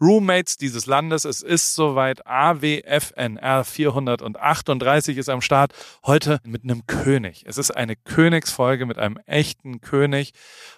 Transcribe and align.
Roommates 0.00 0.56
dieses 0.56 0.86
Landes. 0.86 1.24
Es 1.24 1.42
ist 1.42 1.74
soweit. 1.74 2.26
AWFNR 2.26 3.64
438 3.64 5.16
ist 5.16 5.28
am 5.28 5.40
Start. 5.40 5.72
Heute 6.04 6.40
mit 6.44 6.64
einem 6.64 6.86
König. 6.86 7.44
Es 7.46 7.58
ist 7.58 7.70
eine 7.70 7.96
Königsfolge 7.96 8.86
mit 8.86 8.98
einem 8.98 9.18
echten 9.26 9.80
König. 9.80 10.32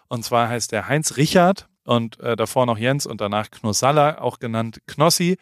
Und 0.08 0.24
zwar 0.24 0.48
heißt 0.48 0.72
der 0.72 0.88
Heinz 0.88 1.16
Richard 1.16 1.68
und 1.84 2.20
äh, 2.20 2.36
davor 2.36 2.66
noch 2.66 2.78
Jens 2.78 3.06
und 3.06 3.20
danach 3.20 3.50
Knossalla, 3.50 4.20
auch 4.20 4.38
genannt 4.38 4.80
Knossi. 4.86 5.36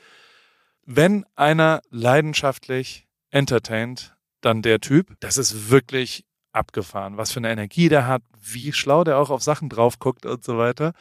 Wenn 0.85 1.25
einer 1.35 1.83
leidenschaftlich 1.91 3.07
entertaint, 3.31 4.17
dann 4.41 4.63
der 4.63 4.81
Typ. 4.81 5.17
Das 5.21 5.37
ist 5.37 5.71
wirklich 5.71 6.25
abgefahren. 6.53 7.19
Was 7.19 7.33
für 7.33 7.41
eine 7.41 7.51
Energie 7.51 7.89
der 7.89 8.07
hat, 8.07 8.23
wie 8.41 8.73
schlau 8.73 9.05
der 9.05 9.19
auch 9.19 9.31
auf 9.31 9.43
Sachen 9.43 9.69
drauf 9.69 9.99
guckt 9.99 10.25
und 10.25 10.45
so 10.45 10.57
weiter. 10.57 10.93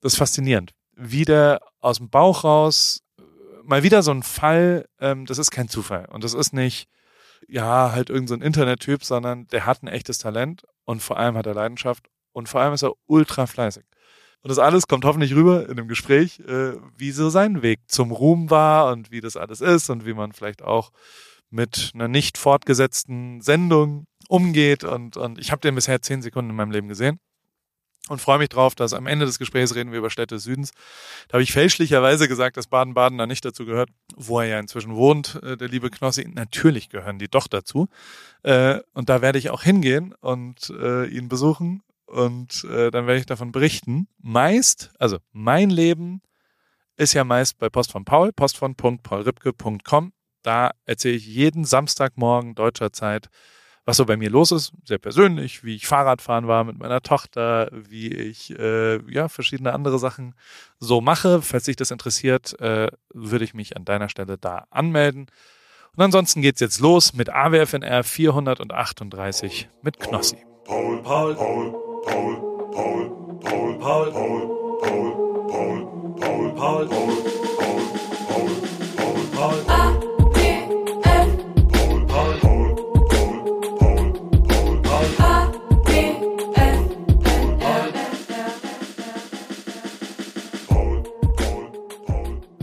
Das 0.00 0.14
ist 0.14 0.18
faszinierend 0.18 0.74
wie 1.00 1.24
der 1.24 1.60
aus 1.80 1.96
dem 1.96 2.10
Bauch 2.10 2.44
raus, 2.44 3.02
mal 3.64 3.82
wieder 3.82 4.02
so 4.02 4.10
ein 4.10 4.22
Fall, 4.22 4.86
ähm, 5.00 5.26
das 5.26 5.38
ist 5.38 5.50
kein 5.50 5.68
Zufall. 5.68 6.06
Und 6.10 6.24
das 6.24 6.34
ist 6.34 6.52
nicht, 6.52 6.88
ja, 7.48 7.92
halt 7.92 8.10
irgendein 8.10 8.40
so 8.40 8.44
Internettyp, 8.44 9.04
sondern 9.04 9.46
der 9.48 9.66
hat 9.66 9.82
ein 9.82 9.88
echtes 9.88 10.18
Talent 10.18 10.64
und 10.84 11.02
vor 11.02 11.16
allem 11.18 11.36
hat 11.36 11.46
er 11.46 11.54
Leidenschaft 11.54 12.08
und 12.32 12.48
vor 12.48 12.60
allem 12.60 12.74
ist 12.74 12.82
er 12.82 12.92
ultra 13.06 13.46
fleißig. 13.46 13.84
Und 14.42 14.48
das 14.48 14.58
alles 14.58 14.86
kommt 14.86 15.04
hoffentlich 15.04 15.34
rüber 15.34 15.68
in 15.68 15.76
dem 15.76 15.88
Gespräch, 15.88 16.40
äh, 16.40 16.72
wie 16.96 17.12
so 17.12 17.30
sein 17.30 17.62
Weg 17.62 17.80
zum 17.88 18.10
Ruhm 18.10 18.50
war 18.50 18.92
und 18.92 19.10
wie 19.10 19.20
das 19.20 19.36
alles 19.36 19.60
ist 19.60 19.90
und 19.90 20.06
wie 20.06 20.14
man 20.14 20.32
vielleicht 20.32 20.62
auch 20.62 20.90
mit 21.50 21.92
einer 21.94 22.08
nicht 22.08 22.38
fortgesetzten 22.38 23.40
Sendung 23.40 24.06
umgeht. 24.28 24.84
Und, 24.84 25.16
und 25.16 25.38
ich 25.38 25.50
habe 25.50 25.60
den 25.60 25.74
bisher 25.74 26.00
zehn 26.00 26.22
Sekunden 26.22 26.50
in 26.50 26.56
meinem 26.56 26.70
Leben 26.70 26.88
gesehen 26.88 27.20
und 28.08 28.20
freue 28.20 28.38
mich 28.38 28.48
drauf, 28.48 28.74
dass 28.74 28.92
am 28.92 29.06
Ende 29.06 29.26
des 29.26 29.38
Gesprächs 29.38 29.74
reden 29.74 29.92
wir 29.92 29.98
über 29.98 30.10
Städte 30.10 30.36
des 30.36 30.44
Südens. 30.44 30.72
Da 31.28 31.34
habe 31.34 31.42
ich 31.42 31.52
fälschlicherweise 31.52 32.28
gesagt, 32.28 32.56
dass 32.56 32.66
Baden-Baden 32.66 33.18
da 33.18 33.26
nicht 33.26 33.44
dazu 33.44 33.66
gehört, 33.66 33.90
wo 34.16 34.40
er 34.40 34.46
ja 34.46 34.58
inzwischen 34.58 34.94
wohnt, 34.94 35.38
äh, 35.42 35.56
der 35.56 35.68
liebe 35.68 35.90
Knossi. 35.90 36.28
Natürlich 36.32 36.88
gehören 36.88 37.18
die 37.18 37.28
doch 37.28 37.46
dazu. 37.46 37.88
Äh, 38.42 38.80
und 38.94 39.08
da 39.08 39.22
werde 39.22 39.38
ich 39.38 39.50
auch 39.50 39.62
hingehen 39.62 40.14
und 40.20 40.70
äh, 40.70 41.06
ihn 41.06 41.28
besuchen 41.28 41.82
und 42.06 42.64
dann 42.64 43.06
werde 43.06 43.18
ich 43.18 43.26
davon 43.26 43.52
berichten. 43.52 44.08
Meist, 44.18 44.90
also 44.98 45.18
mein 45.30 45.70
Leben 45.70 46.22
ist 46.96 47.12
ja 47.12 47.22
meist 47.22 47.56
bei 47.58 47.68
Post 47.68 47.92
von 47.92 48.04
Paul, 48.04 48.32
postvon.paulripke.com. 48.32 50.12
Da 50.42 50.72
erzähle 50.86 51.14
ich 51.14 51.26
jeden 51.28 51.64
Samstagmorgen 51.64 52.56
deutscher 52.56 52.92
Zeit 52.92 53.28
was 53.90 53.96
so 53.96 54.06
bei 54.06 54.16
mir 54.16 54.30
los 54.30 54.52
ist, 54.52 54.72
sehr 54.84 54.98
persönlich, 54.98 55.64
wie 55.64 55.74
ich 55.74 55.88
Fahrradfahren 55.88 56.46
war 56.46 56.62
mit 56.62 56.78
meiner 56.78 57.02
Tochter, 57.02 57.68
wie 57.72 58.06
ich 58.06 58.56
äh, 58.56 59.00
ja 59.12 59.28
verschiedene 59.28 59.72
andere 59.72 59.98
Sachen 59.98 60.34
so 60.78 61.00
mache. 61.00 61.42
Falls 61.42 61.64
dich 61.64 61.74
das 61.74 61.90
interessiert, 61.90 62.58
äh, 62.60 62.86
würde 63.12 63.44
ich 63.44 63.52
mich 63.52 63.76
an 63.76 63.84
deiner 63.84 64.08
Stelle 64.08 64.38
da 64.38 64.68
anmelden. 64.70 65.26
Und 65.96 66.04
ansonsten 66.04 66.40
geht's 66.40 66.60
jetzt 66.60 66.78
los 66.78 67.14
mit 67.14 67.30
AWFNR 67.30 68.04
438 68.04 69.68
mit 69.82 69.98
Knossi. 69.98 70.38
Paul, 70.64 71.02
Paul, 71.02 71.34
Paul, 71.34 71.72
Paul, 72.06 72.70
Paul, 72.70 73.40
Paul, 73.40 73.80
Paul, 73.80 74.12
Paul, 74.12 74.50
Paul, 75.50 75.80
Paul, 76.28 76.54
Paul, 76.56 76.88
Paul, 78.96 79.26
Paul. 79.34 79.69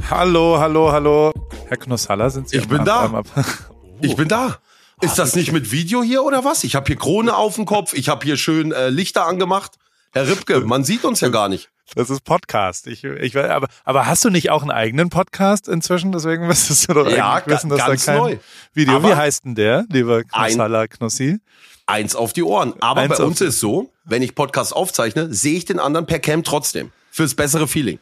Hallo, 0.10 0.58
hallo, 0.58 0.90
hallo. 0.90 1.34
Herr 1.68 1.76
Knossalla, 1.76 2.30
sind 2.30 2.48
Sie 2.48 2.58
Ich 2.58 2.68
bin 2.68 2.86
da. 2.86 3.24
Ich 4.02 4.16
bin 4.16 4.30
da. 4.30 4.60
Ist 5.02 5.20
das 5.20 5.36
nicht 5.36 5.52
mit 5.52 5.72
Video 5.72 6.02
hier 6.02 6.24
oder 6.24 6.46
was? 6.46 6.64
Ich 6.64 6.76
habe 6.76 6.86
hier 6.86 6.96
Krone 6.96 7.36
auf 7.36 7.56
dem 7.56 7.66
Kopf, 7.66 7.94
ich 7.94 8.08
habe 8.08 8.24
hier 8.24 8.38
schön 8.38 8.72
äh, 8.72 8.90
Lichter 8.90 9.26
angemacht. 9.26 9.74
Herr 10.12 10.28
Ripke, 10.28 10.62
man 10.62 10.86
sieht 10.86 11.04
uns 11.04 11.20
ja 11.20 11.28
gar 11.28 11.50
nicht. 11.50 11.70
Das 11.96 12.10
ist 12.10 12.24
Podcast. 12.24 12.88
Ich, 12.88 13.04
ich, 13.04 13.36
aber, 13.36 13.68
aber 13.84 14.06
hast 14.06 14.24
du 14.24 14.30
nicht 14.30 14.50
auch 14.50 14.62
einen 14.62 14.72
eigenen 14.72 15.10
Podcast 15.10 15.68
inzwischen? 15.68 16.14
Deswegen 16.14 16.48
müsstest 16.48 16.88
du 16.88 16.94
doch 16.94 17.10
ja, 17.10 17.34
eigentlich 17.34 17.56
wissen, 17.56 17.70
dass 17.70 17.80
ganz 17.80 18.06
da 18.06 18.12
kein 18.14 18.22
neu. 18.22 18.38
Video. 18.74 18.96
Aber 18.96 19.10
Wie 19.10 19.16
heißt 19.16 19.44
denn 19.44 19.56
der, 19.56 19.86
lieber 19.90 20.24
Knossalla 20.24 20.88
Knossi? 20.88 21.40
Eins 21.86 22.16
auf 22.16 22.32
die 22.32 22.44
Ohren. 22.44 22.76
Aber 22.80 23.02
eins 23.02 23.18
bei 23.18 23.24
uns 23.24 23.42
ist 23.42 23.60
so, 23.60 23.92
wenn 24.06 24.22
ich 24.22 24.36
Podcast 24.36 24.74
aufzeichne, 24.74 25.34
sehe 25.34 25.58
ich 25.58 25.66
den 25.66 25.80
anderen 25.80 26.06
per 26.06 26.20
Cam 26.20 26.44
trotzdem. 26.44 26.92
Fürs 27.12 27.36
bessere 27.36 27.68
Feeling. 27.68 28.00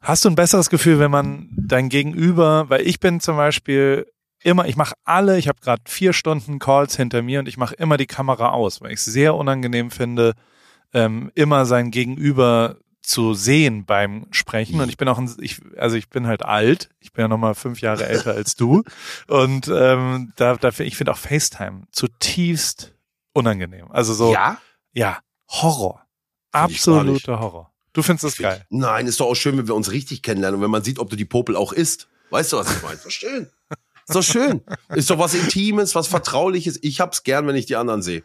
Hast 0.00 0.24
du 0.24 0.28
ein 0.28 0.36
besseres 0.36 0.70
Gefühl, 0.70 0.98
wenn 0.98 1.10
man 1.10 1.48
dein 1.56 1.88
Gegenüber, 1.88 2.68
weil 2.70 2.86
ich 2.86 3.00
bin 3.00 3.20
zum 3.20 3.36
Beispiel 3.36 4.06
immer, 4.42 4.66
ich 4.66 4.76
mache 4.76 4.94
alle, 5.04 5.38
ich 5.38 5.48
habe 5.48 5.60
gerade 5.60 5.82
vier 5.86 6.12
Stunden 6.12 6.58
Calls 6.58 6.96
hinter 6.96 7.22
mir 7.22 7.40
und 7.40 7.48
ich 7.48 7.56
mache 7.56 7.74
immer 7.74 7.96
die 7.96 8.06
Kamera 8.06 8.50
aus, 8.50 8.80
weil 8.80 8.92
ich 8.92 9.00
es 9.00 9.04
sehr 9.06 9.34
unangenehm 9.34 9.90
finde, 9.90 10.34
ähm, 10.92 11.32
immer 11.34 11.66
sein 11.66 11.90
Gegenüber 11.90 12.76
zu 13.06 13.34
sehen 13.34 13.84
beim 13.84 14.26
Sprechen. 14.32 14.80
Und 14.80 14.88
ich 14.88 14.96
bin 14.96 15.08
auch, 15.08 15.18
ein, 15.18 15.32
ich, 15.40 15.60
also 15.76 15.96
ich 15.96 16.08
bin 16.08 16.26
halt 16.26 16.44
alt. 16.44 16.90
Ich 16.98 17.12
bin 17.12 17.22
ja 17.22 17.28
noch 17.28 17.38
mal 17.38 17.54
fünf 17.54 17.80
Jahre 17.80 18.06
älter 18.06 18.32
als 18.32 18.56
du. 18.56 18.82
Und 19.28 19.68
ähm, 19.68 20.32
da, 20.36 20.56
da 20.56 20.70
ich 20.78 20.96
finde 20.96 21.12
auch 21.12 21.18
FaceTime 21.18 21.82
zutiefst 21.92 22.94
unangenehm. 23.32 23.90
Also 23.90 24.12
so, 24.12 24.32
ja, 24.32 24.58
ja, 24.92 25.20
Horror, 25.48 26.04
absoluter 26.50 27.38
Horror. 27.38 27.72
Du 27.96 28.02
findest 28.02 28.24
das 28.24 28.36
geil? 28.36 28.62
Nein, 28.68 29.06
ist 29.06 29.20
doch 29.20 29.26
auch 29.26 29.34
schön, 29.34 29.56
wenn 29.56 29.68
wir 29.68 29.74
uns 29.74 29.90
richtig 29.90 30.20
kennenlernen 30.20 30.58
und 30.58 30.62
wenn 30.62 30.70
man 30.70 30.84
sieht, 30.84 30.98
ob 30.98 31.08
du 31.08 31.16
die 31.16 31.24
Popel 31.24 31.56
auch 31.56 31.72
isst. 31.72 32.08
Weißt 32.28 32.52
du, 32.52 32.58
was 32.58 32.76
ich 32.76 32.82
meine? 32.82 32.96
Ist 32.96 33.06
doch 33.06 33.10
schön. 33.10 33.48
Ist 34.06 34.14
doch 34.14 34.22
schön. 34.22 34.60
Ist 34.94 35.08
doch 35.08 35.18
was 35.18 35.32
Intimes, 35.32 35.94
was 35.94 36.06
Vertrauliches. 36.06 36.78
Ich 36.82 37.00
hab's 37.00 37.22
gern, 37.22 37.46
wenn 37.46 37.56
ich 37.56 37.64
die 37.64 37.74
anderen 37.74 38.02
sehe. 38.02 38.22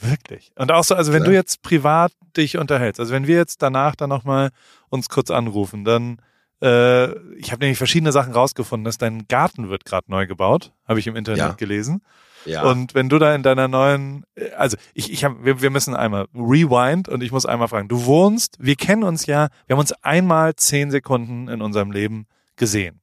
Wirklich. 0.00 0.50
Und 0.56 0.72
auch 0.72 0.82
so, 0.82 0.96
also 0.96 1.12
wenn 1.12 1.22
ja. 1.22 1.28
du 1.28 1.34
jetzt 1.34 1.62
privat 1.62 2.10
dich 2.36 2.58
unterhältst, 2.58 2.98
also 2.98 3.12
wenn 3.12 3.28
wir 3.28 3.36
jetzt 3.36 3.62
danach 3.62 3.94
dann 3.94 4.10
nochmal 4.10 4.50
uns 4.88 5.08
kurz 5.08 5.30
anrufen, 5.30 5.84
dann, 5.84 6.20
äh, 6.60 7.12
ich 7.36 7.52
habe 7.52 7.60
nämlich 7.60 7.78
verschiedene 7.78 8.10
Sachen 8.10 8.32
rausgefunden, 8.32 8.84
dass 8.84 8.98
dein 8.98 9.28
Garten 9.28 9.70
wird 9.70 9.84
gerade 9.84 10.10
neu 10.10 10.26
gebaut, 10.26 10.72
habe 10.88 10.98
ich 10.98 11.06
im 11.06 11.14
Internet 11.14 11.38
ja. 11.38 11.52
gelesen. 11.52 12.02
Ja. 12.48 12.62
Und 12.62 12.94
wenn 12.94 13.08
du 13.08 13.18
da 13.18 13.34
in 13.34 13.42
deiner 13.42 13.68
neuen, 13.68 14.24
also 14.56 14.76
ich, 14.94 15.12
ich 15.12 15.24
hab, 15.24 15.44
wir, 15.44 15.60
wir 15.62 15.70
müssen 15.70 15.94
einmal 15.94 16.26
rewind 16.34 17.08
und 17.08 17.22
ich 17.22 17.32
muss 17.32 17.46
einmal 17.46 17.68
fragen, 17.68 17.88
du 17.88 18.04
wohnst, 18.04 18.56
wir 18.58 18.76
kennen 18.76 19.04
uns 19.04 19.26
ja, 19.26 19.48
wir 19.66 19.74
haben 19.74 19.80
uns 19.80 19.92
einmal 20.02 20.56
zehn 20.56 20.90
Sekunden 20.90 21.48
in 21.48 21.62
unserem 21.62 21.90
Leben 21.90 22.26
gesehen. 22.56 23.00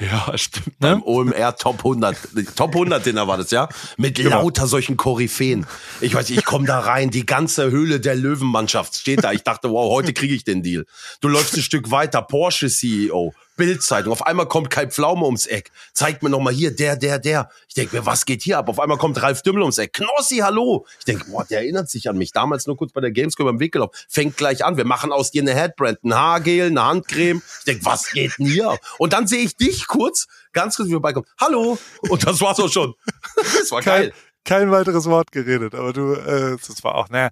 Ja, 0.00 0.32
stimmt. 0.36 0.80
Ne? 0.80 0.96
Beim 0.96 1.02
OMR 1.02 1.56
Top 1.56 1.78
100, 1.78 2.16
Top 2.56 2.72
100 2.72 3.04
Dinner 3.04 3.28
war 3.28 3.36
das, 3.36 3.50
ja? 3.50 3.68
Mit 3.98 4.14
genau. 4.16 4.42
lauter 4.42 4.66
solchen 4.66 4.96
Koryphäen. 4.96 5.66
Ich 6.00 6.14
weiß, 6.14 6.30
ich 6.30 6.44
komme 6.46 6.66
da 6.66 6.80
rein, 6.80 7.10
die 7.10 7.26
ganze 7.26 7.70
Höhle 7.70 8.00
der 8.00 8.14
Löwenmannschaft 8.14 8.96
steht 8.96 9.22
da. 9.22 9.32
Ich 9.32 9.42
dachte, 9.42 9.70
wow, 9.70 9.90
heute 9.92 10.14
kriege 10.14 10.34
ich 10.34 10.44
den 10.44 10.62
Deal. 10.62 10.86
Du 11.20 11.28
läufst 11.28 11.54
ein 11.54 11.62
Stück 11.62 11.90
weiter, 11.90 12.22
Porsche 12.22 12.70
CEO, 12.70 13.34
Bildzeitung. 13.60 14.10
Auf 14.10 14.26
einmal 14.26 14.48
kommt 14.48 14.70
Kai 14.70 14.86
Pflaume 14.86 15.26
ums 15.26 15.44
Eck. 15.44 15.70
Zeigt 15.92 16.22
mir 16.22 16.30
noch 16.30 16.40
mal 16.40 16.52
hier, 16.52 16.74
der, 16.74 16.96
der, 16.96 17.18
der. 17.18 17.50
Ich 17.68 17.74
denke 17.74 17.96
mir, 17.96 18.06
was 18.06 18.24
geht 18.24 18.42
hier 18.42 18.56
ab? 18.56 18.70
Auf 18.70 18.80
einmal 18.80 18.96
kommt 18.96 19.20
Ralf 19.22 19.42
Dümmel 19.42 19.60
ums 19.60 19.76
Eck. 19.76 19.92
Knossi, 19.92 20.38
hallo. 20.38 20.86
Ich 20.98 21.04
denke, 21.04 21.26
boah, 21.30 21.44
der 21.44 21.60
erinnert 21.60 21.90
sich 21.90 22.08
an 22.08 22.16
mich. 22.16 22.32
Damals 22.32 22.66
nur 22.66 22.78
kurz 22.78 22.92
bei 22.92 23.02
der 23.02 23.10
Gamescom 23.10 23.46
am 23.46 23.60
Weg 23.60 23.72
gelaufen. 23.72 23.92
Fängt 24.08 24.38
gleich 24.38 24.64
an. 24.64 24.78
Wir 24.78 24.86
machen 24.86 25.12
aus 25.12 25.30
dir 25.30 25.42
eine 25.42 25.54
Headbrand, 25.54 26.02
ein 26.02 26.14
Haargel, 26.14 26.68
eine 26.68 26.82
Handcreme. 26.82 27.42
Ich 27.58 27.64
denke, 27.66 27.84
was 27.84 28.10
geht 28.10 28.38
denn 28.38 28.46
hier? 28.46 28.78
Und 28.96 29.12
dann 29.12 29.26
sehe 29.26 29.44
ich 29.44 29.56
dich 29.56 29.86
kurz, 29.86 30.26
ganz 30.54 30.76
kurz, 30.76 30.88
wie 30.88 30.92
vorbeikommen. 30.92 31.26
Hallo. 31.38 31.78
Und 32.08 32.26
das 32.26 32.40
war's 32.40 32.58
auch 32.58 32.72
schon. 32.72 32.94
das 33.36 33.70
war 33.70 33.82
geil. 33.82 34.14
Kein, 34.44 34.60
kein 34.60 34.70
weiteres 34.70 35.04
Wort 35.04 35.32
geredet, 35.32 35.74
aber 35.74 35.92
du, 35.92 36.14
äh, 36.14 36.56
das 36.66 36.82
war 36.82 36.94
auch, 36.94 37.10
naja, 37.10 37.28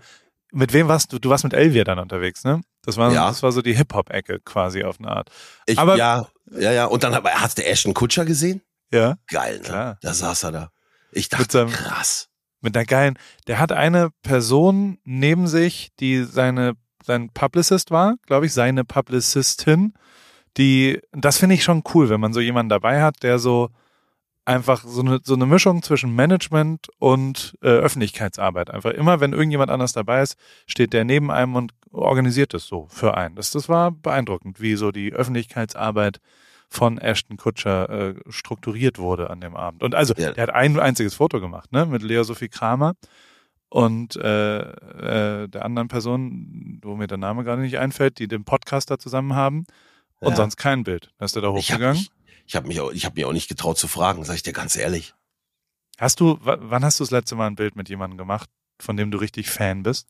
mit 0.53 0.75
wem 0.75 0.89
warst 0.89 1.11
du? 1.11 1.19
Du 1.19 1.31
warst 1.31 1.45
mit 1.45 1.55
Elvia 1.55 1.85
dann 1.85 1.99
unterwegs, 1.99 2.45
ne? 2.45 2.61
Das 2.83 2.97
war, 2.97 3.13
ja. 3.13 3.29
das 3.29 3.43
war 3.43 3.53
so 3.53 3.63
die 3.63 3.75
Hip-Hop-Ecke 3.75 4.41
quasi 4.41 4.85
auf 4.85 4.99
eine 4.99 5.09
Art. 5.09 5.31
Ich, 5.67 5.79
Aber, 5.79 5.97
ja, 5.97 6.29
ja, 6.53 6.73
ja. 6.73 6.85
Und 6.87 7.03
dann 7.03 7.15
hast 7.15 7.59
du 7.59 7.65
Ashton 7.65 7.95
Kutscher 7.95 8.25
gesehen? 8.25 8.63
Ja. 8.93 9.17
Geil, 9.29 9.59
ne? 9.59 9.65
Klar. 9.65 9.99
Da 10.01 10.15
saß 10.15 10.45
er 10.45 10.53
da. 10.53 10.71
Ich 11.13 11.29
dachte, 11.29 11.43
mit 11.43 11.53
seinem, 11.53 11.71
krass. 11.71 12.29
Mit 12.61 12.77
einer 12.77 12.87
geilen, 12.87 13.19
der 13.47 13.59
hat 13.59 13.73
eine 13.73 14.11
Person 14.23 14.99
neben 15.05 15.47
sich, 15.47 15.91
die 16.01 16.25
seine, 16.25 16.75
sein 17.05 17.31
Publicist 17.33 17.91
war, 17.91 18.17
glaube 18.27 18.47
ich, 18.47 18.53
seine 18.53 18.85
Publicistin, 18.85 19.95
die, 20.57 21.01
das 21.13 21.39
finde 21.39 21.55
ich 21.55 21.63
schon 21.65 21.85
cool, 21.95 22.09
wenn 22.09 22.21
man 22.21 22.33
so 22.33 22.41
jemanden 22.41 22.71
dabei 22.71 23.03
hat, 23.03 23.23
der 23.23 23.39
so, 23.39 23.71
einfach 24.49 24.83
so 24.85 25.03
eine, 25.03 25.21
so 25.23 25.35
eine 25.35 25.47
Mischung 25.47 25.83
zwischen 25.83 26.15
Management 26.15 26.89
und 26.99 27.57
äh, 27.63 27.69
Öffentlichkeitsarbeit. 27.69 28.71
Einfach 28.71 28.91
immer, 28.93 29.21
wenn 29.21 29.33
irgendjemand 29.33 29.71
anders 29.71 29.93
dabei 29.93 30.23
ist, 30.23 30.37
steht 30.67 30.95
der 30.95 31.05
neben 31.05 31.31
einem 31.31 31.55
und 31.55 31.73
organisiert 31.93 32.55
es 32.55 32.67
so 32.67 32.87
für 32.89 33.17
einen. 33.17 33.35
Das, 33.35 33.51
das 33.51 33.69
war 33.69 33.93
beeindruckend, 33.93 34.61
wie 34.61 34.75
so 34.77 34.91
die 34.91 35.13
Öffentlichkeitsarbeit 35.13 36.21
von 36.71 36.99
Ashton 36.99 37.37
Kutscher 37.37 37.91
äh, 37.91 38.15
strukturiert 38.29 38.99
wurde 38.99 39.31
an 39.31 39.41
dem 39.41 39.55
Abend. 39.55 39.83
Und 39.83 39.95
also, 39.95 40.15
ja. 40.17 40.33
der 40.33 40.43
hat 40.45 40.55
ein 40.55 40.79
einziges 40.81 41.15
Foto 41.15 41.41
gemacht, 41.41 41.73
ne, 41.73 41.87
mit 41.87 42.03
Lea 42.03 42.25
Sophie 42.25 42.49
Kramer 42.49 42.95
und 43.69 44.17
äh, 44.17 44.61
äh, 44.61 45.49
der 45.49 45.65
anderen 45.65 45.89
Person, 45.89 46.81
wo 46.83 46.97
mir 46.97 47.07
der 47.07 47.19
Name 47.19 47.45
gerade 47.45 47.63
nicht 47.63 47.79
einfällt, 47.79 48.19
die 48.19 48.29
den 48.29 48.45
Podcast 48.45 48.91
da 48.91 48.99
zusammen 48.99 49.35
haben. 49.35 49.67
Und 50.21 50.31
ja. 50.31 50.37
sonst 50.37 50.57
kein 50.57 50.83
Bild. 50.83 51.13
Dann 51.19 51.27
ist 51.27 51.37
er 51.37 51.43
da 51.43 51.51
hochgegangen? 51.51 51.95
Ich 51.95 52.11
habe 52.57 52.69
mich, 52.69 52.81
auch, 52.81 52.91
ich 52.93 53.05
hab 53.05 53.17
mich 53.17 53.25
auch 53.25 53.33
nicht 53.33 53.49
getraut 53.49 53.79
zu 53.79 53.89
fragen, 53.89 54.25
sag 54.25 54.37
ich 54.37 54.43
dir 54.43 54.53
ganz 54.53 54.77
ehrlich. 54.77 55.15
Hast 55.99 56.21
du, 56.21 56.39
wann 56.41 56.85
hast 56.85 57.01
du 57.01 57.05
das 57.05 57.11
letzte 57.11 57.35
Mal 57.35 57.49
ein 57.49 57.57
Bild 57.57 57.75
mit 57.75 57.89
jemandem 57.89 58.19
gemacht, 58.19 58.49
von 58.81 58.97
dem 58.97 59.11
du 59.11 59.19
richtig 59.19 59.51
Fan 59.51 59.83
bist? 59.83 60.09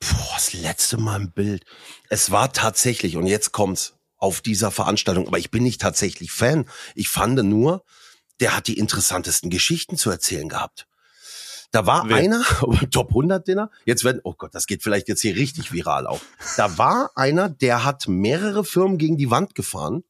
Boah, 0.00 0.34
das 0.34 0.52
letzte 0.52 0.96
Mal 0.96 1.20
ein 1.20 1.32
Bild. 1.32 1.64
Es 2.08 2.30
war 2.30 2.52
tatsächlich, 2.52 3.16
und 3.16 3.26
jetzt 3.26 3.52
kommt's, 3.52 3.98
auf 4.18 4.40
dieser 4.40 4.70
Veranstaltung, 4.70 5.26
aber 5.28 5.38
ich 5.38 5.50
bin 5.50 5.62
nicht 5.62 5.80
tatsächlich 5.80 6.32
Fan. 6.32 6.68
Ich 6.94 7.08
fand 7.08 7.42
nur, 7.44 7.84
der 8.40 8.56
hat 8.56 8.66
die 8.66 8.78
interessantesten 8.78 9.48
Geschichten 9.48 9.96
zu 9.96 10.10
erzählen 10.10 10.48
gehabt. 10.48 10.86
Da 11.70 11.86
war 11.86 12.08
Wer? 12.08 12.16
einer, 12.16 12.42
Top 12.90 13.10
100 13.10 13.46
Dinner, 13.46 13.70
jetzt 13.84 14.04
werden, 14.04 14.20
oh 14.24 14.34
Gott, 14.36 14.54
das 14.54 14.66
geht 14.66 14.82
vielleicht 14.82 15.08
jetzt 15.08 15.20
hier 15.20 15.36
richtig 15.36 15.72
viral 15.72 16.06
auch. 16.06 16.20
Da 16.56 16.78
war 16.78 17.10
einer, 17.14 17.48
der 17.48 17.84
hat 17.84 18.08
mehrere 18.08 18.64
Firmen 18.64 18.98
gegen 18.98 19.16
die 19.16 19.30
Wand 19.30 19.54
gefahren 19.54 20.02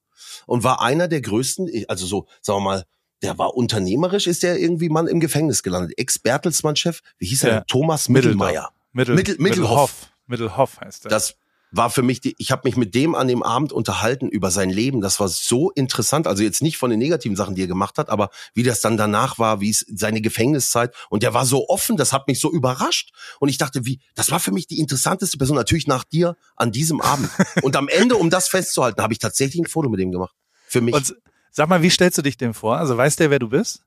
und 0.47 0.65
war 0.65 0.81
einer 0.81 1.09
der 1.09 1.21
größten, 1.21 1.71
also 1.89 2.07
so, 2.07 2.27
sagen 2.41 2.59
wir 2.59 2.65
mal, 2.65 2.85
der 3.23 3.39
war 3.39 3.57
unternehmerisch, 3.57 4.27
ist 4.27 4.43
der 4.43 4.59
irgendwie 4.59 4.89
Mann 4.89 5.09
im 5.09 5.21
Gefängnis 5.21 5.63
gelandet. 5.63 5.99
Ex-Bertelsmann-Chef, 5.99 7.01
wie 7.19 7.27
hieß 7.27 7.45
er? 7.45 7.51
Ja. 7.51 7.61
Thomas 7.67 8.09
Mittelmeier. 8.09 8.71
Mittel, 8.93 9.15
Mittel, 9.15 9.37
Mittelhoff. 9.39 10.13
Mittelhoff 10.27 10.81
heißt 10.81 11.07
er. 11.07 11.09
Das 11.11 11.37
war 11.71 11.91
für 11.91 12.03
mich, 12.03 12.21
die, 12.21 12.35
ich 12.39 12.51
habe 12.51 12.63
mich 12.65 12.77
mit 12.77 12.95
dem 12.95 13.15
an 13.15 13.29
dem 13.29 13.43
Abend 13.43 13.73
unterhalten 13.73 14.29
über 14.29 14.51
sein 14.51 14.71
Leben. 14.71 15.01
Das 15.01 15.21
war 15.21 15.29
so 15.29 15.71
interessant. 15.71 16.27
Also 16.27 16.43
jetzt 16.43 16.63
nicht 16.63 16.79
von 16.79 16.91
den 16.91 16.99
negativen 16.99 17.37
Sachen, 17.37 17.55
die 17.55 17.63
er 17.63 17.67
gemacht 17.67 17.99
hat, 17.99 18.09
aber 18.09 18.31
wie 18.55 18.63
das 18.63 18.81
dann 18.81 18.97
danach 18.97 19.39
war, 19.39 19.61
wie 19.61 19.71
es 19.71 19.85
seine 19.89 20.21
Gefängniszeit. 20.21 20.95
Und 21.11 21.23
der 21.23 21.35
war 21.35 21.47
so 21.47 21.69
offen, 21.69 21.97
das 21.97 22.13
hat 22.13 22.27
mich 22.29 22.41
so 22.41 22.51
überrascht. 22.51 23.13
Und 23.41 23.49
ich 23.49 23.59
dachte, 23.59 23.85
wie, 23.85 24.01
das 24.15 24.31
war 24.31 24.41
für 24.41 24.53
mich 24.53 24.67
die 24.67 24.79
interessanteste 24.79 25.37
Person, 25.39 25.57
natürlich 25.57 25.87
nach 25.87 26.05
dir 26.05 26.37
an 26.57 26.73
diesem 26.73 27.01
Abend. 27.01 27.31
Und 27.63 27.77
am 27.77 27.89
Ende, 27.89 28.17
um 28.17 28.31
das 28.31 28.49
festzuhalten, 28.49 29.03
habe 29.03 29.13
ich 29.13 29.19
tatsächlich 29.19 29.61
ein 29.61 29.69
Foto 29.69 29.89
mit 29.89 30.01
ihm 30.01 30.13
gemacht. 30.13 30.35
Für 30.67 30.81
mich. 30.81 30.95
Und 30.95 31.17
sag 31.51 31.69
mal, 31.69 31.83
wie 31.83 31.91
stellst 31.91 32.19
du 32.19 32.23
dich 32.23 32.37
dem 32.37 32.55
vor? 32.55 32.77
Also 32.77 32.97
weiß 32.97 33.17
der, 33.17 33.31
wer 33.31 33.39
du 33.39 33.49
bist? 33.49 33.83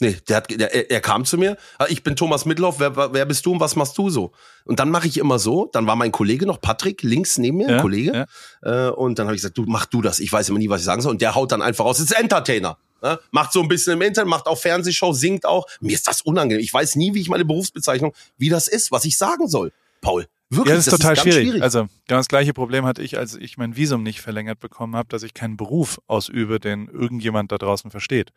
Nee, 0.00 0.16
der 0.28 0.36
hat, 0.36 0.50
der, 0.50 0.90
er 0.90 1.00
kam 1.00 1.24
zu 1.24 1.38
mir, 1.38 1.56
ah, 1.78 1.86
ich 1.88 2.02
bin 2.02 2.16
Thomas 2.16 2.46
Mittelhoff, 2.46 2.80
wer, 2.80 2.96
wer 3.12 3.26
bist 3.26 3.46
du 3.46 3.52
und 3.52 3.60
was 3.60 3.76
machst 3.76 3.96
du 3.96 4.10
so? 4.10 4.32
Und 4.64 4.80
dann 4.80 4.90
mache 4.90 5.06
ich 5.06 5.18
immer 5.18 5.38
so, 5.38 5.70
dann 5.72 5.86
war 5.86 5.94
mein 5.94 6.10
Kollege 6.10 6.46
noch, 6.46 6.60
Patrick, 6.60 7.02
links 7.02 7.38
neben 7.38 7.58
mir, 7.58 7.68
ja, 7.68 7.76
ein 7.76 7.80
Kollege, 7.80 8.26
ja. 8.64 8.88
äh, 8.88 8.90
und 8.90 9.18
dann 9.18 9.26
habe 9.26 9.36
ich 9.36 9.42
gesagt, 9.42 9.56
du 9.56 9.64
mach 9.66 9.86
du 9.86 10.02
das, 10.02 10.18
ich 10.18 10.32
weiß 10.32 10.48
immer 10.48 10.58
nie, 10.58 10.68
was 10.68 10.80
ich 10.80 10.84
sagen 10.84 11.00
soll. 11.00 11.12
Und 11.12 11.22
der 11.22 11.36
haut 11.36 11.52
dann 11.52 11.62
einfach 11.62 11.84
raus, 11.84 12.00
ist 12.00 12.10
Entertainer. 12.12 12.76
Ne? 13.02 13.20
Macht 13.30 13.52
so 13.52 13.60
ein 13.60 13.68
bisschen 13.68 13.92
im 13.92 14.02
Internet, 14.02 14.28
macht 14.28 14.46
auch 14.46 14.58
Fernsehshow, 14.58 15.12
singt 15.12 15.46
auch. 15.46 15.66
Mir 15.80 15.94
ist 15.94 16.08
das 16.08 16.22
unangenehm. 16.22 16.62
Ich 16.62 16.72
weiß 16.72 16.96
nie, 16.96 17.14
wie 17.14 17.20
ich 17.20 17.28
meine 17.28 17.44
Berufsbezeichnung, 17.44 18.14
wie 18.36 18.48
das 18.48 18.66
ist, 18.66 18.90
was 18.90 19.04
ich 19.04 19.16
sagen 19.16 19.46
soll. 19.46 19.72
Paul, 20.00 20.26
Wirklich, 20.50 20.70
ja, 20.70 20.76
das 20.76 20.86
ist 20.86 20.92
das 20.92 21.00
total 21.00 21.12
ist 21.14 21.22
schwierig. 21.22 21.42
schwierig. 21.42 21.62
Also 21.62 21.88
genau 22.06 22.20
das 22.20 22.28
gleiche 22.28 22.52
Problem 22.52 22.84
hatte 22.84 23.02
ich, 23.02 23.18
als 23.18 23.34
ich 23.34 23.56
mein 23.56 23.76
Visum 23.76 24.02
nicht 24.02 24.20
verlängert 24.20 24.60
bekommen 24.60 24.96
habe, 24.96 25.08
dass 25.08 25.22
ich 25.22 25.34
keinen 25.34 25.56
Beruf 25.56 26.00
ausübe, 26.06 26.60
den 26.60 26.88
irgendjemand 26.88 27.52
da 27.52 27.58
draußen 27.58 27.90
versteht. 27.90 28.32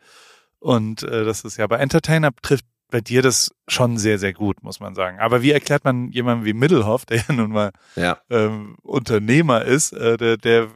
Und 0.60 1.02
äh, 1.02 1.24
das 1.24 1.44
ist 1.44 1.56
ja 1.56 1.66
bei 1.66 1.76
Entertainer 1.76 2.30
trifft 2.42 2.64
bei 2.90 3.00
dir 3.00 3.22
das 3.22 3.50
schon 3.68 3.98
sehr, 3.98 4.18
sehr 4.18 4.32
gut, 4.32 4.62
muss 4.62 4.80
man 4.80 4.94
sagen. 4.94 5.18
Aber 5.20 5.42
wie 5.42 5.52
erklärt 5.52 5.84
man 5.84 6.10
jemandem 6.10 6.44
wie 6.44 6.52
Middelhoff, 6.52 7.04
der 7.06 7.18
ja 7.18 7.34
nun 7.34 7.50
mal 7.50 7.70
ja. 7.96 8.18
Ähm, 8.30 8.76
Unternehmer 8.82 9.64
ist, 9.64 9.92
äh, 9.92 10.16
der, 10.16 10.36
der, 10.36 10.68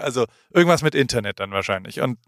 also 0.00 0.26
irgendwas 0.52 0.82
mit 0.82 0.94
Internet 0.94 1.40
dann 1.40 1.50
wahrscheinlich. 1.50 2.00
Und, 2.00 2.18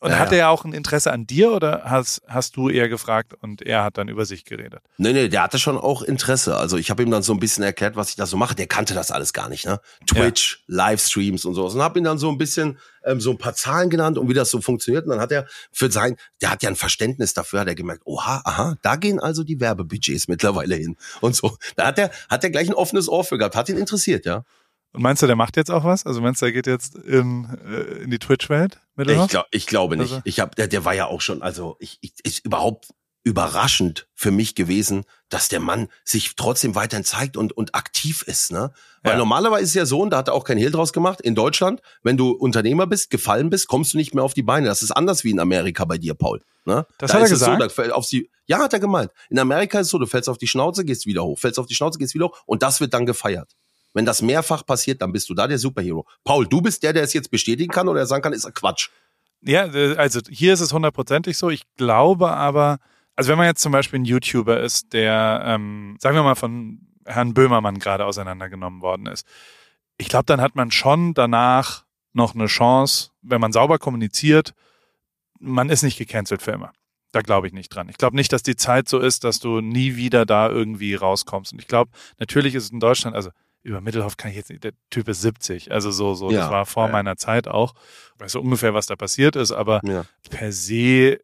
und 0.00 0.10
ja, 0.10 0.18
hat 0.18 0.32
er 0.32 0.38
ja 0.38 0.48
auch 0.48 0.64
ein 0.64 0.72
Interesse 0.72 1.12
an 1.12 1.26
dir 1.26 1.52
oder 1.52 1.82
hast, 1.84 2.22
hast 2.26 2.56
du 2.56 2.68
eher 2.68 2.88
gefragt 2.88 3.34
und 3.40 3.62
er 3.62 3.84
hat 3.84 3.98
dann 3.98 4.08
über 4.08 4.24
sich 4.24 4.44
geredet? 4.44 4.80
Nee, 4.96 5.12
nee, 5.12 5.28
der 5.28 5.42
hatte 5.42 5.58
schon 5.58 5.76
auch 5.76 6.02
Interesse. 6.02 6.56
Also 6.56 6.76
ich 6.76 6.90
habe 6.90 7.02
ihm 7.02 7.10
dann 7.10 7.22
so 7.22 7.32
ein 7.32 7.40
bisschen 7.40 7.62
erklärt, 7.64 7.96
was 7.96 8.10
ich 8.10 8.16
da 8.16 8.26
so 8.26 8.36
mache. 8.36 8.54
Der 8.54 8.66
kannte 8.66 8.94
das 8.94 9.10
alles 9.10 9.32
gar 9.32 9.48
nicht, 9.48 9.66
ne? 9.66 9.80
Twitch, 10.06 10.64
ja. 10.66 10.76
Livestreams 10.76 11.44
und 11.44 11.54
sowas. 11.54 11.74
Und 11.74 11.82
habe 11.82 11.98
ihm 11.98 12.04
dann 12.04 12.18
so 12.18 12.30
ein 12.30 12.38
bisschen 12.38 12.78
ähm, 13.04 13.20
so 13.20 13.30
ein 13.30 13.38
paar 13.38 13.54
Zahlen 13.54 13.90
genannt 13.90 14.18
und 14.18 14.28
wie 14.28 14.34
das 14.34 14.50
so 14.50 14.60
funktioniert. 14.60 15.04
Und 15.04 15.10
dann 15.10 15.20
hat 15.20 15.32
er 15.32 15.46
für 15.72 15.90
sein, 15.90 16.16
der 16.40 16.50
hat 16.50 16.62
ja 16.62 16.70
ein 16.70 16.76
Verständnis 16.76 17.34
dafür, 17.34 17.60
hat 17.60 17.68
er 17.68 17.74
gemerkt, 17.74 18.02
oha, 18.04 18.42
aha, 18.44 18.76
da 18.82 18.96
gehen 18.96 19.20
also 19.20 19.44
die 19.44 19.60
Werbebudgets 19.64 20.28
mittlerweile 20.28 20.74
hin 20.76 20.96
und 21.20 21.34
so. 21.34 21.56
Da 21.76 21.86
hat 21.86 21.98
er, 21.98 22.10
hat 22.28 22.44
er 22.44 22.50
gleich 22.50 22.68
ein 22.68 22.74
offenes 22.74 23.08
Ohr 23.08 23.24
für 23.24 23.38
gehabt, 23.38 23.56
hat 23.56 23.68
ihn 23.68 23.78
interessiert, 23.78 24.26
ja. 24.26 24.44
Und 24.92 25.02
meinst 25.02 25.22
du, 25.22 25.26
der 25.26 25.34
macht 25.34 25.56
jetzt 25.56 25.70
auch 25.70 25.82
was? 25.82 26.06
Also 26.06 26.20
meinst 26.20 26.40
du, 26.40 26.46
der 26.46 26.52
geht 26.52 26.68
jetzt 26.68 26.94
in, 26.94 27.48
äh, 27.66 28.04
in 28.04 28.10
die 28.10 28.20
Twitch-Welt? 28.20 28.80
Ich, 28.96 29.28
glaub, 29.28 29.46
ich 29.50 29.66
glaube 29.66 29.96
nicht. 29.96 30.12
Also. 30.12 30.22
Ich 30.24 30.38
hab, 30.38 30.54
der, 30.54 30.68
der 30.68 30.84
war 30.84 30.94
ja 30.94 31.06
auch 31.06 31.20
schon, 31.20 31.42
also 31.42 31.76
ich, 31.80 31.98
ich 32.00 32.12
ist 32.22 32.44
überhaupt 32.44 32.94
überraschend 33.24 34.06
für 34.14 34.30
mich 34.30 34.54
gewesen, 34.54 35.04
dass 35.30 35.48
der 35.48 35.58
Mann 35.58 35.88
sich 36.04 36.36
trotzdem 36.36 36.74
weiterhin 36.74 37.04
zeigt 37.04 37.36
und, 37.36 37.52
und 37.56 37.74
aktiv 37.74 38.22
ist. 38.22 38.52
Ne? 38.52 38.70
Weil 39.02 39.12
ja. 39.12 39.18
normalerweise 39.18 39.64
ist 39.64 39.74
ja 39.74 39.86
so, 39.86 40.00
und 40.02 40.10
da 40.10 40.18
hat 40.18 40.28
er 40.28 40.34
auch 40.34 40.44
kein 40.44 40.58
Hehl 40.58 40.70
draus 40.70 40.92
gemacht, 40.92 41.22
in 41.22 41.34
Deutschland, 41.34 41.80
wenn 42.02 42.16
du 42.16 42.30
Unternehmer 42.30 42.86
bist, 42.86 43.10
gefallen 43.10 43.50
bist, 43.50 43.66
kommst 43.66 43.94
du 43.94 43.96
nicht 43.96 44.14
mehr 44.14 44.22
auf 44.22 44.34
die 44.34 44.42
Beine. 44.42 44.66
Das 44.66 44.82
ist 44.82 44.90
anders 44.90 45.24
wie 45.24 45.30
in 45.30 45.40
Amerika 45.40 45.86
bei 45.86 45.96
dir, 45.96 46.14
Paul. 46.14 46.42
Ne? 46.66 46.86
Das 46.98 47.10
da 47.10 47.16
hat 47.16 47.24
er 47.24 47.28
gesagt? 47.30 47.72
So, 47.72 47.82
da 47.82 47.92
auf 47.94 48.06
die, 48.06 48.30
ja, 48.46 48.58
hat 48.58 48.74
er 48.74 48.80
gemeint. 48.80 49.10
In 49.30 49.38
Amerika 49.38 49.80
ist 49.80 49.86
es 49.86 49.90
so, 49.90 49.98
du 49.98 50.06
fällst 50.06 50.28
auf 50.28 50.38
die 50.38 50.46
Schnauze, 50.46 50.84
gehst 50.84 51.06
wieder 51.06 51.24
hoch, 51.24 51.38
fällst 51.38 51.58
auf 51.58 51.66
die 51.66 51.74
Schnauze, 51.74 51.98
gehst 51.98 52.14
wieder 52.14 52.26
hoch 52.26 52.42
und 52.46 52.62
das 52.62 52.80
wird 52.80 52.92
dann 52.92 53.06
gefeiert. 53.06 53.56
Wenn 53.94 54.04
das 54.04 54.20
mehrfach 54.22 54.66
passiert, 54.66 55.00
dann 55.00 55.12
bist 55.12 55.30
du 55.30 55.34
da 55.34 55.46
der 55.46 55.58
Superhero. 55.58 56.06
Paul, 56.24 56.46
du 56.46 56.60
bist 56.60 56.82
der, 56.82 56.92
der 56.92 57.04
es 57.04 57.12
jetzt 57.14 57.30
bestätigen 57.30 57.72
kann 57.72 57.88
oder 57.88 58.04
sagen 58.06 58.22
kann, 58.22 58.32
ist 58.32 58.52
Quatsch. 58.54 58.90
Ja, 59.40 59.64
also 59.96 60.20
hier 60.28 60.52
ist 60.52 60.60
es 60.60 60.72
hundertprozentig 60.72 61.38
so. 61.38 61.50
Ich 61.50 61.64
glaube 61.76 62.30
aber, 62.30 62.78
also 63.16 63.30
wenn 63.30 63.38
man 63.38 63.46
jetzt 63.46 63.62
zum 63.62 63.72
Beispiel 63.72 64.00
ein 64.00 64.04
YouTuber 64.04 64.60
ist, 64.60 64.92
der, 64.92 65.42
ähm, 65.44 65.96
sagen 66.00 66.16
wir 66.16 66.22
mal, 66.22 66.34
von 66.34 66.80
Herrn 67.04 67.34
Böhmermann 67.34 67.78
gerade 67.78 68.06
auseinandergenommen 68.06 68.80
worden 68.80 69.06
ist, 69.06 69.26
ich 69.98 70.08
glaube, 70.08 70.24
dann 70.26 70.40
hat 70.40 70.56
man 70.56 70.70
schon 70.70 71.14
danach 71.14 71.84
noch 72.12 72.34
eine 72.34 72.46
Chance, 72.46 73.10
wenn 73.22 73.40
man 73.40 73.52
sauber 73.52 73.78
kommuniziert, 73.78 74.54
man 75.38 75.68
ist 75.68 75.82
nicht 75.82 75.98
gecancelt 75.98 76.42
für 76.42 76.52
immer. 76.52 76.72
Da 77.12 77.20
glaube 77.20 77.46
ich 77.46 77.52
nicht 77.52 77.68
dran. 77.68 77.88
Ich 77.88 77.96
glaube 77.96 78.16
nicht, 78.16 78.32
dass 78.32 78.42
die 78.42 78.56
Zeit 78.56 78.88
so 78.88 78.98
ist, 78.98 79.22
dass 79.22 79.38
du 79.38 79.60
nie 79.60 79.94
wieder 79.94 80.26
da 80.26 80.48
irgendwie 80.48 80.94
rauskommst. 80.94 81.52
Und 81.52 81.60
ich 81.60 81.68
glaube, 81.68 81.92
natürlich 82.18 82.56
ist 82.56 82.64
es 82.64 82.70
in 82.70 82.80
Deutschland, 82.80 83.14
also 83.14 83.30
über 83.62 83.80
Mittelhoff 83.80 84.16
kann 84.16 84.30
ich 84.30 84.36
jetzt 84.36 84.50
nicht, 84.50 84.64
der 84.64 84.72
Typ 84.90 85.08
ist 85.08 85.22
70, 85.22 85.72
also 85.72 85.90
so, 85.90 86.14
so, 86.14 86.30
ja, 86.30 86.40
das 86.40 86.50
war 86.50 86.66
vor 86.66 86.86
ja. 86.86 86.92
meiner 86.92 87.16
Zeit 87.16 87.48
auch. 87.48 87.74
Ich 88.14 88.20
weiß 88.20 88.32
so 88.32 88.40
ungefähr, 88.40 88.74
was 88.74 88.86
da 88.86 88.96
passiert 88.96 89.36
ist, 89.36 89.52
aber 89.52 89.80
ja. 89.84 90.04
per 90.28 90.52
se 90.52 91.20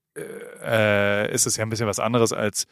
äh, 0.63 1.33
ist 1.33 1.47
es 1.47 1.57
ja 1.57 1.65
ein 1.65 1.71
bisschen 1.71 1.87
was 1.87 1.99
anderes 1.99 2.33
als 2.33 2.67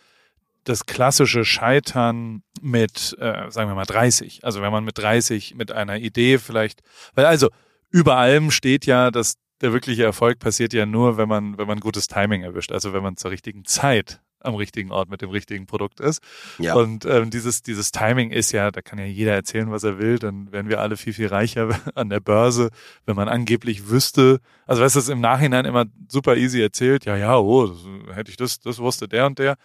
das 0.65 0.87
klassische 0.87 1.45
Scheitern 1.45 2.43
mit, 2.61 3.17
äh, 3.19 3.51
sagen 3.51 3.71
wir 3.71 3.75
mal, 3.75 3.87
30. 3.87 4.45
Also 4.45 4.61
wenn 4.61 4.73
man 4.73 4.85
mit 4.85 4.99
30 4.99 5.55
mit 5.55 5.73
einer 5.73 5.97
Idee 5.97 6.39
vielleicht, 6.39 6.83
weil 7.15 7.27
also 7.27 7.49
über 7.91 8.17
allem 8.17 8.51
steht 8.51 8.85
ja, 8.87 9.11
dass 9.11 9.37
der 9.61 9.73
wirkliche 9.73 10.05
Erfolg 10.05 10.39
passiert 10.39 10.73
ja 10.73 10.87
nur, 10.87 11.17
wenn 11.17 11.29
man, 11.29 11.59
wenn 11.59 11.67
man 11.67 11.81
gutes 11.81 12.07
Timing 12.07 12.43
erwischt, 12.43 12.71
also 12.71 12.93
wenn 12.93 13.03
man 13.03 13.17
zur 13.17 13.31
richtigen 13.31 13.65
Zeit 13.65 14.21
am 14.41 14.55
richtigen 14.55 14.91
Ort 14.93 15.09
mit 15.11 15.23
dem 15.23 15.31
richtigen 15.31 15.67
Produkt 15.67 16.01
ist. 16.01 16.23
Ja. 16.59 16.75
Und 16.75 17.05
ähm, 17.05 17.31
dieses, 17.31 17.63
dieses 17.63 17.91
Timing 17.93 18.31
ist 18.31 18.53
ja, 18.53 18.71
da 18.71 18.83
kann 18.83 18.99
ja 18.99 19.05
jeder 19.05 19.35
erzählen, 19.35 19.71
was 19.71 19.85
er 19.85 19.99
will, 19.99 20.19
dann 20.19 20.53
wären 20.53 20.69
wir 20.69 20.81
alle 20.81 20.97
viel, 20.97 21.13
viel 21.13 21.29
reicher 21.29 21.69
an 21.95 22.09
der 22.09 22.21
Börse, 22.21 22.71
wenn 23.07 23.17
man 23.17 23.29
angeblich 23.29 23.89
wüsste, 23.89 24.41
also 24.67 24.83
weißt 24.83 24.97
du, 24.97 25.01
das 25.01 25.09
im 25.09 25.21
Nachhinein 25.21 25.65
immer 25.65 25.87
super 26.09 26.37
easy 26.37 26.61
erzählt, 26.61 27.05
ja, 27.05 27.17
ja, 27.17 27.39
oh, 27.39 27.67
das, 27.67 28.17
hätte 28.17 28.31
ich 28.31 28.37
das, 28.37 28.61
das 28.61 28.79
wusste 28.79 29.09
der 29.09 29.27
und 29.27 29.39
der, 29.39 29.57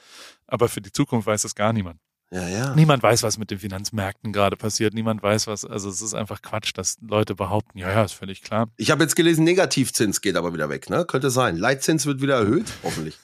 aber 0.48 0.70
für 0.70 0.82
die 0.82 0.92
Zukunft 0.92 1.28
weiß 1.28 1.44
das 1.44 1.56
gar 1.56 1.74
niemand. 1.74 2.00
Ja, 2.34 2.48
ja. 2.48 2.74
Niemand 2.74 3.04
weiß, 3.04 3.22
was 3.22 3.38
mit 3.38 3.52
den 3.52 3.60
Finanzmärkten 3.60 4.34
gerade 4.34 4.58
passiert. 4.58 4.96
Niemand 4.96 5.22
weiß, 5.22 5.46
was, 5.46 5.66
also 5.66 5.88
es 5.88 6.02
ist 6.02 6.16
einfach 6.16 6.42
Quatsch, 6.42 6.72
dass 6.74 6.98
Leute 7.00 7.36
behaupten, 7.36 7.78
ja, 7.78 7.92
ja, 7.92 8.04
ist 8.04 8.14
völlig 8.14 8.42
klar. 8.42 8.70
Ich 8.76 8.90
habe 8.90 9.04
jetzt 9.04 9.16
gelesen, 9.16 9.44
Negativzins 9.44 10.20
geht 10.20 10.36
aber 10.36 10.52
wieder 10.52 10.68
weg, 10.68 10.90
ne? 10.90 11.06
Könnte 11.06 11.30
sein. 11.30 11.58
Leitzins 11.58 12.08
wird 12.08 12.22
wieder 12.22 12.38
erhöht, 12.38 12.74
hoffentlich. 12.82 13.20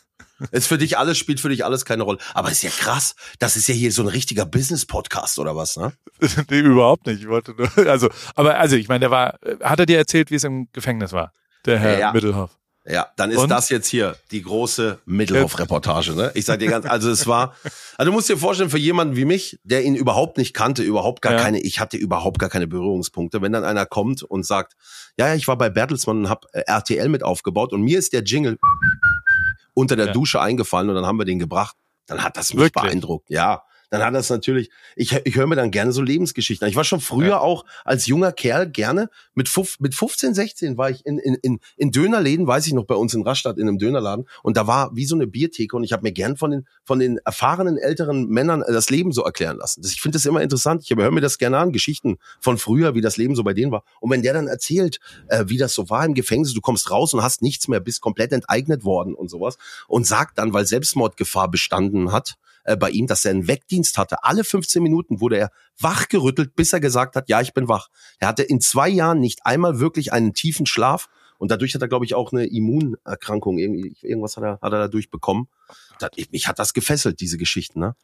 Ist 0.51 0.67
für 0.67 0.77
dich 0.77 0.97
alles, 0.97 1.17
spielt 1.17 1.39
für 1.39 1.49
dich 1.49 1.65
alles 1.65 1.85
keine 1.85 2.03
Rolle. 2.03 2.19
Aber 2.33 2.51
ist 2.51 2.63
ja 2.63 2.69
krass. 2.69 3.15
Das 3.39 3.55
ist 3.55 3.67
ja 3.67 3.73
hier 3.73 3.91
so 3.91 4.03
ein 4.03 4.07
richtiger 4.07 4.45
Business-Podcast 4.45 5.39
oder 5.39 5.55
was, 5.55 5.77
ne? 5.77 5.93
nee, 6.49 6.59
überhaupt 6.59 7.05
nicht. 7.07 7.21
Ich 7.21 7.27
wollte 7.27 7.53
nur, 7.53 7.69
also, 7.87 8.09
aber, 8.35 8.57
also, 8.57 8.75
ich 8.75 8.87
meine, 8.87 9.01
der 9.01 9.11
war, 9.11 9.39
hat 9.61 9.79
er 9.79 9.85
dir 9.85 9.97
erzählt, 9.97 10.31
wie 10.31 10.35
es 10.35 10.43
im 10.43 10.67
Gefängnis 10.71 11.13
war? 11.13 11.33
Der 11.65 11.79
Herr 11.79 11.99
ja. 11.99 12.13
Mittelhoff. 12.13 12.59
Ja, 12.89 13.07
dann 13.17 13.29
ist 13.29 13.37
Und? 13.37 13.49
das 13.49 13.69
jetzt 13.69 13.87
hier 13.87 14.15
die 14.31 14.41
große 14.41 14.99
Mittelhoff-Reportage. 15.05 16.13
Ne? 16.13 16.31
Ich 16.33 16.45
sag 16.45 16.59
dir 16.59 16.69
ganz, 16.69 16.87
also 16.87 17.11
es 17.11 17.27
war, 17.27 17.53
also 17.97 18.09
du 18.09 18.15
musst 18.15 18.29
dir 18.29 18.37
vorstellen, 18.37 18.71
für 18.71 18.79
jemanden 18.79 19.15
wie 19.15 19.25
mich, 19.25 19.59
der 19.63 19.83
ihn 19.83 19.95
überhaupt 19.95 20.37
nicht 20.37 20.55
kannte, 20.55 20.81
überhaupt 20.81 21.21
gar 21.21 21.33
ja. 21.33 21.39
keine, 21.39 21.59
ich 21.59 21.79
hatte 21.79 21.97
überhaupt 21.97 22.39
gar 22.39 22.49
keine 22.49 22.67
Berührungspunkte, 22.67 23.41
wenn 23.41 23.51
dann 23.51 23.63
einer 23.63 23.85
kommt 23.85 24.23
und 24.23 24.45
sagt, 24.45 24.73
ja, 25.17 25.27
ja, 25.27 25.35
ich 25.35 25.47
war 25.47 25.57
bei 25.57 25.69
Bertelsmann 25.69 26.19
und 26.19 26.29
habe 26.29 26.47
äh, 26.53 26.61
RTL 26.65 27.09
mit 27.09 27.21
aufgebaut 27.21 27.73
und 27.73 27.81
mir 27.81 27.99
ist 27.99 28.13
der 28.13 28.23
Jingle 28.23 28.57
unter 29.79 29.95
der 29.95 30.07
ja. 30.07 30.11
Dusche 30.11 30.41
eingefallen 30.41 30.89
und 30.89 30.95
dann 30.95 31.05
haben 31.05 31.17
wir 31.17 31.25
den 31.25 31.39
gebracht. 31.39 31.77
Dann 32.05 32.23
hat 32.23 32.37
das 32.37 32.53
mich 32.53 32.63
Wirklich? 32.63 32.83
beeindruckt. 32.83 33.29
Ja, 33.29 33.63
dann 33.89 34.03
hat 34.03 34.13
das 34.13 34.29
natürlich, 34.29 34.69
ich, 34.95 35.13
ich 35.23 35.35
höre 35.35 35.47
mir 35.47 35.55
dann 35.55 35.71
gerne 35.71 35.91
so 35.91 36.01
Lebensgeschichten 36.01 36.65
an. 36.65 36.69
Ich 36.69 36.75
war 36.75 36.83
schon 36.83 37.01
früher 37.01 37.27
ja. 37.27 37.39
auch 37.39 37.65
als 37.83 38.07
junger 38.07 38.31
Kerl 38.31 38.69
gerne, 38.69 39.09
mit, 39.33 39.49
fuf, 39.49 39.79
mit 39.79 39.95
15, 39.95 40.33
16 40.33 40.77
war 40.77 40.89
ich 40.89 41.05
in, 41.05 41.17
in, 41.17 41.35
in, 41.35 41.59
in 41.77 41.91
Dönerläden, 41.91 42.47
weiß 42.47 42.67
ich 42.67 42.73
noch, 42.73 42.85
bei 42.85 42.95
uns 42.95 43.13
in 43.13 43.23
Rastatt 43.23 43.57
in 43.57 43.67
einem 43.67 43.79
Dönerladen 43.79 44.25
und 44.43 44.57
da 44.57 44.67
war 44.67 44.95
wie 44.95 45.05
so 45.05 45.15
eine 45.15 45.27
Biertheke 45.27 45.75
und 45.75 45.83
ich 45.83 45.93
habe 45.93 46.03
mir 46.03 46.11
gern 46.11 46.37
von 46.37 46.51
den, 46.51 46.67
von 46.83 46.99
den 46.99 47.17
erfahrenen 47.25 47.77
älteren 47.77 48.27
Männern 48.27 48.61
äh, 48.61 48.71
das 48.71 48.89
Leben 48.89 49.11
so 49.11 49.23
erklären 49.23 49.57
lassen. 49.57 49.81
Ich 49.85 50.01
finde 50.01 50.17
das 50.17 50.25
immer 50.25 50.41
interessant. 50.41 50.83
Ich 50.83 50.95
höre 50.95 51.11
mir 51.11 51.21
das 51.21 51.37
gerne 51.37 51.57
an, 51.57 51.71
Geschichten 51.71 52.17
von 52.39 52.57
früher, 52.57 52.95
wie 52.95 53.01
das 53.01 53.17
Leben 53.17 53.35
so 53.35 53.43
bei 53.43 53.53
denen 53.53 53.71
war. 53.71 53.83
Und 53.99 54.11
wenn 54.11 54.21
der 54.21 54.33
dann 54.33 54.47
erzählt, 54.47 54.99
äh, 55.27 55.45
wie 55.47 55.57
das 55.57 55.73
so 55.73 55.89
war 55.89 56.05
im 56.05 56.13
Gefängnis, 56.13 56.53
du 56.53 56.61
kommst 56.61 56.91
raus 56.91 57.13
und 57.13 57.23
hast 57.23 57.41
nichts 57.41 57.67
mehr, 57.67 57.79
bist 57.79 58.01
komplett 58.01 58.31
enteignet 58.31 58.83
worden 58.83 59.13
und 59.13 59.29
sowas 59.29 59.57
und 59.87 60.05
sagt 60.05 60.37
dann, 60.37 60.53
weil 60.53 60.65
Selbstmordgefahr 60.65 61.49
bestanden 61.49 62.11
hat, 62.11 62.35
äh, 62.69 62.77
bei 62.77 62.91
ihm, 62.91 63.07
dass 63.07 63.25
er 63.25 63.31
einen 63.31 63.47
Weckdienst 63.47 63.97
hatte. 63.97 64.23
Alle 64.23 64.43
15 64.43 64.83
Minuten 64.83 65.19
wurde 65.19 65.37
er 65.37 65.51
wachgerüttelt, 65.79 66.55
bis 66.55 66.71
er 66.71 66.79
gesagt 66.79 67.15
hat, 67.15 67.27
ja, 67.27 67.41
ich 67.41 67.53
bin 67.53 67.67
wach. 67.67 67.87
Er 68.19 68.27
hatte 68.27 68.43
in 68.43 68.61
zwei 68.61 68.87
Jahren 68.87 69.19
nicht 69.19 69.45
einmal 69.45 69.79
wirklich 69.79 70.13
einen 70.13 70.33
tiefen 70.33 70.65
Schlaf 70.65 71.09
und 71.39 71.49
dadurch 71.49 71.73
hat 71.73 71.81
er, 71.81 71.87
glaube 71.87 72.05
ich, 72.05 72.13
auch 72.13 72.31
eine 72.31 72.45
Immunerkrankung. 72.45 73.57
Irgendwas 73.57 74.37
hat 74.37 74.43
er, 74.43 74.59
hat 74.61 74.73
er 74.73 74.79
dadurch 74.79 75.09
bekommen. 75.09 75.47
mich 76.31 76.47
hat 76.47 76.59
das 76.59 76.73
gefesselt, 76.73 77.19
diese 77.21 77.37
Geschichten, 77.37 77.79
ne? 77.79 77.95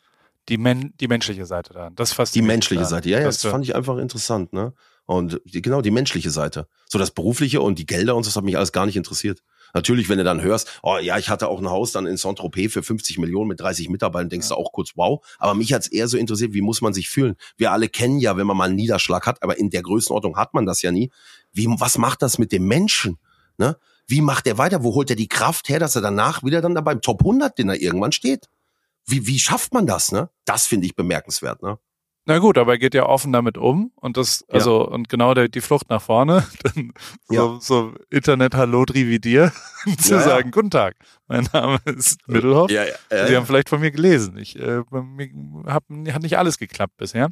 Die, 0.49 0.57
men 0.57 0.93
die 0.99 1.07
menschliche 1.07 1.45
Seite 1.45 1.73
da. 1.73 1.89
Das 1.95 2.13
fast 2.13 2.35
Die 2.35 2.41
menschliche 2.43 2.83
da. 2.83 2.87
Seite, 2.87 3.09
ja, 3.09 3.19
ja, 3.19 3.25
das 3.25 3.41
fand 3.41 3.63
ich 3.65 3.75
einfach 3.75 3.97
interessant, 3.97 4.53
ne? 4.53 4.73
Und 5.05 5.41
die, 5.45 5.61
genau, 5.61 5.81
die 5.81 5.91
menschliche 5.91 6.31
Seite. 6.31 6.67
So 6.87 6.97
das 6.97 7.11
Berufliche 7.11 7.61
und 7.61 7.77
die 7.77 7.85
Gelder 7.85 8.15
und 8.15 8.23
so, 8.23 8.29
das 8.29 8.35
hat 8.35 8.43
mich 8.43 8.57
alles 8.57 8.71
gar 8.71 8.85
nicht 8.85 8.95
interessiert. 8.95 9.41
Natürlich, 9.75 10.07
wenn 10.07 10.17
du 10.17 10.23
dann 10.23 10.41
hörst, 10.41 10.79
oh 10.83 10.97
ja, 10.97 11.17
ich 11.17 11.29
hatte 11.29 11.49
auch 11.49 11.59
ein 11.59 11.69
Haus 11.69 11.91
dann 11.91 12.05
in 12.05 12.15
Saint-Tropez 12.15 12.71
für 12.71 12.81
50 12.81 13.17
Millionen 13.17 13.49
mit 13.49 13.59
30 13.59 13.89
Mitarbeitern, 13.89 14.29
denkst 14.29 14.49
ja. 14.49 14.55
du 14.55 14.61
auch 14.61 14.71
kurz, 14.71 14.91
wow. 14.95 15.23
Aber 15.37 15.53
mich 15.53 15.73
hat's 15.73 15.87
eher 15.87 16.07
so 16.07 16.17
interessiert, 16.17 16.53
wie 16.53 16.61
muss 16.61 16.81
man 16.81 16.93
sich 16.93 17.09
fühlen? 17.09 17.35
Wir 17.57 17.73
alle 17.73 17.89
kennen 17.89 18.17
ja, 18.19 18.37
wenn 18.37 18.47
man 18.47 18.55
mal 18.55 18.63
einen 18.69 18.75
Niederschlag 18.75 19.27
hat, 19.27 19.43
aber 19.43 19.59
in 19.59 19.69
der 19.69 19.81
Größenordnung 19.81 20.37
hat 20.37 20.53
man 20.53 20.65
das 20.65 20.81
ja 20.81 20.93
nie. 20.93 21.11
Wie, 21.51 21.67
was 21.67 21.97
macht 21.97 22.21
das 22.21 22.37
mit 22.37 22.53
dem 22.53 22.65
Menschen? 22.65 23.17
Ne? 23.57 23.77
Wie 24.07 24.21
macht 24.21 24.47
er 24.47 24.57
weiter? 24.57 24.81
Wo 24.85 24.95
holt 24.95 25.09
er 25.09 25.17
die 25.17 25.27
Kraft 25.27 25.67
her, 25.67 25.79
dass 25.79 25.97
er 25.97 26.01
danach 26.01 26.41
wieder 26.41 26.61
dann 26.61 26.73
da 26.73 26.79
beim 26.79 27.01
Top 27.01 27.19
100 27.19 27.57
den 27.57 27.67
er 27.67 27.81
irgendwann 27.81 28.13
steht? 28.13 28.47
Wie, 29.05 29.27
wie 29.27 29.39
schafft 29.39 29.73
man 29.73 29.85
das? 29.85 30.13
Ne? 30.13 30.29
Das 30.45 30.67
finde 30.67 30.85
ich 30.85 30.95
bemerkenswert. 30.95 31.61
Ne? 31.61 31.79
Na 32.27 32.39
gut, 32.39 32.57
aber 32.57 32.73
er 32.73 32.77
geht 32.79 32.95
ja 32.95 33.05
offen 33.05 33.31
damit 33.31 33.57
um 33.57 33.91
und 33.95 34.17
das, 34.17 34.43
also, 34.49 34.81
ja. 34.81 34.87
und 34.87 35.09
genau 35.09 35.35
der, 35.35 35.47
die 35.47 35.61
Flucht 35.61 35.89
nach 35.89 36.01
vorne, 36.01 36.45
dann 36.63 36.91
ja. 37.29 37.41
so, 37.41 37.59
so 37.59 37.93
Internet 38.09 38.55
Hallo 38.55 38.83
Drividier, 38.83 39.51
zu 39.99 40.15
ja, 40.15 40.21
sagen, 40.21 40.49
guten 40.49 40.71
Tag, 40.71 40.95
mein 41.27 41.47
Name 41.53 41.77
ist 41.85 42.27
Mittelhoff. 42.27 42.71
Ja, 42.71 42.83
ja, 43.11 43.27
Sie 43.27 43.35
haben 43.35 43.45
vielleicht 43.45 43.69
von 43.69 43.79
mir 43.79 43.91
gelesen. 43.91 44.37
Ich 44.37 44.57
äh, 44.57 44.81
hab, 45.67 45.83
hat 45.87 46.21
nicht 46.23 46.37
alles 46.37 46.57
geklappt 46.57 46.97
bisher. 46.97 47.29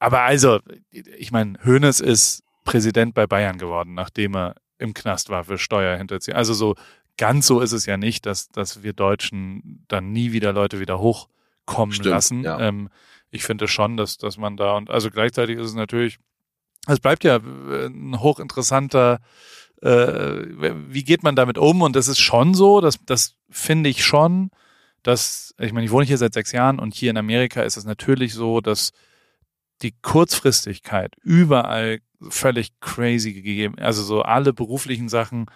Aber 0.00 0.22
also, 0.22 0.58
ich 0.90 1.30
meine, 1.30 1.58
Hoeneß 1.64 2.00
ist 2.00 2.42
Präsident 2.64 3.14
bei 3.14 3.26
Bayern 3.28 3.58
geworden, 3.58 3.94
nachdem 3.94 4.34
er 4.34 4.56
im 4.78 4.92
Knast 4.92 5.30
war 5.30 5.44
für 5.44 5.56
Steuerhinterziehung. 5.56 6.36
Also 6.36 6.52
so 6.52 6.74
ganz 7.16 7.46
so 7.46 7.60
ist 7.60 7.72
es 7.72 7.86
ja 7.86 7.96
nicht, 7.96 8.26
dass, 8.26 8.48
dass 8.48 8.82
wir 8.82 8.92
Deutschen 8.92 9.84
dann 9.88 10.12
nie 10.12 10.32
wieder 10.32 10.52
Leute 10.52 10.80
wieder 10.80 10.98
hochkommen 10.98 11.94
Stimmt, 11.94 12.10
lassen. 12.10 12.42
Ja. 12.42 12.58
Ähm, 12.58 12.88
ich 13.34 13.44
finde 13.44 13.66
schon, 13.66 13.96
dass, 13.96 14.16
dass 14.16 14.38
man 14.38 14.56
da 14.56 14.76
und 14.76 14.90
also 14.90 15.10
gleichzeitig 15.10 15.58
ist 15.58 15.66
es 15.66 15.74
natürlich, 15.74 16.18
es 16.86 17.00
bleibt 17.00 17.24
ja 17.24 17.36
äh, 17.36 17.86
ein 17.86 18.20
hochinteressanter, 18.20 19.18
äh, 19.82 19.88
wie 19.88 21.02
geht 21.02 21.24
man 21.24 21.34
damit 21.34 21.58
um? 21.58 21.82
Und 21.82 21.96
das 21.96 22.06
ist 22.06 22.20
schon 22.20 22.54
so, 22.54 22.80
dass 22.80 22.98
das 23.04 23.34
finde 23.50 23.90
ich 23.90 24.04
schon, 24.04 24.50
dass, 25.02 25.54
ich 25.58 25.72
meine, 25.72 25.84
ich 25.84 25.90
wohne 25.90 26.06
hier 26.06 26.16
seit 26.16 26.32
sechs 26.32 26.52
Jahren 26.52 26.78
und 26.78 26.94
hier 26.94 27.10
in 27.10 27.16
Amerika 27.16 27.62
ist 27.62 27.76
es 27.76 27.84
natürlich 27.84 28.34
so, 28.34 28.60
dass 28.60 28.92
die 29.82 29.94
Kurzfristigkeit 30.00 31.16
überall 31.22 31.98
völlig 32.28 32.78
crazy 32.80 33.32
gegeben, 33.32 33.78
also 33.80 34.02
so 34.04 34.22
alle 34.22 34.52
beruflichen 34.52 35.08
Sachen 35.08 35.46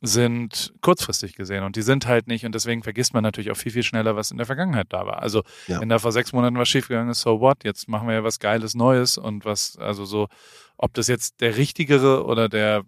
sind 0.00 0.72
kurzfristig 0.80 1.34
gesehen 1.34 1.64
und 1.64 1.74
die 1.74 1.82
sind 1.82 2.06
halt 2.06 2.28
nicht 2.28 2.46
und 2.46 2.54
deswegen 2.54 2.82
vergisst 2.82 3.14
man 3.14 3.22
natürlich 3.22 3.50
auch 3.50 3.56
viel, 3.56 3.72
viel 3.72 3.82
schneller, 3.82 4.14
was 4.14 4.30
in 4.30 4.36
der 4.36 4.46
Vergangenheit 4.46 4.86
da 4.90 5.06
war. 5.06 5.22
Also 5.22 5.42
ja. 5.66 5.80
wenn 5.80 5.88
da 5.88 5.98
vor 5.98 6.12
sechs 6.12 6.32
Monaten 6.32 6.56
was 6.56 6.68
schiefgegangen 6.68 7.10
ist, 7.10 7.20
so 7.20 7.40
what, 7.40 7.64
jetzt 7.64 7.88
machen 7.88 8.06
wir 8.06 8.14
ja 8.14 8.24
was 8.24 8.38
Geiles 8.38 8.74
Neues 8.74 9.18
und 9.18 9.44
was, 9.44 9.76
also 9.76 10.04
so, 10.04 10.28
ob 10.76 10.94
das 10.94 11.08
jetzt 11.08 11.40
der 11.40 11.56
richtigere 11.56 12.24
oder 12.24 12.48
der 12.48 12.84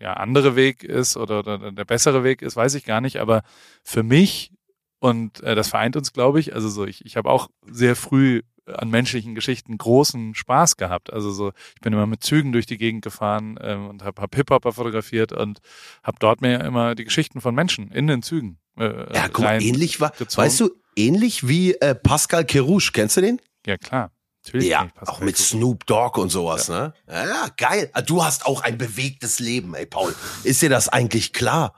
ja, 0.00 0.14
andere 0.14 0.56
Weg 0.56 0.82
ist 0.82 1.18
oder, 1.18 1.40
oder 1.40 1.72
der 1.72 1.84
bessere 1.84 2.24
Weg 2.24 2.40
ist, 2.40 2.56
weiß 2.56 2.74
ich 2.74 2.84
gar 2.84 3.02
nicht, 3.02 3.18
aber 3.18 3.42
für 3.84 4.02
mich 4.02 4.52
und 5.00 5.42
äh, 5.42 5.54
das 5.54 5.68
vereint 5.68 5.96
uns, 5.96 6.12
glaube 6.12 6.40
ich, 6.40 6.54
also 6.54 6.68
so, 6.68 6.84
ich, 6.84 7.04
ich 7.06 7.16
habe 7.16 7.30
auch 7.30 7.48
sehr 7.66 7.96
früh 7.96 8.42
an 8.78 8.90
menschlichen 8.90 9.34
Geschichten 9.34 9.76
großen 9.76 10.34
Spaß 10.34 10.76
gehabt. 10.76 11.12
Also 11.12 11.30
so, 11.30 11.52
ich 11.74 11.80
bin 11.80 11.92
immer 11.92 12.06
mit 12.06 12.22
Zügen 12.22 12.52
durch 12.52 12.66
die 12.66 12.78
Gegend 12.78 13.02
gefahren 13.02 13.58
ähm, 13.60 13.88
und 13.88 14.04
habe 14.04 14.20
hab 14.22 14.34
Hip-Hopper 14.34 14.72
fotografiert 14.72 15.32
und 15.32 15.60
habe 16.02 16.16
dort 16.20 16.40
mir 16.40 16.60
immer 16.60 16.94
die 16.94 17.04
Geschichten 17.04 17.40
von 17.40 17.54
Menschen 17.54 17.90
in 17.90 18.06
den 18.06 18.22
Zügen. 18.22 18.58
Äh, 18.78 19.14
ja, 19.14 19.28
guck 19.28 19.44
ähnlich 19.44 20.00
war, 20.00 20.10
gezogen. 20.10 20.46
weißt 20.46 20.60
du, 20.60 20.70
ähnlich 20.96 21.48
wie 21.48 21.74
äh, 21.74 21.94
Pascal 21.94 22.44
Kerouche, 22.44 22.92
kennst 22.92 23.16
du 23.16 23.20
den? 23.20 23.40
Ja, 23.66 23.76
klar. 23.76 24.10
Natürlich 24.44 24.68
ja, 24.68 24.88
auch 25.04 25.20
mit 25.20 25.36
Snoop 25.36 25.84
Dogg 25.86 26.18
und 26.18 26.30
sowas, 26.30 26.68
ja. 26.68 26.88
ne? 26.88 26.94
Ja, 27.06 27.48
geil. 27.58 27.90
Ah, 27.92 28.00
du 28.00 28.24
hast 28.24 28.46
auch 28.46 28.62
ein 28.62 28.78
bewegtes 28.78 29.38
Leben, 29.38 29.74
ey, 29.74 29.84
Paul. 29.84 30.14
Ist 30.44 30.62
dir 30.62 30.70
das 30.70 30.88
eigentlich 30.88 31.34
klar? 31.34 31.74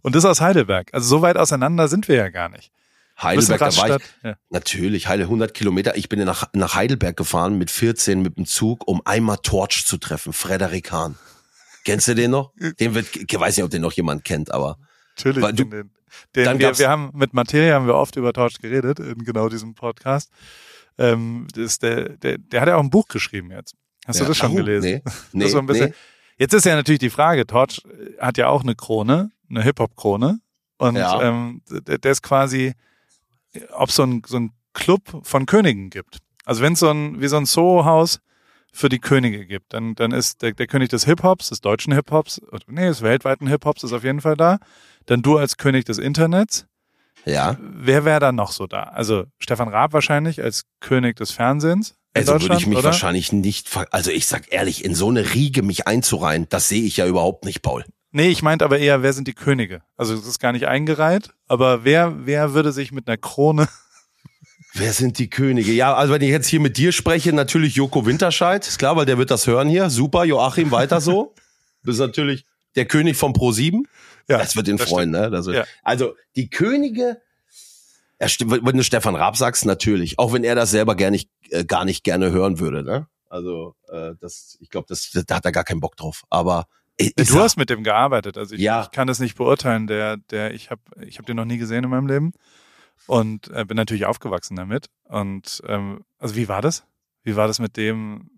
Und 0.00 0.14
das 0.14 0.24
aus 0.24 0.40
Heidelberg. 0.40 0.88
Also 0.94 1.08
so 1.08 1.22
weit 1.22 1.36
auseinander 1.36 1.88
sind 1.88 2.08
wir 2.08 2.16
ja 2.16 2.28
gar 2.30 2.48
nicht. 2.48 2.72
Heidelberg, 3.20 3.60
da 3.60 3.76
war 3.76 3.96
ich, 3.96 4.02
ja. 4.22 4.36
natürlich, 4.50 5.08
Heile 5.08 5.24
100 5.24 5.54
Kilometer. 5.54 5.96
Ich 5.96 6.08
bin 6.08 6.22
nach, 6.24 6.48
nach 6.52 6.74
Heidelberg 6.74 7.16
gefahren 7.16 7.56
mit 7.56 7.70
14 7.70 8.20
mit 8.20 8.36
dem 8.36 8.44
Zug, 8.44 8.86
um 8.86 9.00
einmal 9.04 9.38
Torch 9.38 9.86
zu 9.86 9.96
treffen, 9.96 10.32
Frederik 10.32 10.92
Hahn. 10.92 11.16
Kennst 11.84 12.08
du 12.08 12.14
den 12.14 12.32
noch? 12.32 12.52
Den 12.80 12.94
wird, 12.94 13.16
ich 13.16 13.40
weiß 13.40 13.56
nicht, 13.56 13.64
ob 13.64 13.70
den 13.70 13.82
noch 13.82 13.92
jemand 13.92 14.24
kennt, 14.24 14.52
aber. 14.52 14.76
Natürlich, 15.16 15.42
weil 15.42 15.52
du, 15.54 15.64
den, 15.64 15.90
den 16.34 16.58
wir, 16.58 16.78
wir 16.78 16.88
haben, 16.88 17.10
mit 17.14 17.32
Materia 17.32 17.74
haben 17.74 17.86
wir 17.86 17.94
oft 17.94 18.16
über 18.16 18.32
Torch 18.32 18.58
geredet, 18.58 18.98
in 18.98 19.24
genau 19.24 19.48
diesem 19.48 19.74
Podcast. 19.74 20.30
Ähm, 20.98 21.46
das 21.54 21.78
der, 21.78 22.16
der, 22.16 22.38
der 22.38 22.60
hat 22.60 22.68
ja 22.68 22.76
auch 22.76 22.82
ein 22.82 22.90
Buch 22.90 23.08
geschrieben 23.08 23.50
jetzt. 23.50 23.74
Hast 24.06 24.18
ja. 24.18 24.24
du 24.24 24.30
das 24.30 24.36
schon 24.36 24.52
oh, 24.52 24.56
gelesen? 24.56 24.84
Nee, 24.84 25.02
nee, 25.32 25.44
das 25.44 25.52
so 25.52 25.58
ein 25.58 25.66
bisschen, 25.66 25.88
nee. 25.88 25.94
Jetzt 26.38 26.52
ist 26.52 26.66
ja 26.66 26.74
natürlich 26.74 26.98
die 26.98 27.10
Frage, 27.10 27.46
Torch 27.46 27.82
hat 28.18 28.36
ja 28.36 28.48
auch 28.48 28.62
eine 28.62 28.74
Krone, 28.74 29.30
eine 29.48 29.62
Hip-Hop-Krone. 29.62 30.40
Und 30.78 30.96
ja. 30.96 31.22
ähm, 31.22 31.62
der, 31.70 31.98
der 31.98 32.12
ist 32.12 32.22
quasi, 32.22 32.74
ob 33.72 33.88
es 33.88 33.96
so 33.96 34.02
ein, 34.02 34.22
so 34.26 34.38
ein 34.38 34.52
Club 34.74 35.02
von 35.22 35.46
Königen 35.46 35.90
gibt. 35.90 36.18
Also 36.44 36.62
wenn 36.62 36.74
es 36.74 36.80
so 36.80 36.90
ein, 36.90 37.20
wie 37.20 37.28
so 37.28 37.36
ein 37.36 37.46
Soho-Haus 37.46 38.20
für 38.72 38.88
die 38.88 38.98
Könige 38.98 39.46
gibt, 39.46 39.72
dann, 39.72 39.94
dann 39.94 40.12
ist 40.12 40.42
der, 40.42 40.52
der 40.52 40.66
König 40.66 40.90
des 40.90 41.04
Hip-Hops, 41.04 41.48
des 41.48 41.60
deutschen 41.60 41.92
Hip-Hops, 41.94 42.40
nee, 42.66 42.86
des 42.86 43.02
weltweiten 43.02 43.46
Hip-Hops 43.46 43.82
ist 43.82 43.92
auf 43.92 44.04
jeden 44.04 44.20
Fall 44.20 44.36
da. 44.36 44.58
Dann 45.06 45.22
du 45.22 45.38
als 45.38 45.56
König 45.56 45.84
des 45.84 45.98
Internets. 45.98 46.66
Ja. 47.24 47.56
Wer 47.60 48.04
wäre 48.04 48.20
dann 48.20 48.36
noch 48.36 48.52
so 48.52 48.66
da? 48.66 48.84
Also 48.84 49.24
Stefan 49.38 49.68
Raab 49.68 49.92
wahrscheinlich 49.92 50.42
als 50.42 50.64
König 50.80 51.16
des 51.16 51.32
Fernsehens. 51.32 51.96
Also 52.14 52.40
würde 52.40 52.56
ich 52.56 52.66
mich 52.66 52.78
oder? 52.78 52.86
wahrscheinlich 52.86 53.32
nicht, 53.32 53.68
also 53.90 54.10
ich 54.10 54.26
sag 54.26 54.52
ehrlich, 54.52 54.84
in 54.84 54.94
so 54.94 55.08
eine 55.08 55.34
Riege 55.34 55.62
mich 55.62 55.86
einzureihen, 55.86 56.46
das 56.48 56.68
sehe 56.68 56.82
ich 56.82 56.96
ja 56.96 57.06
überhaupt 57.06 57.44
nicht, 57.44 57.62
Paul. 57.62 57.84
Nee, 58.16 58.30
ich 58.30 58.42
meinte 58.42 58.64
aber 58.64 58.78
eher, 58.78 59.02
wer 59.02 59.12
sind 59.12 59.28
die 59.28 59.34
Könige? 59.34 59.82
Also 59.98 60.14
es 60.14 60.26
ist 60.26 60.38
gar 60.38 60.52
nicht 60.52 60.66
eingereiht, 60.66 61.34
aber 61.48 61.84
wer, 61.84 62.24
wer 62.24 62.54
würde 62.54 62.72
sich 62.72 62.90
mit 62.90 63.06
einer 63.06 63.18
Krone 63.18 63.68
Wer 64.72 64.94
sind 64.94 65.18
die 65.18 65.28
Könige? 65.28 65.70
Ja, 65.72 65.94
also 65.94 66.14
wenn 66.14 66.22
ich 66.22 66.30
jetzt 66.30 66.46
hier 66.46 66.60
mit 66.60 66.78
dir 66.78 66.92
spreche, 66.92 67.34
natürlich 67.34 67.74
Joko 67.74 68.06
Winterscheid, 68.06 68.66
ist 68.66 68.78
klar, 68.78 68.96
weil 68.96 69.04
der 69.04 69.18
wird 69.18 69.30
das 69.30 69.46
hören 69.46 69.68
hier. 69.68 69.90
Super, 69.90 70.24
Joachim, 70.24 70.70
weiter 70.70 71.02
so. 71.02 71.34
Du 71.82 71.90
bist 71.90 72.00
natürlich 72.00 72.46
der 72.74 72.86
König 72.86 73.18
von 73.18 73.34
Pro7. 73.34 73.82
Ja, 74.30 74.38
das 74.38 74.56
wird 74.56 74.68
ihn 74.68 74.78
das 74.78 74.88
freuen, 74.88 75.10
stimmt. 75.10 75.24
ne? 75.24 75.30
Das 75.30 75.46
ja. 75.48 75.64
Also 75.82 76.14
die 76.36 76.48
Könige, 76.48 77.20
ja, 78.18 78.28
wenn 78.38 78.78
du 78.78 78.82
Stefan 78.82 79.14
Raab 79.14 79.36
sagst, 79.36 79.66
natürlich. 79.66 80.18
Auch 80.18 80.32
wenn 80.32 80.42
er 80.42 80.54
das 80.54 80.70
selber 80.70 80.96
gar 80.96 81.10
nicht, 81.10 81.28
äh, 81.50 81.66
gar 81.66 81.84
nicht 81.84 82.02
gerne 82.02 82.30
hören 82.30 82.60
würde, 82.60 82.82
ne? 82.82 83.08
Also 83.28 83.74
äh, 83.90 84.12
das, 84.20 84.56
ich 84.60 84.70
glaube, 84.70 84.86
das, 84.88 85.10
da 85.26 85.36
hat 85.36 85.44
er 85.44 85.52
gar 85.52 85.64
keinen 85.64 85.80
Bock 85.80 85.96
drauf. 85.96 86.24
Aber 86.30 86.66
ist 86.98 87.30
du 87.30 87.38
hast 87.38 87.56
mit 87.56 87.70
dem 87.70 87.84
gearbeitet, 87.84 88.38
also 88.38 88.54
ich, 88.54 88.60
ja. 88.60 88.82
ich 88.82 88.90
kann 88.90 89.06
das 89.06 89.18
nicht 89.18 89.36
beurteilen. 89.36 89.86
Der, 89.86 90.16
der, 90.16 90.54
ich 90.54 90.70
habe, 90.70 90.80
ich 91.04 91.18
habe 91.18 91.26
den 91.26 91.36
noch 91.36 91.44
nie 91.44 91.58
gesehen 91.58 91.84
in 91.84 91.90
meinem 91.90 92.06
Leben 92.06 92.32
und 93.06 93.48
äh, 93.48 93.64
bin 93.64 93.76
natürlich 93.76 94.06
aufgewachsen 94.06 94.56
damit. 94.56 94.88
Und 95.04 95.62
ähm, 95.66 96.04
also 96.18 96.36
wie 96.36 96.48
war 96.48 96.62
das? 96.62 96.84
Wie 97.22 97.36
war 97.36 97.46
das 97.46 97.58
mit 97.58 97.76
dem? 97.76 98.30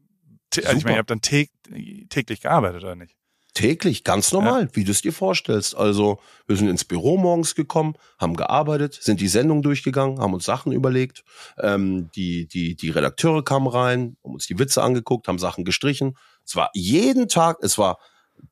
Also 0.56 0.76
ich 0.76 0.84
meine, 0.84 0.96
ihr 0.96 1.00
habt 1.00 1.10
dann 1.10 1.20
täglich 1.20 2.40
gearbeitet 2.40 2.82
oder 2.82 2.96
nicht? 2.96 3.14
Täglich, 3.54 4.04
ganz 4.04 4.32
normal, 4.32 4.62
ja. 4.62 4.68
wie 4.74 4.84
du 4.84 4.92
es 4.92 5.02
dir 5.02 5.12
vorstellst. 5.12 5.76
Also 5.76 6.20
wir 6.46 6.56
sind 6.56 6.68
ins 6.68 6.84
Büro 6.84 7.16
morgens 7.16 7.54
gekommen, 7.54 7.94
haben 8.18 8.36
gearbeitet, 8.36 8.94
sind 8.94 9.20
die 9.20 9.28
Sendung 9.28 9.62
durchgegangen, 9.62 10.20
haben 10.20 10.32
uns 10.32 10.44
Sachen 10.44 10.72
überlegt. 10.72 11.24
Ähm, 11.58 12.08
die, 12.14 12.46
die, 12.46 12.76
die 12.76 12.90
Redakteure 12.90 13.44
kamen 13.44 13.66
rein, 13.66 14.16
haben 14.22 14.34
uns 14.34 14.46
die 14.46 14.58
Witze 14.58 14.82
angeguckt, 14.82 15.28
haben 15.28 15.38
Sachen 15.38 15.64
gestrichen. 15.64 16.16
Es 16.44 16.56
war 16.56 16.70
jeden 16.72 17.28
Tag, 17.28 17.58
es 17.60 17.78
war 17.78 17.98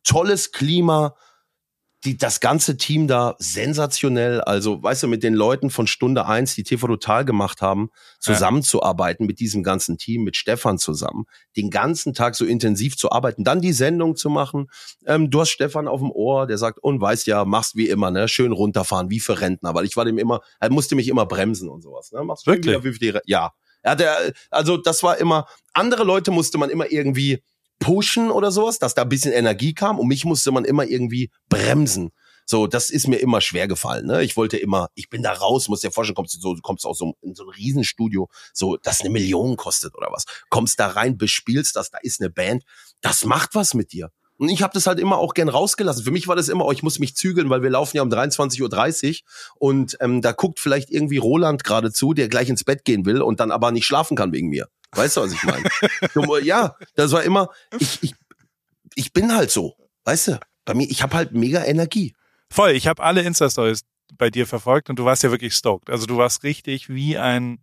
tolles 0.04 0.52
Klima. 0.52 1.14
die, 2.04 2.16
das 2.16 2.40
ganze 2.40 2.76
Team 2.76 3.08
da 3.08 3.34
sensationell. 3.38 4.40
Also, 4.40 4.82
weißt 4.82 5.02
du, 5.02 5.08
mit 5.08 5.22
den 5.22 5.34
Leuten 5.34 5.70
von 5.70 5.86
Stunde 5.86 6.26
eins, 6.26 6.54
die 6.54 6.62
TV 6.62 6.86
Total 6.86 7.24
gemacht 7.24 7.62
haben, 7.62 7.90
zusammenzuarbeiten 8.20 9.24
ja. 9.24 9.26
mit 9.26 9.40
diesem 9.40 9.62
ganzen 9.62 9.98
Team, 9.98 10.22
mit 10.22 10.36
Stefan 10.36 10.78
zusammen, 10.78 11.24
den 11.56 11.70
ganzen 11.70 12.14
Tag 12.14 12.36
so 12.36 12.44
intensiv 12.44 12.96
zu 12.96 13.10
arbeiten, 13.10 13.44
dann 13.44 13.60
die 13.60 13.72
Sendung 13.72 14.14
zu 14.14 14.30
machen. 14.30 14.68
Ähm, 15.04 15.30
du 15.30 15.40
hast 15.40 15.50
Stefan 15.50 15.88
auf 15.88 16.00
dem 16.00 16.12
Ohr, 16.12 16.46
der 16.46 16.58
sagt, 16.58 16.78
und 16.78 17.00
weißt 17.00 17.26
ja, 17.26 17.44
machst 17.44 17.76
wie 17.76 17.88
immer, 17.88 18.10
ne, 18.10 18.28
schön 18.28 18.52
runterfahren, 18.52 19.10
wie 19.10 19.20
für 19.20 19.40
Rentner, 19.40 19.74
weil 19.74 19.84
ich 19.84 19.96
war 19.96 20.04
dem 20.04 20.18
immer, 20.18 20.40
er 20.60 20.70
musste 20.70 20.94
mich 20.94 21.08
immer 21.08 21.26
bremsen 21.26 21.68
und 21.68 21.82
sowas, 21.82 22.12
ne, 22.12 22.22
machst 22.22 22.46
Wirklich? 22.46 22.84
Wieder, 22.84 23.14
wie, 23.16 23.20
ja. 23.26 23.52
Ja, 23.84 23.94
der, 23.94 24.32
also 24.50 24.76
das 24.76 25.02
war 25.02 25.18
immer, 25.18 25.46
andere 25.72 26.02
Leute 26.02 26.30
musste 26.30 26.58
man 26.58 26.70
immer 26.70 26.90
irgendwie 26.90 27.42
pushen 27.78 28.30
oder 28.30 28.50
sowas, 28.50 28.78
dass 28.78 28.94
da 28.94 29.02
ein 29.02 29.08
bisschen 29.08 29.32
Energie 29.32 29.74
kam 29.74 29.98
und 29.98 30.08
mich 30.08 30.24
musste 30.24 30.50
man 30.50 30.64
immer 30.64 30.84
irgendwie 30.84 31.30
bremsen. 31.48 32.10
So, 32.48 32.68
das 32.68 32.90
ist 32.90 33.08
mir 33.08 33.16
immer 33.16 33.40
schwer 33.40 33.66
gefallen. 33.66 34.06
Ne? 34.06 34.22
Ich 34.22 34.36
wollte 34.36 34.56
immer, 34.56 34.88
ich 34.94 35.08
bin 35.08 35.22
da 35.22 35.32
raus, 35.32 35.68
muss 35.68 35.80
dir 35.80 35.90
vorstellen, 35.90 36.14
kommst 36.14 36.36
du 36.36 36.38
so, 36.38 36.54
kommst 36.62 36.86
aus 36.86 36.98
so, 36.98 37.14
in 37.20 37.34
so 37.34 37.44
ein 37.44 37.50
Riesenstudio, 37.50 38.28
so, 38.54 38.76
das 38.76 39.00
eine 39.00 39.10
Million 39.10 39.56
kostet 39.56 39.96
oder 39.96 40.08
was. 40.12 40.26
Kommst 40.48 40.78
da 40.78 40.86
rein, 40.86 41.18
bespielst 41.18 41.74
das, 41.74 41.90
da 41.90 41.98
ist 42.02 42.20
eine 42.20 42.30
Band, 42.30 42.62
das 43.00 43.24
macht 43.24 43.56
was 43.56 43.74
mit 43.74 43.92
dir. 43.92 44.12
Und 44.38 44.50
ich 44.50 44.62
habe 44.62 44.74
das 44.74 44.86
halt 44.86 45.00
immer 45.00 45.18
auch 45.18 45.34
gern 45.34 45.48
rausgelassen. 45.48 46.04
Für 46.04 46.10
mich 46.10 46.28
war 46.28 46.36
das 46.36 46.48
immer, 46.48 46.66
oh, 46.66 46.72
ich 46.72 46.82
muss 46.82 46.98
mich 46.98 47.16
zügeln, 47.16 47.48
weil 47.50 47.62
wir 47.62 47.70
laufen 47.70 47.96
ja 47.96 48.02
um 48.02 48.10
23.30 48.10 48.62
Uhr 49.10 49.18
und 49.58 49.96
ähm, 50.00 50.20
da 50.20 50.32
guckt 50.32 50.60
vielleicht 50.60 50.90
irgendwie 50.90 51.16
Roland 51.16 51.64
gerade 51.64 51.90
zu, 51.90 52.12
der 52.12 52.28
gleich 52.28 52.48
ins 52.48 52.62
Bett 52.62 52.84
gehen 52.84 53.06
will 53.06 53.22
und 53.22 53.40
dann 53.40 53.50
aber 53.50 53.72
nicht 53.72 53.86
schlafen 53.86 54.16
kann 54.16 54.32
wegen 54.32 54.48
mir. 54.48 54.68
Weißt 54.96 55.16
du, 55.16 55.20
was 55.22 55.32
ich 55.32 55.42
meine? 55.44 55.68
ja, 56.44 56.74
das 56.94 57.12
war 57.12 57.22
immer, 57.22 57.48
ich, 57.78 58.02
ich, 58.02 58.14
ich 58.94 59.12
bin 59.12 59.34
halt 59.34 59.50
so, 59.50 59.74
weißt 60.04 60.28
du, 60.28 60.40
bei 60.64 60.74
mir, 60.74 60.88
ich 60.90 61.02
habe 61.02 61.16
halt 61.16 61.32
mega 61.32 61.64
Energie. 61.64 62.14
Voll, 62.50 62.70
ich 62.70 62.86
habe 62.86 63.02
alle 63.02 63.22
Insta-Stories 63.22 63.82
bei 64.18 64.30
dir 64.30 64.46
verfolgt 64.46 64.88
und 64.90 64.98
du 64.98 65.04
warst 65.04 65.22
ja 65.22 65.30
wirklich 65.30 65.54
stoked. 65.54 65.90
Also 65.90 66.06
du 66.06 66.16
warst 66.16 66.42
richtig 66.44 66.88
wie 66.88 67.18
ein, 67.18 67.58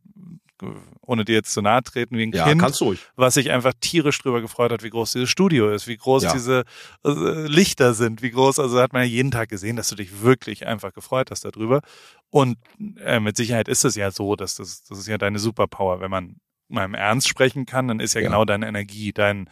ohne 1.02 1.25
dir 1.25 1.36
jetzt 1.36 1.54
zu 1.54 1.62
nahe 1.62 1.84
treten, 1.84 2.18
wie 2.18 2.24
ein 2.24 2.32
ja, 2.32 2.48
Kind, 2.48 2.62
kannst 2.62 2.80
du 2.82 2.86
ruhig. 2.86 3.00
was 3.16 3.34
sich 3.34 3.52
einfach 3.52 3.74
tierisch 3.80 4.20
drüber 4.20 4.42
gefreut 4.42 4.72
hat, 4.72 4.84
wie 4.84 4.90
groß 4.90 5.13
dieses 5.13 5.30
Studio 5.30 5.70
ist, 5.70 5.88
wie 5.88 5.98
groß 5.98 6.24
Ja. 6.24 6.34
diese 6.34 6.63
äh, 7.06 7.48
Lichter 7.48 7.94
sind, 7.94 8.22
wie 8.22 8.32
groß, 8.32 8.60
also 8.60 8.80
hat 8.80 8.94
man 8.94 9.02
ja 9.04 9.08
jeden 9.08 9.32
Tag 9.32 9.50
gesehen, 9.50 9.75
dass 9.75 9.88
du 9.90 9.96
dich 9.96 10.22
wirklich 10.22 10.68
einfach 10.68 10.94
gefreut 10.94 11.32
hast 11.32 11.44
darüber. 11.46 11.82
Und 12.30 12.58
äh, 13.04 13.20
mit 13.20 13.36
Sicherheit 13.38 13.68
ist 13.68 13.84
es 13.86 13.96
ja 13.96 14.12
so, 14.12 14.36
dass 14.36 14.56
das, 14.56 14.84
das 14.84 15.00
ist 15.00 15.08
ja 15.08 15.18
deine 15.18 15.40
Superpower, 15.40 16.00
wenn 16.02 16.12
man 16.12 16.38
mal 16.70 16.86
im 16.86 16.93
Ernst 16.93 17.27
sprechen 17.27 17.65
kann, 17.65 17.88
dann 17.88 18.00
ist 18.00 18.13
ja, 18.15 18.22
Ja. 18.22 18.27
genau 18.27 18.46
deine 18.46 18.67
Energie, 18.67 19.12
dein 19.13 19.50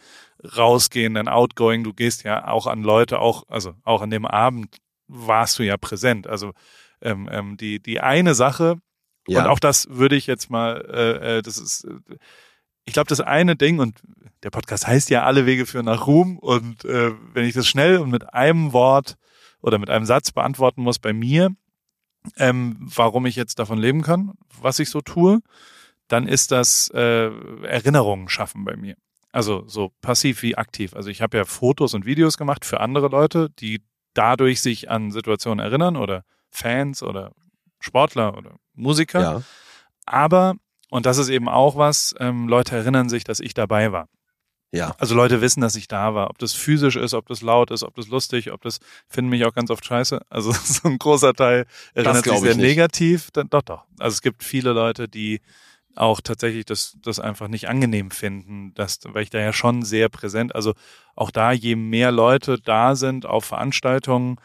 Rausgehen, 0.56 1.14
dein 1.14 1.28
Outgoing, 1.28 1.84
du 1.84 1.92
gehst 1.92 2.24
ja 2.24 2.48
auch 2.48 2.66
an 2.66 2.82
Leute, 2.82 3.18
auch, 3.20 3.44
also 3.48 3.74
auch 3.84 4.02
an 4.02 4.10
dem 4.10 4.26
Abend 4.26 4.76
warst 5.06 5.58
du 5.58 5.62
ja 5.62 5.76
präsent. 5.76 6.26
Also 6.26 6.52
ähm, 7.00 7.28
ähm, 7.30 7.56
die, 7.56 7.80
die 7.80 8.00
eine 8.00 8.34
Sache, 8.34 8.76
Ja. 9.28 9.42
und 9.42 9.48
auch 9.48 9.58
das 9.60 9.86
würde 9.90 10.16
ich 10.16 10.26
jetzt 10.26 10.50
mal, 10.50 10.80
äh, 10.92 11.38
äh, 11.38 11.42
das 11.42 11.58
ist, 11.58 11.84
äh, 11.84 12.16
ich 12.84 12.92
glaube, 12.94 13.08
das 13.08 13.20
eine 13.20 13.54
Ding, 13.54 13.78
und 13.78 14.00
der 14.42 14.50
Podcast 14.50 14.86
heißt 14.88 15.10
ja, 15.10 15.22
alle 15.22 15.46
Wege 15.46 15.66
führen 15.66 15.84
nach 15.86 16.06
Ruhm, 16.08 16.38
und 16.38 16.84
äh, 16.84 17.12
wenn 17.32 17.44
ich 17.44 17.54
das 17.54 17.68
schnell 17.68 17.98
und 17.98 18.10
mit 18.10 18.34
einem 18.34 18.72
Wort 18.72 19.16
oder 19.60 19.78
mit 19.78 19.90
einem 19.90 20.04
Satz 20.06 20.32
beantworten 20.32 20.82
muss 20.82 20.98
bei 20.98 21.12
mir, 21.12 21.54
ähm, 22.36 22.76
warum 22.80 23.26
ich 23.26 23.36
jetzt 23.36 23.58
davon 23.60 23.78
leben 23.78 24.02
kann, 24.02 24.32
was 24.60 24.78
ich 24.80 24.90
so 24.90 25.00
tue, 25.00 25.40
dann 26.12 26.28
ist 26.28 26.52
das 26.52 26.90
äh, 26.94 27.30
Erinnerungen 27.62 28.28
schaffen 28.28 28.66
bei 28.66 28.76
mir. 28.76 28.96
Also 29.32 29.64
so 29.66 29.92
passiv 30.02 30.42
wie 30.42 30.58
aktiv. 30.58 30.94
Also 30.94 31.08
ich 31.08 31.22
habe 31.22 31.38
ja 31.38 31.44
Fotos 31.46 31.94
und 31.94 32.04
Videos 32.04 32.36
gemacht 32.36 32.66
für 32.66 32.80
andere 32.80 33.08
Leute, 33.08 33.48
die 33.58 33.82
dadurch 34.12 34.60
sich 34.60 34.90
an 34.90 35.10
Situationen 35.10 35.64
erinnern 35.64 35.96
oder 35.96 36.24
Fans 36.50 37.02
oder 37.02 37.32
Sportler 37.80 38.36
oder 38.36 38.56
Musiker. 38.74 39.20
ja. 39.20 39.42
Aber, 40.04 40.56
und 40.90 41.06
das 41.06 41.16
ist 41.16 41.30
eben 41.30 41.48
auch 41.48 41.76
was, 41.76 42.14
ähm, 42.18 42.46
Leute 42.46 42.76
erinnern 42.76 43.08
sich, 43.08 43.24
dass 43.24 43.40
ich 43.40 43.54
dabei 43.54 43.92
war. 43.92 44.08
Ja. 44.70 44.94
Also 44.98 45.14
Leute 45.14 45.40
wissen, 45.40 45.60
dass 45.60 45.76
ich 45.76 45.88
da 45.88 46.14
war. 46.14 46.28
Ob 46.28 46.38
das 46.38 46.52
physisch 46.52 46.96
ist, 46.96 47.14
ob 47.14 47.26
das 47.28 47.40
laut 47.40 47.70
ist, 47.70 47.84
ob 47.84 47.94
das 47.94 48.08
lustig, 48.08 48.52
ob 48.52 48.62
das 48.62 48.80
finden 49.08 49.30
mich 49.30 49.44
auch 49.44 49.54
ganz 49.54 49.70
oft 49.70 49.84
scheiße. 49.84 50.20
Also 50.28 50.52
so 50.64 50.88
ein 50.88 50.98
großer 50.98 51.32
Teil 51.32 51.66
erinnert 51.94 52.24
sich 52.24 52.38
sehr 52.38 52.56
nicht. 52.56 52.64
negativ. 52.64 53.30
Dann, 53.32 53.48
doch, 53.48 53.62
doch. 53.62 53.84
Also 53.98 54.14
es 54.14 54.22
gibt 54.22 54.44
viele 54.44 54.72
Leute, 54.72 55.08
die 55.08 55.40
auch 55.94 56.20
tatsächlich 56.20 56.64
das, 56.64 56.96
das 57.02 57.20
einfach 57.20 57.48
nicht 57.48 57.68
angenehm 57.68 58.10
finden, 58.10 58.74
dass, 58.74 59.00
weil 59.04 59.24
ich 59.24 59.30
da 59.30 59.38
ja 59.38 59.52
schon 59.52 59.82
sehr 59.82 60.08
präsent, 60.08 60.54
also 60.54 60.74
auch 61.14 61.30
da, 61.30 61.52
je 61.52 61.76
mehr 61.76 62.12
Leute 62.12 62.58
da 62.58 62.94
sind 62.94 63.26
auf 63.26 63.44
Veranstaltungen, 63.44 64.36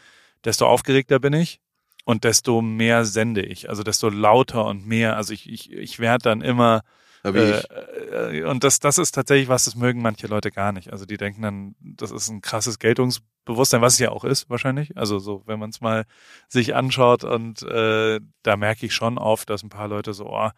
desto 0.44 0.68
aufgeregter 0.68 1.20
bin 1.20 1.34
ich 1.34 1.62
und 2.06 2.24
desto 2.24 2.62
mehr 2.62 3.06
sende 3.06 3.42
ich, 3.42 3.70
also 3.70 3.84
desto 3.84 4.10
lauter 4.10 4.66
und 4.66 4.86
mehr, 4.88 5.16
also 5.16 5.34
ich, 5.34 5.50
ich, 5.50 5.72
ich 5.72 6.00
werde 6.00 6.24
dann 6.24 6.42
immer, 6.42 6.82
äh, 7.24 8.40
äh, 8.40 8.44
und 8.44 8.64
das, 8.64 8.80
das 8.80 8.98
ist 8.98 9.14
tatsächlich 9.14 9.50
was, 9.50 9.66
das 9.66 9.76
mögen 9.76 10.02
manche 10.02 10.28
Leute 10.28 10.52
gar 10.52 10.72
nicht. 10.72 10.92
Also 10.92 11.06
die 11.06 11.18
denken 11.18 11.42
dann, 11.42 11.76
das 11.80 12.12
ist 12.12 12.30
ein 12.30 12.42
krasses 12.42 12.80
Geltungsbewusstsein, 12.80 13.82
was 13.82 13.94
es 13.94 14.00
ja 14.00 14.12
auch 14.12 14.24
ist 14.24 14.50
wahrscheinlich. 14.50 14.96
Also 14.98 15.20
so, 15.20 15.44
wenn 15.46 15.60
man 15.60 15.72
es 15.72 15.82
mal 15.82 16.06
sich 16.48 16.76
anschaut 16.76 17.24
und 17.24 17.64
äh, 17.64 18.20
da 18.44 18.58
merke 18.58 18.86
ich 18.86 18.94
schon 18.94 19.18
oft, 19.18 19.50
dass 19.50 19.64
ein 19.64 19.70
paar 19.70 19.88
Leute 19.88 20.14
so, 20.14 20.28
oh, 20.28 20.50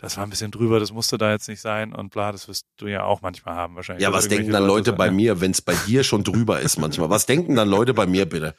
das 0.00 0.16
war 0.16 0.24
ein 0.24 0.30
bisschen 0.30 0.50
drüber, 0.50 0.80
das 0.80 0.92
musste 0.92 1.18
da 1.18 1.30
jetzt 1.30 1.48
nicht 1.48 1.60
sein 1.60 1.92
und 1.92 2.10
bla, 2.10 2.32
das 2.32 2.48
wirst 2.48 2.66
du 2.78 2.86
ja 2.86 3.04
auch 3.04 3.20
manchmal 3.20 3.54
haben 3.54 3.76
wahrscheinlich. 3.76 4.02
Ja, 4.02 4.12
was 4.12 4.28
denken 4.28 4.50
dann 4.50 4.66
Leute 4.66 4.90
sagen, 4.90 4.98
bei 4.98 5.06
ja. 5.06 5.12
mir, 5.12 5.40
wenn 5.42 5.50
es 5.50 5.60
bei 5.60 5.74
dir 5.86 6.04
schon 6.04 6.24
drüber 6.24 6.60
ist 6.60 6.78
manchmal? 6.78 7.10
Was 7.10 7.26
denken 7.26 7.54
dann 7.54 7.68
Leute 7.68 7.92
bei 7.92 8.06
mir 8.06 8.24
bitte? 8.24 8.54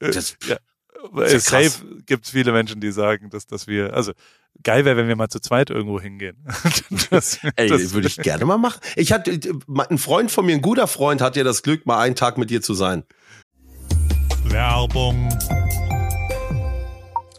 Das, 0.00 0.36
ja. 0.46 0.54
Ja 0.54 0.58
Safe 1.38 1.64
krass. 1.64 1.84
gibt 2.06 2.24
es 2.24 2.30
viele 2.30 2.52
Menschen, 2.52 2.80
die 2.80 2.90
sagen, 2.90 3.30
dass, 3.30 3.46
dass 3.46 3.66
wir, 3.66 3.94
also 3.94 4.12
geil 4.62 4.84
wäre, 4.84 4.96
wenn 4.96 5.08
wir 5.08 5.16
mal 5.16 5.28
zu 5.28 5.40
zweit 5.40 5.70
irgendwo 5.70 6.00
hingehen. 6.00 6.36
das, 7.10 7.40
Ey, 7.56 7.68
das, 7.68 7.92
würde 7.92 8.08
ich 8.08 8.16
gerne 8.16 8.44
mal 8.44 8.58
machen. 8.58 8.80
Ich 8.96 9.12
hatte, 9.12 9.38
ein 9.88 9.98
Freund 9.98 10.30
von 10.30 10.46
mir, 10.46 10.54
ein 10.54 10.62
guter 10.62 10.86
Freund, 10.86 11.20
hat 11.20 11.36
ja 11.36 11.44
das 11.44 11.62
Glück, 11.62 11.86
mal 11.86 12.00
einen 12.00 12.14
Tag 12.14 12.38
mit 12.38 12.50
dir 12.50 12.62
zu 12.62 12.74
sein. 12.74 13.04
Werbung. 14.44 15.28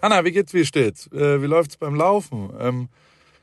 Anna, 0.02 0.24
wie 0.24 0.32
geht's, 0.32 0.54
wie 0.54 0.66
steht's? 0.66 1.08
Äh, 1.12 1.42
wie 1.42 1.48
läuft's 1.48 1.78
beim 1.78 1.96
Laufen? 1.96 2.52
Ähm, 2.60 2.90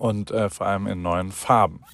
und 0.00 0.30
äh, 0.30 0.48
vor 0.48 0.66
allem 0.66 0.86
in 0.86 1.02
neuen 1.02 1.30
Farben. 1.30 1.84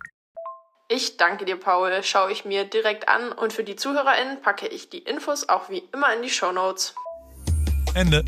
Ich 0.88 1.16
danke 1.16 1.44
dir, 1.44 1.56
Paul. 1.56 2.02
Schaue 2.04 2.30
ich 2.30 2.44
mir 2.44 2.64
direkt 2.64 3.08
an 3.08 3.32
und 3.32 3.52
für 3.52 3.64
die 3.64 3.74
ZuhörerInnen 3.74 4.40
packe 4.40 4.68
ich 4.68 4.88
die 4.88 4.98
Infos 4.98 5.48
auch 5.48 5.68
wie 5.68 5.82
immer 5.92 6.14
in 6.14 6.22
die 6.22 6.30
Show 6.30 6.52
Notes. 6.52 6.94
Ende. 7.94 8.24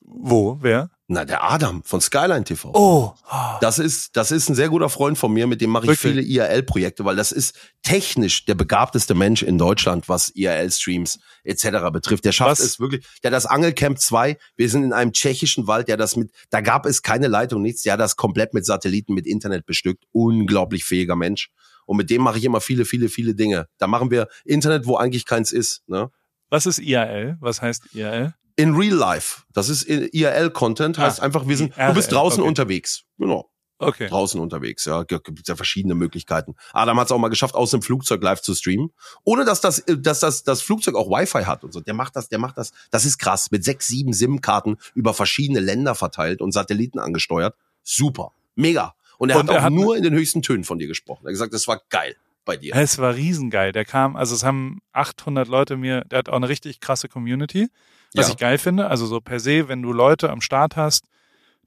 Wo? 0.00 0.58
Wer? 0.60 0.90
Na, 1.10 1.24
der 1.24 1.42
Adam 1.42 1.82
von 1.84 2.02
Skyline 2.02 2.44
TV. 2.44 2.70
Oh. 2.74 3.14
Das 3.62 3.78
ist, 3.78 4.14
das 4.14 4.30
ist 4.30 4.50
ein 4.50 4.54
sehr 4.54 4.68
guter 4.68 4.90
Freund 4.90 5.16
von 5.16 5.32
mir, 5.32 5.46
mit 5.46 5.62
dem 5.62 5.70
mache 5.70 5.84
ich 5.84 6.04
Wirklich? 6.04 6.12
viele 6.12 6.20
IRL-Projekte, 6.22 7.06
weil 7.06 7.16
das 7.16 7.32
ist 7.32 7.58
technisch 7.82 8.44
der 8.44 8.54
begabteste 8.54 9.14
Mensch 9.14 9.42
in 9.42 9.56
Deutschland, 9.56 10.10
was 10.10 10.28
IRL-Streams 10.28 11.18
etc. 11.44 11.90
betrifft. 11.90 12.26
Der 12.26 12.32
schafft 12.32 12.50
Was? 12.50 12.60
es 12.60 12.78
wirklich. 12.78 13.06
Der 13.22 13.30
hat 13.30 13.36
das 13.36 13.46
Angelcamp 13.46 13.98
2, 13.98 14.36
wir 14.56 14.68
sind 14.68 14.84
in 14.84 14.92
einem 14.92 15.12
tschechischen 15.12 15.66
Wald, 15.66 15.88
der 15.88 15.96
das 15.96 16.14
mit, 16.14 16.30
da 16.50 16.60
gab 16.60 16.84
es 16.84 17.00
keine 17.00 17.28
Leitung, 17.28 17.62
nichts, 17.62 17.82
der 17.84 17.94
hat 17.94 18.00
das 18.00 18.16
komplett 18.16 18.52
mit 18.52 18.66
Satelliten, 18.66 19.14
mit 19.14 19.26
Internet 19.26 19.64
bestückt. 19.64 20.04
Unglaublich 20.12 20.84
fähiger 20.84 21.16
Mensch. 21.16 21.48
Und 21.86 21.96
mit 21.96 22.10
dem 22.10 22.20
mache 22.20 22.36
ich 22.36 22.44
immer 22.44 22.60
viele, 22.60 22.84
viele, 22.84 23.08
viele 23.08 23.34
Dinge. 23.34 23.66
Da 23.78 23.86
machen 23.86 24.10
wir 24.10 24.28
Internet, 24.44 24.84
wo 24.84 24.96
eigentlich 24.96 25.24
keins 25.24 25.52
ist. 25.52 25.88
Ne? 25.88 26.10
Was 26.50 26.66
ist 26.66 26.80
IRL? 26.80 27.38
Was 27.40 27.62
heißt 27.62 27.94
IRL? 27.94 28.34
In 28.58 28.74
real 28.74 28.96
life. 28.96 29.42
Das 29.52 29.68
ist 29.68 29.88
IRL-Content, 29.88 30.98
Ah, 30.98 31.02
heißt 31.02 31.20
einfach, 31.20 31.46
wir 31.46 31.56
sind, 31.56 31.76
du 31.76 31.94
bist 31.94 32.10
draußen 32.10 32.40
okay. 32.40 32.48
unterwegs. 32.48 33.04
Genau. 33.16 33.48
Okay. 33.80 34.08
draußen 34.08 34.40
unterwegs. 34.40 34.84
Ja, 34.86 35.04
gibt 35.04 35.46
ja 35.46 35.54
verschiedene 35.54 35.94
Möglichkeiten. 35.94 36.56
Adam 36.72 36.98
hat 36.98 37.06
es 37.06 37.12
auch 37.12 37.18
mal 37.18 37.28
geschafft, 37.28 37.54
aus 37.54 37.70
dem 37.70 37.80
Flugzeug 37.80 38.20
live 38.20 38.42
zu 38.42 38.52
streamen, 38.54 38.90
ohne 39.22 39.44
dass 39.44 39.60
das, 39.60 39.78
äh, 39.80 39.96
dass 39.96 40.18
das, 40.18 40.42
das 40.42 40.62
Flugzeug 40.62 40.96
auch 40.96 41.08
Wi-Fi 41.08 41.44
hat 41.44 41.62
und 41.62 41.72
so. 41.72 41.80
Der 41.80 41.94
macht 41.94 42.16
das, 42.16 42.28
der 42.28 42.40
macht 42.40 42.58
das. 42.58 42.72
Das 42.90 43.04
ist 43.04 43.18
krass. 43.18 43.52
Mit 43.52 43.62
sechs, 43.62 43.86
sieben 43.86 44.12
SIM-Karten 44.12 44.78
über 44.94 45.14
verschiedene 45.14 45.60
Länder 45.60 45.94
verteilt 45.94 46.42
und 46.42 46.50
Satelliten 46.50 46.98
angesteuert. 46.98 47.54
Super, 47.84 48.32
mega. 48.56 48.96
Und 49.18 49.30
er 49.30 49.36
Und 49.36 49.42
hat 49.44 49.54
er 49.54 49.60
auch 49.60 49.64
hat 49.66 49.72
nur 49.72 49.96
in 49.96 50.02
den 50.02 50.14
höchsten 50.14 50.42
Tönen 50.42 50.64
von 50.64 50.80
dir 50.80 50.88
gesprochen. 50.88 51.24
Er 51.24 51.28
hat 51.28 51.34
gesagt, 51.34 51.52
das 51.54 51.68
war 51.68 51.80
geil 51.90 52.16
bei 52.44 52.56
dir. 52.56 52.74
Es 52.74 52.98
war 52.98 53.14
riesengeil. 53.14 53.70
Der 53.70 53.84
kam, 53.84 54.16
also 54.16 54.34
es 54.34 54.42
haben 54.42 54.80
800 54.92 55.46
Leute 55.46 55.76
mir, 55.76 56.00
der 56.06 56.18
hat 56.20 56.28
auch 56.28 56.36
eine 56.36 56.48
richtig 56.48 56.80
krasse 56.80 57.08
Community, 57.08 57.68
was 58.14 58.26
Ja. 58.28 58.32
ich 58.32 58.38
geil 58.38 58.58
finde. 58.58 58.88
Also 58.88 59.06
so 59.06 59.20
per 59.20 59.40
se, 59.40 59.68
wenn 59.68 59.82
du 59.82 59.92
Leute 59.92 60.30
am 60.30 60.40
Start 60.40 60.76
hast, 60.76 61.06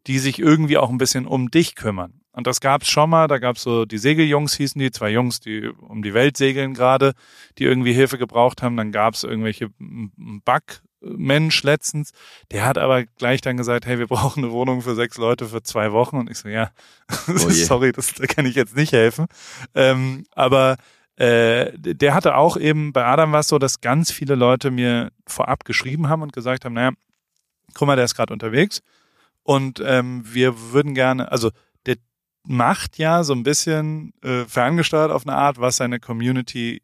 die 0.07 0.19
sich 0.19 0.39
irgendwie 0.39 0.77
auch 0.77 0.89
ein 0.89 0.97
bisschen 0.97 1.25
um 1.27 1.51
dich 1.51 1.75
kümmern. 1.75 2.13
Und 2.33 2.47
das 2.47 2.61
gab's 2.61 2.87
schon 2.87 3.09
mal, 3.09 3.27
da 3.27 3.39
gab's 3.39 3.61
so 3.61 3.85
die 3.85 3.97
Segeljungs 3.97 4.55
hießen 4.55 4.79
die, 4.79 4.91
zwei 4.91 5.09
Jungs, 5.11 5.41
die 5.41 5.67
um 5.67 6.01
die 6.01 6.13
Welt 6.13 6.37
segeln 6.37 6.73
gerade, 6.73 7.13
die 7.57 7.65
irgendwie 7.65 7.93
Hilfe 7.93 8.17
gebraucht 8.17 8.61
haben. 8.61 8.77
Dann 8.77 8.91
gab's 8.93 9.23
irgendwelche 9.23 9.69
ein 9.79 10.41
Bug-Mensch 10.45 11.63
letztens, 11.63 12.11
der 12.51 12.65
hat 12.65 12.77
aber 12.77 13.03
gleich 13.03 13.41
dann 13.41 13.57
gesagt, 13.57 13.85
hey, 13.85 13.99
wir 13.99 14.07
brauchen 14.07 14.43
eine 14.43 14.53
Wohnung 14.53 14.81
für 14.81 14.95
sechs 14.95 15.17
Leute 15.17 15.47
für 15.47 15.61
zwei 15.61 15.91
Wochen. 15.91 16.17
Und 16.17 16.29
ich 16.31 16.37
so, 16.37 16.47
ja, 16.47 16.71
Oh 17.27 17.49
sorry, 17.49 17.91
das, 17.91 18.13
da 18.13 18.25
kann 18.25 18.45
ich 18.45 18.55
jetzt 18.55 18.75
nicht 18.77 18.93
helfen. 18.93 19.25
Ähm, 19.75 20.23
aber 20.33 20.77
äh, 21.21 21.71
der 21.77 22.15
hatte 22.15 22.35
auch 22.35 22.57
eben, 22.57 22.93
bei 22.93 23.05
Adam 23.05 23.31
war 23.31 23.41
es 23.41 23.47
so, 23.47 23.59
dass 23.59 23.81
ganz 23.81 24.11
viele 24.11 24.33
Leute 24.35 24.71
mir 24.71 25.11
vorab 25.27 25.65
geschrieben 25.65 26.09
haben 26.09 26.23
und 26.23 26.33
gesagt 26.33 26.65
haben, 26.65 26.73
naja, 26.73 26.91
guck 27.75 27.87
mal, 27.87 27.95
der 27.95 28.05
ist 28.05 28.15
gerade 28.15 28.33
unterwegs 28.33 28.81
und 29.43 29.81
ähm, 29.85 30.23
wir 30.25 30.71
würden 30.71 30.95
gerne, 30.95 31.31
also 31.31 31.51
der 31.85 31.97
macht 32.43 32.97
ja 32.97 33.23
so 33.23 33.33
ein 33.33 33.43
bisschen 33.43 34.13
äh, 34.23 34.45
ferngesteuert 34.45 35.11
auf 35.11 35.27
eine 35.27 35.35
Art, 35.37 35.59
was 35.59 35.77
seine 35.77 35.99
Community 35.99 36.81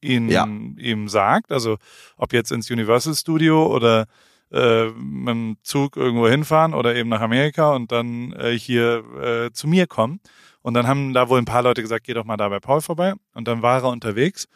ihn 0.00 0.28
Ja. 0.28 0.44
ihm 0.44 1.08
sagt. 1.08 1.52
Also 1.52 1.78
ob 2.16 2.32
jetzt 2.32 2.50
ins 2.52 2.70
Universal 2.70 3.14
Studio 3.14 3.66
oder 3.66 4.06
äh, 4.50 4.86
mit 4.90 5.28
dem 5.28 5.56
Zug 5.62 5.96
irgendwo 5.96 6.28
hinfahren 6.28 6.74
oder 6.74 6.94
eben 6.96 7.10
nach 7.10 7.20
Amerika 7.20 7.74
und 7.74 7.92
dann 7.92 8.32
äh, 8.32 8.58
hier 8.58 9.04
äh, 9.20 9.52
zu 9.52 9.68
mir 9.68 9.86
kommen. 9.86 10.20
Und 10.62 10.74
dann 10.74 10.86
haben 10.86 11.14
da 11.14 11.28
wohl 11.28 11.38
ein 11.38 11.44
paar 11.44 11.62
Leute 11.62 11.82
gesagt, 11.82 12.04
geh 12.04 12.14
doch 12.14 12.24
mal 12.24 12.36
da 12.36 12.48
bei 12.48 12.60
Paul 12.60 12.80
vorbei. 12.80 13.14
Und 13.34 13.48
dann 13.48 13.62
war 13.62 13.82
er 13.82 13.88
unterwegs 13.88 14.48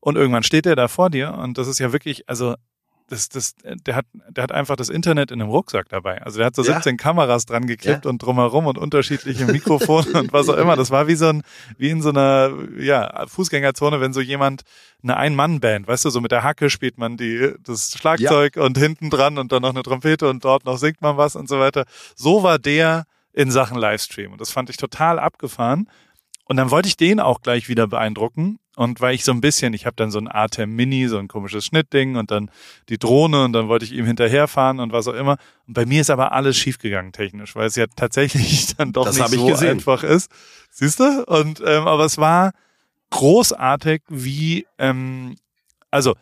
und 0.00 0.16
irgendwann 0.16 0.42
steht 0.42 0.66
er 0.66 0.76
da 0.76 0.88
vor 0.88 1.10
dir 1.10 1.34
und 1.34 1.58
das 1.58 1.66
ist 1.68 1.78
ja 1.78 1.92
wirklich, 1.92 2.28
also 2.28 2.54
das, 3.08 3.28
das, 3.28 3.54
der 3.62 3.94
hat, 3.94 4.06
der 4.30 4.42
hat 4.42 4.50
einfach 4.52 4.74
das 4.74 4.88
Internet 4.88 5.30
in 5.30 5.40
einem 5.40 5.50
Rucksack 5.50 5.88
dabei. 5.88 6.20
Also 6.22 6.38
der 6.38 6.46
hat 6.46 6.56
so 6.56 6.62
Ja. 6.62 6.74
17 6.74 6.96
Kameras 6.96 7.46
dran 7.46 7.66
geklebt 7.68 8.04
und 8.04 8.20
drumherum 8.20 8.66
und 8.66 8.78
unterschiedliche 8.78 9.46
Mikrofone 9.46 10.12
und 10.12 10.32
was 10.32 10.48
auch 10.48 10.56
immer. 10.56 10.74
Das 10.74 10.90
war 10.90 11.06
wie 11.06 11.14
so 11.14 11.28
ein, 11.28 11.42
wie 11.78 11.90
in 11.90 12.02
so 12.02 12.08
einer, 12.08 12.50
ja, 12.78 13.26
Fußgängerzone, 13.28 14.00
wenn 14.00 14.12
so 14.12 14.20
jemand 14.20 14.62
eine 15.04 15.16
Ein-Mann-Band, 15.16 15.86
weißt 15.86 16.04
du, 16.04 16.10
so 16.10 16.20
mit 16.20 16.32
der 16.32 16.42
Hacke 16.42 16.68
spielt 16.68 16.98
man 16.98 17.16
die, 17.16 17.52
das 17.62 17.92
Schlagzeug 17.92 18.56
und 18.56 18.76
hinten 18.76 19.08
dran 19.08 19.38
und 19.38 19.52
dann 19.52 19.62
noch 19.62 19.70
eine 19.70 19.84
Trompete 19.84 20.28
und 20.28 20.44
dort 20.44 20.64
noch 20.64 20.78
singt 20.78 21.00
man 21.00 21.16
was 21.16 21.36
und 21.36 21.48
so 21.48 21.60
weiter. 21.60 21.84
So 22.16 22.42
war 22.42 22.58
der 22.58 23.04
in 23.36 23.50
Sachen 23.52 23.78
Livestream 23.78 24.32
und 24.32 24.40
das 24.40 24.50
fand 24.50 24.70
ich 24.70 24.78
total 24.78 25.20
abgefahren. 25.20 25.88
Und 26.48 26.56
dann 26.56 26.70
wollte 26.70 26.88
ich 26.88 26.96
den 26.96 27.18
auch 27.20 27.40
gleich 27.40 27.68
wieder 27.68 27.88
beeindrucken. 27.88 28.58
Und 28.76 29.00
weil 29.00 29.14
ich 29.14 29.24
so 29.24 29.32
ein 29.32 29.40
bisschen, 29.40 29.74
ich 29.74 29.84
habe 29.84 29.96
dann 29.96 30.10
so 30.12 30.18
ein 30.18 30.28
ATEM 30.28 30.70
Mini, 30.76 31.08
so 31.08 31.18
ein 31.18 31.26
komisches 31.28 31.64
Schnittding 31.64 32.16
und 32.16 32.30
dann 32.30 32.50
die 32.88 32.98
Drohne 32.98 33.44
und 33.44 33.52
dann 33.52 33.68
wollte 33.68 33.84
ich 33.84 33.92
ihm 33.92 34.04
hinterherfahren 34.04 34.78
und 34.80 34.92
was 34.92 35.08
auch 35.08 35.14
immer. 35.14 35.38
Und 35.66 35.74
bei 35.74 35.86
mir 35.86 36.00
ist 36.02 36.10
aber 36.10 36.32
alles 36.32 36.56
schiefgegangen 36.56 37.12
technisch, 37.12 37.56
weil 37.56 37.66
es 37.66 37.74
ja 37.74 37.86
tatsächlich 37.96 38.74
dann 38.76 38.92
doch 38.92 39.06
Das 39.06 39.18
nicht 39.18 39.30
so 39.30 39.46
gesehen. 39.46 39.70
einfach 39.70 40.02
ist. 40.02 40.30
Siehst 40.70 41.00
du? 41.00 41.24
Und 41.24 41.60
ähm, 41.66 41.86
aber 41.88 42.04
es 42.04 42.16
war 42.18 42.52
großartig, 43.10 44.02
wie 44.08 44.66
ähm, 44.78 45.36
also 45.90 46.14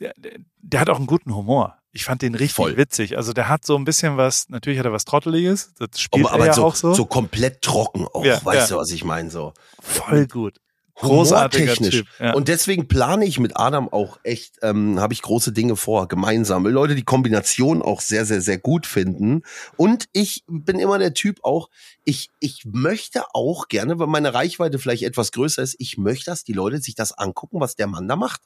der, 0.00 0.14
der 0.62 0.80
hat 0.80 0.90
auch 0.90 0.96
einen 0.96 1.06
guten 1.06 1.34
Humor. 1.34 1.78
Ich 1.94 2.04
fand 2.04 2.22
den 2.22 2.34
richtig 2.34 2.56
Voll. 2.56 2.76
witzig. 2.76 3.16
Also 3.16 3.32
der 3.32 3.48
hat 3.48 3.64
so 3.64 3.76
ein 3.76 3.84
bisschen 3.84 4.16
was, 4.16 4.48
natürlich 4.48 4.80
hat 4.80 4.84
er 4.84 4.92
was 4.92 5.04
Trotteliges, 5.04 5.74
das 5.78 6.00
spielt 6.00 6.26
aber 6.26 6.40
er 6.40 6.46
ja 6.46 6.52
so, 6.52 6.64
auch 6.64 6.74
so. 6.74 6.92
so 6.92 7.06
komplett 7.06 7.62
trocken 7.62 8.08
auch, 8.12 8.24
Ja, 8.24 8.44
weißt 8.44 8.70
ja. 8.70 8.76
du, 8.76 8.80
was 8.80 8.90
ich 8.90 9.04
meine? 9.04 9.30
So. 9.30 9.54
Voll 9.80 10.26
gut. 10.26 10.58
Großartiger. 10.96 11.74
Typ. 11.74 12.06
Ja. 12.18 12.34
Und 12.34 12.48
deswegen 12.48 12.88
plane 12.88 13.24
ich 13.24 13.38
mit 13.38 13.56
Adam 13.56 13.88
auch 13.88 14.18
echt, 14.24 14.58
ähm, 14.62 14.98
habe 14.98 15.12
ich 15.12 15.22
große 15.22 15.52
Dinge 15.52 15.76
vor, 15.76 16.08
gemeinsam. 16.08 16.66
Leute 16.66 16.96
die 16.96 17.04
Kombination 17.04 17.80
auch 17.80 18.00
sehr, 18.00 18.24
sehr, 18.24 18.40
sehr 18.40 18.58
gut 18.58 18.86
finden. 18.86 19.42
Und 19.76 20.06
ich 20.12 20.42
bin 20.48 20.80
immer 20.80 20.98
der 20.98 21.14
Typ 21.14 21.44
auch, 21.44 21.68
ich, 22.04 22.30
ich 22.40 22.64
möchte 22.64 23.24
auch 23.34 23.68
gerne, 23.68 24.00
weil 24.00 24.08
meine 24.08 24.34
Reichweite 24.34 24.80
vielleicht 24.80 25.04
etwas 25.04 25.30
größer 25.30 25.62
ist, 25.62 25.76
ich 25.78 25.96
möchte, 25.96 26.26
dass 26.26 26.42
die 26.42 26.52
Leute 26.52 26.78
sich 26.78 26.96
das 26.96 27.12
angucken, 27.12 27.60
was 27.60 27.76
der 27.76 27.86
Mann 27.86 28.08
da 28.08 28.16
macht. 28.16 28.42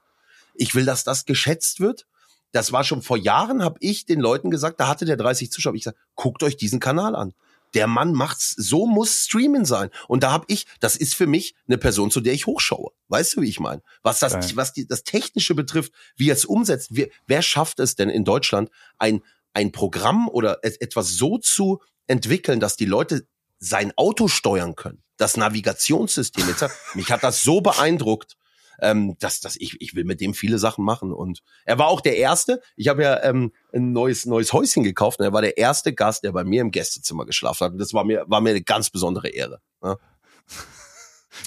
Ich 0.54 0.74
will, 0.74 0.84
dass 0.84 1.04
das 1.04 1.24
geschätzt 1.24 1.80
wird. 1.80 2.06
Das 2.52 2.72
war 2.72 2.82
schon 2.84 3.02
vor 3.02 3.16
Jahren, 3.18 3.62
habe 3.62 3.76
ich 3.80 4.06
den 4.06 4.20
Leuten 4.20 4.50
gesagt, 4.50 4.80
da 4.80 4.88
hatte 4.88 5.04
der 5.04 5.16
30 5.16 5.50
Zuschauer. 5.52 5.74
Ich 5.74 5.84
sage, 5.84 5.96
guckt 6.14 6.42
euch 6.42 6.56
diesen 6.56 6.80
Kanal 6.80 7.14
an. 7.14 7.34
Der 7.74 7.86
Mann 7.86 8.14
macht's, 8.14 8.54
so 8.56 8.86
muss 8.86 9.24
Streamen 9.26 9.66
sein. 9.66 9.90
Und 10.08 10.22
da 10.22 10.30
habe 10.32 10.46
ich, 10.48 10.66
das 10.80 10.96
ist 10.96 11.14
für 11.14 11.26
mich 11.26 11.54
eine 11.66 11.76
Person, 11.76 12.10
zu 12.10 12.22
der 12.22 12.32
ich 12.32 12.46
hochschaue. 12.46 12.92
Weißt 13.08 13.36
du, 13.36 13.42
wie 13.42 13.48
ich 13.48 13.60
meine? 13.60 13.82
Was 14.02 14.20
das, 14.20 14.32
Geil. 14.32 14.50
was 14.54 14.72
die, 14.72 14.86
das 14.86 15.02
Technische 15.02 15.54
betrifft, 15.54 15.92
wie 16.16 16.30
er 16.30 16.34
es 16.34 16.46
umsetzt. 16.46 16.88
Wer, 16.92 17.08
wer 17.26 17.42
schafft 17.42 17.78
es 17.80 17.94
denn 17.94 18.08
in 18.08 18.24
Deutschland, 18.24 18.70
ein, 18.98 19.20
ein 19.52 19.70
Programm 19.70 20.28
oder 20.28 20.60
et- 20.64 20.80
etwas 20.80 21.10
so 21.10 21.36
zu 21.36 21.82
entwickeln, 22.06 22.58
dass 22.60 22.76
die 22.76 22.86
Leute 22.86 23.26
sein 23.58 23.92
Auto 23.96 24.28
steuern 24.28 24.74
können? 24.74 25.02
Das 25.18 25.36
Navigationssystem. 25.36 26.48
Jetzt, 26.48 26.64
mich 26.94 27.10
hat 27.12 27.22
das 27.22 27.42
so 27.42 27.60
beeindruckt 27.60 28.37
ähm, 28.80 29.16
dass, 29.18 29.40
dass 29.40 29.56
ich, 29.56 29.80
ich 29.80 29.94
will 29.94 30.04
mit 30.04 30.20
dem 30.20 30.34
viele 30.34 30.58
Sachen 30.58 30.84
machen. 30.84 31.12
Und 31.12 31.42
er 31.64 31.78
war 31.78 31.88
auch 31.88 32.00
der 32.00 32.16
Erste. 32.16 32.60
Ich 32.76 32.88
habe 32.88 33.02
ja 33.02 33.22
ähm, 33.22 33.52
ein 33.72 33.92
neues, 33.92 34.26
neues 34.26 34.52
Häuschen 34.52 34.82
gekauft 34.82 35.18
und 35.20 35.26
er 35.26 35.32
war 35.32 35.42
der 35.42 35.56
erste 35.56 35.92
Gast, 35.92 36.24
der 36.24 36.32
bei 36.32 36.44
mir 36.44 36.60
im 36.60 36.70
Gästezimmer 36.70 37.26
geschlafen 37.26 37.64
hat. 37.64 37.72
Und 37.72 37.78
das 37.78 37.92
war 37.92 38.04
mir, 38.04 38.24
war 38.26 38.40
mir 38.40 38.50
eine 38.50 38.62
ganz 38.62 38.90
besondere 38.90 39.28
Ehre. 39.28 39.60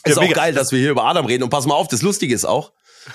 Ja. 0.04 0.12
Ist 0.12 0.18
auch 0.18 0.22
mega. 0.22 0.36
geil, 0.36 0.54
dass 0.54 0.72
wir 0.72 0.80
hier 0.80 0.92
über 0.92 1.04
Adam 1.04 1.26
reden. 1.26 1.44
Und 1.44 1.50
pass 1.50 1.66
mal 1.66 1.76
auf, 1.76 1.90
das 1.90 2.02
Lustige 2.02 2.34
ist 2.34 2.46
auch, 2.46 2.72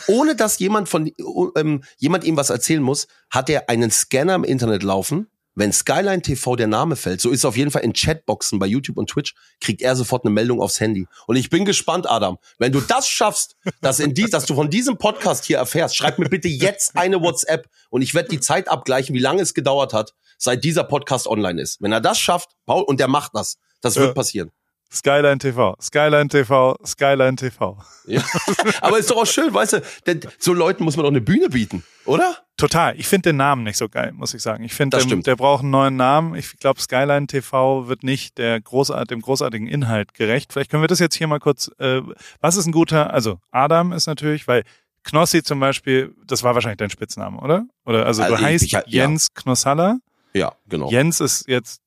ohne 0.09 0.37
dass 0.37 0.59
jemand 0.59 0.91
von 0.91 1.11
ähm, 1.57 1.83
jemand 1.97 2.25
ihm 2.25 2.37
was 2.37 2.51
erzählen 2.51 2.83
muss, 2.83 3.07
hat 3.31 3.49
er 3.49 3.71
einen 3.71 3.91
Scanner 3.91 4.35
im 4.35 4.45
Internet 4.45 4.83
laufen 4.83 5.29
wenn 5.57 5.73
Skyline 5.73 6.23
TV 6.23 6.55
der 6.55 6.69
Name 6.69 6.95
fällt, 6.95 7.21
so 7.21 7.31
ist 7.31 7.41
es 7.41 7.45
auf 7.45 7.57
jeden 7.57 7.71
Fall 7.71 7.83
in 7.83 7.95
Chatboxen 7.95 8.59
bei 8.59 8.67
YouTube 8.67 8.99
und 8.99 9.11
Twitch, 9.11 9.35
kriegt 9.61 9.83
er 9.83 9.97
sofort 9.97 10.25
eine 10.25 10.33
Meldung 10.33 10.61
aufs 10.61 10.79
Handy. 10.79 11.09
Und 11.27 11.37
ich 11.37 11.51
bin 11.51 11.65
gespannt, 11.65 12.09
Adam, 12.09 12.39
wenn 12.59 12.73
du 12.73 12.81
das 12.81 13.09
schaffst, 13.09 13.57
dass, 13.81 13.99
in 13.99 14.15
dies, 14.15 14.31
dass 14.31 14.47
du 14.47 14.55
von 14.55 14.71
diesem 14.71 14.99
Podcast 14.99 15.45
hier 15.45 15.57
erfährst, 15.57 15.97
schreib 15.97 16.19
mir 16.19 16.29
bitte 16.29 16.49
jetzt 16.49 16.97
eine 16.97 17.21
WhatsApp 17.21 17.69
und 17.91 18.03
ich 18.03 18.15
werde 18.15 18.29
die 18.29 18.41
Zeit 18.41 18.69
abgleichen, 18.69 19.15
wie 19.15 19.21
lange 19.21 19.43
es 19.43 19.55
gedauert 19.55 19.93
hat, 19.93 20.15
seit 20.39 20.63
dieser 20.63 20.85
Podcast 20.85 21.27
online 21.27 21.61
ist. 21.61 21.81
Wenn 21.81 21.93
er 21.93 22.01
das 22.01 22.19
schafft, 22.19 22.51
Paul, 22.67 22.83
und 22.83 23.01
der 23.01 23.09
macht 23.09 23.33
das, 23.35 23.57
das 23.81 23.97
wird 23.97 24.15
passieren. 24.15 24.53
Skyline 24.93 25.39
TV, 25.39 25.77
Skyline 25.81 26.29
TV, 26.29 26.77
Skyline 26.87 27.37
TV. 27.37 27.77
Ja. 28.07 28.23
Aber 28.81 28.99
ist 28.99 29.11
doch 29.11 29.17
auch 29.17 29.27
schön, 29.27 29.53
weißt 29.53 29.75
du, 29.75 29.83
denn 30.07 30.21
so 30.39 30.53
Leuten 30.55 30.85
muss 30.85 30.97
man 30.97 31.05
doch 31.05 31.11
eine 31.11 31.21
Bühne 31.21 31.49
bieten, 31.49 31.83
oder? 32.05 32.37
Total. 32.57 32.99
Ich 32.99 33.07
finde 33.09 33.31
den 33.31 33.37
Namen 33.37 33.65
nicht 33.65 33.77
so 33.77 33.89
geil, 33.89 34.13
muss 34.13 34.33
ich 34.33 34.41
sagen. 34.43 34.65
Ich 34.65 34.73
finde, 34.73 34.97
der, 34.97 35.17
der 35.17 35.37
braucht 35.37 35.63
einen 35.63 35.71
neuen 35.71 35.97
Namen. 35.97 36.35
Ich 36.37 36.57
glaube, 36.59 36.81
Skyline 36.81 37.27
TV 37.27 37.89
wird 37.89 38.03
nicht 38.05 38.39
der 38.39 38.61
großart, 38.61 39.11
dem 39.11 39.21
großartigen 39.21 39.67
Inhalt 39.67 40.15
gerecht. 40.15 40.53
Vielleicht 40.53 40.71
können 40.71 40.83
wir 40.83 40.89
das 40.89 41.01
jetzt 41.01 41.17
hier 41.17 41.27
mal 41.27 41.41
kurz. 41.41 41.71
Äh, 41.79 42.01
was 42.41 42.57
ist 42.57 42.67
ein 42.67 42.73
guter? 42.73 43.13
Also 43.13 43.39
Adam 43.51 43.93
ist 43.93 44.07
natürlich, 44.07 44.47
weil 44.49 44.63
Knossi 45.03 45.43
zum 45.43 45.61
Beispiel, 45.61 46.15
das 46.27 46.43
war 46.45 46.55
wahrscheinlich 46.55 46.79
dein 46.79 46.91
Spitzname, 46.91 47.39
oder? 47.41 47.67
Oder 47.85 48.07
also, 48.07 48.23
Also 48.23 48.37
du 48.37 48.41
ich- 48.41 48.47
heißt 48.47 48.65
ich- 48.65 48.73
ja. 48.73 48.83
Jens 48.87 49.35
Knossalla. 49.35 49.99
Ja, 50.33 50.53
genau. 50.69 50.91
Jens 50.91 51.21
ist 51.21 51.47
jetzt. 51.49 51.83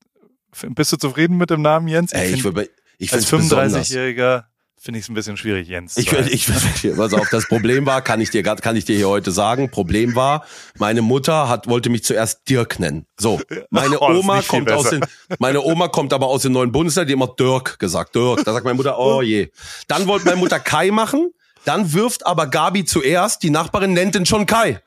Bist 0.70 0.92
du 0.92 0.98
zufrieden 0.98 1.38
mit 1.38 1.50
dem 1.50 1.62
Namen 1.62 1.88
Jens? 1.88 2.12
Ey, 2.12 2.34
ich, 2.34 2.42
find- 2.44 2.58
würd- 2.58 2.70
ich 3.00 3.12
als 3.12 3.26
finde 3.26 3.46
35-Jähriger 3.46 4.44
finde 4.80 5.00
ich 5.00 5.06
es 5.06 5.10
ein 5.10 5.14
bisschen 5.14 5.36
schwierig, 5.36 5.68
Jens. 5.68 5.98
Ich, 5.98 6.12
ich, 6.12 6.48
ich, 6.50 6.96
pass 6.96 7.14
auf, 7.14 7.30
das 7.30 7.48
Problem 7.48 7.86
war, 7.86 8.02
kann 8.02 8.22
ich 8.22 8.30
dir, 8.30 8.44
kann 8.44 8.76
ich 8.76 8.86
dir 8.86 8.96
hier 8.96 9.10
heute 9.10 9.32
sagen, 9.32 9.70
Problem 9.70 10.16
war, 10.16 10.46
meine 10.78 11.02
Mutter 11.02 11.50
hat, 11.50 11.68
wollte 11.68 11.90
mich 11.90 12.04
zuerst 12.04 12.48
Dirk 12.48 12.80
nennen. 12.80 13.06
So. 13.20 13.42
Meine 13.70 14.00
Oh, 14.00 14.20
Oma 14.20 14.42
kommt 14.42 14.72
aus 14.72 14.90
den, 14.90 15.04
meine 15.38 15.62
Oma 15.62 15.90
kommt 15.90 16.14
aber 16.14 16.28
aus 16.28 16.44
den 16.44 16.54
neuen 16.54 16.72
Bundesländern, 16.72 17.08
die 17.08 17.14
immer 17.14 17.28
Dirk 17.28 17.78
gesagt, 17.80 18.16
Dirk. 18.16 18.44
Da 18.46 18.54
sagt 18.54 18.64
meine 18.64 18.76
Mutter, 18.76 18.98
oh 18.98 19.22
je. 19.22 19.50
Dann 19.88 20.08
wollte 20.08 20.26
meine 20.26 20.38
Mutter 20.38 20.60
Kai 20.60 20.92
machen, 20.92 21.32
dann 21.66 21.94
wirft 21.94 22.26
aber 22.26 22.48
Gabi 22.48 22.86
zuerst, 22.86 23.44
die 23.44 23.50
Nachbarin 23.50 23.94
nennt 23.94 24.16
ihn 24.16 24.26
schon 24.26 24.46
Kai. 24.46 24.82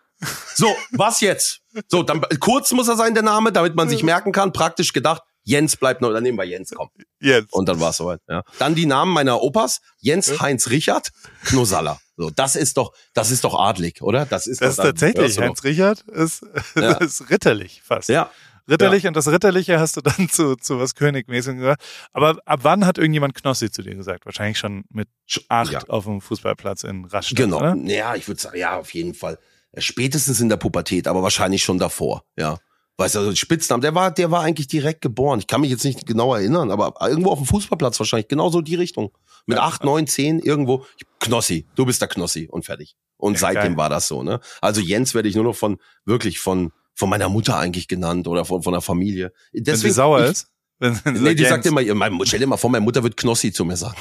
So, 0.54 0.68
was 0.92 1.20
jetzt? 1.20 1.60
So, 1.88 2.02
dann, 2.02 2.22
kurz 2.40 2.72
muss 2.72 2.88
er 2.88 2.96
sein, 2.96 3.14
der 3.14 3.22
Name, 3.22 3.52
damit 3.52 3.74
man 3.74 3.88
sich 3.88 4.02
merken 4.02 4.32
kann, 4.32 4.52
praktisch 4.52 4.92
gedacht, 4.92 5.22
Jens 5.44 5.76
bleibt 5.76 6.00
noch, 6.00 6.12
dann 6.12 6.22
nehmen 6.22 6.38
wir 6.38 6.44
Jens, 6.44 6.72
komm. 6.74 6.88
Jens. 7.20 7.46
Und 7.50 7.68
dann 7.68 7.80
war 7.80 7.90
es 7.90 7.96
soweit. 7.96 8.20
Ja. 8.28 8.42
Dann 8.58 8.74
die 8.74 8.86
Namen 8.86 9.12
meiner 9.12 9.42
Opas: 9.42 9.80
Jens 9.98 10.40
Heinz 10.40 10.70
Richard 10.70 11.10
Knosalla. 11.44 12.00
So, 12.16 12.30
das 12.30 12.56
ist 12.56 12.76
doch, 12.76 12.92
das 13.14 13.30
ist 13.30 13.44
doch 13.44 13.58
adlig, 13.58 14.02
oder? 14.02 14.26
Das 14.26 14.46
ist, 14.46 14.60
Das 14.60 14.70
ist 14.70 14.76
tatsächlich, 14.76 15.38
Heinz 15.38 15.64
Richard 15.64 16.02
ist, 16.02 16.44
Ja. 16.76 16.94
das 16.94 17.20
ist 17.20 17.30
ritterlich 17.30 17.82
fast. 17.82 18.08
Ja, 18.08 18.30
Ritterlich 18.68 19.06
und 19.06 19.16
das 19.16 19.28
Ritterliche 19.28 19.80
hast 19.80 19.96
du 19.96 20.00
dann 20.00 20.28
zu, 20.30 20.56
zu 20.56 20.78
was 20.78 20.94
Königmäßigem 20.94 21.58
gesagt. 21.58 21.82
Aber 22.12 22.38
ab 22.44 22.60
wann 22.62 22.86
hat 22.86 22.98
irgendjemand 22.98 23.34
Knossi 23.34 23.70
zu 23.70 23.82
dir 23.82 23.94
gesagt? 23.94 24.24
Wahrscheinlich 24.24 24.58
schon 24.58 24.84
mit 24.88 25.08
acht 25.48 25.72
ja. 25.72 25.80
auf 25.88 26.04
dem 26.04 26.20
Fußballplatz 26.20 26.84
in 26.84 27.04
Rastatt, 27.04 27.36
genau. 27.36 27.58
oder? 27.58 27.76
Ja, 27.84 28.14
ich 28.14 28.28
würde 28.28 28.40
sagen, 28.40 28.58
ja, 28.58 28.78
auf 28.78 28.94
jeden 28.94 29.14
Fall. 29.14 29.38
Spätestens 29.78 30.40
in 30.40 30.48
der 30.48 30.58
Pubertät, 30.58 31.08
aber 31.08 31.22
wahrscheinlich 31.22 31.62
schon 31.62 31.78
davor. 31.78 32.24
Ja. 32.36 32.58
Weißt 33.02 33.14
du, 33.16 33.18
also 33.20 33.34
Spitznamen, 33.34 33.80
der 33.82 33.94
war, 33.94 34.10
der 34.10 34.30
war 34.30 34.42
eigentlich 34.42 34.66
direkt 34.68 35.00
geboren. 35.02 35.38
Ich 35.38 35.46
kann 35.46 35.60
mich 35.60 35.70
jetzt 35.70 35.84
nicht 35.84 36.06
genau 36.06 36.34
erinnern, 36.34 36.70
aber 36.70 36.94
irgendwo 37.08 37.30
auf 37.30 37.38
dem 37.38 37.46
Fußballplatz 37.46 37.98
wahrscheinlich, 37.98 38.28
genauso 38.28 38.60
die 38.60 38.74
Richtung. 38.76 39.12
Mit 39.46 39.58
Ja. 39.58 39.64
acht, 39.64 39.84
neun, 39.84 40.06
zehn, 40.06 40.38
irgendwo. 40.38 40.86
Knossi, 41.20 41.66
du 41.74 41.84
bist 41.84 42.00
der 42.00 42.08
Knossi 42.08 42.48
und 42.50 42.64
fertig. 42.64 42.96
Und 43.16 43.34
Ja, 43.34 43.40
seitdem 43.40 43.62
geil. 43.72 43.76
war 43.76 43.88
das 43.88 44.08
so, 44.08 44.22
ne? 44.22 44.40
Also 44.60 44.80
Jens 44.80 45.14
werde 45.14 45.28
ich 45.28 45.34
nur 45.34 45.44
noch 45.44 45.54
von, 45.56 45.78
wirklich 46.04 46.38
von, 46.40 46.72
von 46.94 47.08
meiner 47.08 47.28
Mutter 47.28 47.56
eigentlich 47.56 47.88
genannt 47.88 48.26
oder 48.28 48.44
von, 48.44 48.62
von 48.62 48.72
der 48.72 48.82
Familie. 48.82 49.32
Wenn 49.52 49.64
Deswegen, 49.64 49.92
sie 49.92 49.96
sauer 49.96 50.24
ich, 50.24 50.30
ist? 50.32 50.48
Wenn, 50.78 50.98
wenn 51.04 51.22
Nee, 51.22 51.34
die 51.34 51.42
Jens- 51.42 51.50
sagt 51.54 51.66
immer, 51.66 51.82
mein, 51.94 52.18
stell 52.24 52.40
dir 52.40 52.46
mal 52.46 52.56
vor, 52.56 52.70
meine 52.70 52.84
Mutter 52.84 53.02
wird 53.04 53.16
Knossi 53.16 53.52
zu 53.52 53.64
mir 53.64 53.76
sagen. 53.76 53.96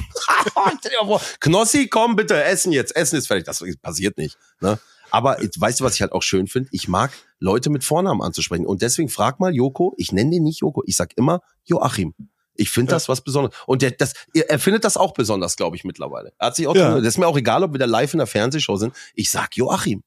Knossi, 1.40 1.88
komm 1.88 2.16
bitte, 2.16 2.44
essen 2.44 2.72
jetzt, 2.72 2.96
essen 2.96 3.18
ist 3.18 3.28
fertig. 3.28 3.46
Das 3.46 3.64
passiert 3.82 4.18
nicht. 4.18 4.38
Ne? 4.62 4.80
Aber 5.12 5.42
jetzt, 5.42 5.60
weißt 5.60 5.80
du, 5.80 5.84
was 5.84 5.96
ich 5.96 6.02
halt 6.02 6.12
auch 6.14 6.24
schön 6.24 6.48
finde? 6.48 6.70
Ich 6.72 6.88
mag 6.88 7.12
Leute 7.40 7.70
mit 7.70 7.84
Vornamen 7.84 8.22
anzusprechen. 8.22 8.66
Und 8.66 8.82
deswegen 8.82 9.10
frag 9.10 9.40
mal 9.40 9.54
Joko, 9.54 9.94
ich 9.98 10.12
nenne 10.12 10.32
den 10.32 10.44
nicht 10.44 10.62
Joko, 10.62 10.84
ich 10.86 10.96
sag 10.96 11.16
immer 11.18 11.42
Joachim. 11.66 12.14
Ich 12.56 12.70
finde 12.70 12.92
Ja. 12.92 12.96
das 12.96 13.10
was 13.10 13.22
Besonderes. 13.22 13.56
Und 13.66 13.82
der, 13.82 13.92
das, 13.92 14.14
er 14.34 14.60
findet 14.60 14.84
das 14.84 14.98
auch 14.98 15.14
besonders, 15.14 15.56
glaube 15.56 15.76
ich, 15.76 15.84
mittlerweile. 15.84 16.34
Er 16.38 16.48
hat 16.48 16.56
sich 16.56 16.68
auch, 16.68 16.76
Ja. 16.76 16.96
das 16.96 17.06
ist 17.08 17.18
mir 17.18 17.28
auch 17.28 17.38
egal, 17.38 17.64
ob 17.64 17.74
wir 17.74 17.80
da 17.80 17.86
live 17.86 18.14
in 18.14 18.18
der 18.20 18.28
Fernsehshow 18.28 18.76
sind. 18.78 18.94
Ich 19.16 19.30
sag 19.32 19.56
Joachim. 19.56 20.04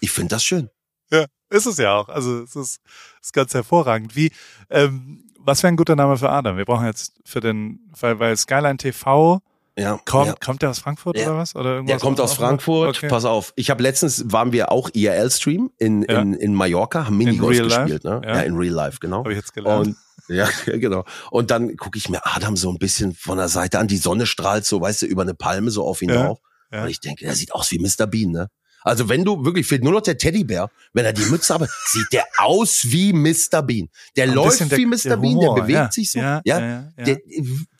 Ich 0.00 0.10
finde 0.10 0.34
das 0.34 0.44
schön. 0.44 0.70
Ja, 1.10 1.26
ist 1.50 1.66
es 1.66 1.76
ja 1.78 1.94
auch. 1.96 2.08
Also 2.08 2.42
es 2.42 2.56
ist, 2.56 2.80
ist 3.22 3.32
ganz 3.32 3.54
hervorragend. 3.54 4.16
Wie, 4.16 4.32
ähm, 4.70 5.24
was 5.38 5.62
wäre 5.62 5.72
ein 5.72 5.76
guter 5.76 5.94
Name 5.96 6.16
für 6.16 6.28
Adam? 6.30 6.56
Wir 6.56 6.64
brauchen 6.64 6.86
jetzt 6.86 7.20
für 7.24 7.40
den, 7.40 7.88
weil, 8.00 8.18
weil 8.18 8.36
Skyline 8.36 8.76
TV 8.78 9.40
Ja. 9.78 10.00
kommt, 10.04 10.26
ja. 10.26 10.34
kommt 10.42 10.62
der 10.62 10.70
aus 10.70 10.78
Frankfurt 10.78 11.18
Ja. 11.18 11.26
oder 11.28 11.36
was? 11.38 11.54
Oder 11.54 11.74
irgendwas 11.74 11.92
Der 11.92 12.00
kommt 12.00 12.20
aus 12.20 12.32
Frankfurt. 12.32 12.96
Okay. 12.96 13.08
Pass 13.08 13.24
auf. 13.24 13.52
Ich 13.56 13.68
habe 13.70 13.82
letztens 13.82 14.24
waren 14.32 14.52
wir 14.52 14.72
auch 14.72 14.88
IRL-Stream 14.92 15.70
in, 15.78 16.02
Ja. 16.08 16.20
in, 16.22 16.32
in 16.34 16.54
Mallorca, 16.54 17.06
haben 17.06 17.16
Minigolf 17.18 17.58
life? 17.58 17.68
gespielt, 17.82 18.04
ne? 18.04 18.22
Ja. 18.24 18.40
In 18.40 18.56
Real 18.56 18.72
Life, 18.74 18.98
genau. 19.00 19.18
Habe 19.18 19.32
ich 19.32 19.38
jetzt 19.38 19.52
gelernt. 19.52 19.88
Und 19.88 19.96
ja, 20.28 20.48
genau. 20.66 21.04
Und 21.30 21.50
dann 21.50 21.76
gucke 21.76 21.98
ich 21.98 22.08
mir 22.08 22.20
Adam 22.24 22.56
so 22.56 22.70
ein 22.70 22.78
bisschen 22.78 23.12
von 23.14 23.36
der 23.38 23.48
Seite 23.48 23.78
an. 23.78 23.86
Die 23.86 23.98
Sonne 23.98 24.26
strahlt 24.26 24.64
so, 24.64 24.80
weißt 24.80 25.02
du, 25.02 25.06
über 25.06 25.22
eine 25.22 25.34
Palme 25.34 25.70
so 25.70 25.84
auf 25.86 26.00
ihn 26.02 26.08
drauf. 26.08 26.38
Und 26.72 26.88
ich 26.88 27.00
denke, 27.00 27.24
der 27.24 27.34
sieht 27.34 27.52
aus 27.54 27.70
wie 27.70 27.78
Mr. 27.78 28.06
Bean, 28.06 28.30
ne? 28.32 28.48
Also 28.82 29.08
wenn 29.08 29.24
du 29.24 29.44
wirklich 29.44 29.66
fehlt 29.66 29.82
nur 29.82 29.92
noch 29.92 30.00
der 30.02 30.16
Teddybär, 30.18 30.70
wenn 30.92 31.04
er 31.04 31.12
die 31.12 31.24
Mütze 31.26 31.54
hat, 31.54 31.68
sieht 31.86 32.12
der 32.12 32.24
aus 32.38 32.82
wie 32.84 33.12
Mr. 33.12 33.62
Bean. 33.62 33.88
Der 34.16 34.24
Ein 34.24 34.34
läuft 34.34 34.50
bisschen 34.58 34.68
der- 34.68 34.78
wie 34.78 34.86
Mr. 34.86 34.96
der 35.04 35.16
Bean, 35.16 35.40
der 35.40 35.48
Humor, 35.50 35.54
bewegt 35.56 35.76
ja. 35.76 35.90
sich 35.92 36.10
so. 36.12 36.18
Ja, 36.20 36.40
Ja, 36.44 36.60
ja. 36.60 36.82
Der, 36.98 37.18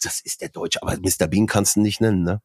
das 0.02 0.20
ist 0.20 0.40
der 0.40 0.48
Deutsche, 0.48 0.82
aber 0.82 0.96
Mr. 0.98 1.28
Bean 1.28 1.46
kannst 1.46 1.76
du 1.76 1.80
nicht 1.80 2.00
nennen, 2.00 2.22
ne? 2.24 2.40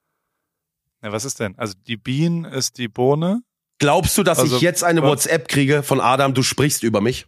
Na, 1.02 1.12
was 1.12 1.26
ist 1.26 1.40
denn? 1.40 1.58
Also 1.58 1.74
die 1.88 1.98
Bean 1.98 2.46
ist 2.46 2.78
die 2.78 2.88
Bohne. 2.88 3.42
Glaubst 3.80 4.16
du, 4.18 4.24
dass 4.24 4.38
Also, 4.38 4.58
ich 4.58 4.62
jetzt 4.62 4.84
eine 4.84 5.02
WhatsApp 5.02 5.48
kriege 5.48 5.82
von 5.82 6.00
Adam, 6.00 6.36
du 6.36 6.44
sprichst 6.44 6.84
über 6.84 7.02
mich? 7.02 7.26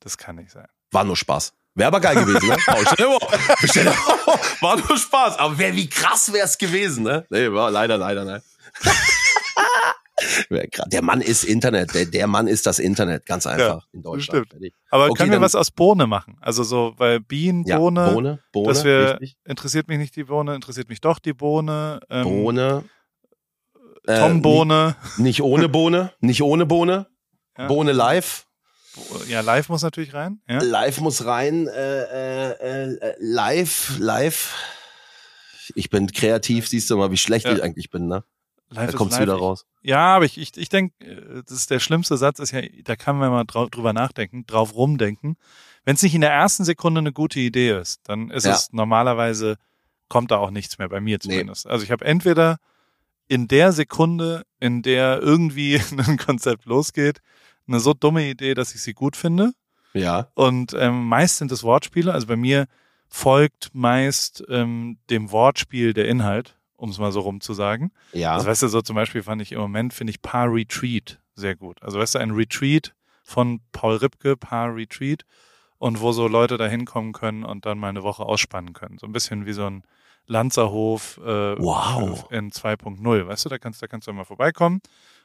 Das 0.00 0.18
kann 0.18 0.34
nicht 0.36 0.50
sein. 0.50 0.66
War 0.90 1.04
nur 1.04 1.16
Spaß. 1.16 1.52
Wäre 1.76 1.86
aber 1.86 2.00
geil 2.00 2.16
gewesen, 2.16 2.48
ne? 2.48 2.56
War 4.60 4.76
nur 4.76 4.98
Spaß. 4.98 5.38
Aber 5.38 5.56
wär, 5.58 5.76
wie 5.76 5.88
krass 5.88 6.32
wär's 6.32 6.58
gewesen, 6.58 7.04
ne? 7.04 7.24
Nee, 7.30 7.52
war 7.52 7.70
leider, 7.70 7.96
leider, 7.96 8.24
nein. 8.24 8.42
Der 10.86 11.02
Mann 11.02 11.20
ist 11.20 11.44
Internet. 11.44 11.94
Der, 11.94 12.06
der 12.06 12.26
Mann 12.26 12.46
ist 12.48 12.66
das 12.66 12.78
Internet. 12.78 13.26
Ganz 13.26 13.46
einfach. 13.46 13.86
in 13.92 14.02
Deutschland. 14.02 14.46
stimmt. 14.48 14.72
Aber 14.90 15.06
Okay, 15.06 15.14
können 15.18 15.32
wir 15.32 15.40
was 15.40 15.54
aus 15.54 15.70
Bohne 15.70 16.06
machen? 16.06 16.36
Also 16.40 16.62
so, 16.62 16.94
weil 16.96 17.20
Bienen, 17.20 17.64
Ja, 17.64 17.78
Bohne, 17.78 18.10
Bohne, 18.12 18.38
Bohne, 18.52 18.68
dass 18.68 18.84
wir, 18.84 19.12
richtig. 19.20 19.36
interessiert 19.44 19.88
mich 19.88 19.98
nicht 19.98 20.16
die 20.16 20.24
Bohne, 20.24 20.54
interessiert 20.54 20.88
mich 20.88 21.00
doch 21.00 21.18
die 21.18 21.32
Bohne. 21.34 22.00
Ähm, 22.10 22.24
Bohne. 22.24 22.84
Äh, 24.06 24.18
Tom 24.18 24.42
Bohne. 24.42 24.96
Nicht, 25.02 25.18
nicht 25.18 25.42
ohne 25.42 25.68
Bohne. 25.68 26.12
Nicht 26.20 26.42
ohne 26.42 26.66
Bohne. 26.66 27.06
Ja. 27.56 27.66
Bohne 27.66 27.92
live. 27.92 28.46
Ja, 29.28 29.42
live 29.42 29.68
muss 29.68 29.82
natürlich 29.82 30.14
rein. 30.14 30.40
Ja? 30.48 30.60
Live 30.62 31.00
muss 31.00 31.24
rein. 31.24 31.68
Äh, 31.68 32.02
äh, 32.02 32.94
äh, 32.94 33.14
live, 33.20 33.96
live. 33.98 34.54
Ich 35.74 35.90
bin 35.90 36.10
kreativ, 36.10 36.66
siehst 36.66 36.88
du 36.90 36.96
mal, 36.96 37.10
wie 37.10 37.16
schlecht 37.18 37.44
Ja. 37.46 37.52
ich 37.52 37.62
eigentlich 37.62 37.90
bin, 37.90 38.06
ne? 38.08 38.24
Live 38.70 38.90
Da 38.92 38.96
kommt's 38.98 39.14
live. 39.14 39.22
wieder 39.22 39.34
raus. 39.36 39.64
Ja, 39.82 40.16
aber 40.16 40.24
ich, 40.24 40.36
ich, 40.38 40.56
ich 40.56 40.68
denke, 40.68 41.42
das 41.46 41.52
ist 41.52 41.70
der 41.70 41.80
schlimmste 41.80 42.16
Satz, 42.16 42.38
ist 42.38 42.50
ja, 42.52 42.60
da 42.84 42.96
kann 42.96 43.16
man 43.18 43.30
mal 43.30 43.44
drüber 43.44 43.92
nachdenken, 43.92 44.44
drauf 44.46 44.74
rumdenken. 44.74 45.36
Wenn 45.84 45.94
es 45.94 46.02
nicht 46.02 46.14
in 46.14 46.20
der 46.20 46.32
ersten 46.32 46.64
Sekunde 46.64 46.98
eine 46.98 47.12
gute 47.12 47.40
Idee 47.40 47.78
ist, 47.78 48.00
dann 48.08 48.30
ist 48.30 48.44
Ja. 48.44 48.52
es 48.52 48.72
normalerweise, 48.72 49.56
kommt 50.08 50.30
da 50.30 50.36
auch 50.38 50.50
nichts 50.50 50.78
mehr 50.78 50.88
bei 50.88 51.00
mir 51.00 51.16
Nee. 51.16 51.18
zumindest. 51.20 51.66
Also 51.66 51.84
ich 51.84 51.90
habe 51.90 52.04
entweder 52.04 52.58
in 53.26 53.48
der 53.48 53.72
Sekunde, 53.72 54.42
in 54.60 54.82
der 54.82 55.20
irgendwie 55.22 55.80
ein 56.06 56.18
Konzept 56.18 56.66
losgeht, 56.66 57.20
eine 57.66 57.80
so 57.80 57.94
dumme 57.94 58.28
Idee, 58.28 58.54
dass 58.54 58.74
ich 58.74 58.82
sie 58.82 58.92
gut 58.94 59.16
finde. 59.16 59.52
Ja. 59.94 60.28
Und 60.34 60.74
ähm, 60.74 61.06
meist 61.08 61.38
sind 61.38 61.50
es 61.52 61.62
Wortspiele. 61.62 62.12
Also 62.12 62.26
bei 62.26 62.36
mir 62.36 62.66
folgt 63.08 63.70
meist 63.72 64.44
ähm, 64.50 64.98
dem 65.08 65.30
Wortspiel 65.32 65.94
der 65.94 66.08
Inhalt, 66.08 66.57
um 66.78 66.88
es 66.88 66.98
mal 66.98 67.12
so 67.12 67.20
rum 67.20 67.42
zu 67.42 67.52
sagen. 67.52 67.90
Ja. 68.12 68.32
Also 68.34 68.46
weißt 68.46 68.62
du, 68.62 68.68
so 68.68 68.80
zum 68.80 68.96
Beispiel 68.96 69.22
fand 69.22 69.42
ich 69.42 69.52
im 69.52 69.60
Moment, 69.60 69.92
finde 69.92 70.12
ich 70.12 70.22
Paar 70.22 70.50
Retreat 70.50 71.20
sehr 71.34 71.54
gut. 71.54 71.82
Also 71.82 71.98
weißt 71.98 72.14
du, 72.14 72.18
ein 72.18 72.30
Retreat 72.32 72.94
von 73.22 73.60
Paul 73.72 73.96
Ripke, 73.96 74.36
Paar 74.36 74.74
Retreat, 74.74 75.24
und 75.78 76.00
wo 76.00 76.10
so 76.10 76.26
Leute 76.26 76.56
da 76.56 76.66
hinkommen 76.66 77.12
können 77.12 77.44
und 77.44 77.64
dann 77.66 77.78
mal 77.78 77.88
eine 77.90 78.02
Woche 78.02 78.24
ausspannen 78.24 78.72
können. 78.72 78.98
So 78.98 79.06
ein 79.06 79.12
bisschen 79.12 79.46
wie 79.46 79.52
so 79.52 79.64
ein 79.66 79.84
Lanzerhof 80.26 81.18
äh, 81.18 81.56
Wow. 81.58 82.26
in 82.30 82.50
2.0. 82.50 83.26
Weißt 83.26 83.44
du, 83.44 83.48
da 83.48 83.58
kannst, 83.58 83.82
da 83.82 83.86
kannst 83.86 84.06
du 84.08 84.12
mal 84.12 84.24
vorbeikommen 84.24 84.80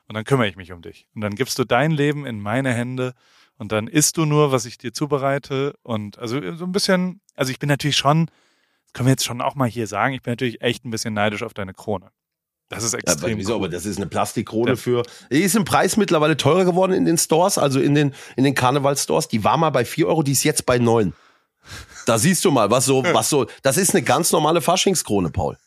und 0.08 0.16
dann 0.16 0.24
kümmere 0.24 0.48
ich 0.48 0.56
mich 0.56 0.72
um 0.72 0.82
dich. 0.82 1.08
Und 1.16 1.22
dann 1.22 1.36
gibst 1.36 1.58
du 1.60 1.64
dein 1.66 1.92
Leben 1.92 2.26
in 2.26 2.40
meine 2.40 2.74
Hände 2.74 3.14
und 3.58 3.72
dann 3.72 3.88
isst 3.88 4.18
du 4.18 4.26
nur, 4.26 4.52
was 4.52 4.66
ich 4.66 4.78
dir 4.78 4.94
zubereite. 4.94 5.76
Und 5.84 6.18
also 6.20 6.40
so 6.56 6.66
ein 6.66 6.72
bisschen, 6.72 7.22
also 7.36 7.52
ich 7.52 7.60
bin 7.60 7.70
natürlich 7.70 7.98
schon, 7.98 8.30
können 8.94 9.08
wir 9.08 9.12
jetzt 9.12 9.26
schon 9.26 9.42
auch 9.42 9.56
mal 9.56 9.68
hier 9.68 9.88
sagen, 9.88 10.14
ich 10.14 10.22
bin 10.22 10.32
natürlich 10.32 10.62
echt 10.62 10.86
ein 10.86 10.92
bisschen 10.92 11.14
neidisch 11.14 11.44
auf 11.44 11.54
deine 11.54 11.74
Krone. 11.74 12.10
Das 12.70 12.84
ist 12.84 12.94
extrem. 12.94 13.32
Ja, 13.32 13.38
wieso? 13.38 13.54
Cool. 13.54 13.58
Aber 13.58 13.70
das 13.70 13.86
ist 13.86 13.98
eine 13.98 14.08
Plastikkrone 14.08 14.72
ja. 14.72 14.76
für. 14.76 15.04
Die 15.32 15.42
ist 15.42 15.56
im 15.56 15.66
Preis 15.66 15.98
mittlerweile 15.98 16.38
teurer 16.38 16.66
geworden 16.66 16.94
in 16.94 17.06
den 17.06 17.18
Stores, 17.18 17.58
also 17.58 17.80
in 17.80 17.94
den, 17.94 18.14
in 18.36 18.44
den 18.44 18.56
Karnevalstores. 18.56 19.28
Die 19.28 19.44
war 19.44 19.58
mal 19.58 19.70
bei 19.70 19.86
vier 19.86 20.08
Euro, 20.08 20.24
die 20.24 20.32
ist 20.32 20.44
jetzt 20.44 20.66
bei 20.66 20.80
neun. 20.80 21.14
Da 22.06 22.18
siehst 22.18 22.44
du 22.46 22.52
mal, 22.52 22.72
was 22.72 22.86
so, 22.86 23.04
was 23.04 23.30
so. 23.30 23.48
Das 23.62 23.78
ist 23.78 23.94
eine 23.94 24.04
ganz 24.04 24.32
normale 24.32 24.62
Faschingskrone, 24.62 25.30
Paul. 25.30 25.58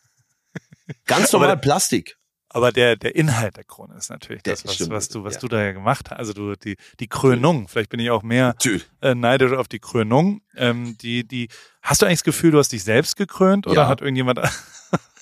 Ganz 1.07 1.33
normal 1.33 1.57
Plastik. 1.57 2.17
Aber 2.57 2.73
der, 2.73 2.97
der 2.97 3.14
Inhalt 3.14 3.59
der 3.59 3.64
Krone 3.64 3.95
ist 3.99 4.09
natürlich 4.09 4.42
das, 4.42 4.64
was, 4.64 4.77
stimmt, 4.77 4.90
was 4.90 5.11
du, 5.11 5.25
was 5.25 5.35
ja. 5.35 5.40
du 5.40 5.49
da 5.49 5.62
ja 5.62 5.73
gemacht 5.73 6.11
hast. 6.11 6.16
Also 6.16 6.33
du, 6.33 6.57
die, 6.57 6.79
die 7.01 7.07
Krönung. 7.07 7.69
Vielleicht 7.69 7.90
bin 7.90 8.01
ich 8.01 8.09
auch 8.09 8.23
mehr 8.23 8.55
äh, 9.03 9.14
neidisch 9.14 9.53
auf 9.53 9.69
die 9.69 9.79
Krönung. 9.79 10.40
Ähm, 10.57 10.97
die, 11.03 11.29
die, 11.29 11.49
hast 11.83 12.01
du 12.01 12.07
eigentlich 12.07 12.21
das 12.21 12.25
Gefühl, 12.25 12.53
du 12.53 12.59
hast 12.59 12.73
dich 12.73 12.83
selbst 12.83 13.16
gekrönt 13.16 13.66
oder 13.66 13.83
ja. 13.83 13.88
hat 13.88 14.01
irgendjemand 14.01 14.40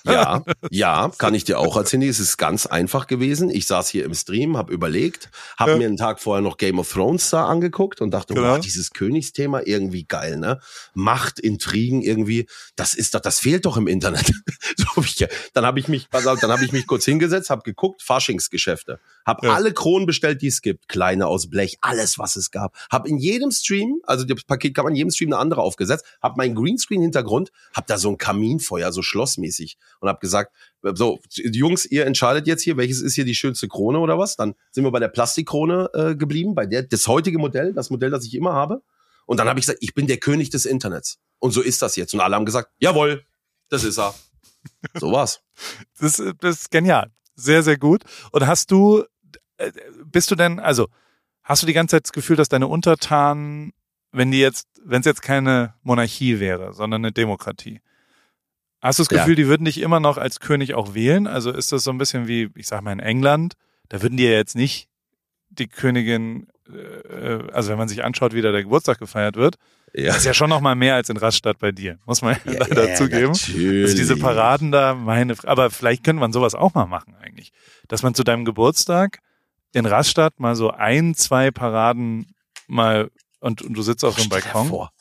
ja, 0.07 0.43
ja, 0.71 1.11
kann 1.17 1.35
ich 1.35 1.45
dir 1.45 1.59
auch 1.59 1.77
erzählen. 1.77 2.03
Es 2.03 2.21
ist 2.21 2.37
ganz 2.37 2.67
einfach 2.67 3.07
gewesen. 3.07 3.51
Ich 3.51 3.67
saß 3.67 3.88
hier 3.88 4.05
im 4.05 4.14
Stream, 4.14 4.57
habe 4.57 4.73
überlegt, 4.73 5.31
habe 5.57 5.73
ja. 5.73 5.77
mir 5.79 5.87
einen 5.87 5.97
Tag 5.97 6.21
vorher 6.21 6.43
noch 6.43 6.57
Game 6.57 6.79
of 6.79 6.93
Thrones 6.93 7.31
da 7.31 7.47
angeguckt 7.47 8.01
und 8.01 8.11
dachte, 8.11 8.35
genau. 8.35 8.55
wow, 8.55 8.61
dieses 8.61 8.90
Königsthema 8.90 9.62
irgendwie 9.64 10.05
geil, 10.05 10.37
ne? 10.37 10.61
Macht, 10.93 11.40
Intrigen 11.40 12.03
irgendwie, 12.03 12.47
das 12.77 12.95
ist 12.95 13.14
doch, 13.14 13.21
das 13.21 13.40
fehlt 13.40 13.64
doch 13.64 13.77
im 13.77 13.87
Internet. 13.87 14.27
so 14.77 14.87
hab 14.97 15.05
ich, 15.05 15.27
dann 15.55 15.64
habe 15.64 15.81
ich 15.81 15.88
mich, 15.88 16.09
dann 16.11 16.51
habe 16.51 16.64
ich 16.64 16.73
mich 16.73 16.87
kurz 16.87 17.05
hingesetzt, 17.05 17.51
habe 17.51 17.62
geguckt, 17.62 18.03
Faschingsgeschäfte, 18.03 19.01
habe 19.25 19.47
ja. 19.47 19.55
alle 19.55 19.73
Kronen 19.73 20.07
bestellt, 20.07 20.43
die 20.43 20.49
es 20.49 20.61
gibt, 20.61 20.88
kleine 20.88 21.27
aus 21.27 21.49
Blech, 21.49 21.79
alles 21.81 22.19
was 22.19 22.37
es 22.37 22.51
gab, 22.51 22.77
habe 22.90 23.09
in 23.09 23.19
jedem 23.19 23.51
Stream, 23.51 24.01
also 24.05 24.25
das 24.25 24.45
Paket 24.45 24.75
kann 24.75 24.85
man 24.85 24.93
in 24.93 24.99
jedem 24.99 25.11
Stream 25.11 25.33
eine 25.33 25.40
andere 25.40 25.62
aufgesetzt, 25.62 26.05
habe 26.23 26.37
meinen 26.37 26.55
Greenscreen-Hintergrund, 26.55 27.53
habe 27.75 27.87
da 27.87 27.97
so 27.97 28.11
ein 28.11 28.19
Kaminfeuer, 28.19 28.93
so 28.93 29.03
schlossmäßig 29.03 29.79
und 30.05 30.11
habe 30.11 30.21
gesagt, 30.21 30.55
so, 30.83 31.19
Jungs, 31.31 31.87
ihr 31.87 32.05
entscheidet 32.05 32.47
jetzt 32.47 32.62
hier, 32.62 32.77
welches 32.77 33.01
ist 33.01 33.14
hier 33.14 33.25
die 33.25 33.35
schönste 33.35 33.69
Krone 33.69 33.99
oder 33.99 34.19
was? 34.19 34.37
Dann 34.37 34.55
sind 34.71 34.85
wir 34.85 34.90
bei 34.90 35.01
der 35.01 35.09
Plastikkrone 35.09 35.88
äh, 35.95 36.14
geblieben, 36.14 36.55
bei 36.55 36.67
der 36.67 36.83
das 36.83 37.09
heutige 37.09 37.38
Modell, 37.38 37.73
das 37.73 37.88
Modell, 37.88 38.11
das 38.11 38.27
ich 38.27 38.35
immer 38.35 38.53
habe. 38.53 38.83
Und 39.25 39.40
dann 39.40 39.49
habe 39.49 39.59
ich 39.59 39.64
gesagt, 39.64 39.79
ich 39.83 39.95
bin 39.95 40.07
der 40.07 40.19
König 40.19 40.51
des 40.51 40.67
Internets. 40.67 41.19
Und 41.38 41.53
so 41.53 41.62
ist 41.62 41.81
das 41.81 41.97
jetzt. 41.97 42.12
Und 42.12 42.21
alle 42.21 42.37
haben 42.37 42.45
gesagt, 42.45 42.71
jawohl, 42.79 43.25
das 43.71 43.83
ist 43.83 43.99
er. 43.99 44.14
So 44.95 45.11
war's. 45.11 45.40
Das, 45.99 46.21
das 46.40 46.61
ist 46.61 46.71
genial. 46.71 47.12
Sehr, 47.35 47.62
sehr 47.62 47.79
gut. 47.79 48.03
Und 48.33 48.47
hast 48.47 48.71
du, 48.71 49.05
äh, 49.57 49.73
bist 50.05 50.31
du 50.31 50.35
denn, 50.35 50.59
also, 50.59 50.88
hast 51.43 51.62
du 51.62 51.67
die 51.67 51.73
ganze 51.73 51.97
Zeit 51.97 52.05
das 52.05 52.12
Gefühl, 52.12 52.37
dass 52.37 52.49
deine 52.49 52.67
Untertanen, 52.67 53.73
wenn 54.12 54.31
die 54.31 54.40
jetzt, 54.40 54.67
wenn 54.85 55.01
es 55.01 55.07
jetzt 55.07 55.23
keine 55.23 55.75
Monarchie 55.83 56.40
wäre, 56.40 56.75
sondern 56.75 57.03
eine 57.03 57.12
Demokratie, 57.12 57.81
Hast 58.85 58.99
du 58.99 59.03
das 59.03 59.09
Gefühl, 59.09 59.31
ja. 59.31 59.37
die 59.37 59.47
würden 59.47 59.64
dich 59.64 59.81
immer 59.81 59.99
noch 59.99 60.18
als 60.18 60.40
König 60.40 60.75
auch 60.75 60.94
wählen? 60.94 61.27
Also 61.27 61.51
ist 61.51 61.73
das 61.73 61.85
so 61.85 61.90
ein 61.90 61.97
bisschen 61.97 62.29
wie, 62.29 62.51
ich 62.55 62.66
sag 62.66 62.83
mal, 62.83 62.92
in 62.92 63.01
England, 63.01 63.55
da 63.88 64.03
würden 64.03 64.18
die 64.18 64.25
ja 64.25 64.33
jetzt 64.33 64.55
nicht 64.57 64.88
die 65.49 65.68
Königin, 65.68 66.49
äh, 66.70 67.51
also 67.51 67.70
wenn 67.70 67.79
man 67.79 67.88
sich 67.88 68.05
anschaut, 68.05 68.35
wie 68.35 68.42
da 68.42 68.53
der 68.53 68.62
Geburtstag 68.62 68.99
gefeiert 68.99 69.37
wird, 69.37 69.57
ja. 69.94 70.09
das 70.09 70.18
ist 70.18 70.27
ja 70.27 70.35
schon 70.35 70.51
noch 70.51 70.61
mal 70.61 70.75
mehr 70.75 70.97
als 70.97 71.09
in 71.09 71.16
Rastatt 71.16 71.59
bei 71.61 71.73
dir, 71.73 71.99
muss 72.05 72.20
man 72.20 72.37
ja, 72.44 72.59
leider 72.59 72.90
ja, 72.90 72.94
zugeben. 72.94 73.33
Natürlich. 73.33 73.87
Dass 73.87 73.94
diese 73.94 74.16
Paraden 74.18 74.70
da, 74.70 74.94
meine, 74.94 75.35
aber 75.44 75.70
vielleicht 75.70 76.05
könnte 76.05 76.20
man 76.20 76.35
sowas 76.35 76.55
auch 76.55 76.75
mal 76.75 76.85
machen 76.85 77.16
eigentlich, 77.23 77.53
dass 77.88 78.03
man 78.03 78.14
zu 78.14 78.23
deinem 78.23 78.44
Geburtstag 78.44 79.20
in 79.73 79.87
Rastatt 79.87 80.40
mal 80.40 80.57
so 80.57 80.70
ein, 80.73 81.14
zwei 81.14 81.51
Paraden 81.51 82.35
mal 82.66 83.11
und, 83.40 83.62
und 83.62 83.73
du 83.73 83.81
sitzt 83.81 84.05
auf 84.05 84.16
so 84.16 84.20
einem 84.20 84.29
Balkon. 84.29 84.68
Vor. 84.68 84.92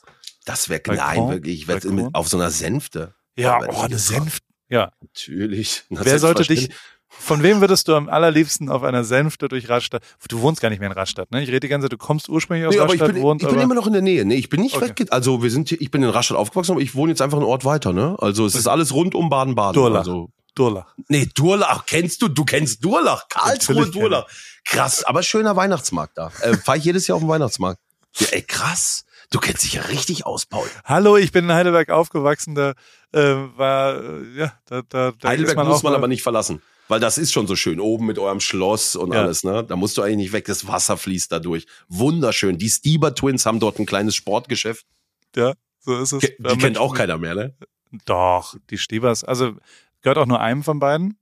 Das 0.46 0.70
wäre 0.70 0.80
nein, 0.86 1.28
wirklich, 1.28 1.60
ich 1.60 1.68
werde 1.68 2.08
auf 2.14 2.28
so 2.28 2.38
einer 2.38 2.50
Sänfte. 2.50 3.14
Ja, 3.36 3.60
oh, 3.68 3.82
eine 3.82 3.98
Senf. 3.98 4.38
Ja. 4.68 4.92
Natürlich. 5.00 5.84
Wer 5.90 6.18
sollte 6.18 6.42
dich, 6.42 6.70
von 7.08 7.42
wem 7.42 7.60
würdest 7.60 7.88
du 7.88 7.94
am 7.94 8.08
allerliebsten 8.08 8.68
auf 8.68 8.82
einer 8.82 9.04
Senfte 9.04 9.48
durch 9.48 9.68
Rastatt? 9.68 10.02
Du 10.28 10.40
wohnst 10.40 10.60
gar 10.60 10.70
nicht 10.70 10.80
mehr 10.80 10.90
in 10.90 10.96
Rastatt, 10.96 11.30
ne? 11.30 11.42
Ich 11.42 11.48
rede 11.48 11.60
die 11.60 11.68
ganze 11.68 11.86
Zeit, 11.86 11.92
du 11.92 11.98
kommst 11.98 12.28
ursprünglich 12.28 12.66
aus 12.66 12.74
nee, 12.74 12.80
Rastatt, 12.80 13.00
aber 13.00 13.08
ich 13.08 13.14
bin, 13.14 13.22
wohnt, 13.22 13.42
ich 13.42 13.48
bin 13.48 13.60
immer 13.60 13.74
noch 13.74 13.86
in 13.86 13.92
der 13.92 14.02
Nähe. 14.02 14.24
Nee, 14.24 14.36
ich 14.36 14.48
bin 14.48 14.60
nicht 14.60 14.76
okay. 14.76 14.88
weg. 14.88 15.08
Also 15.10 15.42
wir 15.42 15.50
sind, 15.50 15.70
ich 15.72 15.90
bin 15.90 16.02
in 16.02 16.08
Rastatt 16.08 16.36
aufgewachsen, 16.36 16.72
aber 16.72 16.80
ich 16.80 16.94
wohne 16.94 17.12
jetzt 17.12 17.22
einfach 17.22 17.38
einen 17.38 17.46
Ort 17.46 17.64
weiter, 17.64 17.92
ne? 17.92 18.16
Also 18.18 18.46
es 18.46 18.54
ist 18.54 18.66
alles 18.66 18.92
rund 18.92 19.14
um 19.14 19.30
Baden-Baden. 19.30 19.74
Durlach. 19.74 20.00
Also, 20.00 20.30
Durlach. 20.54 20.94
Nee, 21.08 21.28
Durlach 21.34 21.86
kennst 21.86 22.22
du, 22.22 22.28
du 22.28 22.44
kennst 22.44 22.84
Durlach, 22.84 23.28
Karlsruhe 23.28 23.90
Durlach. 23.90 24.26
Krass, 24.64 25.04
aber 25.04 25.22
schöner 25.22 25.56
Weihnachtsmarkt 25.56 26.16
da. 26.16 26.30
Äh, 26.40 26.56
Fahr 26.56 26.76
ich 26.76 26.84
jedes 26.84 27.06
Jahr 27.06 27.16
auf 27.16 27.22
den 27.22 27.28
Weihnachtsmarkt. 27.28 27.80
Ja, 28.16 28.28
ey, 28.28 28.42
krass. 28.42 29.04
Du 29.34 29.40
kennst 29.40 29.64
dich 29.64 29.72
ja 29.72 29.82
richtig 29.82 30.26
aus, 30.26 30.46
Paul. 30.46 30.70
Hallo, 30.84 31.16
ich 31.16 31.32
bin 31.32 31.46
in 31.46 31.52
Heidelberg 31.52 31.90
aufgewachsen, 31.90 32.54
da 32.54 32.74
äh, 33.10 33.34
war, 33.56 34.00
ja, 34.36 34.52
da, 34.66 34.82
da, 34.88 35.10
da 35.10 35.28
Heidelberg 35.28 35.56
man 35.56 35.66
muss 35.66 35.82
man 35.82 35.92
aber 35.92 36.06
nicht 36.06 36.22
verlassen. 36.22 36.62
Weil 36.86 37.00
das 37.00 37.18
ist 37.18 37.32
schon 37.32 37.48
so 37.48 37.56
schön, 37.56 37.80
oben 37.80 38.06
mit 38.06 38.16
eurem 38.20 38.38
Schloss 38.38 38.94
und 38.94 39.12
ja. 39.12 39.22
alles, 39.22 39.42
ne? 39.42 39.64
Da 39.64 39.74
musst 39.74 39.98
du 39.98 40.02
eigentlich 40.02 40.18
nicht 40.18 40.32
weg, 40.34 40.44
das 40.44 40.68
Wasser 40.68 40.96
fließt 40.96 41.32
da 41.32 41.40
durch. 41.40 41.66
Wunderschön. 41.88 42.58
Die 42.58 42.70
Stieber 42.70 43.12
Twins 43.12 43.44
haben 43.44 43.58
dort 43.58 43.80
ein 43.80 43.86
kleines 43.86 44.14
Sportgeschäft. 44.14 44.86
Ja, 45.34 45.54
so 45.80 45.98
ist 46.00 46.12
es. 46.12 46.20
Ke 46.20 46.36
die 46.38 46.58
kennt 46.58 46.78
auch 46.78 46.94
keiner 46.94 47.18
mehr, 47.18 47.34
ne? 47.34 47.56
Doch, 48.04 48.54
die 48.70 48.78
Stiebers. 48.78 49.24
Also 49.24 49.56
gehört 50.02 50.18
auch 50.18 50.26
nur 50.26 50.40
einem 50.40 50.62
von 50.62 50.78
beiden, 50.78 51.18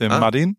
dem 0.00 0.10
ah. 0.10 0.18
Madin. 0.18 0.56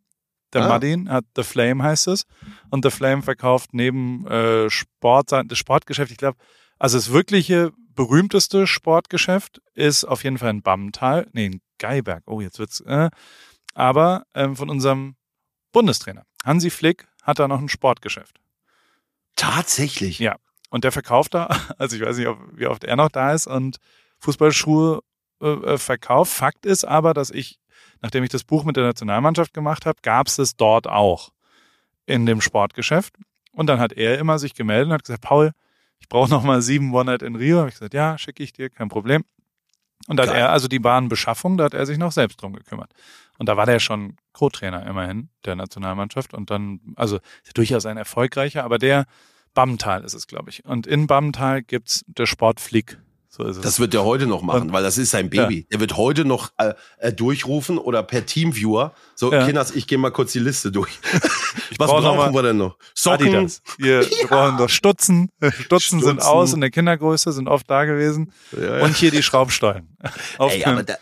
Der 0.54 0.64
ah. 0.64 0.70
Madin 0.70 1.10
hat 1.10 1.26
The 1.36 1.44
Flame 1.44 1.84
heißt 1.84 2.08
es. 2.08 2.26
Und 2.70 2.86
The 2.86 2.92
Flame 2.92 3.24
verkauft 3.24 3.74
neben 3.74 4.26
äh, 4.28 4.70
Sport, 4.70 5.34
das 5.34 5.58
Sportgeschäft, 5.58 6.10
ich 6.10 6.18
glaube, 6.18 6.38
also 6.84 6.98
das 6.98 7.14
wirkliche 7.14 7.72
berühmteste 7.96 8.68
Sportgeschäft 8.68 9.62
ist 9.74 10.04
auf 10.04 10.26
jeden 10.26 10.38
Fall 10.38 10.50
in 10.50 10.62
Bammental, 10.62 11.30
nee, 11.32 11.46
in 11.46 11.62
Geiberg. 11.78 12.24
Oh, 12.26 12.42
jetzt 12.42 12.60
wird's. 12.60 12.82
Äh, 12.82 13.10
aber 13.74 14.26
ähm, 14.36 14.58
von 14.58 14.70
unserem 14.70 15.16
Bundestrainer 15.72 16.26
Hansi 16.44 16.70
Flick 16.70 17.08
hat 17.22 17.40
da 17.40 17.48
noch 17.48 17.62
ein 17.62 17.70
Sportgeschäft. 17.70 18.42
Tatsächlich. 19.38 20.20
Ja. 20.20 20.36
Und 20.72 20.84
der 20.84 20.92
verkauft 20.92 21.34
da, 21.36 21.46
also 21.78 21.96
ich 21.96 22.02
weiß 22.02 22.18
nicht, 22.18 22.30
wie 22.52 22.68
oft 22.68 22.84
er 22.84 22.98
noch 22.98 23.08
da 23.08 23.32
ist 23.32 23.48
und 23.48 23.78
Fußballschuhe 24.20 25.00
äh, 25.42 25.48
äh, 25.48 25.78
verkauft. 25.78 26.34
Fakt 26.34 26.66
ist 26.66 26.84
aber, 26.84 27.14
dass 27.14 27.30
ich, 27.30 27.62
nachdem 28.02 28.26
ich 28.26 28.30
das 28.30 28.44
Buch 28.44 28.66
mit 28.66 28.76
der 28.76 28.84
Nationalmannschaft 28.84 29.54
gemacht 29.54 29.86
habe, 29.86 30.00
gab 30.02 30.28
es 30.28 30.38
es 30.38 30.58
dort 30.58 30.88
auch 30.88 31.30
in 32.06 32.26
dem 32.26 32.42
Sportgeschäft. 32.42 33.16
Und 33.54 33.68
dann 33.68 33.80
hat 33.80 33.94
er 33.94 34.20
immer 34.20 34.38
sich 34.38 34.54
gemeldet 34.54 34.88
und 34.88 34.94
hat 34.96 35.06
gesagt, 35.06 35.22
Paul, 35.22 35.54
ich 36.04 36.10
brauche 36.10 36.30
noch 36.30 36.44
mal 36.44 36.62
sieben 36.62 36.94
One 36.94 37.06
Night 37.06 37.22
in 37.22 37.38
Rio. 37.38 37.60
Habe 37.60 37.70
ich 37.70 37.76
gesagt, 37.76 37.94
ja, 37.94 38.18
schicke 38.18 38.44
ich 38.44 38.52
dir, 38.52 38.70
kein 38.70 38.90
Problem. 38.90 39.24
Und 40.10 40.18
da 40.18 40.28
hat 40.28 40.36
er, 40.36 40.52
also 40.52 40.68
die 40.68 40.80
Bahnbeschaffung, 40.80 41.56
da 41.56 41.64
hat 41.64 41.74
er 41.74 41.86
sich 41.86 41.98
noch 41.98 42.12
selbst 42.12 42.42
drum 42.42 42.52
gekümmert. 42.52 42.92
Und 43.38 43.48
da 43.48 43.56
war 43.56 43.66
der 43.66 43.80
schon 43.80 44.18
Co-Trainer 44.34 44.86
immerhin 44.86 45.30
der 45.46 45.56
Nationalmannschaft 45.56 46.34
und 46.34 46.52
dann, 46.52 46.82
also 46.98 47.20
durchaus 47.54 47.86
ein 47.86 47.96
erfolgreicher, 47.96 48.66
aber 48.66 48.80
der 48.80 49.06
Bammental 49.54 50.04
ist 50.04 50.14
es, 50.14 50.28
glaube 50.28 50.50
ich. 50.50 50.66
Und 50.66 50.88
in 50.88 51.08
Bammental 51.08 51.64
gibt's 51.64 52.04
der 52.06 52.26
Sportflick 52.26 52.98
so. 53.36 53.62
Das 53.62 53.80
wird 53.80 53.96
er 53.96 54.04
heute 54.04 54.28
noch 54.28 54.44
machen, 54.44 54.72
weil 54.74 54.84
das 54.84 55.00
ist 55.00 55.10
sein 55.10 55.32
Baby. 55.32 55.62
Ja. 55.62 55.66
Er 55.72 55.80
wird 55.80 55.98
heute 55.98 56.24
noch 56.24 56.52
äh, 56.60 56.74
äh, 57.00 57.12
durchrufen 57.12 57.80
oder 57.80 58.04
per 58.04 58.28
Teamviewer. 58.28 58.94
So, 59.16 59.32
ja. 59.32 59.46
Kinders, 59.48 59.72
ich 59.72 59.88
gehe 59.88 59.98
mal 59.98 60.12
kurz 60.12 60.34
die 60.34 60.40
Liste 60.40 60.72
durch. 60.72 61.00
Was 61.80 61.90
brauchen 61.90 62.34
wir 62.36 62.44
denn 62.44 62.58
noch? 62.58 62.78
Socken. 62.94 63.30
Adidas. 63.30 63.64
Wir, 63.80 64.02
ja. 64.22 64.28
brauchen 64.28 64.58
doch 64.58 64.70
Stutzen. 64.70 65.30
Stutzen. 65.42 65.64
Stutzen 65.64 66.02
sind 66.02 66.22
aus 66.22 66.54
in 66.54 66.62
der 66.62 66.70
Kindergröße, 66.70 67.32
sind 67.32 67.48
oft 67.48 67.68
da 67.68 67.86
gewesen. 67.86 68.32
Ja, 68.52 68.84
Und 68.84 68.96
hier 68.96 69.10
die 69.10 69.24
Schraubstollen. 69.24 69.98
Ey, 70.40 70.64
aber 70.66 70.84
da, 70.84 70.98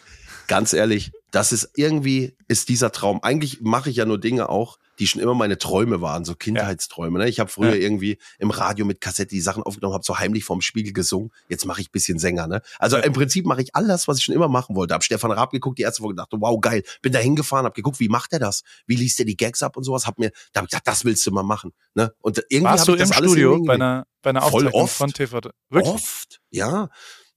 ganz 0.47 0.71
ehrlich, 0.71 1.11
das 1.31 1.51
ist 1.51 1.71
irgendwie, 1.75 2.33
ist 2.47 2.69
dieser 2.69 2.93
Traum. 2.93 3.21
Eigentlich 3.23 3.59
mache 3.59 3.89
ich 3.89 3.97
ja 3.97 4.05
nur 4.05 4.19
Dinge 4.19 4.47
auch, 4.47 4.77
die 5.01 5.07
schon 5.07 5.19
immer 5.19 5.33
meine 5.33 5.57
Träume 5.57 5.99
waren, 5.99 6.25
so 6.25 6.35
Kindheitsträume. 6.35 7.17
Ne? 7.17 7.27
Ich 7.27 7.39
habe 7.39 7.49
früher 7.49 7.75
ja. 7.75 7.81
irgendwie 7.81 8.19
im 8.37 8.51
Radio 8.51 8.85
mit 8.85 9.01
Kassette 9.01 9.29
die 9.29 9.41
Sachen 9.41 9.63
aufgenommen, 9.63 9.95
habe 9.95 10.03
so 10.03 10.19
heimlich 10.19 10.43
vorm 10.43 10.61
Spiegel 10.61 10.93
gesungen. 10.93 11.31
Jetzt 11.49 11.65
mache 11.65 11.81
ich 11.81 11.91
bisschen 11.91 12.19
Sänger. 12.19 12.45
Ne? 12.45 12.61
Also 12.77 12.97
ja. 12.97 13.03
im 13.03 13.11
Prinzip 13.11 13.47
mache 13.47 13.63
ich 13.63 13.75
alles, 13.75 14.07
was 14.07 14.19
ich 14.19 14.23
schon 14.23 14.35
immer 14.35 14.47
machen 14.47 14.75
wollte. 14.75 14.93
Hab 14.93 15.03
Stefan 15.03 15.31
Raab 15.31 15.49
geguckt, 15.49 15.79
die 15.79 15.81
erste 15.81 16.03
Folge 16.03 16.15
dachte, 16.17 16.37
wow, 16.39 16.61
geil. 16.61 16.83
Bin 17.01 17.11
da 17.11 17.17
hingefahren, 17.17 17.65
hab 17.65 17.73
geguckt, 17.73 17.99
wie 17.99 18.09
macht 18.09 18.31
er 18.31 18.37
das? 18.37 18.61
Wie 18.85 18.95
liest 18.95 19.17
er 19.17 19.25
die 19.25 19.35
Gags 19.35 19.63
ab 19.63 19.75
und 19.75 19.83
sowas? 19.83 20.05
Hab 20.05 20.19
mir, 20.19 20.29
da 20.53 20.59
hab 20.59 20.65
ich 20.65 20.69
gedacht, 20.69 20.85
das 20.85 21.03
willst 21.03 21.25
du 21.25 21.31
mal 21.31 21.41
machen. 21.41 21.73
Ne? 21.95 22.13
Und 22.19 22.37
irgendwie 22.49 22.65
Warst 22.65 22.87
du 22.87 22.93
ich 22.93 22.99
das 22.99 23.09
im 23.09 23.15
Studio 23.15 23.63
bei 23.63 23.73
einer, 23.73 24.05
bei 24.21 24.29
einer 24.29 24.43
Aufzeichnung 24.43 24.73
oft, 24.73 24.95
von 24.95 25.11
TV? 25.11 25.41
Wirklich? 25.71 25.95
Oft, 25.95 26.41
ja 26.51 26.89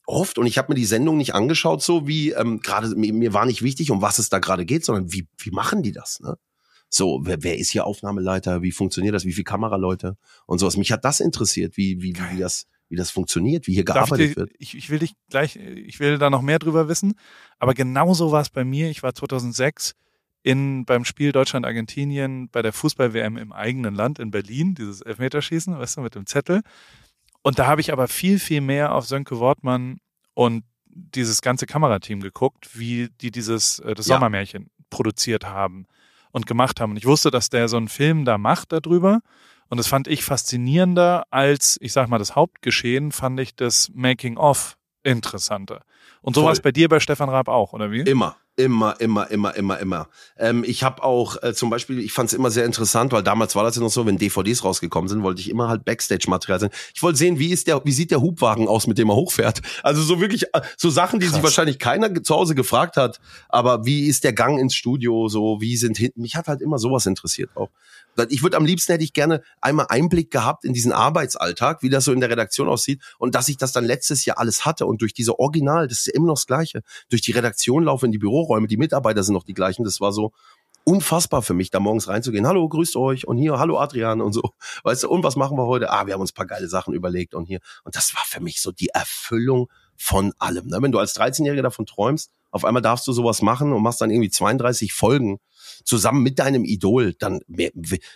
oft 0.07 0.37
und 0.37 0.45
ich 0.45 0.59
habe 0.59 0.71
mir 0.71 0.75
die 0.75 0.85
Sendung 0.85 1.17
nicht 1.17 1.35
angeschaut, 1.35 1.83
so 1.83 2.07
wie 2.07 2.33
ähm, 2.33 2.61
gerade 2.61 2.89
mir, 2.89 3.11
mir 3.15 3.33
war 3.33 3.47
nicht 3.47 3.63
wichtig, 3.63 3.91
um 3.91 4.03
was 4.03 4.19
es 4.19 4.29
da 4.29 4.39
gerade 4.39 4.67
geht, 4.67 4.85
sondern 4.85 5.13
wie 5.15 5.27
wie 5.39 5.51
machen 5.51 5.83
die 5.83 5.93
das? 5.93 6.21
Ne? 6.21 6.37
So, 6.95 7.23
wer, 7.25 7.43
wer 7.43 7.59
ist 7.59 7.71
hier 7.71 7.87
Aufnahmeleiter? 7.87 8.63
Wie 8.63 8.71
funktioniert 8.71 9.17
das? 9.17 9.25
Wie 9.25 9.33
viele 9.33 9.45
Kameraleute? 9.45 10.17
Und 10.47 10.61
sowas. 10.61 10.77
Mich 10.77 10.93
hat 10.93 11.05
das 11.05 11.19
interessiert, 11.19 11.77
wie, 11.77 12.01
wie, 12.01 12.15
wie 12.31 12.39
das, 12.39 12.69
wie 12.89 12.95
das 12.95 13.11
funktioniert, 13.11 13.67
wie 13.67 13.75
hier 13.75 13.85
gearbeitet 13.85 14.31
ich 14.31 14.37
wird. 14.37 14.53
Ich, 14.59 14.77
ich 14.77 14.91
will 14.91 15.01
dich 15.01 15.15
gleich, 15.29 15.57
ich 15.57 15.99
will 15.99 16.19
da 16.19 16.31
noch 16.31 16.41
mehr 16.41 16.61
drüber 16.61 16.89
wissen. 16.89 17.15
Aber 17.59 17.75
genauso 17.75 18.31
war 18.31 18.43
es 18.43 18.51
bei 18.51 18.65
mir. 18.65 18.91
Ich 18.91 19.03
war 19.03 19.13
2006 19.13 19.97
in, 20.45 20.85
beim 20.85 21.05
Spiel 21.05 21.33
Deutschland-Argentinien 21.33 22.49
bei 22.51 22.63
der 22.63 22.73
Fußball-WM 22.73 23.39
im 23.39 23.53
eigenen 23.53 23.97
Land 23.97 24.21
in 24.21 24.31
Berlin, 24.31 24.77
dieses 24.77 25.01
Elfmeterschießen, 25.01 25.77
weißt 25.77 25.97
du, 25.97 26.03
mit 26.03 26.15
dem 26.15 26.27
Zettel. 26.27 26.61
Und 27.43 27.59
da 27.59 27.67
habe 27.67 27.81
ich 27.81 27.93
aber 27.93 28.07
viel, 28.07 28.39
viel 28.39 28.61
mehr 28.61 28.95
auf 28.95 29.05
Sönke 29.07 29.41
Wortmann 29.41 29.99
und 30.35 30.63
dieses 30.87 31.43
ganze 31.43 31.67
Kamerateam 31.67 32.21
geguckt, 32.21 32.79
wie 32.79 33.09
die 33.21 33.33
dieses, 33.33 33.81
äh, 33.81 33.95
das 33.95 34.07
Sommermärchen 34.07 34.71
produziert 34.91 35.45
haben 35.45 35.89
und 36.35 36.49
gemacht 36.49 36.81
haben. 36.81 36.91
Und 36.91 36.97
ich 36.97 37.07
wusste, 37.07 37.31
dass 37.31 37.49
der 37.49 37.69
so 37.69 37.77
einen 37.77 37.89
Film 37.89 38.25
da 38.25 38.39
macht 38.39 38.73
darüber. 38.73 39.21
Und 39.69 39.79
das 39.79 39.87
fand 39.87 40.09
ich 40.09 40.25
faszinierender 40.25 41.25
als, 41.31 41.79
ich 41.81 41.93
sag 41.93 42.09
mal, 42.09 42.19
das 42.19 42.35
Hauptgeschehen, 42.35 43.13
fand 43.13 43.39
ich 43.39 43.55
das 43.55 43.89
Making-of 43.95 44.77
interessanter. 45.05 45.83
Und 46.23 46.35
sowas 46.35 46.61
bei 46.61 46.73
dir 46.73 46.89
bei 46.89 46.99
Stefan 46.99 47.29
Raab 47.29 47.49
auch, 47.49 47.73
oder 47.73 47.93
wie? 47.93 48.01
Immer. 48.01 48.37
Immer, 48.57 49.01
immer, 49.01 49.29
immer, 49.33 49.57
immer, 49.57 49.81
immer. 49.81 50.09
Ähm, 50.39 50.63
ich 50.65 50.85
habe 50.85 51.03
auch 51.03 51.43
äh, 51.43 51.55
zum 51.55 51.71
Beispiel, 51.71 51.99
ich 51.99 52.13
fand 52.13 52.29
es 52.29 52.35
immer 52.35 52.53
sehr 52.53 52.65
interessant, 52.65 53.11
weil 53.11 53.25
damals 53.25 53.57
war 53.57 53.65
das 53.65 53.75
ja 53.75 53.83
noch 53.83 53.91
so, 53.91 54.07
wenn 54.07 54.17
DVDs 54.17 54.63
rausgekommen 54.63 55.09
sind, 55.09 55.25
wollte 55.25 55.41
ich 55.41 55.51
immer 55.51 55.69
halt 55.69 55.85
Backstage-Material 55.85 56.61
sehen. 56.61 56.71
Ich 56.95 57.03
wollte 57.03 57.19
sehen, 57.19 57.41
wie 57.41 57.51
ist 57.51 57.67
der, 57.67 57.85
wie 57.85 57.91
sieht 57.91 58.13
der 58.13 58.21
Hubwagen 58.21 58.69
aus, 58.69 58.87
mit 58.87 58.97
dem 58.97 59.11
er 59.11 59.17
hochfährt. 59.17 59.61
Also 59.83 60.03
so 60.03 60.21
wirklich, 60.21 60.45
äh, 60.55 60.61
so 60.77 60.89
Sachen, 60.89 61.19
die 61.19 61.27
Krass. 61.27 61.35
sich 61.35 61.43
wahrscheinlich 61.43 61.81
keiner 61.81 62.23
zu 62.23 62.33
Hause 62.33 62.55
gefragt 62.55 62.97
hat. 62.97 63.21
Aber 63.49 63.87
wie 63.87 64.07
ist 64.07 64.23
der 64.23 64.33
Gang 64.33 64.61
ins 64.61 64.77
Studio? 64.77 65.29
So, 65.29 65.61
wie 65.61 65.77
sind 65.77 65.97
hinten? 65.97 66.23
Mich 66.23 66.37
hat 66.37 66.47
halt 66.47 66.63
immer 66.63 66.79
sowas 66.79 67.07
interessiert 67.07 67.51
auch. 67.57 67.71
Ich 68.29 68.43
würde 68.43 68.57
am 68.57 68.65
liebsten 68.65 68.93
hätte 68.93 69.05
ich 69.05 69.13
gerne 69.13 69.43
einmal 69.61 69.87
Einblick 69.89 70.31
gehabt 70.31 70.65
in 70.65 70.73
diesen 70.73 70.93
Arbeitsalltag, 70.93 71.83
wie 71.83 71.91
das 71.91 72.05
so 72.05 72.13
in 72.13 72.21
der 72.21 72.31
Redaktion 72.31 72.69
aussieht 72.69 73.03
und 73.19 73.35
dass 73.35 73.49
ich 73.49 73.57
das 73.57 73.73
dann 73.73 73.85
letztes 73.85 74.25
Jahr 74.25 74.39
alles 74.39 74.65
hatte 74.65 74.87
und 74.87 75.03
durch 75.03 75.15
diese 75.15 75.39
Original, 75.39 75.89
das 75.89 76.01
ist 76.01 76.07
ja 76.07 76.15
immer 76.15 76.27
noch 76.27 76.37
das 76.37 76.47
Gleiche, 76.47 76.83
durch 77.11 77.23
die 77.23 77.33
Redaktion 77.33 77.85
laufe 77.85 78.07
in 78.07 78.13
die 78.13 78.19
Büroräume, 78.19 78.67
die 78.67 78.77
Mitarbeiter 78.77 79.23
sind 79.23 79.35
noch 79.35 79.45
die 79.45 79.55
gleichen, 79.55 79.85
das 79.85 80.01
war 80.01 80.13
so 80.13 80.33
unfassbar 80.85 81.43
für 81.43 81.55
mich, 81.55 81.71
da 81.71 81.81
morgens 81.81 82.09
reinzugehen. 82.09 82.47
Hallo, 82.47 82.69
grüßt 82.69 82.97
euch 82.97 83.27
und 83.27 83.39
hier, 83.39 83.59
hallo 83.59 83.79
Adrian 83.79 84.21
und 84.21 84.33
so. 84.33 84.43
Weißt 84.85 85.03
du, 85.03 85.09
und 85.09 85.25
was 85.25 85.37
machen 85.37 85.57
wir 85.57 85.67
heute? 85.67 85.91
Ah, 85.91 86.07
wir 86.07 86.15
haben 86.15 86.21
uns 86.21 86.33
paar 86.33 86.47
geile 86.47 86.69
Sachen 86.69 86.95
überlegt 86.95 87.35
und 87.35 87.47
hier. 87.47 87.61
Und 87.85 87.97
das 87.97 88.15
war 88.15 88.23
für 88.27 88.41
mich 88.41 88.61
so 88.61 88.71
die 88.71 88.89
Erfüllung 88.89 89.69
von 89.97 90.33
allem. 90.39 90.67
Ne? 90.69 90.79
Wenn 90.81 90.93
du 90.93 90.99
als 90.99 91.17
13-Jähriger 91.17 91.63
davon 91.63 91.87
träumst, 91.87 92.31
auf 92.51 92.65
einmal 92.65 92.83
darfst 92.83 93.07
du 93.07 93.13
sowas 93.13 93.43
machen 93.43 93.73
und 93.73 93.83
machst 93.83 94.01
dann 94.01 94.11
irgendwie 94.11 94.31
32 94.31 94.93
Folgen 94.93 95.41
zusammen 95.85 96.23
mit 96.23 96.39
deinem 96.39 96.65
Idol, 96.65 97.15
dann 97.15 97.41
mehr, 97.49 97.71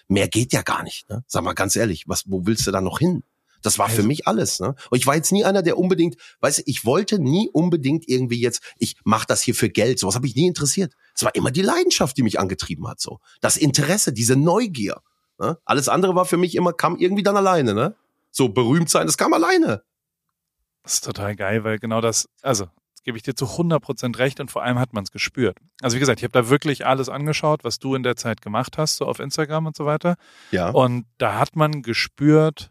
mehr 0.07 0.29
geht 0.29 0.53
ja 0.53 0.63
gar 0.63 0.83
nicht. 0.83 1.09
Ne? 1.11 1.25
Sag 1.27 1.43
mal 1.43 1.55
ganz 1.55 1.77
ehrlich, 1.77 2.05
was, 2.07 2.25
wo 2.27 2.47
willst 2.47 2.67
du 2.67 2.71
da 2.71 2.81
noch 2.81 2.99
hin? 2.99 3.25
Das 3.63 3.79
war 3.79 3.89
für 3.89 4.03
mich 4.03 4.29
alles. 4.29 4.61
Ne? 4.61 4.75
Und 4.91 4.99
ich 4.99 5.07
war 5.07 5.17
jetzt 5.17 5.33
nie 5.33 5.45
einer, 5.45 5.63
der 5.63 5.79
unbedingt, 5.79 6.17
weißt 6.41 6.59
du, 6.59 6.63
ich 6.67 6.85
wollte 6.85 7.19
nie 7.19 7.51
unbedingt 7.53 8.09
irgendwie 8.09 8.41
jetzt, 8.41 8.63
ich 8.79 8.97
mache 9.05 9.27
das 9.27 9.43
hier 9.43 9.55
für 9.55 9.69
Geld. 9.69 9.99
Sowas 9.99 10.15
habe 10.15 10.27
ich 10.27 10.37
nie 10.37 10.47
interessiert. 10.47 10.95
Es 11.15 11.25
war 11.25 11.35
immer 11.35 11.51
die 11.51 11.63
Leidenschaft, 11.63 12.17
die 12.17 12.23
mich 12.23 12.39
angetrieben 12.39 12.87
hat. 12.89 13.01
So 13.01 13.19
das 13.41 13.57
Interesse, 13.57 14.13
diese 14.13 14.37
Neugier. 14.37 15.03
Ne? 15.41 15.59
Alles 15.65 15.89
andere 15.89 16.15
war 16.15 16.25
für 16.25 16.37
mich 16.37 16.55
immer 16.55 16.73
kam 16.73 16.97
irgendwie 16.97 17.23
dann 17.23 17.37
alleine. 17.37 17.75
Ne? 17.75 17.97
So 18.31 18.49
berühmt 18.49 18.91
sein, 18.91 19.07
das 19.07 19.19
kam 19.19 19.33
alleine. 19.33 19.83
Das 20.89 20.95
ist 20.95 21.05
total 21.05 21.37
geil, 21.37 21.65
weil 21.65 21.79
genau 21.79 22.01
das, 22.01 22.31
also 22.41 22.67
gebe 23.05 23.19
ich 23.19 23.23
dir 23.23 23.35
zu 23.35 23.45
100% 23.45 24.17
recht 24.17 24.41
und 24.41 24.51
vor 24.51 24.63
allem 24.63 24.79
hat 24.79 24.95
man 24.95 25.05
es 25.05 25.11
gespürt. 25.11 25.59
Also 25.83 25.97
wie 25.97 26.01
gesagt, 26.01 26.21
ich 26.21 26.25
habe 26.25 26.33
da 26.33 26.49
wirklich 26.49 26.87
alles 26.87 27.11
angeschaut, 27.11 27.63
was 27.63 27.79
du 27.79 27.95
in 27.95 28.03
der 28.03 28.17
Zeit 28.17 28.41
gemacht 28.41 28.79
hast, 28.79 28.97
so 28.97 29.05
auf 29.05 29.19
Instagram 29.19 29.67
und 29.67 29.77
so 29.77 29.85
weiter. 29.85 30.17
Ja. 30.51 30.71
Und 30.71 31.05
da 31.19 31.39
hat 31.39 31.57
man 31.57 31.83
gespürt, 31.83 32.71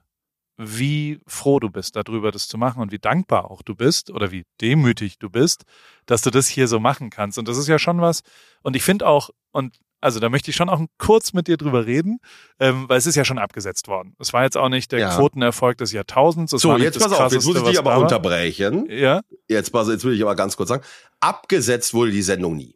wie 0.57 1.19
froh 1.27 1.59
du 1.59 1.69
bist 1.69 1.95
darüber, 1.95 2.31
das 2.31 2.47
zu 2.47 2.57
machen 2.57 2.81
und 2.81 2.91
wie 2.91 2.97
dankbar 2.97 3.51
auch 3.51 3.61
du 3.61 3.75
bist 3.75 4.09
oder 4.09 4.31
wie 4.31 4.45
demütig 4.61 5.19
du 5.19 5.29
bist, 5.29 5.65
dass 6.07 6.23
du 6.23 6.31
das 6.31 6.47
hier 6.47 6.67
so 6.67 6.79
machen 6.79 7.11
kannst. 7.11 7.37
Und 7.37 7.47
das 7.47 7.57
ist 7.57 7.67
ja 7.67 7.77
schon 7.77 8.01
was. 8.01 8.21
Und 8.63 8.75
ich 8.75 8.81
finde 8.81 9.05
auch, 9.05 9.29
und 9.51 9.77
also 10.01 10.19
da 10.19 10.29
möchte 10.29 10.51
ich 10.51 10.55
schon 10.55 10.69
auch 10.69 10.81
kurz 10.97 11.33
mit 11.33 11.47
dir 11.47 11.57
drüber 11.57 11.85
reden, 11.85 12.19
ähm, 12.59 12.87
weil 12.87 12.97
es 12.97 13.05
ist 13.05 13.15
ja 13.15 13.25
schon 13.25 13.37
abgesetzt 13.37 13.87
worden. 13.87 14.15
Es 14.19 14.33
war 14.33 14.43
jetzt 14.43 14.57
auch 14.57 14.69
nicht 14.69 14.91
der 14.91 14.99
ja. 14.99 15.15
Quotenerfolg 15.15 15.77
des 15.77 15.91
Jahrtausends. 15.91 16.51
so, 16.51 16.77
jetzt 16.77 16.99
pass 16.99 17.11
auf, 17.11 17.31
jetzt 17.31 17.45
muss 17.45 17.57
ich 17.57 17.63
dich 17.63 17.79
aber 17.79 17.97
unterbrechen. 17.97 18.87
Ja. 18.89 19.21
Jetzt 19.47 19.71
pass, 19.71 19.87
jetzt 19.87 20.03
will 20.03 20.13
ich 20.13 20.21
aber 20.21 20.35
ganz 20.35 20.55
kurz 20.55 20.69
sagen, 20.69 20.83
abgesetzt 21.19 21.93
wurde 21.93 22.11
die 22.11 22.21
Sendung 22.21 22.55
nie. 22.55 22.75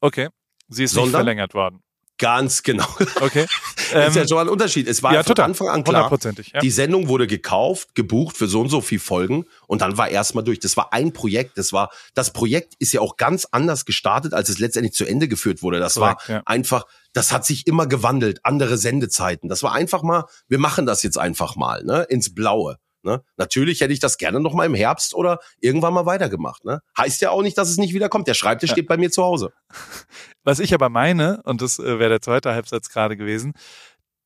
Okay. 0.00 0.28
Sie 0.68 0.84
ist 0.84 0.92
Sondern 0.92 1.08
nicht 1.08 1.16
verlängert 1.16 1.54
worden. 1.54 1.82
Ganz 2.20 2.62
genau. 2.62 2.86
Okay. 3.20 3.46
ist 3.76 3.92
ja 3.92 4.22
ähm, 4.22 4.28
schon 4.28 4.38
ein 4.38 4.48
Unterschied. 4.48 4.86
Es 4.86 5.02
war 5.02 5.14
ja, 5.14 5.22
von 5.22 5.38
Anfang 5.38 5.68
an 5.68 5.84
klar, 5.84 6.12
ja. 6.22 6.60
die 6.60 6.70
Sendung 6.70 7.08
wurde 7.08 7.26
gekauft, 7.26 7.94
gebucht 7.94 8.36
für 8.36 8.46
so 8.46 8.60
und 8.60 8.68
so 8.68 8.82
viel 8.82 8.98
Folgen 8.98 9.46
und 9.66 9.80
dann 9.80 9.96
war 9.96 10.10
erstmal 10.10 10.44
durch. 10.44 10.60
Das 10.60 10.76
war 10.76 10.92
ein 10.92 11.14
Projekt. 11.14 11.56
Das 11.56 11.72
war, 11.72 11.90
das 12.14 12.34
Projekt 12.34 12.74
ist 12.78 12.92
ja 12.92 13.00
auch 13.00 13.16
ganz 13.16 13.48
anders 13.50 13.86
gestartet, 13.86 14.34
als 14.34 14.50
es 14.50 14.58
letztendlich 14.58 14.92
zu 14.92 15.06
Ende 15.06 15.28
geführt 15.28 15.62
wurde. 15.62 15.80
Das 15.80 15.94
Correct, 15.94 16.28
war 16.28 16.36
ja. 16.36 16.42
einfach, 16.44 16.84
das 17.14 17.32
hat 17.32 17.46
sich 17.46 17.66
immer 17.66 17.86
gewandelt, 17.86 18.40
andere 18.44 18.76
Sendezeiten. 18.76 19.48
Das 19.48 19.62
war 19.62 19.72
einfach 19.72 20.02
mal, 20.02 20.26
wir 20.46 20.58
machen 20.58 20.84
das 20.84 21.02
jetzt 21.02 21.16
einfach 21.16 21.56
mal, 21.56 21.82
ne, 21.84 22.02
ins 22.10 22.34
Blaue. 22.34 22.76
Ne? 23.02 23.22
Natürlich 23.36 23.80
hätte 23.80 23.92
ich 23.92 24.00
das 24.00 24.18
gerne 24.18 24.40
noch 24.40 24.54
mal 24.54 24.66
im 24.66 24.74
Herbst 24.74 25.14
oder 25.14 25.38
irgendwann 25.60 25.94
mal 25.94 26.06
weitergemacht. 26.06 26.64
Ne? 26.64 26.80
Heißt 26.96 27.20
ja 27.22 27.30
auch 27.30 27.42
nicht, 27.42 27.56
dass 27.56 27.68
es 27.68 27.78
nicht 27.78 27.94
wiederkommt. 27.94 28.28
Der 28.28 28.34
Schreibtisch 28.34 28.70
ja. 28.70 28.74
steht 28.74 28.88
bei 28.88 28.96
mir 28.96 29.10
zu 29.10 29.22
Hause. 29.22 29.52
Was 30.44 30.58
ich 30.58 30.74
aber 30.74 30.88
meine, 30.88 31.42
und 31.44 31.62
das 31.62 31.78
äh, 31.78 31.98
wäre 31.98 32.10
der 32.10 32.22
zweite 32.22 32.52
Halbsatz 32.52 32.90
gerade 32.90 33.16
gewesen, 33.16 33.54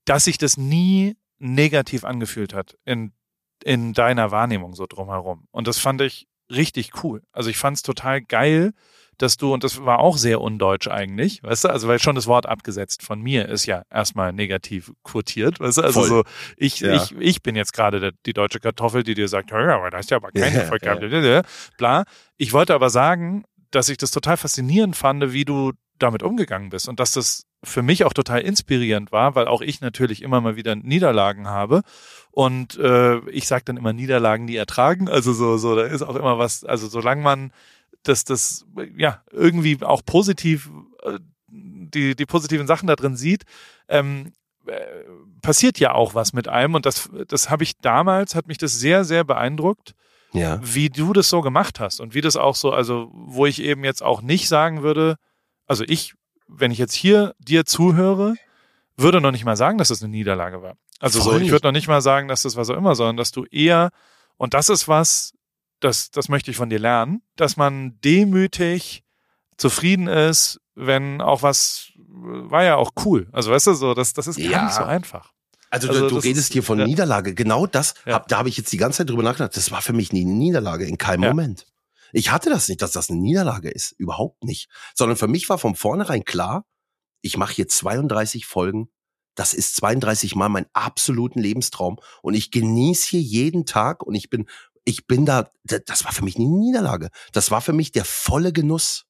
dass 0.04 0.24
sich 0.24 0.38
das 0.38 0.56
nie 0.56 1.16
negativ 1.38 2.04
angefühlt 2.04 2.54
hat 2.54 2.76
in, 2.84 3.12
in 3.62 3.92
deiner 3.92 4.30
Wahrnehmung 4.30 4.74
so 4.74 4.86
drumherum. 4.86 5.46
Und 5.50 5.68
das 5.68 5.78
fand 5.78 6.00
ich 6.00 6.26
richtig 6.50 7.02
cool. 7.02 7.22
Also 7.32 7.50
ich 7.50 7.56
fand 7.56 7.76
es 7.76 7.82
total 7.82 8.22
geil, 8.22 8.72
dass 9.18 9.36
du, 9.36 9.52
und 9.52 9.64
das 9.64 9.84
war 9.84 9.98
auch 9.98 10.16
sehr 10.16 10.40
undeutsch 10.40 10.88
eigentlich, 10.88 11.42
weißt 11.42 11.64
du, 11.64 11.68
also 11.68 11.88
weil 11.88 11.98
schon 11.98 12.14
das 12.14 12.26
Wort 12.26 12.46
abgesetzt 12.46 13.02
von 13.02 13.20
mir 13.20 13.48
ist 13.48 13.66
ja 13.66 13.82
erstmal 13.90 14.32
negativ 14.32 14.92
quotiert, 15.02 15.60
weißt 15.60 15.78
du, 15.78 15.82
also 15.82 16.00
Voll. 16.00 16.08
so, 16.08 16.24
ich, 16.56 16.80
ja. 16.80 16.94
ich, 16.94 17.14
ich 17.18 17.42
bin 17.42 17.56
jetzt 17.56 17.72
gerade 17.72 18.12
die 18.26 18.32
deutsche 18.32 18.60
Kartoffel, 18.60 19.02
die 19.02 19.14
dir 19.14 19.28
sagt, 19.28 19.50
ja, 19.50 19.76
aber 19.76 19.90
da 19.90 19.98
ist 19.98 20.10
ja 20.10 20.16
aber 20.16 20.30
kein 20.30 20.54
Erfolg 20.54 20.82
gehabt, 20.82 21.02
ja. 21.02 21.42
bla. 21.78 22.04
Ich 22.36 22.52
wollte 22.52 22.74
aber 22.74 22.90
sagen, 22.90 23.44
dass 23.70 23.88
ich 23.88 23.96
das 23.96 24.10
total 24.10 24.36
faszinierend 24.36 24.96
fand, 24.96 25.32
wie 25.32 25.44
du 25.44 25.72
damit 25.98 26.22
umgegangen 26.22 26.70
bist 26.70 26.88
und 26.88 27.00
dass 27.00 27.12
das 27.12 27.44
für 27.62 27.82
mich 27.82 28.04
auch 28.04 28.12
total 28.12 28.40
inspirierend 28.40 29.12
war, 29.12 29.34
weil 29.34 29.46
auch 29.46 29.62
ich 29.62 29.80
natürlich 29.80 30.22
immer 30.22 30.40
mal 30.40 30.56
wieder 30.56 30.74
Niederlagen 30.74 31.48
habe 31.48 31.82
und 32.30 32.76
äh, 32.78 33.18
ich 33.30 33.46
sage 33.46 33.64
dann 33.66 33.76
immer 33.76 33.92
Niederlagen 33.92 34.44
nie 34.44 34.56
ertragen, 34.56 35.08
also 35.08 35.32
so 35.32 35.56
so 35.56 35.76
da 35.76 35.82
ist 35.82 36.02
auch 36.02 36.16
immer 36.16 36.38
was, 36.38 36.64
also 36.64 36.88
solange 36.88 37.22
man 37.22 37.52
dass 38.08 38.24
das 38.24 38.66
ja 38.96 39.22
irgendwie 39.30 39.82
auch 39.82 40.02
positiv 40.04 40.70
äh, 41.02 41.18
die 41.48 42.14
die 42.16 42.26
positiven 42.26 42.66
Sachen 42.66 42.86
da 42.86 42.96
drin 42.96 43.16
sieht, 43.16 43.44
ähm, 43.88 44.32
äh, 44.66 44.80
passiert 45.42 45.78
ja 45.78 45.92
auch 45.92 46.14
was 46.14 46.32
mit 46.32 46.48
einem 46.48 46.74
und 46.74 46.86
das 46.86 47.10
das 47.28 47.50
habe 47.50 47.64
ich 47.64 47.78
damals 47.78 48.34
hat 48.34 48.46
mich 48.46 48.58
das 48.58 48.78
sehr 48.78 49.04
sehr 49.04 49.24
beeindruckt. 49.24 49.94
Ja. 50.32 50.58
Wie 50.62 50.90
du 50.90 51.12
das 51.12 51.28
so 51.28 51.42
gemacht 51.42 51.78
hast 51.78 52.00
und 52.00 52.12
wie 52.12 52.20
das 52.20 52.34
auch 52.34 52.56
so, 52.56 52.72
also 52.72 53.08
wo 53.12 53.46
ich 53.46 53.62
eben 53.62 53.84
jetzt 53.84 54.02
auch 54.02 54.20
nicht 54.20 54.48
sagen 54.48 54.82
würde, 54.82 55.14
also 55.66 55.84
ich, 55.86 56.14
wenn 56.48 56.72
ich 56.72 56.78
jetzt 56.78 56.94
hier 56.94 57.36
dir 57.38 57.64
zuhöre, 57.64 58.34
würde 58.96 59.20
noch 59.20 59.30
nicht 59.30 59.44
mal 59.44 59.56
sagen, 59.56 59.78
dass 59.78 59.88
das 59.88 60.02
eine 60.02 60.10
Niederlage 60.10 60.60
war. 60.60 60.76
Also 60.98 61.20
so, 61.20 61.38
ich 61.38 61.50
würde 61.50 61.68
noch 61.68 61.72
nicht 61.72 61.86
mal 61.86 62.00
sagen, 62.00 62.28
dass 62.28 62.42
das 62.42 62.56
was 62.56 62.70
auch 62.70 62.76
immer, 62.76 62.94
sondern 62.94 63.16
dass 63.16 63.30
du 63.30 63.44
eher, 63.44 63.90
und 64.36 64.54
das 64.54 64.68
ist 64.68 64.88
was, 64.88 65.33
das, 65.84 66.10
das 66.10 66.28
möchte 66.28 66.50
ich 66.50 66.56
von 66.56 66.70
dir 66.70 66.78
lernen, 66.78 67.22
dass 67.36 67.56
man 67.56 68.00
demütig 68.00 69.04
zufrieden 69.56 70.08
ist, 70.08 70.60
wenn 70.74 71.20
auch 71.20 71.42
was, 71.42 71.92
war 71.96 72.64
ja 72.64 72.76
auch 72.76 72.92
cool. 73.04 73.28
Also 73.32 73.50
weißt 73.50 73.68
du, 73.68 73.74
so, 73.74 73.94
das, 73.94 74.12
das 74.14 74.26
ist 74.26 74.36
gar 74.36 74.46
ja. 74.46 74.64
nicht 74.64 74.74
so 74.74 74.82
einfach. 74.82 75.32
Also, 75.70 75.88
also 75.88 76.02
du, 76.02 76.08
du 76.08 76.16
redest 76.16 76.48
ist, 76.48 76.52
hier 76.52 76.62
von 76.62 76.78
ja. 76.78 76.86
Niederlage. 76.86 77.34
Genau 77.34 77.66
das, 77.66 77.94
ja. 78.06 78.14
hab, 78.14 78.28
da 78.28 78.38
habe 78.38 78.48
ich 78.48 78.56
jetzt 78.56 78.72
die 78.72 78.76
ganze 78.76 78.98
Zeit 78.98 79.10
drüber 79.10 79.22
nachgedacht. 79.22 79.56
Das 79.56 79.70
war 79.70 79.82
für 79.82 79.92
mich 79.92 80.12
nie 80.12 80.22
eine 80.22 80.32
Niederlage, 80.32 80.86
in 80.86 80.98
keinem 80.98 81.28
Moment. 81.28 81.66
Ich 82.12 82.30
hatte 82.30 82.48
das 82.48 82.68
nicht, 82.68 82.80
dass 82.80 82.92
das 82.92 83.10
eine 83.10 83.18
Niederlage 83.18 83.70
ist. 83.70 83.92
Überhaupt 83.98 84.44
nicht. 84.44 84.68
Sondern 84.94 85.16
für 85.16 85.26
mich 85.26 85.48
war 85.48 85.58
von 85.58 85.74
vornherein 85.74 86.24
klar, 86.24 86.64
ich 87.20 87.36
mache 87.36 87.54
hier 87.54 87.68
32 87.68 88.46
Folgen. 88.46 88.88
Das 89.34 89.52
ist 89.52 89.74
32 89.76 90.36
Mal 90.36 90.48
mein 90.48 90.66
absoluten 90.72 91.40
Lebenstraum. 91.40 91.98
Und 92.22 92.34
ich 92.34 92.52
genieße 92.52 93.08
hier 93.08 93.20
jeden 93.20 93.66
Tag 93.66 94.04
und 94.04 94.14
ich 94.14 94.30
bin 94.30 94.46
ich 94.84 95.06
bin 95.06 95.26
da, 95.26 95.50
das 95.64 96.04
war 96.04 96.12
für 96.12 96.24
mich 96.24 96.36
eine 96.36 96.46
Niederlage. 96.46 97.08
Das 97.32 97.50
war 97.50 97.60
für 97.60 97.72
mich 97.72 97.92
der 97.92 98.04
volle 98.04 98.52
Genuss 98.52 99.04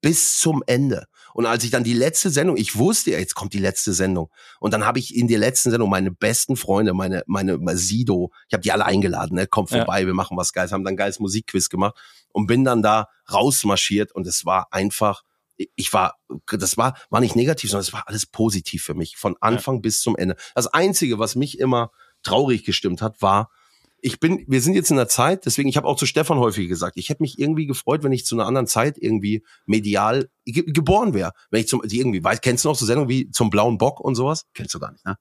bis 0.00 0.38
zum 0.38 0.62
Ende. 0.66 1.06
Und 1.34 1.46
als 1.46 1.64
ich 1.64 1.70
dann 1.70 1.84
die 1.84 1.92
letzte 1.92 2.30
Sendung, 2.30 2.56
ich 2.56 2.76
wusste 2.76 3.10
ja, 3.10 3.18
jetzt 3.18 3.34
kommt 3.34 3.52
die 3.52 3.58
letzte 3.58 3.92
Sendung. 3.92 4.30
Und 4.60 4.72
dann 4.72 4.86
habe 4.86 4.98
ich 4.98 5.14
in 5.14 5.26
der 5.26 5.38
letzten 5.38 5.70
Sendung 5.70 5.90
meine 5.90 6.10
besten 6.10 6.56
Freunde, 6.56 6.94
meine, 6.94 7.24
meine 7.26 7.76
Sido, 7.76 8.30
ich 8.48 8.54
habe 8.54 8.62
die 8.62 8.72
alle 8.72 8.84
eingeladen, 8.84 9.34
ne, 9.34 9.46
kommt 9.46 9.70
vorbei, 9.70 10.02
ja. 10.02 10.06
wir 10.06 10.14
machen 10.14 10.36
was 10.36 10.52
Geiles, 10.52 10.72
haben 10.72 10.84
dann 10.84 10.94
ein 10.94 10.96
geiles 10.96 11.18
Musikquiz 11.18 11.68
gemacht 11.68 11.96
und 12.32 12.46
bin 12.46 12.64
dann 12.64 12.82
da 12.82 13.08
rausmarschiert 13.32 14.12
und 14.12 14.26
es 14.26 14.44
war 14.46 14.68
einfach, 14.70 15.22
ich 15.74 15.92
war, 15.92 16.16
das 16.46 16.76
war, 16.76 16.96
war 17.10 17.20
nicht 17.20 17.36
negativ, 17.36 17.70
sondern 17.70 17.86
es 17.86 17.92
war 17.92 18.04
alles 18.06 18.26
positiv 18.26 18.84
für 18.84 18.94
mich, 18.94 19.16
von 19.16 19.36
Anfang 19.40 19.76
ja. 19.76 19.80
bis 19.80 20.00
zum 20.00 20.16
Ende. 20.16 20.36
Das 20.54 20.68
Einzige, 20.68 21.18
was 21.18 21.34
mich 21.34 21.58
immer 21.58 21.90
traurig 22.22 22.64
gestimmt 22.64 23.02
hat, 23.02 23.22
war, 23.22 23.50
ich 24.06 24.20
bin, 24.20 24.44
wir 24.46 24.60
sind 24.60 24.74
jetzt 24.74 24.90
in 24.90 24.96
der 24.96 25.08
Zeit, 25.08 25.46
deswegen, 25.46 25.68
ich 25.68 25.76
habe 25.76 25.88
auch 25.88 25.96
zu 25.96 26.06
Stefan 26.06 26.38
häufig 26.38 26.68
gesagt, 26.68 26.96
ich 26.96 27.08
hätte 27.08 27.24
mich 27.24 27.40
irgendwie 27.40 27.66
gefreut, 27.66 28.04
wenn 28.04 28.12
ich 28.12 28.24
zu 28.24 28.36
einer 28.36 28.46
anderen 28.46 28.68
Zeit 28.68 28.96
irgendwie 28.98 29.44
medial 29.66 30.30
ge 30.44 30.62
geboren 30.64 31.12
wäre. 31.12 31.32
Wenn 31.50 31.60
ich 31.60 31.66
zum, 31.66 31.82
irgendwie, 31.82 32.22
weißt, 32.22 32.40
kennst 32.40 32.64
du 32.64 32.68
noch 32.68 32.76
so 32.76 32.86
Sendungen 32.86 33.08
wie 33.08 33.30
zum 33.30 33.50
blauen 33.50 33.78
Bock 33.78 33.98
und 33.98 34.14
sowas? 34.14 34.44
Kennst 34.54 34.72
du 34.74 34.78
gar 34.78 34.92
nicht, 34.92 35.04
ne? 35.04 35.16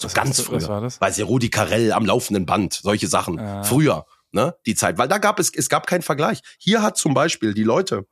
So 0.00 0.06
was 0.06 0.14
ganz 0.14 0.40
früher. 0.40 0.58
Was 0.58 0.68
war 0.68 0.80
das? 0.80 1.00
Weiß 1.00 1.16
ja, 1.16 1.24
Rudi 1.24 1.50
Carell 1.50 1.90
am 1.92 2.06
laufenden 2.06 2.46
Band, 2.46 2.74
solche 2.74 3.08
Sachen. 3.08 3.40
Ah. 3.40 3.64
Früher, 3.64 4.06
ne? 4.30 4.54
Die 4.66 4.76
Zeit. 4.76 4.98
Weil 4.98 5.08
da 5.08 5.18
gab 5.18 5.40
es, 5.40 5.52
es 5.52 5.68
gab 5.68 5.88
keinen 5.88 6.02
Vergleich. 6.02 6.42
Hier 6.58 6.80
hat 6.80 6.96
zum 6.96 7.14
Beispiel 7.14 7.54
die 7.54 7.64
Leute, 7.64 8.06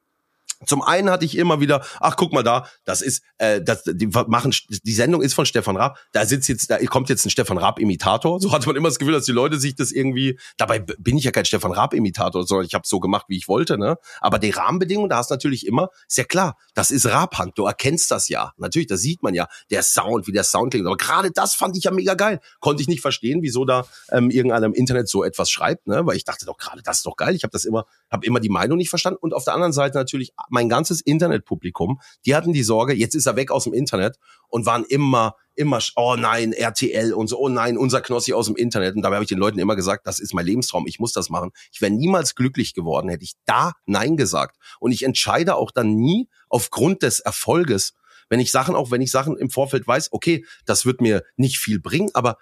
Zum 0.66 0.82
einen 0.82 1.08
hatte 1.08 1.24
ich 1.24 1.38
immer 1.38 1.60
wieder, 1.60 1.82
ach 2.00 2.16
guck 2.16 2.32
mal 2.32 2.42
da, 2.42 2.66
das 2.84 3.00
ist, 3.00 3.22
äh, 3.38 3.62
das, 3.62 3.84
die 3.84 4.06
machen, 4.06 4.54
die 4.68 4.92
Sendung 4.92 5.22
ist 5.22 5.32
von 5.32 5.46
Stefan 5.46 5.76
Raab. 5.76 5.98
Da 6.12 6.26
sitzt 6.26 6.48
jetzt, 6.48 6.70
da 6.70 6.78
kommt 6.86 7.08
jetzt 7.08 7.24
ein 7.24 7.30
Stefan 7.30 7.56
Raab-Imitator. 7.56 8.40
So 8.40 8.52
hat 8.52 8.66
man 8.66 8.76
immer 8.76 8.88
das 8.88 8.98
Gefühl, 8.98 9.14
dass 9.14 9.24
die 9.24 9.32
Leute 9.32 9.58
sich 9.58 9.74
das 9.74 9.90
irgendwie. 9.90 10.38
Dabei 10.58 10.80
bin 10.80 11.16
ich 11.16 11.24
ja 11.24 11.30
kein 11.30 11.46
Stefan 11.46 11.72
Raab-Imitator, 11.72 12.46
sondern 12.46 12.66
ich 12.66 12.74
habe 12.74 12.86
so 12.86 13.00
gemacht, 13.00 13.26
wie 13.28 13.38
ich 13.38 13.48
wollte. 13.48 13.78
Ne? 13.78 13.96
Aber 14.20 14.38
die 14.38 14.50
Rahmenbedingungen, 14.50 15.08
da 15.08 15.16
hast 15.16 15.30
du 15.30 15.34
natürlich 15.34 15.66
immer, 15.66 15.88
ist 16.06 16.18
ja 16.18 16.24
klar, 16.24 16.58
das 16.74 16.90
ist 16.90 17.06
Raab-Hand. 17.06 17.56
Du 17.56 17.64
erkennst 17.64 18.10
das 18.10 18.28
ja. 18.28 18.52
Natürlich, 18.58 18.88
das 18.88 19.00
sieht 19.00 19.22
man 19.22 19.32
ja. 19.32 19.48
Der 19.70 19.82
Sound, 19.82 20.26
wie 20.26 20.32
der 20.32 20.44
Sound 20.44 20.72
klingt. 20.72 20.86
Aber 20.86 20.98
gerade 20.98 21.30
das 21.30 21.54
fand 21.54 21.76
ich 21.78 21.84
ja 21.84 21.90
mega 21.90 22.14
geil. 22.14 22.38
Konnte 22.60 22.82
ich 22.82 22.88
nicht 22.88 23.00
verstehen, 23.00 23.40
wieso 23.40 23.64
da 23.64 23.86
ähm, 24.10 24.28
irgendeiner 24.30 24.66
im 24.66 24.74
Internet 24.74 25.08
so 25.08 25.24
etwas 25.24 25.50
schreibt, 25.50 25.86
ne? 25.86 26.04
Weil 26.04 26.16
ich 26.16 26.24
dachte 26.24 26.44
doch 26.44 26.58
gerade, 26.58 26.82
das 26.82 26.98
ist 26.98 27.06
doch 27.06 27.16
geil. 27.16 27.34
Ich 27.34 27.44
habe 27.44 27.52
das 27.52 27.64
immer, 27.64 27.86
habe 28.10 28.26
immer 28.26 28.40
die 28.40 28.50
Meinung 28.50 28.76
nicht 28.76 28.90
verstanden. 28.90 29.18
Und 29.22 29.32
auf 29.32 29.44
der 29.44 29.54
anderen 29.54 29.72
Seite 29.72 29.96
natürlich 29.96 30.32
mein 30.50 30.68
ganzes 30.68 31.00
Internetpublikum, 31.00 32.00
die 32.26 32.34
hatten 32.34 32.52
die 32.52 32.62
Sorge, 32.62 32.94
jetzt 32.94 33.14
ist 33.14 33.26
er 33.26 33.36
weg 33.36 33.50
aus 33.50 33.64
dem 33.64 33.72
Internet 33.72 34.18
und 34.48 34.66
waren 34.66 34.84
immer, 34.84 35.36
immer, 35.54 35.80
oh 35.96 36.16
nein, 36.18 36.52
RTL 36.52 37.12
und 37.12 37.28
so, 37.28 37.38
oh 37.38 37.48
nein, 37.48 37.78
unser 37.78 38.00
Knossi 38.00 38.32
aus 38.32 38.46
dem 38.46 38.56
Internet. 38.56 38.96
Und 38.96 39.02
dabei 39.02 39.16
habe 39.16 39.24
ich 39.24 39.28
den 39.28 39.38
Leuten 39.38 39.58
immer 39.58 39.76
gesagt, 39.76 40.06
das 40.06 40.18
ist 40.18 40.34
mein 40.34 40.46
Lebenstraum, 40.46 40.86
ich 40.86 40.98
muss 40.98 41.12
das 41.12 41.30
machen. 41.30 41.50
Ich 41.72 41.80
wäre 41.80 41.92
niemals 41.92 42.34
glücklich 42.34 42.74
geworden, 42.74 43.08
hätte 43.08 43.24
ich 43.24 43.34
da 43.46 43.72
Nein 43.86 44.16
gesagt. 44.16 44.56
Und 44.78 44.92
ich 44.92 45.04
entscheide 45.04 45.56
auch 45.56 45.70
dann 45.70 45.94
nie 45.96 46.28
aufgrund 46.48 47.02
des 47.02 47.20
Erfolges, 47.20 47.94
wenn 48.30 48.40
ich 48.40 48.52
Sachen, 48.52 48.76
auch 48.76 48.90
wenn 48.90 49.02
ich 49.02 49.10
Sachen 49.10 49.36
im 49.36 49.50
Vorfeld 49.50 49.86
weiß, 49.86 50.12
okay, 50.12 50.46
das 50.64 50.86
wird 50.86 51.00
mir 51.00 51.24
nicht 51.36 51.58
viel 51.58 51.80
bringen, 51.80 52.10
aber 52.14 52.38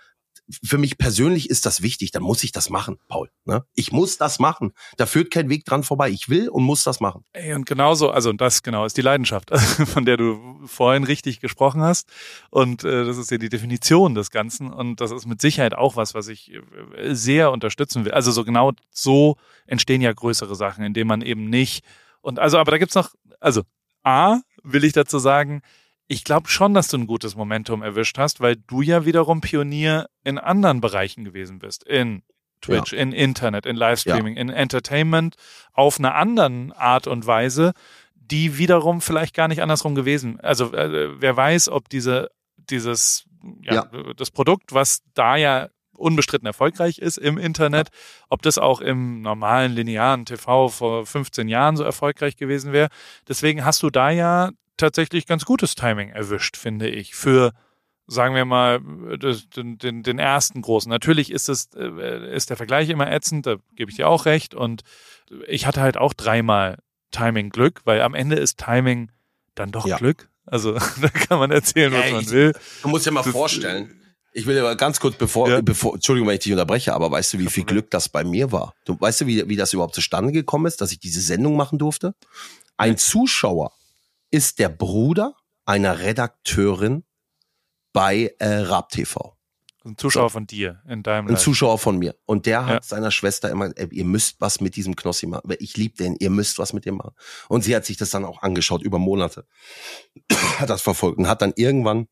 für 0.64 0.78
mich 0.78 0.98
persönlich 0.98 1.50
ist 1.50 1.66
das 1.66 1.82
wichtig, 1.82 2.10
dann 2.10 2.22
muss 2.22 2.42
ich 2.42 2.52
das 2.52 2.70
machen, 2.70 2.98
Paul. 3.08 3.30
Ne? 3.44 3.64
Ich 3.74 3.92
muss 3.92 4.16
das 4.16 4.38
machen. 4.38 4.72
Da 4.96 5.06
führt 5.06 5.30
kein 5.30 5.48
Weg 5.48 5.64
dran 5.64 5.82
vorbei. 5.82 6.10
Ich 6.10 6.28
will 6.28 6.48
und 6.48 6.62
muss 6.62 6.84
das 6.84 7.00
machen. 7.00 7.24
Ey, 7.32 7.54
und 7.54 7.66
genauso, 7.66 8.10
also 8.10 8.32
das 8.32 8.62
genau 8.62 8.84
ist 8.84 8.96
die 8.96 9.02
Leidenschaft, 9.02 9.50
von 9.86 10.04
der 10.04 10.16
du 10.16 10.60
vorhin 10.66 11.04
richtig 11.04 11.40
gesprochen 11.40 11.82
hast. 11.82 12.08
Und 12.50 12.84
äh, 12.84 13.04
das 13.04 13.18
ist 13.18 13.30
ja 13.30 13.38
die 13.38 13.48
Definition 13.48 14.14
des 14.14 14.30
Ganzen. 14.30 14.72
Und 14.72 15.00
das 15.00 15.10
ist 15.10 15.26
mit 15.26 15.40
Sicherheit 15.40 15.74
auch 15.74 15.96
was, 15.96 16.14
was 16.14 16.28
ich 16.28 16.52
äh, 16.52 17.14
sehr 17.14 17.52
unterstützen 17.52 18.04
will. 18.04 18.12
Also 18.12 18.30
so 18.30 18.44
genau 18.44 18.72
so 18.90 19.36
entstehen 19.66 20.00
ja 20.00 20.12
größere 20.12 20.54
Sachen, 20.54 20.84
indem 20.84 21.08
man 21.08 21.22
eben 21.22 21.50
nicht. 21.50 21.84
Und 22.20 22.38
also, 22.38 22.58
aber 22.58 22.70
da 22.70 22.78
gibt's 22.78 22.94
noch, 22.94 23.10
also 23.40 23.62
A, 24.02 24.40
will 24.62 24.84
ich 24.84 24.92
dazu 24.92 25.18
sagen, 25.18 25.62
ich 26.08 26.24
glaube 26.24 26.48
schon, 26.48 26.74
dass 26.74 26.88
du 26.88 26.96
ein 26.96 27.06
gutes 27.06 27.36
Momentum 27.36 27.82
erwischt 27.82 28.18
hast, 28.18 28.40
weil 28.40 28.56
du 28.56 28.80
ja 28.80 29.04
wiederum 29.04 29.42
Pionier 29.42 30.08
in 30.24 30.38
anderen 30.38 30.80
Bereichen 30.80 31.24
gewesen 31.24 31.58
bist. 31.58 31.84
In 31.84 32.22
Twitch, 32.62 32.92
ja. 32.92 32.98
in 32.98 33.12
Internet, 33.12 33.66
in 33.66 33.76
Livestreaming, 33.76 34.34
ja. 34.34 34.40
in 34.40 34.48
Entertainment, 34.48 35.36
auf 35.72 35.98
einer 35.98 36.14
anderen 36.14 36.72
Art 36.72 37.06
und 37.06 37.26
Weise, 37.26 37.72
die 38.14 38.58
wiederum 38.58 39.00
vielleicht 39.00 39.34
gar 39.34 39.48
nicht 39.48 39.62
andersrum 39.62 39.94
gewesen. 39.94 40.40
Also 40.40 40.72
äh, 40.72 41.20
wer 41.20 41.36
weiß, 41.36 41.68
ob 41.68 41.88
diese 41.88 42.30
dieses 42.56 43.26
ja, 43.62 43.86
ja, 43.92 44.12
das 44.14 44.30
Produkt, 44.30 44.74
was 44.74 45.02
da 45.14 45.36
ja 45.36 45.68
unbestritten 45.92 46.46
erfolgreich 46.46 46.98
ist 46.98 47.18
im 47.18 47.38
Internet, 47.38 47.88
ob 48.28 48.42
das 48.42 48.58
auch 48.58 48.80
im 48.80 49.20
normalen 49.20 49.72
linearen 49.72 50.24
TV 50.24 50.68
vor 50.68 51.06
15 51.06 51.48
Jahren 51.48 51.76
so 51.76 51.84
erfolgreich 51.84 52.36
gewesen 52.36 52.72
wäre. 52.72 52.88
Deswegen 53.28 53.64
hast 53.64 53.82
du 53.82 53.90
da 53.90 54.10
ja 54.10 54.50
tatsächlich 54.78 55.26
ganz 55.26 55.44
gutes 55.44 55.74
Timing 55.74 56.10
erwischt, 56.10 56.56
finde 56.56 56.88
ich, 56.88 57.14
für 57.14 57.52
sagen 58.08 58.34
wir 58.34 58.46
mal, 58.46 58.80
den, 58.80 59.78
den, 59.78 60.02
den 60.02 60.18
ersten 60.18 60.62
großen. 60.62 60.88
Natürlich 60.88 61.30
ist 61.30 61.48
es, 61.50 61.68
äh, 61.76 62.34
ist 62.34 62.48
der 62.48 62.56
Vergleich 62.56 62.88
immer 62.88 63.12
ätzend, 63.12 63.46
da 63.46 63.56
gebe 63.76 63.90
ich 63.90 63.98
dir 63.98 64.08
auch 64.08 64.24
recht. 64.24 64.54
Und 64.54 64.82
ich 65.46 65.66
hatte 65.66 65.82
halt 65.82 65.98
auch 65.98 66.14
dreimal 66.14 66.78
Timing 67.10 67.50
Glück, 67.50 67.82
weil 67.84 68.00
am 68.00 68.14
Ende 68.14 68.36
ist 68.36 68.58
Timing 68.58 69.12
dann 69.54 69.70
doch 69.70 69.86
ja. 69.86 69.98
Glück. 69.98 70.30
Also 70.46 70.72
da 71.02 71.08
kann 71.08 71.38
man 71.38 71.50
erzählen, 71.50 71.92
was 71.92 72.06
ja, 72.06 72.12
man 72.12 72.30
will. 72.30 72.54
Du 72.82 72.88
musst 72.88 73.04
dir 73.04 73.10
mal 73.10 73.22
das, 73.22 73.32
vorstellen. 73.32 73.94
Ich 74.32 74.46
will 74.46 74.58
aber 74.58 74.74
ganz 74.76 75.00
kurz, 75.00 75.16
bevor, 75.16 75.50
ja. 75.50 75.60
bevor, 75.60 75.94
Entschuldigung, 75.94 76.28
wenn 76.28 76.34
ich 76.34 76.42
dich 76.42 76.52
unterbreche, 76.52 76.94
aber 76.94 77.10
weißt 77.10 77.34
du, 77.34 77.38
wie 77.38 77.46
viel 77.48 77.64
Glück 77.64 77.90
das 77.90 78.08
bei 78.08 78.24
mir 78.24 78.52
war? 78.52 78.74
Du 78.84 78.98
weißt 78.98 79.22
du, 79.22 79.26
wie, 79.26 79.48
wie 79.48 79.56
das 79.56 79.72
überhaupt 79.72 79.94
zustande 79.94 80.32
gekommen 80.32 80.66
ist, 80.66 80.80
dass 80.80 80.92
ich 80.92 80.98
diese 80.98 81.20
Sendung 81.20 81.56
machen 81.56 81.78
durfte? 81.78 82.14
Ein 82.76 82.96
Zuschauer 82.96 83.72
ist 84.30 84.58
der 84.58 84.68
Bruder 84.68 85.34
einer 85.64 86.00
Redakteurin 86.00 87.04
bei 87.92 88.34
äh, 88.38 88.46
Rap 88.46 88.90
TV. 88.90 89.36
Ein 89.84 89.96
Zuschauer 89.96 90.28
so. 90.28 90.34
von 90.34 90.46
dir 90.46 90.82
in 90.88 91.02
deinem 91.02 91.28
Ein 91.28 91.34
Live. 91.34 91.42
Zuschauer 91.42 91.78
von 91.78 91.98
mir. 91.98 92.14
Und 92.26 92.46
der 92.46 92.66
hat 92.66 92.82
ja. 92.84 92.88
seiner 92.88 93.10
Schwester 93.10 93.48
immer, 93.50 93.70
ey, 93.76 93.88
ihr 93.90 94.04
müsst 94.04 94.40
was 94.40 94.60
mit 94.60 94.76
diesem 94.76 94.96
Knossi 94.96 95.26
machen. 95.26 95.50
Ich 95.58 95.76
liebe 95.76 95.96
den, 95.96 96.16
ihr 96.16 96.30
müsst 96.30 96.58
was 96.58 96.72
mit 96.72 96.84
dem 96.84 96.96
machen. 96.96 97.14
Und 97.48 97.64
sie 97.64 97.74
hat 97.74 97.86
sich 97.86 97.96
das 97.96 98.10
dann 98.10 98.24
auch 98.24 98.42
angeschaut 98.42 98.82
über 98.82 98.98
Monate. 98.98 99.46
hat 100.58 100.68
das 100.68 100.82
verfolgt 100.82 101.18
und 101.18 101.28
hat 101.28 101.42
dann 101.42 101.52
irgendwann 101.56 102.08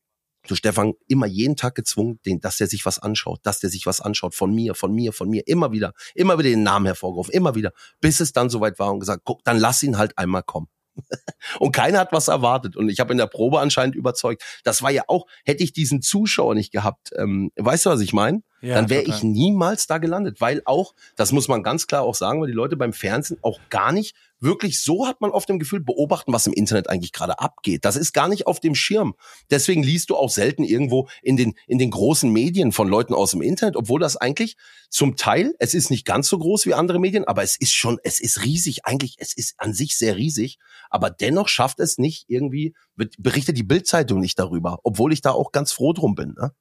so 0.47 0.55
Stefan 0.55 0.93
immer 1.07 1.25
jeden 1.25 1.55
Tag 1.55 1.75
gezwungen, 1.75 2.19
den, 2.25 2.39
dass 2.39 2.57
der 2.57 2.67
sich 2.67 2.85
was 2.85 2.99
anschaut, 2.99 3.41
dass 3.43 3.59
der 3.59 3.69
sich 3.69 3.85
was 3.85 4.01
anschaut 4.01 4.33
von 4.33 4.53
mir, 4.53 4.75
von 4.75 4.93
mir, 4.93 5.11
von 5.11 5.29
mir, 5.29 5.45
immer 5.45 5.71
wieder, 5.71 5.93
immer 6.15 6.39
wieder 6.39 6.49
den 6.49 6.63
Namen 6.63 6.85
hervorgerufen, 6.85 7.33
immer 7.33 7.53
wieder, 7.53 7.73
bis 7.99 8.21
es 8.21 8.31
dann 8.31 8.49
soweit 8.49 8.79
war 8.79 8.93
und 8.93 9.01
gesagt, 9.01 9.23
guck, 9.25 9.43
dann 9.43 9.57
lass 9.57 9.83
ihn 9.83 9.97
halt 9.97 10.17
einmal 10.17 10.43
kommen. 10.43 10.67
und 11.59 11.71
keiner 11.71 11.99
hat 11.99 12.11
was 12.11 12.27
erwartet. 12.27 12.75
Und 12.75 12.89
ich 12.89 12.99
habe 12.99 13.11
in 13.11 13.17
der 13.17 13.27
Probe 13.27 13.59
anscheinend 13.59 13.95
überzeugt. 13.95 14.43
Das 14.63 14.81
war 14.81 14.91
ja 14.91 15.03
auch, 15.07 15.25
hätte 15.45 15.63
ich 15.63 15.73
diesen 15.73 16.01
Zuschauer 16.01 16.55
nicht 16.55 16.71
gehabt, 16.71 17.11
ähm, 17.15 17.51
weißt 17.55 17.85
du, 17.85 17.89
was 17.89 18.01
ich 18.01 18.13
meine? 18.13 18.41
Ja, 18.61 18.73
dann 18.73 18.89
wäre 18.89 19.03
ich 19.03 19.21
niemals 19.21 19.85
da 19.85 19.99
gelandet, 19.99 20.41
weil 20.41 20.63
auch, 20.65 20.95
das 21.15 21.31
muss 21.31 21.47
man 21.47 21.61
ganz 21.61 21.85
klar 21.85 22.01
auch 22.01 22.15
sagen, 22.15 22.41
weil 22.41 22.47
die 22.47 22.53
Leute 22.53 22.75
beim 22.75 22.91
Fernsehen 22.91 23.37
auch 23.43 23.59
gar 23.69 23.91
nicht 23.91 24.15
wirklich 24.39 24.81
so 24.81 25.07
hat 25.07 25.21
man 25.21 25.31
oft 25.31 25.49
im 25.49 25.59
Gefühl 25.59 25.79
beobachten, 25.79 26.33
was 26.33 26.47
im 26.47 26.53
Internet 26.53 26.89
eigentlich 26.89 27.11
gerade 27.11 27.39
abgeht. 27.39 27.85
Das 27.85 27.95
ist 27.95 28.13
gar 28.13 28.27
nicht 28.27 28.47
auf 28.47 28.59
dem 28.59 28.75
Schirm. 28.75 29.15
Deswegen 29.49 29.83
liest 29.83 30.09
du 30.09 30.15
auch 30.15 30.29
selten 30.29 30.63
irgendwo 30.63 31.07
in 31.21 31.37
den 31.37 31.55
in 31.67 31.79
den 31.79 31.91
großen 31.91 32.31
Medien 32.31 32.71
von 32.71 32.87
Leuten 32.87 33.13
aus 33.13 33.31
dem 33.31 33.41
Internet, 33.41 33.75
obwohl 33.75 33.99
das 33.99 34.17
eigentlich 34.17 34.57
zum 34.89 35.15
Teil, 35.15 35.53
es 35.59 35.73
ist 35.73 35.89
nicht 35.89 36.05
ganz 36.05 36.27
so 36.29 36.37
groß 36.37 36.65
wie 36.65 36.73
andere 36.73 36.99
Medien, 36.99 37.25
aber 37.25 37.43
es 37.43 37.59
ist 37.59 37.73
schon, 37.73 37.99
es 38.03 38.19
ist 38.19 38.43
riesig. 38.43 38.85
Eigentlich, 38.85 39.15
es 39.19 39.35
ist 39.35 39.55
an 39.57 39.73
sich 39.73 39.97
sehr 39.97 40.15
riesig, 40.15 40.59
aber 40.89 41.09
dennoch 41.09 41.47
schafft 41.47 41.79
es 41.79 41.97
nicht 41.97 42.25
irgendwie 42.27 42.73
berichtet 42.95 43.57
die 43.57 43.63
Bildzeitung 43.63 44.19
nicht 44.19 44.39
darüber, 44.39 44.79
obwohl 44.83 45.13
ich 45.13 45.21
da 45.21 45.31
auch 45.31 45.51
ganz 45.51 45.71
froh 45.71 45.93
drum 45.93 46.15
bin. 46.15 46.33
Ne? 46.37 46.51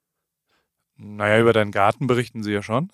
Naja, 0.96 1.40
über 1.40 1.52
deinen 1.52 1.70
Garten 1.70 2.06
berichten 2.06 2.42
sie 2.42 2.52
ja 2.52 2.62
schon. 2.62 2.90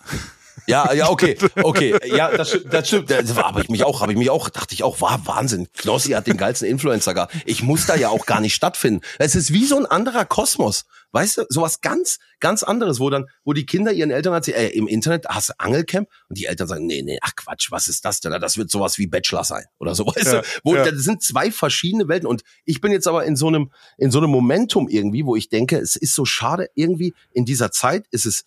Ja, 0.66 0.92
ja, 0.92 1.10
okay, 1.10 1.36
okay, 1.62 1.96
ja, 2.06 2.36
das, 2.36 2.58
das 2.70 2.86
stimmt. 2.86 3.10
Das 3.10 3.36
aber 3.36 3.60
ich 3.60 3.68
mich 3.68 3.84
auch, 3.84 4.00
habe 4.00 4.12
ich 4.12 4.18
mich 4.18 4.30
auch, 4.30 4.48
dachte 4.48 4.74
ich 4.74 4.84
auch, 4.84 5.00
war 5.00 5.26
Wahnsinn. 5.26 5.68
Knossi 5.76 6.10
hat 6.12 6.26
den 6.26 6.36
geilsten 6.36 6.68
Influencer 6.68 7.14
gar. 7.14 7.28
Ich 7.44 7.62
muss 7.62 7.86
da 7.86 7.96
ja 7.96 8.08
auch 8.08 8.26
gar 8.26 8.40
nicht 8.40 8.54
stattfinden. 8.54 9.00
Es 9.18 9.34
ist 9.34 9.52
wie 9.52 9.64
so 9.64 9.76
ein 9.76 9.86
anderer 9.86 10.24
Kosmos. 10.24 10.84
Weißt 11.12 11.38
du, 11.38 11.44
sowas 11.50 11.82
ganz, 11.82 12.18
ganz 12.40 12.62
anderes, 12.62 12.98
wo 12.98 13.10
dann, 13.10 13.26
wo 13.44 13.52
die 13.52 13.66
Kinder 13.66 13.92
ihren 13.92 14.10
Eltern 14.10 14.32
erzählen, 14.32 14.56
äh, 14.56 14.68
im 14.68 14.88
Internet 14.88 15.26
hast 15.28 15.50
du 15.50 15.52
Angelcamp 15.58 16.08
und 16.30 16.38
die 16.38 16.46
Eltern 16.46 16.68
sagen, 16.68 16.86
nee, 16.86 17.02
nee, 17.02 17.18
ach 17.20 17.36
Quatsch, 17.36 17.70
was 17.70 17.86
ist 17.86 18.06
das 18.06 18.20
denn? 18.20 18.32
Das 18.32 18.56
wird 18.56 18.70
sowas 18.70 18.96
wie 18.96 19.06
Bachelor 19.06 19.44
sein 19.44 19.66
oder 19.78 19.94
so, 19.94 20.06
weißt 20.06 20.32
ja, 20.32 20.40
du? 20.40 20.48
Wo, 20.64 20.74
ja. 20.74 20.90
das 20.90 21.02
sind 21.02 21.22
zwei 21.22 21.50
verschiedene 21.50 22.08
Welten 22.08 22.26
und 22.26 22.42
ich 22.64 22.80
bin 22.80 22.92
jetzt 22.92 23.06
aber 23.06 23.24
in 23.24 23.36
so 23.36 23.48
einem, 23.48 23.70
in 23.98 24.10
so 24.10 24.18
einem 24.18 24.30
Momentum 24.30 24.88
irgendwie, 24.88 25.26
wo 25.26 25.36
ich 25.36 25.50
denke, 25.50 25.76
es 25.76 25.96
ist 25.96 26.14
so 26.14 26.24
schade, 26.24 26.70
irgendwie 26.74 27.14
in 27.32 27.44
dieser 27.44 27.70
Zeit 27.70 28.06
ist 28.10 28.24
es, 28.24 28.44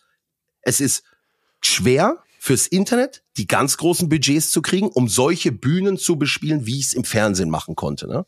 es 0.62 0.80
ist 0.80 1.04
schwer 1.66 2.24
fürs 2.40 2.68
Internet 2.68 3.24
die 3.38 3.48
ganz 3.48 3.78
großen 3.78 4.08
Budgets 4.08 4.52
zu 4.52 4.62
kriegen, 4.62 4.88
um 4.88 5.08
solche 5.08 5.52
Bühnen 5.52 5.98
zu 5.98 6.18
bespielen, 6.18 6.66
wie 6.66 6.80
ich 6.80 6.88
es 6.88 6.94
im 6.94 7.04
Fernsehen 7.04 7.50
machen 7.50 7.76
konnte. 7.76 8.08
Ne? 8.08 8.26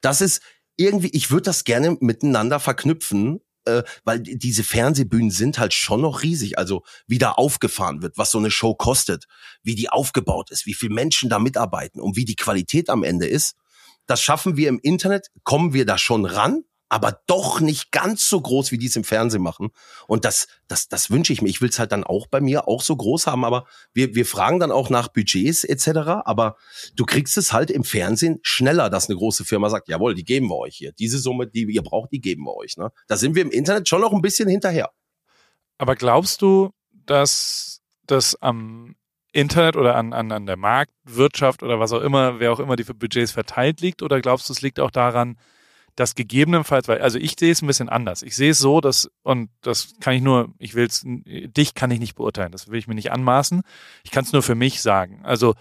Das 0.00 0.20
ist 0.20 0.40
irgendwie, 0.76 1.10
ich 1.12 1.30
würde 1.30 1.44
das 1.44 1.64
gerne 1.64 1.96
miteinander 2.00 2.60
verknüpfen, 2.60 3.40
äh, 3.66 3.82
weil 4.04 4.20
diese 4.20 4.64
Fernsehbühnen 4.64 5.30
sind 5.30 5.58
halt 5.58 5.74
schon 5.74 6.00
noch 6.00 6.22
riesig. 6.22 6.58
Also 6.58 6.82
wie 7.06 7.18
da 7.18 7.32
aufgefahren 7.32 8.02
wird, 8.02 8.18
was 8.18 8.30
so 8.30 8.38
eine 8.38 8.50
Show 8.50 8.74
kostet, 8.74 9.26
wie 9.62 9.74
die 9.74 9.90
aufgebaut 9.90 10.50
ist, 10.50 10.66
wie 10.66 10.74
viele 10.74 10.94
Menschen 10.94 11.28
da 11.28 11.38
mitarbeiten 11.38 12.00
und 12.00 12.16
wie 12.16 12.24
die 12.24 12.36
Qualität 12.36 12.90
am 12.90 13.04
Ende 13.04 13.26
ist. 13.26 13.54
Das 14.06 14.20
schaffen 14.20 14.56
wir 14.56 14.68
im 14.68 14.80
Internet, 14.80 15.28
kommen 15.44 15.74
wir 15.74 15.86
da 15.86 15.96
schon 15.96 16.24
ran, 16.24 16.64
aber 16.92 17.22
doch 17.26 17.60
nicht 17.60 17.90
ganz 17.90 18.28
so 18.28 18.38
groß, 18.38 18.70
wie 18.70 18.76
die 18.76 18.84
es 18.84 18.96
im 18.96 19.04
Fernsehen 19.04 19.42
machen. 19.42 19.70
Und 20.08 20.26
das, 20.26 20.46
das, 20.68 20.88
das 20.88 21.10
wünsche 21.10 21.32
ich 21.32 21.40
mir. 21.40 21.48
Ich 21.48 21.62
will 21.62 21.70
es 21.70 21.78
halt 21.78 21.90
dann 21.90 22.04
auch 22.04 22.26
bei 22.26 22.42
mir 22.42 22.68
auch 22.68 22.82
so 22.82 22.94
groß 22.94 23.26
haben, 23.26 23.46
aber 23.46 23.64
wir, 23.94 24.14
wir 24.14 24.26
fragen 24.26 24.60
dann 24.60 24.70
auch 24.70 24.90
nach 24.90 25.08
Budgets 25.08 25.64
etc. 25.64 25.88
Aber 26.26 26.56
du 26.94 27.06
kriegst 27.06 27.38
es 27.38 27.50
halt 27.50 27.70
im 27.70 27.82
Fernsehen 27.82 28.40
schneller, 28.42 28.90
dass 28.90 29.08
eine 29.08 29.16
große 29.16 29.46
Firma 29.46 29.70
sagt, 29.70 29.88
jawohl, 29.88 30.14
die 30.14 30.24
geben 30.24 30.48
wir 30.48 30.58
euch 30.58 30.76
hier. 30.76 30.92
Diese 30.92 31.16
Summe, 31.16 31.46
die 31.46 31.62
ihr 31.62 31.80
braucht, 31.80 32.12
die 32.12 32.20
geben 32.20 32.44
wir 32.44 32.54
euch. 32.54 32.76
Ne? 32.76 32.90
Da 33.08 33.16
sind 33.16 33.36
wir 33.36 33.40
im 33.40 33.50
Internet 33.50 33.88
schon 33.88 34.02
noch 34.02 34.12
ein 34.12 34.20
bisschen 34.20 34.50
hinterher. 34.50 34.90
Aber 35.78 35.96
glaubst 35.96 36.42
du, 36.42 36.72
dass 36.90 37.80
das 38.06 38.36
am 38.42 38.96
Internet 39.32 39.76
oder 39.76 39.96
an, 39.96 40.12
an, 40.12 40.30
an 40.30 40.44
der 40.44 40.58
Marktwirtschaft 40.58 41.62
oder 41.62 41.80
was 41.80 41.94
auch 41.94 42.02
immer, 42.02 42.38
wer 42.38 42.52
auch 42.52 42.60
immer 42.60 42.76
die 42.76 42.84
Budgets 42.84 43.32
verteilt 43.32 43.80
liegt? 43.80 44.02
Oder 44.02 44.20
glaubst 44.20 44.50
du, 44.50 44.52
es 44.52 44.60
liegt 44.60 44.78
auch 44.78 44.90
daran, 44.90 45.38
dass 45.96 46.14
gegebenenfalls, 46.14 46.88
weil, 46.88 47.02
also 47.02 47.18
ich 47.18 47.36
sehe 47.38 47.52
es 47.52 47.62
ein 47.62 47.66
bisschen 47.66 47.88
anders. 47.88 48.22
Ich 48.22 48.34
sehe 48.34 48.50
es 48.50 48.58
so, 48.58 48.80
dass, 48.80 49.10
und 49.22 49.50
das 49.60 49.94
kann 50.00 50.14
ich 50.14 50.22
nur, 50.22 50.54
ich 50.58 50.74
will 50.74 50.86
es, 50.86 51.02
dich 51.04 51.74
kann 51.74 51.90
ich 51.90 51.98
nicht 51.98 52.14
beurteilen, 52.14 52.52
das 52.52 52.68
will 52.68 52.78
ich 52.78 52.88
mir 52.88 52.94
nicht 52.94 53.12
anmaßen. 53.12 53.62
Ich 54.02 54.10
kann 54.10 54.24
es 54.24 54.32
nur 54.32 54.42
für 54.42 54.54
mich 54.54 54.80
sagen. 54.80 55.20
Also 55.24 55.54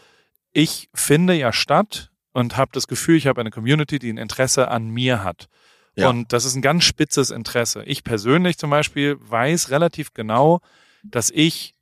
ich 0.53 0.89
finde 0.93 1.33
ja 1.33 1.51
statt, 1.51 2.11
und 2.33 2.57
habe 2.57 2.71
das 2.73 2.87
Gefühl, 2.87 3.17
ich 3.17 3.27
habe 3.27 3.41
eine 3.41 3.51
Community, 3.51 3.99
die 3.99 4.11
ein 4.11 4.17
Interesse 4.17 4.69
an 4.69 4.89
mir 4.89 5.23
hat. 5.23 5.47
Ja. 5.95 6.09
Und 6.09 6.31
das 6.31 6.45
ist 6.45 6.55
ein 6.55 6.61
ganz 6.61 6.83
spitzes 6.83 7.29
Interesse. 7.29 7.83
Ich 7.83 8.03
persönlich 8.03 8.57
zum 8.57 8.69
Beispiel 8.69 9.17
weiß 9.19 9.69
relativ 9.69 10.13
genau, 10.13 10.61
dass 11.03 11.29
ich 11.29 11.75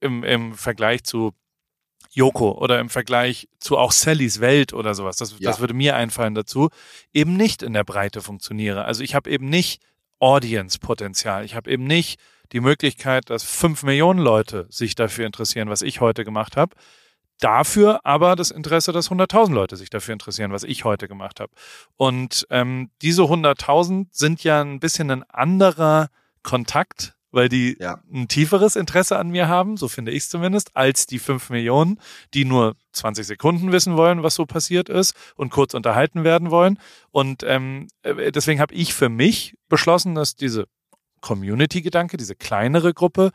im, 0.00 0.22
im 0.22 0.54
Vergleich 0.54 1.04
zu 1.04 1.32
Yoko 2.14 2.52
oder 2.52 2.78
im 2.78 2.88
Vergleich 2.88 3.48
zu 3.58 3.76
auch 3.76 3.92
Sallys 3.92 4.40
Welt 4.40 4.72
oder 4.72 4.94
sowas, 4.94 5.16
das, 5.16 5.38
ja. 5.38 5.50
das 5.50 5.60
würde 5.60 5.74
mir 5.74 5.96
einfallen 5.96 6.34
dazu, 6.34 6.70
eben 7.12 7.36
nicht 7.36 7.62
in 7.62 7.72
der 7.72 7.84
Breite 7.84 8.22
funktioniere. 8.22 8.84
Also 8.84 9.02
ich 9.02 9.14
habe 9.14 9.30
eben 9.30 9.48
nicht 9.48 9.82
Audience-Potenzial. 10.20 11.44
Ich 11.44 11.54
habe 11.54 11.70
eben 11.70 11.84
nicht 11.84 12.20
die 12.52 12.60
Möglichkeit, 12.60 13.30
dass 13.30 13.42
fünf 13.42 13.82
Millionen 13.82 14.20
Leute 14.20 14.66
sich 14.70 14.94
dafür 14.94 15.26
interessieren, 15.26 15.68
was 15.68 15.82
ich 15.82 16.00
heute 16.00 16.24
gemacht 16.24 16.56
habe. 16.56 16.74
Dafür 17.40 18.00
aber 18.04 18.36
das 18.36 18.50
Interesse, 18.50 18.92
dass 18.92 19.10
100.000 19.10 19.52
Leute 19.52 19.76
sich 19.76 19.90
dafür 19.90 20.12
interessieren, 20.12 20.52
was 20.52 20.62
ich 20.62 20.84
heute 20.84 21.08
gemacht 21.08 21.40
habe. 21.40 21.52
Und 21.96 22.46
ähm, 22.50 22.90
diese 23.02 23.22
100.000 23.22 24.06
sind 24.12 24.44
ja 24.44 24.62
ein 24.62 24.78
bisschen 24.78 25.10
ein 25.10 25.24
anderer 25.24 26.10
Kontakt, 26.42 27.13
weil 27.34 27.48
die 27.48 27.76
ja. 27.80 28.00
ein 28.12 28.28
tieferes 28.28 28.76
Interesse 28.76 29.18
an 29.18 29.30
mir 29.30 29.48
haben, 29.48 29.76
so 29.76 29.88
finde 29.88 30.12
ich 30.12 30.24
es 30.24 30.28
zumindest, 30.28 30.76
als 30.76 31.06
die 31.06 31.18
5 31.18 31.50
Millionen, 31.50 32.00
die 32.32 32.44
nur 32.44 32.76
20 32.92 33.26
Sekunden 33.26 33.72
wissen 33.72 33.96
wollen, 33.96 34.22
was 34.22 34.34
so 34.34 34.46
passiert 34.46 34.88
ist 34.88 35.14
und 35.36 35.50
kurz 35.50 35.74
unterhalten 35.74 36.24
werden 36.24 36.50
wollen. 36.50 36.78
Und 37.10 37.42
ähm, 37.44 37.88
äh, 38.02 38.30
deswegen 38.32 38.60
habe 38.60 38.74
ich 38.74 38.94
für 38.94 39.08
mich 39.08 39.56
beschlossen, 39.68 40.14
dass 40.14 40.36
diese 40.36 40.66
Community-Gedanke, 41.20 42.16
diese 42.16 42.36
kleinere 42.36 42.94
Gruppe, 42.94 43.30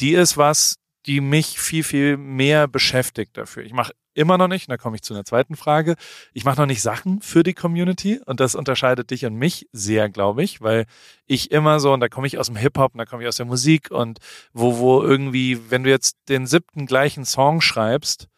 die 0.00 0.12
ist 0.12 0.36
was, 0.36 0.76
die 1.06 1.20
mich 1.20 1.58
viel, 1.58 1.84
viel 1.84 2.16
mehr 2.16 2.68
beschäftigt 2.68 3.36
dafür. 3.36 3.64
Ich 3.64 3.72
mache 3.72 3.92
immer 4.18 4.36
noch 4.36 4.48
nicht, 4.48 4.68
und 4.68 4.72
da 4.72 4.76
komme 4.76 4.96
ich 4.96 5.02
zu 5.02 5.14
einer 5.14 5.24
zweiten 5.24 5.56
Frage, 5.56 5.94
ich 6.32 6.44
mache 6.44 6.60
noch 6.60 6.66
nicht 6.66 6.82
Sachen 6.82 7.22
für 7.22 7.44
die 7.44 7.54
Community 7.54 8.20
und 8.26 8.40
das 8.40 8.54
unterscheidet 8.54 9.10
dich 9.10 9.24
und 9.24 9.36
mich 9.36 9.68
sehr, 9.72 10.08
glaube 10.08 10.42
ich, 10.42 10.60
weil 10.60 10.86
ich 11.26 11.52
immer 11.52 11.78
so, 11.78 11.92
und 11.92 12.00
da 12.00 12.08
komme 12.08 12.26
ich 12.26 12.36
aus 12.36 12.46
dem 12.46 12.56
Hip-Hop 12.56 12.94
und 12.94 12.98
da 12.98 13.04
komme 13.04 13.22
ich 13.22 13.28
aus 13.28 13.36
der 13.36 13.46
Musik 13.46 13.90
und 13.90 14.18
wo, 14.52 14.78
wo 14.78 15.02
irgendwie, 15.02 15.70
wenn 15.70 15.84
du 15.84 15.90
jetzt 15.90 16.16
den 16.28 16.46
siebten 16.46 16.86
gleichen 16.86 17.24
Song 17.24 17.60
schreibst, 17.60 18.28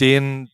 den 0.00 0.48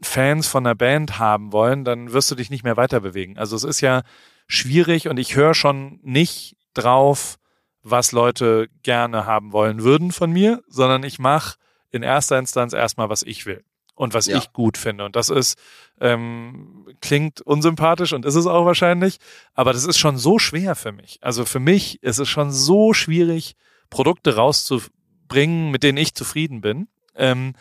Fans 0.00 0.46
von 0.48 0.64
der 0.64 0.74
Band 0.74 1.18
haben 1.18 1.52
wollen, 1.52 1.84
dann 1.84 2.12
wirst 2.12 2.30
du 2.30 2.34
dich 2.34 2.50
nicht 2.50 2.64
mehr 2.64 2.76
weiter 2.76 3.00
bewegen. 3.00 3.36
Also 3.36 3.56
es 3.56 3.64
ist 3.64 3.80
ja 3.80 4.02
schwierig 4.46 5.08
und 5.08 5.18
ich 5.18 5.36
höre 5.36 5.54
schon 5.54 6.00
nicht 6.02 6.56
drauf, 6.72 7.36
was 7.82 8.12
Leute 8.12 8.68
gerne 8.82 9.26
haben 9.26 9.52
wollen 9.52 9.82
würden 9.82 10.12
von 10.12 10.30
mir, 10.30 10.62
sondern 10.68 11.02
ich 11.02 11.18
mache 11.18 11.56
in 11.90 12.02
erster 12.02 12.38
Instanz 12.38 12.72
erstmal, 12.72 13.10
was 13.10 13.22
ich 13.22 13.44
will 13.44 13.64
und 13.98 14.14
was 14.14 14.26
ja. 14.26 14.38
ich 14.38 14.52
gut 14.52 14.78
finde. 14.78 15.04
Und 15.04 15.16
das 15.16 15.28
ist, 15.28 15.58
ähm, 16.00 16.86
klingt 17.00 17.40
unsympathisch 17.40 18.12
und 18.12 18.24
ist 18.24 18.36
es 18.36 18.46
auch 18.46 18.64
wahrscheinlich, 18.64 19.18
aber 19.54 19.72
das 19.72 19.84
ist 19.84 19.98
schon 19.98 20.16
so 20.16 20.38
schwer 20.38 20.76
für 20.76 20.92
mich. 20.92 21.18
Also 21.20 21.44
für 21.44 21.58
mich 21.58 22.00
ist 22.02 22.18
es 22.18 22.28
schon 22.28 22.52
so 22.52 22.94
schwierig, 22.94 23.56
Produkte 23.90 24.36
rauszubringen, 24.36 25.72
mit 25.72 25.82
denen 25.82 25.98
ich 25.98 26.14
zufrieden 26.14 26.60
bin, 26.60 26.86
ähm, 27.16 27.54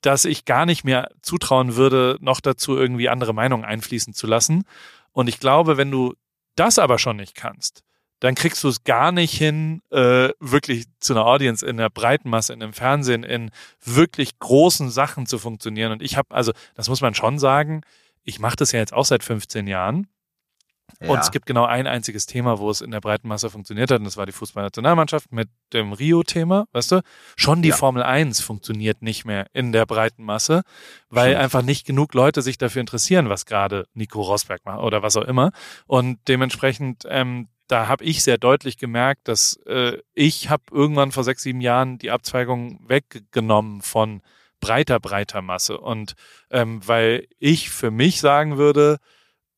dass 0.00 0.24
ich 0.24 0.44
gar 0.44 0.66
nicht 0.66 0.82
mehr 0.82 1.10
zutrauen 1.22 1.76
würde, 1.76 2.18
noch 2.20 2.40
dazu 2.40 2.76
irgendwie 2.76 3.08
andere 3.08 3.32
Meinungen 3.32 3.64
einfließen 3.64 4.14
zu 4.14 4.26
lassen. 4.26 4.64
Und 5.12 5.28
ich 5.28 5.38
glaube, 5.38 5.76
wenn 5.76 5.92
du 5.92 6.14
das 6.56 6.80
aber 6.80 6.98
schon 6.98 7.16
nicht 7.16 7.36
kannst, 7.36 7.84
dann 8.24 8.34
kriegst 8.34 8.64
du 8.64 8.68
es 8.68 8.84
gar 8.84 9.12
nicht 9.12 9.34
hin, 9.34 9.82
äh, 9.90 10.30
wirklich 10.40 10.86
zu 10.98 11.12
einer 11.12 11.26
Audience 11.26 11.64
in 11.64 11.76
der 11.76 11.90
breiten 11.90 12.30
Masse, 12.30 12.54
in 12.54 12.60
dem 12.60 12.72
Fernsehen, 12.72 13.22
in 13.22 13.50
wirklich 13.84 14.38
großen 14.38 14.88
Sachen 14.88 15.26
zu 15.26 15.38
funktionieren. 15.38 15.92
Und 15.92 16.00
ich 16.00 16.16
habe, 16.16 16.34
also 16.34 16.52
das 16.74 16.88
muss 16.88 17.02
man 17.02 17.14
schon 17.14 17.38
sagen, 17.38 17.82
ich 18.22 18.38
mache 18.38 18.56
das 18.56 18.72
ja 18.72 18.78
jetzt 18.78 18.94
auch 18.94 19.04
seit 19.04 19.24
15 19.24 19.66
Jahren. 19.66 20.06
Ja. 21.02 21.10
Und 21.10 21.18
es 21.18 21.32
gibt 21.32 21.44
genau 21.44 21.66
ein 21.66 21.86
einziges 21.86 22.24
Thema, 22.24 22.58
wo 22.58 22.70
es 22.70 22.80
in 22.80 22.92
der 22.92 23.02
breiten 23.02 23.28
Masse 23.28 23.50
funktioniert 23.50 23.90
hat, 23.90 23.98
und 23.98 24.04
das 24.04 24.16
war 24.16 24.24
die 24.24 24.32
Fußballnationalmannschaft 24.32 25.30
mit 25.30 25.50
dem 25.74 25.92
Rio-Thema, 25.92 26.66
weißt 26.72 26.92
du? 26.92 27.02
Schon 27.36 27.60
die 27.60 27.70
ja. 27.70 27.76
Formel 27.76 28.02
1 28.02 28.40
funktioniert 28.40 29.02
nicht 29.02 29.26
mehr 29.26 29.48
in 29.52 29.72
der 29.72 29.84
breiten 29.84 30.24
Masse, 30.24 30.62
weil 31.10 31.32
Stimmt. 31.32 31.42
einfach 31.42 31.62
nicht 31.62 31.86
genug 31.86 32.14
Leute 32.14 32.40
sich 32.40 32.56
dafür 32.56 32.80
interessieren, 32.80 33.28
was 33.28 33.44
gerade 33.44 33.86
Nico 33.92 34.22
Rosberg 34.22 34.64
macht 34.64 34.80
oder 34.80 35.02
was 35.02 35.14
auch 35.18 35.24
immer. 35.24 35.52
Und 35.86 36.20
dementsprechend 36.26 37.04
ähm, 37.06 37.48
da 37.68 37.88
habe 37.88 38.04
ich 38.04 38.22
sehr 38.22 38.38
deutlich 38.38 38.76
gemerkt, 38.76 39.28
dass 39.28 39.56
äh, 39.66 39.98
ich 40.14 40.50
habe 40.50 40.64
irgendwann 40.70 41.12
vor 41.12 41.24
sechs, 41.24 41.42
sieben 41.42 41.60
Jahren 41.60 41.98
die 41.98 42.10
Abzweigung 42.10 42.78
weggenommen 42.86 43.80
von 43.80 44.22
breiter, 44.60 45.00
breiter 45.00 45.42
Masse. 45.42 45.78
Und 45.78 46.14
ähm, 46.50 46.80
weil 46.86 47.26
ich 47.38 47.70
für 47.70 47.90
mich 47.90 48.20
sagen 48.20 48.58
würde, 48.58 48.98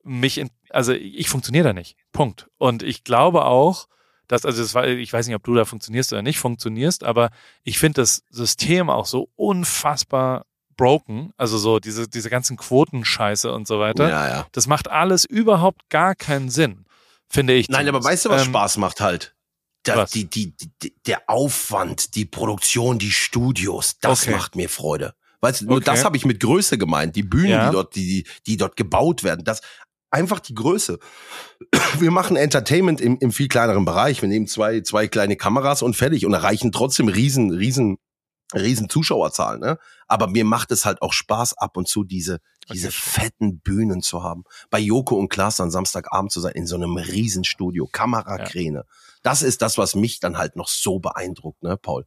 mich, 0.03 0.39
in, 0.39 0.51
also 0.71 0.93
ich 0.93 1.29
funktioniere 1.29 1.69
da 1.69 1.73
nicht. 1.73 1.97
Punkt. 2.13 2.49
Und 2.59 2.83
ich 2.83 3.03
glaube 3.03 3.45
auch, 3.45 3.87
dass, 4.29 4.45
also 4.45 4.63
das 4.63 4.75
war, 4.75 4.87
ich 4.87 5.13
weiß 5.13 5.27
nicht, 5.27 5.37
ob 5.37 5.45
du 5.45 5.55
da 5.55 5.65
funktionierst 5.65 6.13
oder 6.13 6.23
nicht 6.23 6.39
funktionierst, 6.39 7.05
aber 7.05 7.31
ich 7.63 7.79
finde 7.79 8.03
das 8.03 8.23
System 8.31 8.91
auch 8.91 9.07
so 9.07 9.29
unfassbar 9.37 10.47
broken, 10.77 11.33
also 11.37 11.59
so 11.59 11.79
diese, 11.79 12.09
diese 12.09 12.29
ganzen 12.29 12.57
Quotenscheiße 12.57 13.51
und 13.53 13.67
so 13.67 13.79
weiter. 13.81 14.09
Ja, 14.09 14.29
ja. 14.29 14.47
Das 14.53 14.67
macht 14.67 14.91
alles 14.91 15.25
überhaupt 15.25 15.89
gar 15.89 16.15
keinen 16.15 16.51
Sinn 16.51 16.86
finde 17.29 17.55
ich. 17.55 17.69
Nein, 17.69 17.89
aber 17.89 18.03
weißt 18.03 18.25
du, 18.25 18.31
was 18.31 18.43
ähm, 18.43 18.49
Spaß 18.49 18.77
macht 18.79 19.01
halt? 19.01 19.35
Da, 19.83 19.97
was? 19.97 20.11
Die, 20.11 20.25
die, 20.25 20.55
die, 20.57 20.95
der 21.07 21.29
Aufwand, 21.29 22.15
die 22.15 22.25
Produktion, 22.25 22.99
die 22.99 23.13
Studios, 23.13 23.99
das 24.01 24.23
okay. 24.23 24.33
macht 24.33 24.57
mir 24.57 24.69
Freude. 24.69 25.15
Weißt 25.41 25.61
du, 25.61 25.67
nur 25.67 25.77
okay. 25.77 25.85
das 25.87 26.05
habe 26.05 26.17
ich 26.17 26.25
mit 26.25 26.41
Größe 26.41 26.79
gemeint. 26.79 27.15
Die 27.15 27.23
Bühnen, 27.23 27.51
ja. 27.51 27.67
die 27.69 27.73
dort, 27.73 27.95
die, 27.95 28.27
die 28.47 28.57
dort 28.57 28.77
gebaut 28.77 29.23
werden, 29.23 29.45
das 29.45 29.61
einfach 30.11 30.41
die 30.41 30.55
Größe. 30.55 30.99
Wir 31.99 32.11
machen 32.11 32.37
Entertainment 32.37 33.01
im, 33.01 33.19
im 33.19 33.33
viel 33.33 33.49
kleineren 33.49 33.85
Bereich. 33.85 34.23
Wir 34.23 34.29
nehmen 34.29 34.47
zwei, 34.47 34.81
zwei 34.81 35.09
kleine 35.09 35.37
Kameras 35.37 35.83
und 35.83 35.95
fertig 35.95 36.27
und 36.27 36.33
erreichen 36.33 36.73
trotzdem 36.73 37.09
riesen, 37.09 37.51
riesen 37.51 37.99
riesen 38.55 38.89
Zuschauerzahlen, 38.89 39.61
ne? 39.61 39.79
Aber 40.07 40.29
mir 40.29 40.45
macht 40.45 40.71
es 40.71 40.85
halt 40.85 41.03
auch 41.03 41.13
Spaß 41.13 41.59
ab 41.59 41.77
und 41.77 41.89
zu 41.89 42.05
diese 42.05 42.41
diese 42.73 42.89
okay. 42.89 42.97
fetten 42.97 43.61
Bühnen 43.61 44.03
zu 44.03 44.23
haben. 44.23 44.45
Bei 44.71 44.79
Joko 44.79 45.17
und 45.17 45.29
Klaas 45.29 45.57
dann 45.57 45.71
Samstagabend 45.71 46.33
zu 46.33 46.41
sein 46.41 46.53
in 46.55 46.67
so 46.67 46.77
einem 46.77 46.97
Riesenstudio, 46.97 47.87
Kamerakräne. 47.87 48.79
Ja. 48.79 48.85
Das 49.23 49.43
ist 49.43 49.63
das, 49.63 49.79
was 49.79 49.95
mich 49.95 50.21
dann 50.21 50.39
halt 50.39 50.57
noch 50.57 50.69
so 50.69 50.99
beeindruckt, 50.99 51.63
ne, 51.63 51.77
Paul? 51.77 52.07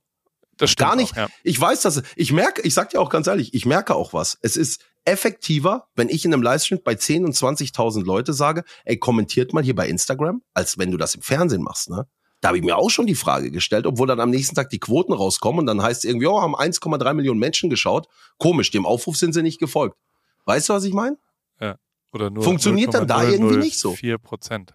Das 0.57 0.71
stimmt 0.71 0.89
Gar 0.89 0.95
nicht. 0.97 1.13
Auch, 1.13 1.17
ja. 1.17 1.27
Ich 1.43 1.59
weiß, 1.59 1.81
dass 1.81 2.03
ich 2.15 2.31
merke, 2.33 2.61
ich 2.61 2.73
sag 2.73 2.89
dir 2.89 2.99
auch 2.99 3.09
ganz 3.09 3.27
ehrlich, 3.27 3.53
ich 3.53 3.65
merke 3.65 3.95
auch 3.95 4.13
was. 4.13 4.37
Es 4.41 4.57
ist 4.57 4.81
effektiver, 5.05 5.87
wenn 5.95 6.09
ich 6.09 6.25
in 6.25 6.33
einem 6.33 6.43
Livestream 6.43 6.81
bei 6.83 6.95
10 6.95 7.25
und 7.25 7.33
20.000 7.33 8.03
Leute 8.03 8.33
sage, 8.33 8.63
ey, 8.83 8.97
kommentiert 8.97 9.53
mal 9.53 9.63
hier 9.63 9.75
bei 9.75 9.87
Instagram, 9.87 10.41
als 10.53 10.77
wenn 10.77 10.91
du 10.91 10.97
das 10.97 11.15
im 11.15 11.21
Fernsehen 11.21 11.63
machst, 11.63 11.89
ne? 11.89 12.07
Da 12.41 12.49
habe 12.49 12.57
ich 12.57 12.63
mir 12.63 12.77
auch 12.77 12.89
schon 12.89 13.05
die 13.05 13.15
Frage 13.15 13.51
gestellt, 13.51 13.85
obwohl 13.85 14.07
dann 14.07 14.19
am 14.19 14.29
nächsten 14.29 14.55
Tag 14.55 14.69
die 14.69 14.79
Quoten 14.79 15.11
rauskommen 15.11 15.59
und 15.59 15.65
dann 15.65 15.81
heißt 15.81 16.03
es 16.03 16.09
irgendwie, 16.09 16.27
oh, 16.27 16.41
haben 16.41 16.55
1,3 16.55 17.13
Millionen 17.13 17.39
Menschen 17.39 17.69
geschaut. 17.69 18.07
Komisch, 18.37 18.71
dem 18.71 18.85
Aufruf 18.85 19.17
sind 19.17 19.33
sie 19.33 19.43
nicht 19.43 19.59
gefolgt. 19.59 19.97
Weißt 20.45 20.69
du, 20.69 20.73
was 20.73 20.85
ich 20.85 20.93
meine? 20.93 21.17
Ja. 21.59 21.75
Oder 22.13 22.29
nur 22.29 22.43
Funktioniert 22.43 22.93
dann 22.93 23.07
da 23.07 23.23
irgendwie 23.23 23.57
nicht 23.57 23.77
so. 23.77 23.93
Vier 23.93 24.17
Prozent. 24.17 24.73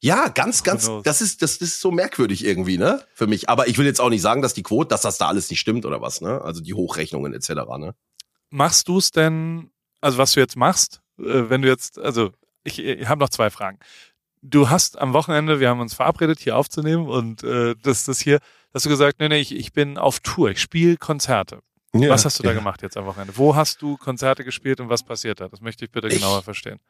Ja, 0.00 0.28
ganz, 0.28 0.62
ganz, 0.62 0.90
das 1.02 1.22
ist, 1.22 1.40
das 1.40 1.56
ist 1.56 1.80
so 1.80 1.90
merkwürdig 1.90 2.44
irgendwie, 2.44 2.76
ne? 2.76 3.02
Für 3.14 3.26
mich. 3.26 3.48
Aber 3.48 3.68
ich 3.68 3.78
will 3.78 3.86
jetzt 3.86 4.00
auch 4.00 4.10
nicht 4.10 4.20
sagen, 4.20 4.42
dass 4.42 4.52
die 4.52 4.62
Quote, 4.62 4.88
dass 4.88 5.00
das 5.00 5.16
da 5.16 5.28
alles 5.28 5.48
nicht 5.48 5.60
stimmt 5.60 5.86
oder 5.86 6.02
was, 6.02 6.20
ne? 6.20 6.42
Also 6.42 6.60
die 6.60 6.74
Hochrechnungen 6.74 7.32
etc., 7.32 7.50
ne? 7.78 7.94
Machst 8.50 8.88
du 8.88 8.98
es 8.98 9.12
denn, 9.12 9.70
also 10.02 10.18
was 10.18 10.32
du 10.32 10.40
jetzt 10.40 10.56
machst, 10.56 11.00
äh, 11.18 11.48
wenn 11.48 11.62
du 11.62 11.68
jetzt, 11.68 11.98
also 11.98 12.32
ich, 12.64 12.78
ich 12.78 13.08
habe 13.08 13.20
noch 13.20 13.30
zwei 13.30 13.48
Fragen 13.48 13.78
du 14.44 14.70
hast 14.70 14.98
am 14.98 15.12
Wochenende, 15.12 15.58
wir 15.58 15.68
haben 15.68 15.80
uns 15.80 15.94
verabredet, 15.94 16.38
hier 16.38 16.56
aufzunehmen 16.56 17.08
und 17.08 17.42
äh, 17.42 17.74
das, 17.82 18.04
das 18.04 18.20
hier, 18.20 18.38
hast 18.72 18.84
du 18.84 18.90
gesagt, 18.90 19.18
nee, 19.18 19.28
nee, 19.28 19.40
ich, 19.40 19.54
ich 19.56 19.72
bin 19.72 19.98
auf 19.98 20.20
Tour, 20.20 20.50
ich 20.50 20.60
spiele 20.60 20.96
Konzerte. 20.96 21.60
Ja, 21.94 22.10
was 22.10 22.24
hast 22.24 22.40
du 22.40 22.42
da 22.42 22.50
ja. 22.50 22.54
gemacht 22.56 22.82
jetzt 22.82 22.96
am 22.96 23.06
Wochenende? 23.06 23.36
Wo 23.36 23.54
hast 23.54 23.80
du 23.80 23.96
Konzerte 23.96 24.44
gespielt 24.44 24.80
und 24.80 24.88
was 24.88 25.04
passiert 25.04 25.40
da? 25.40 25.48
Das 25.48 25.60
möchte 25.60 25.84
ich 25.84 25.92
bitte 25.92 26.08
ich, 26.08 26.16
genauer 26.16 26.42
verstehen. 26.42 26.80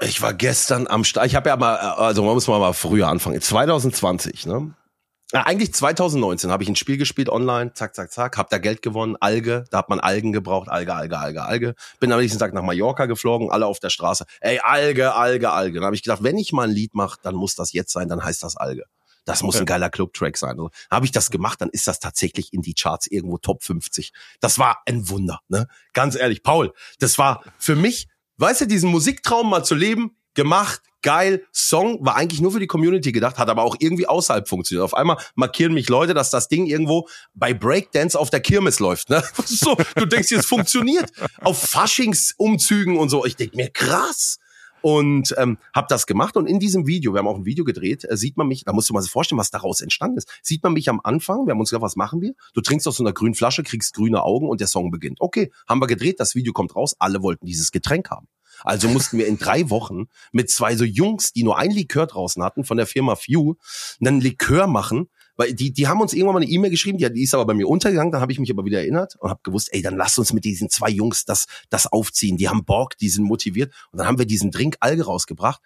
Ich 0.00 0.22
war 0.22 0.32
gestern 0.32 0.86
am 0.86 1.04
Start. 1.04 1.26
Ich 1.26 1.36
habe 1.36 1.50
ja 1.50 1.56
mal, 1.56 1.76
also 1.76 2.24
man 2.24 2.34
muss 2.34 2.48
mal 2.48 2.72
früher 2.72 3.08
anfangen. 3.08 3.40
2020, 3.40 4.46
ne? 4.46 4.74
Ja, 5.34 5.42
eigentlich 5.46 5.74
2019 5.74 6.52
habe 6.52 6.62
ich 6.62 6.68
ein 6.68 6.76
Spiel 6.76 6.96
gespielt 6.96 7.28
online, 7.28 7.74
zack, 7.74 7.96
zack, 7.96 8.12
zack, 8.12 8.38
hab 8.38 8.50
da 8.50 8.58
Geld 8.58 8.82
gewonnen, 8.82 9.16
Alge, 9.18 9.64
da 9.72 9.78
hat 9.78 9.88
man 9.88 9.98
Algen 9.98 10.30
gebraucht, 10.30 10.68
Alge, 10.68 10.94
Alge, 10.94 11.18
Alge, 11.18 11.42
Alge. 11.42 11.74
Bin 11.98 12.12
am 12.12 12.20
nächsten 12.20 12.38
Tag 12.38 12.54
nach 12.54 12.62
Mallorca 12.62 13.06
geflogen, 13.06 13.50
alle 13.50 13.66
auf 13.66 13.80
der 13.80 13.90
Straße, 13.90 14.26
ey, 14.40 14.60
Alge, 14.60 15.12
Alge, 15.16 15.50
Alge. 15.50 15.80
Dann 15.80 15.86
habe 15.86 15.96
ich 15.96 16.04
gedacht, 16.04 16.22
wenn 16.22 16.38
ich 16.38 16.52
mal 16.52 16.68
ein 16.68 16.70
Lied 16.70 16.94
mache, 16.94 17.18
dann 17.24 17.34
muss 17.34 17.56
das 17.56 17.72
jetzt 17.72 17.92
sein, 17.92 18.08
dann 18.08 18.22
heißt 18.22 18.44
das 18.44 18.56
Alge. 18.56 18.84
Das 19.24 19.42
muss 19.42 19.56
ein 19.56 19.66
geiler 19.66 19.90
Club-Track 19.90 20.36
sein. 20.36 20.50
Also, 20.50 20.70
habe 20.88 21.04
ich 21.04 21.10
das 21.10 21.30
gemacht, 21.30 21.60
dann 21.60 21.70
ist 21.70 21.88
das 21.88 21.98
tatsächlich 21.98 22.52
in 22.52 22.62
die 22.62 22.74
Charts 22.74 23.08
irgendwo 23.08 23.38
Top 23.38 23.64
50. 23.64 24.12
Das 24.38 24.60
war 24.60 24.82
ein 24.86 25.08
Wunder, 25.08 25.40
ne? 25.48 25.66
Ganz 25.94 26.14
ehrlich, 26.14 26.44
Paul, 26.44 26.72
das 27.00 27.18
war 27.18 27.42
für 27.58 27.74
mich, 27.74 28.06
weißt 28.36 28.60
du, 28.60 28.66
diesen 28.66 28.88
Musiktraum 28.88 29.50
mal 29.50 29.64
zu 29.64 29.74
leben, 29.74 30.16
gemacht, 30.34 30.80
geil, 31.04 31.44
Song 31.52 32.04
war 32.04 32.16
eigentlich 32.16 32.40
nur 32.40 32.50
für 32.50 32.58
die 32.58 32.66
Community 32.66 33.12
gedacht, 33.12 33.38
hat 33.38 33.48
aber 33.48 33.62
auch 33.62 33.76
irgendwie 33.78 34.08
außerhalb 34.08 34.48
funktioniert. 34.48 34.84
Auf 34.84 34.94
einmal 34.94 35.18
markieren 35.36 35.74
mich 35.74 35.88
Leute, 35.88 36.14
dass 36.14 36.30
das 36.30 36.48
Ding 36.48 36.66
irgendwo 36.66 37.06
bei 37.34 37.54
Breakdance 37.54 38.18
auf 38.18 38.30
der 38.30 38.40
Kirmes 38.40 38.80
läuft. 38.80 39.10
Ne? 39.10 39.22
So, 39.44 39.76
du 39.94 40.06
denkst, 40.06 40.32
es 40.32 40.46
funktioniert. 40.46 41.10
Auf 41.42 41.58
Faschingsumzügen 41.58 42.96
und 42.96 43.10
so. 43.10 43.24
Ich 43.24 43.36
denk 43.36 43.54
mir, 43.54 43.68
krass 43.70 44.38
und 44.80 45.34
ähm, 45.38 45.58
habe 45.74 45.86
das 45.88 46.06
gemacht 46.06 46.36
und 46.36 46.46
in 46.46 46.58
diesem 46.58 46.86
Video, 46.86 47.14
wir 47.14 47.20
haben 47.20 47.28
auch 47.28 47.38
ein 47.38 47.46
Video 47.46 47.64
gedreht, 47.64 48.04
äh, 48.04 48.16
sieht 48.16 48.36
man 48.36 48.48
mich, 48.48 48.64
da 48.64 48.72
musst 48.72 48.90
du 48.90 48.94
mal 48.94 49.02
vorstellen, 49.02 49.38
was 49.38 49.50
daraus 49.50 49.80
entstanden 49.80 50.18
ist. 50.18 50.28
Sieht 50.42 50.62
man 50.62 50.74
mich 50.74 50.90
am 50.90 51.00
Anfang, 51.02 51.46
wir 51.46 51.52
haben 51.52 51.60
uns 51.60 51.70
gesagt, 51.70 51.82
was 51.82 51.96
machen 51.96 52.20
wir? 52.20 52.34
Du 52.52 52.60
trinkst 52.60 52.86
aus 52.88 52.96
so 52.96 53.04
einer 53.04 53.14
grünen 53.14 53.34
Flasche, 53.34 53.62
kriegst 53.62 53.94
grüne 53.94 54.22
Augen 54.22 54.48
und 54.48 54.60
der 54.60 54.66
Song 54.66 54.90
beginnt. 54.90 55.20
Okay, 55.20 55.52
haben 55.66 55.80
wir 55.80 55.86
gedreht, 55.86 56.20
das 56.20 56.34
Video 56.34 56.52
kommt 56.52 56.76
raus, 56.76 56.96
alle 56.98 57.22
wollten 57.22 57.46
dieses 57.46 57.70
Getränk 57.72 58.10
haben. 58.10 58.28
Also 58.62 58.88
mussten 58.88 59.18
wir 59.18 59.26
in 59.26 59.38
drei 59.38 59.70
Wochen 59.70 60.08
mit 60.32 60.50
zwei 60.50 60.76
so 60.76 60.84
Jungs, 60.84 61.32
die 61.32 61.42
nur 61.42 61.58
ein 61.58 61.70
Likör 61.70 62.06
draußen 62.06 62.42
hatten, 62.42 62.64
von 62.64 62.76
der 62.76 62.86
Firma 62.86 63.16
Few, 63.16 63.54
einen 64.00 64.20
Likör 64.20 64.66
machen, 64.66 65.08
weil 65.36 65.54
die, 65.54 65.72
die 65.72 65.88
haben 65.88 66.00
uns 66.00 66.12
irgendwann 66.12 66.34
mal 66.34 66.42
eine 66.42 66.50
E-Mail 66.50 66.70
geschrieben, 66.70 66.98
die, 66.98 67.12
die 67.12 67.22
ist 67.22 67.34
aber 67.34 67.44
bei 67.44 67.54
mir 67.54 67.68
untergegangen, 67.68 68.12
dann 68.12 68.20
habe 68.20 68.32
ich 68.32 68.38
mich 68.38 68.50
aber 68.50 68.64
wieder 68.64 68.80
erinnert 68.80 69.16
und 69.16 69.30
habe 69.30 69.40
gewusst, 69.42 69.68
ey, 69.72 69.82
dann 69.82 69.96
lass 69.96 70.18
uns 70.18 70.32
mit 70.32 70.44
diesen 70.44 70.70
zwei 70.70 70.90
Jungs 70.90 71.24
das, 71.24 71.46
das 71.70 71.86
aufziehen. 71.86 72.36
Die 72.36 72.48
haben 72.48 72.64
Bock, 72.64 72.96
die 72.98 73.08
sind 73.08 73.24
motiviert. 73.24 73.72
Und 73.90 73.98
dann 73.98 74.06
haben 74.06 74.18
wir 74.18 74.26
diesen 74.26 74.50
Drink 74.50 74.76
Alge 74.80 75.04
rausgebracht, 75.04 75.60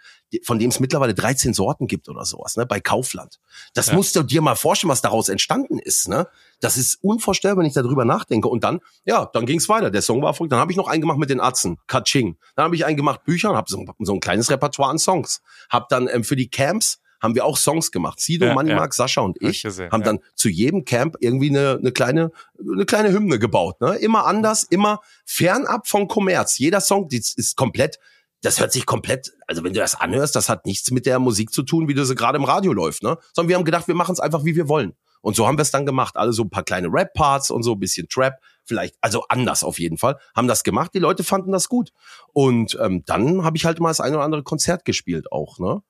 von 0.44 0.58
dem 0.58 0.70
es 0.70 0.80
mittlerweile 0.80 1.14
13 1.14 1.54
Sorten 1.54 1.86
gibt 1.86 2.08
oder 2.08 2.24
sowas, 2.24 2.56
ne, 2.56 2.66
bei 2.66 2.80
Kaufland. 2.80 3.40
Das 3.74 3.88
ja. 3.88 3.94
musst 3.94 4.16
du 4.16 4.22
dir 4.22 4.42
mal 4.42 4.54
vorstellen, 4.54 4.90
was 4.90 5.02
daraus 5.02 5.28
entstanden 5.28 5.78
ist, 5.78 6.08
ne? 6.08 6.28
Das 6.60 6.76
ist 6.76 6.98
unvorstellbar, 7.02 7.62
wenn 7.62 7.68
ich 7.68 7.74
darüber 7.74 8.04
nachdenke. 8.04 8.48
Und 8.48 8.64
dann, 8.64 8.80
ja, 9.04 9.26
dann 9.32 9.46
ging's 9.46 9.68
weiter. 9.68 9.90
Der 9.90 10.02
Song 10.02 10.20
war 10.22 10.30
erfolgreich. 10.30 10.56
Dann 10.56 10.60
habe 10.60 10.72
ich 10.72 10.76
noch 10.76 10.88
einen 10.88 11.00
gemacht 11.00 11.18
mit 11.18 11.30
den 11.30 11.40
Atzen, 11.40 11.78
Kaching. 11.86 12.36
Dann 12.56 12.64
habe 12.64 12.74
ich 12.74 12.84
einen 12.84 12.96
gemacht 12.96 13.24
Bücher 13.24 13.50
und 13.50 13.56
habe 13.56 13.70
so, 13.70 13.84
so 14.00 14.12
ein 14.12 14.20
kleines 14.20 14.50
Repertoire 14.50 14.90
an 14.90 14.98
Songs. 14.98 15.40
Hab 15.70 15.88
dann 15.88 16.08
ähm, 16.08 16.24
für 16.24 16.34
die 16.34 16.50
Camps 16.50 17.00
haben 17.20 17.34
wir 17.34 17.44
auch 17.44 17.56
Songs 17.56 17.90
gemacht. 17.90 18.20
Sido, 18.20 18.46
ja, 18.46 18.54
Money 18.54 18.70
ja. 18.70 18.76
Mark, 18.76 18.94
Sascha 18.94 19.20
und 19.20 19.36
ich 19.40 19.62
gesehen, 19.62 19.90
haben 19.90 20.02
dann 20.02 20.20
zu 20.34 20.48
jedem 20.48 20.84
Camp 20.84 21.16
irgendwie 21.20 21.50
eine, 21.50 21.78
eine 21.78 21.92
kleine 21.92 22.30
eine 22.60 22.86
kleine 22.86 23.12
Hymne 23.12 23.38
gebaut. 23.38 23.80
Ne? 23.80 23.96
Immer 23.96 24.26
anders, 24.26 24.64
immer 24.64 25.00
fernab 25.24 25.86
von 25.86 26.08
Kommerz. 26.08 26.58
Jeder 26.58 26.80
Song 26.80 27.08
die 27.08 27.18
ist 27.18 27.56
komplett 27.56 27.98
das 28.42 28.60
hört 28.60 28.72
sich 28.72 28.86
komplett, 28.86 29.32
also 29.46 29.64
wenn 29.64 29.72
du 29.72 29.80
das 29.80 29.96
anhörst, 29.96 30.36
das 30.36 30.48
hat 30.48 30.64
nichts 30.64 30.90
mit 30.90 31.06
der 31.06 31.18
Musik 31.18 31.52
zu 31.52 31.62
tun, 31.62 31.88
wie 31.88 31.94
du 31.94 32.04
sie 32.04 32.14
gerade 32.14 32.38
im 32.38 32.44
Radio 32.44 32.72
läuft, 32.72 33.02
ne? 33.02 33.18
Sondern 33.34 33.48
wir 33.48 33.56
haben 33.56 33.64
gedacht, 33.64 33.88
wir 33.88 33.96
machen 33.96 34.12
es 34.12 34.20
einfach, 34.20 34.44
wie 34.44 34.54
wir 34.54 34.68
wollen. 34.68 34.94
Und 35.20 35.34
so 35.34 35.46
haben 35.46 35.58
wir 35.58 35.62
es 35.62 35.72
dann 35.72 35.86
gemacht. 35.86 36.16
Alle 36.16 36.32
so 36.32 36.44
ein 36.44 36.50
paar 36.50 36.62
kleine 36.62 36.88
Rap-Parts 36.88 37.50
und 37.50 37.64
so, 37.64 37.72
ein 37.72 37.80
bisschen 37.80 38.08
Trap, 38.08 38.34
vielleicht, 38.64 38.94
also 39.00 39.24
anders 39.28 39.64
auf 39.64 39.80
jeden 39.80 39.98
Fall, 39.98 40.18
haben 40.36 40.46
das 40.46 40.62
gemacht. 40.62 40.92
Die 40.94 41.00
Leute 41.00 41.24
fanden 41.24 41.50
das 41.50 41.68
gut. 41.68 41.90
Und 42.32 42.78
ähm, 42.80 43.02
dann 43.04 43.44
habe 43.44 43.56
ich 43.56 43.64
halt 43.64 43.80
mal 43.80 43.88
das 43.88 44.00
eine 44.00 44.16
oder 44.16 44.24
andere 44.24 44.44
Konzert 44.44 44.84
gespielt 44.84 45.32
auch, 45.32 45.58
ne? 45.58 45.82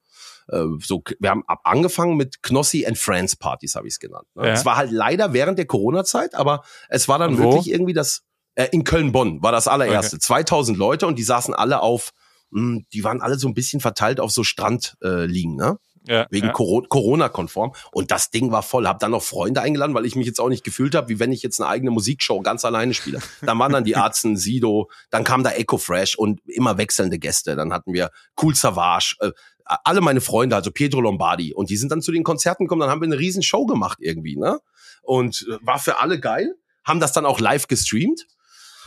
Äh, 0.48 0.64
so, 0.80 1.02
wir 1.18 1.30
haben 1.30 1.44
ab 1.46 1.60
angefangen 1.64 2.16
mit 2.16 2.42
Knossi 2.42 2.86
and 2.86 2.98
Friends 2.98 3.36
Partys, 3.36 3.74
habe 3.74 3.86
ich 3.86 3.94
es 3.94 3.98
genannt. 3.98 4.26
Ne? 4.34 4.50
Es 4.50 4.64
war 4.64 4.76
halt 4.76 4.90
leider 4.90 5.32
während 5.32 5.58
der 5.58 5.66
Corona-Zeit, 5.66 6.34
aber 6.34 6.62
es 6.88 7.08
war 7.08 7.18
dann 7.18 7.38
wirklich 7.38 7.70
irgendwie 7.70 7.92
das, 7.92 8.22
äh, 8.54 8.68
in 8.72 8.84
Köln-Bonn 8.84 9.42
war 9.42 9.52
das 9.52 9.68
allererste. 9.68 10.16
Okay. 10.16 10.24
2000 10.24 10.78
Leute 10.78 11.06
und 11.06 11.18
die 11.18 11.22
saßen 11.22 11.54
alle 11.54 11.80
auf, 11.80 12.12
mh, 12.50 12.60
hm, 12.60 12.86
die 12.92 13.04
waren 13.04 13.20
alle 13.20 13.38
so 13.38 13.48
ein 13.48 13.54
bisschen 13.54 13.80
verteilt 13.80 14.20
auf 14.20 14.30
so 14.30 14.42
Strand 14.42 14.96
äh, 15.02 15.26
liegen, 15.26 15.56
ne? 15.56 15.78
Ja, 16.06 16.26
wegen 16.30 16.46
ja. 16.46 16.52
Corona-konform. 16.52 17.72
Und 17.92 18.10
das 18.10 18.30
Ding 18.30 18.50
war 18.50 18.62
voll. 18.62 18.88
Hab 18.88 18.98
dann 18.98 19.10
noch 19.10 19.22
Freunde 19.22 19.60
eingeladen, 19.60 19.94
weil 19.94 20.06
ich 20.06 20.16
mich 20.16 20.26
jetzt 20.26 20.40
auch 20.40 20.48
nicht 20.48 20.64
gefühlt 20.64 20.94
habe, 20.94 21.10
wie 21.10 21.18
wenn 21.18 21.32
ich 21.32 21.42
jetzt 21.42 21.60
eine 21.60 21.68
eigene 21.68 21.90
Musikshow 21.90 22.40
ganz 22.40 22.64
alleine 22.64 22.94
spiele. 22.94 23.20
Dann 23.42 23.58
waren 23.58 23.72
dann 23.72 23.84
die 23.84 23.96
Arzten, 23.96 24.36
Sido, 24.38 24.88
dann 25.10 25.24
kam 25.24 25.44
da 25.44 25.50
Echo 25.50 25.76
Fresh 25.76 26.16
und 26.16 26.40
immer 26.48 26.78
wechselnde 26.78 27.18
Gäste. 27.18 27.56
Dann 27.56 27.74
hatten 27.74 27.92
wir 27.92 28.10
Cool 28.40 28.54
Savage, 28.54 29.16
äh, 29.20 29.32
alle 29.68 30.00
meine 30.00 30.20
Freunde, 30.20 30.56
also 30.56 30.70
Pietro 30.70 31.00
Lombardi. 31.00 31.52
Und 31.54 31.70
die 31.70 31.76
sind 31.76 31.92
dann 31.92 32.02
zu 32.02 32.12
den 32.12 32.24
Konzerten 32.24 32.64
gekommen, 32.64 32.80
dann 32.80 32.90
haben 32.90 33.00
wir 33.00 33.06
eine 33.06 33.18
riesen 33.18 33.42
Show 33.42 33.66
gemacht 33.66 33.98
irgendwie, 34.00 34.36
ne? 34.36 34.60
Und 35.02 35.46
äh, 35.48 35.58
war 35.62 35.78
für 35.78 35.98
alle 35.98 36.18
geil. 36.20 36.54
Haben 36.84 37.00
das 37.00 37.12
dann 37.12 37.26
auch 37.26 37.40
live 37.40 37.68
gestreamt. 37.68 38.26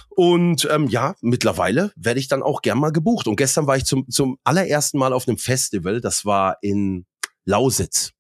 Und 0.10 0.68
ähm, 0.70 0.88
ja, 0.88 1.16
mittlerweile 1.22 1.94
werde 1.96 2.20
ich 2.20 2.28
dann 2.28 2.44
auch 2.44 2.62
gern 2.62 2.80
mal 2.80 2.92
gebucht. 2.92 3.28
Und 3.28 3.38
gestern 3.38 3.68
war 3.68 3.78
ich 3.78 3.86
zum, 3.86 4.10
zum 4.10 4.38
allerersten 4.44 4.98
Mal 4.98 5.14
auf 5.14 5.28
einem 5.28 5.38
Festival, 5.38 6.02
das 6.02 6.26
war 6.26 6.58
in 6.62 7.06
Lausitz. 7.46 8.12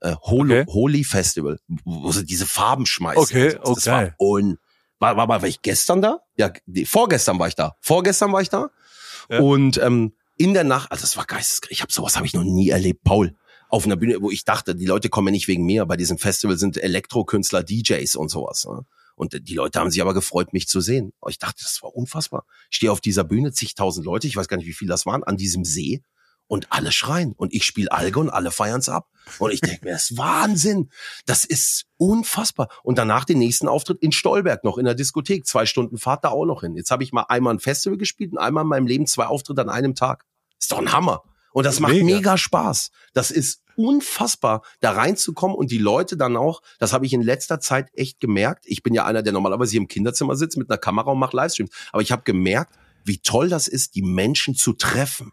Äh, 0.00 0.14
Holo, 0.22 0.60
okay. 0.60 0.72
Holy 0.72 1.04
Festival, 1.04 1.58
wo 1.84 2.12
sie 2.12 2.24
diese 2.24 2.46
Farben 2.46 2.86
schmeißen. 2.86 3.22
Okay, 3.22 3.58
okay. 3.62 3.72
Das 3.74 3.86
war, 3.86 4.14
und 4.18 4.58
war, 4.98 5.16
war, 5.16 5.28
war, 5.28 5.42
war 5.42 5.48
ich 5.48 5.60
gestern 5.60 6.00
da? 6.00 6.20
Ja, 6.36 6.50
nee, 6.66 6.84
vorgestern 6.84 7.38
war 7.38 7.48
ich 7.48 7.54
da. 7.54 7.76
Vorgestern 7.80 8.32
war 8.32 8.40
ich 8.40 8.48
da. 8.48 8.70
Ja. 9.28 9.40
Und 9.40 9.78
ähm, 9.78 10.14
in 10.36 10.54
der 10.54 10.64
Nacht, 10.64 10.90
also 10.90 11.02
das 11.02 11.16
war 11.16 11.24
geisteskrank. 11.24 11.72
Ich 11.72 11.82
habe 11.82 11.92
sowas 11.92 12.16
habe 12.16 12.26
ich 12.26 12.34
noch 12.34 12.44
nie 12.44 12.70
erlebt, 12.70 13.04
Paul. 13.04 13.36
Auf 13.68 13.86
einer 13.86 13.96
Bühne, 13.96 14.20
wo 14.20 14.30
ich 14.30 14.44
dachte, 14.44 14.74
die 14.74 14.86
Leute 14.86 15.08
kommen 15.08 15.28
ja 15.28 15.32
nicht 15.32 15.48
wegen 15.48 15.64
mir. 15.64 15.86
Bei 15.86 15.96
diesem 15.96 16.18
Festival 16.18 16.56
sind 16.56 16.76
Elektrokünstler, 16.76 17.62
DJs 17.62 18.14
und 18.16 18.28
sowas. 18.28 18.66
Ne? 18.66 18.84
Und 19.16 19.48
die 19.48 19.54
Leute 19.54 19.80
haben 19.80 19.90
sich 19.90 20.02
aber 20.02 20.14
gefreut, 20.14 20.52
mich 20.52 20.68
zu 20.68 20.80
sehen. 20.80 21.12
Ich 21.28 21.38
dachte, 21.38 21.62
das 21.62 21.82
war 21.82 21.94
unfassbar. 21.94 22.44
Ich 22.70 22.76
stehe 22.76 22.92
auf 22.92 23.00
dieser 23.00 23.24
Bühne, 23.24 23.52
zigtausend 23.52 24.04
Leute, 24.04 24.26
ich 24.26 24.36
weiß 24.36 24.48
gar 24.48 24.56
nicht, 24.56 24.66
wie 24.66 24.72
viel 24.72 24.88
das 24.88 25.06
waren, 25.06 25.24
an 25.24 25.36
diesem 25.36 25.64
See 25.64 26.02
und 26.46 26.66
alle 26.70 26.92
schreien 26.92 27.32
und 27.36 27.54
ich 27.54 27.64
spiele 27.64 27.90
Alge 27.92 28.20
und 28.20 28.30
alle 28.30 28.50
feiern's 28.50 28.88
ab. 28.88 29.08
Und 29.38 29.52
ich 29.52 29.60
denke 29.60 29.86
mir, 29.86 29.92
das 29.92 30.10
ist 30.10 30.18
Wahnsinn. 30.18 30.90
Das 31.26 31.44
ist 31.44 31.86
unfassbar. 31.96 32.68
Und 32.82 32.98
danach 32.98 33.24
den 33.24 33.38
nächsten 33.38 33.68
Auftritt 33.68 34.02
in 34.02 34.12
Stolberg 34.12 34.64
noch 34.64 34.76
in 34.76 34.84
der 34.84 34.94
Diskothek. 34.94 35.46
Zwei 35.46 35.66
Stunden 35.66 35.96
Fahrt 35.96 36.24
da 36.24 36.28
auch 36.28 36.44
noch 36.44 36.60
hin. 36.60 36.76
Jetzt 36.76 36.90
habe 36.90 37.02
ich 37.02 37.12
mal 37.12 37.24
einmal 37.28 37.54
ein 37.54 37.60
Festival 37.60 37.96
gespielt 37.96 38.32
und 38.32 38.38
einmal 38.38 38.64
in 38.64 38.68
meinem 38.68 38.86
Leben 38.86 39.06
zwei 39.06 39.26
Auftritte 39.26 39.62
an 39.62 39.70
einem 39.70 39.94
Tag. 39.94 40.26
Ist 40.58 40.72
doch 40.72 40.78
ein 40.78 40.92
Hammer. 40.92 41.22
Und 41.52 41.64
das 41.64 41.80
macht 41.80 41.92
mega, 41.92 42.04
mega 42.04 42.36
Spaß. 42.36 42.90
Das 43.12 43.30
ist 43.30 43.62
unfassbar, 43.76 44.62
da 44.80 44.92
reinzukommen 44.92 45.56
und 45.56 45.70
die 45.70 45.78
Leute 45.78 46.16
dann 46.16 46.36
auch, 46.36 46.62
das 46.78 46.92
habe 46.92 47.06
ich 47.06 47.12
in 47.12 47.22
letzter 47.22 47.60
Zeit 47.60 47.90
echt 47.94 48.20
gemerkt. 48.20 48.64
Ich 48.66 48.82
bin 48.82 48.92
ja 48.92 49.04
einer, 49.04 49.22
der 49.22 49.32
normalerweise 49.32 49.72
hier 49.72 49.80
im 49.80 49.88
Kinderzimmer 49.88 50.36
sitzt 50.36 50.56
mit 50.56 50.68
einer 50.68 50.78
Kamera 50.78 51.12
und 51.12 51.18
macht 51.18 51.32
Livestreams. 51.32 51.70
Aber 51.92 52.02
ich 52.02 52.12
habe 52.12 52.22
gemerkt, 52.22 52.74
wie 53.04 53.18
toll 53.18 53.48
das 53.48 53.68
ist, 53.68 53.94
die 53.94 54.02
Menschen 54.02 54.54
zu 54.54 54.72
treffen. 54.72 55.32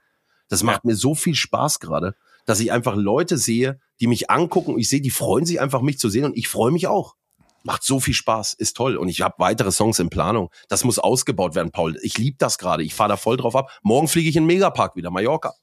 Das 0.51 0.63
macht 0.63 0.83
mir 0.83 0.97
so 0.97 1.15
viel 1.15 1.33
Spaß 1.33 1.79
gerade, 1.79 2.13
dass 2.45 2.59
ich 2.59 2.73
einfach 2.73 2.97
Leute 2.97 3.37
sehe, 3.37 3.79
die 4.01 4.07
mich 4.07 4.29
angucken 4.29 4.73
und 4.73 4.79
ich 4.81 4.89
sehe, 4.89 4.99
die 4.99 5.09
freuen 5.09 5.45
sich 5.45 5.61
einfach, 5.61 5.79
mich 5.79 5.97
zu 5.97 6.09
sehen 6.09 6.25
und 6.25 6.35
ich 6.35 6.49
freue 6.49 6.71
mich 6.71 6.87
auch. 6.87 7.15
Macht 7.63 7.85
so 7.85 8.01
viel 8.01 8.13
Spaß, 8.13 8.55
ist 8.55 8.75
toll. 8.75 8.97
Und 8.97 9.07
ich 9.07 9.21
habe 9.21 9.35
weitere 9.37 9.71
Songs 9.71 9.99
in 9.99 10.09
Planung. 10.09 10.49
Das 10.67 10.83
muss 10.83 10.99
ausgebaut 10.99 11.55
werden, 11.55 11.71
Paul. 11.71 11.97
Ich 12.01 12.17
liebe 12.17 12.35
das 12.37 12.57
gerade. 12.57 12.83
Ich 12.83 12.93
fahre 12.93 13.09
da 13.09 13.17
voll 13.17 13.37
drauf 13.37 13.55
ab. 13.55 13.71
Morgen 13.81 14.09
fliege 14.09 14.27
ich 14.29 14.35
in 14.35 14.43
den 14.43 14.47
Megapark 14.47 14.97
wieder, 14.97 15.09
Mallorca. 15.09 15.53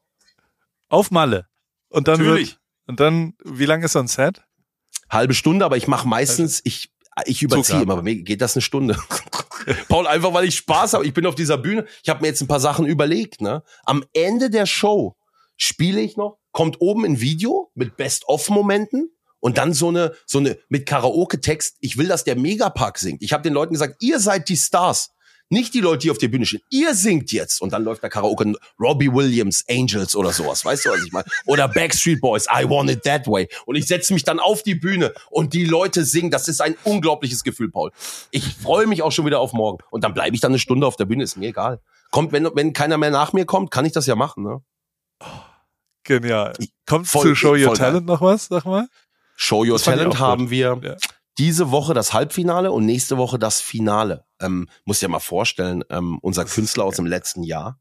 Auf 0.89 1.11
Malle. 1.11 1.49
Und 1.91 2.09
dann 2.09 2.21
Natürlich. 2.21 2.53
Wird, 2.53 2.61
und 2.87 3.01
dann, 3.01 3.35
wie 3.45 3.67
lange 3.67 3.85
ist 3.85 3.93
so 3.93 3.99
ein 3.99 4.09
Set? 4.09 4.43
Halbe 5.11 5.35
Stunde, 5.35 5.67
aber 5.67 5.77
ich 5.77 5.87
mache 5.87 6.09
meistens, 6.09 6.63
ich, 6.65 6.91
ich 7.27 7.43
überziehe 7.43 7.83
immer. 7.83 7.97
Bei 7.97 8.03
mir 8.03 8.23
geht 8.23 8.41
das 8.41 8.57
eine 8.57 8.63
Stunde. 8.63 8.97
Paul, 9.89 10.07
einfach 10.07 10.33
weil 10.33 10.47
ich 10.47 10.57
Spaß 10.57 10.95
habe. 10.95 11.07
Ich 11.07 11.15
bin 11.15 11.27
auf 11.27 11.35
dieser 11.35 11.59
Bühne. 11.59 11.87
Ich 12.03 12.09
habe 12.09 12.23
mir 12.23 12.29
jetzt 12.29 12.41
ein 12.41 12.49
paar 12.49 12.61
Sachen 12.61 12.87
überlegt. 12.87 13.41
Ne? 13.41 13.63
Am 13.85 14.05
Ende 14.13 14.51
der 14.51 14.67
Show 14.67 15.17
spiele 15.57 16.01
ich 16.01 16.17
noch, 16.17 16.39
kommt 16.53 16.81
oben 16.81 17.05
ein 17.05 17.21
Video 17.21 17.71
mit 17.75 17.97
Best-of-Momenten 17.97 19.11
und 19.41 19.59
dann 19.59 19.73
so 19.73 19.89
eine, 19.89 20.15
so 20.27 20.39
eine 20.39 20.59
mit 20.69 20.87
Karaoke-Text. 20.87 21.77
Ich 21.81 21.97
will, 21.99 22.09
dass 22.09 22.25
der 22.25 22.37
Megapark 22.37 22.99
singt. 22.99 23.23
Ich 23.23 23.33
habe 23.33 23.43
den 23.43 23.53
Leuten 23.53 23.75
gesagt, 23.75 24.03
ihr 24.03 24.21
seid 24.21 24.49
die 24.49 24.57
Stars. 24.57 25.11
Nicht 25.51 25.73
die 25.73 25.81
Leute, 25.81 26.01
die 26.01 26.11
auf 26.11 26.19
der 26.19 26.29
Bühne 26.29 26.45
stehen. 26.45 26.61
Ihr 26.69 26.95
singt 26.95 27.33
jetzt. 27.33 27.63
Und 27.63 27.73
dann 27.73 27.83
läuft 27.83 28.03
der 28.03 28.11
Karaoke 28.11 28.53
Robbie 28.79 29.13
Williams, 29.13 29.65
Angels 29.69 30.15
oder 30.15 30.33
sowas. 30.33 30.65
Weißt 30.65 30.85
du, 30.85 30.91
was 30.91 31.03
ich 31.03 31.13
meine? 31.13 31.25
Oder 31.47 31.69
Backstreet 31.69 32.21
Boys, 32.21 32.47
I 32.47 32.69
Want 32.69 32.91
It 32.91 33.03
That 33.05 33.27
Way. 33.27 33.49
Und 33.65 33.77
ich 33.77 33.87
setze 33.87 34.13
mich 34.13 34.25
dann 34.25 34.41
auf 34.41 34.63
die 34.63 34.75
Bühne 34.75 35.15
und 35.31 35.55
die 35.55 35.65
Leute 35.65 36.05
singen. 36.05 36.31
Das 36.31 36.49
ist 36.49 36.61
ein 36.61 36.77
unglaubliches 36.85 37.45
Gefühl, 37.45 37.71
Paul. 37.71 37.93
Ich 38.31 38.45
freue 38.45 38.87
mich 38.87 39.03
auch 39.03 39.13
schon 39.13 39.25
wieder 39.25 39.41
auf 39.41 39.55
morgen. 39.55 39.79
Und 39.91 40.05
dann 40.05 40.13
bleibe 40.13 40.35
ich 40.35 40.43
dann 40.43 40.53
eine 40.53 40.59
Stunde 40.59 40.87
auf 40.87 40.97
der 40.97 41.07
Bühne, 41.07 41.25
ist 41.25 41.37
mir 41.37 41.49
egal. 41.49 41.81
Kommt, 42.11 42.33
wenn, 42.33 42.49
wenn 42.55 42.75
keiner 42.75 42.99
mehr 42.99 43.11
nach 43.11 43.33
mir 43.33 43.47
kommt, 43.47 43.71
kann 43.71 43.87
ich 43.87 43.93
das 43.93 44.07
ja 44.07 44.17
machen, 44.17 44.45
ne? 44.45 44.63
Genial. 46.05 46.55
Kommt 46.87 47.07
voll, 47.07 47.29
zu 47.29 47.35
Show 47.35 47.55
Your 47.55 47.75
Talent 47.75 48.07
geil. 48.07 48.17
noch 48.17 48.21
was, 48.21 48.47
sag 48.47 48.65
mal? 48.67 48.89
Show 49.37 49.65
Your 49.65 49.79
Talent 49.79 50.19
haben 50.19 50.51
wir. 50.51 50.79
Ja 50.83 50.97
diese 51.39 51.71
Woche 51.71 51.95
das 51.95 52.13
Halbfinale 52.13 52.73
und 52.73 52.85
nächste 52.85 53.17
Woche 53.17 53.39
das 53.39 53.61
Finale. 53.61 54.25
Ähm, 54.41 54.69
muss 54.85 55.01
ja 55.01 55.09
mal 55.09 55.21
vorstellen, 55.21 55.85
ähm, 55.89 56.19
unser 56.21 56.45
Künstler 56.45 56.85
aus 56.85 56.97
dem 56.97 57.07
letzten 57.07 57.43
Jahr. 57.43 57.79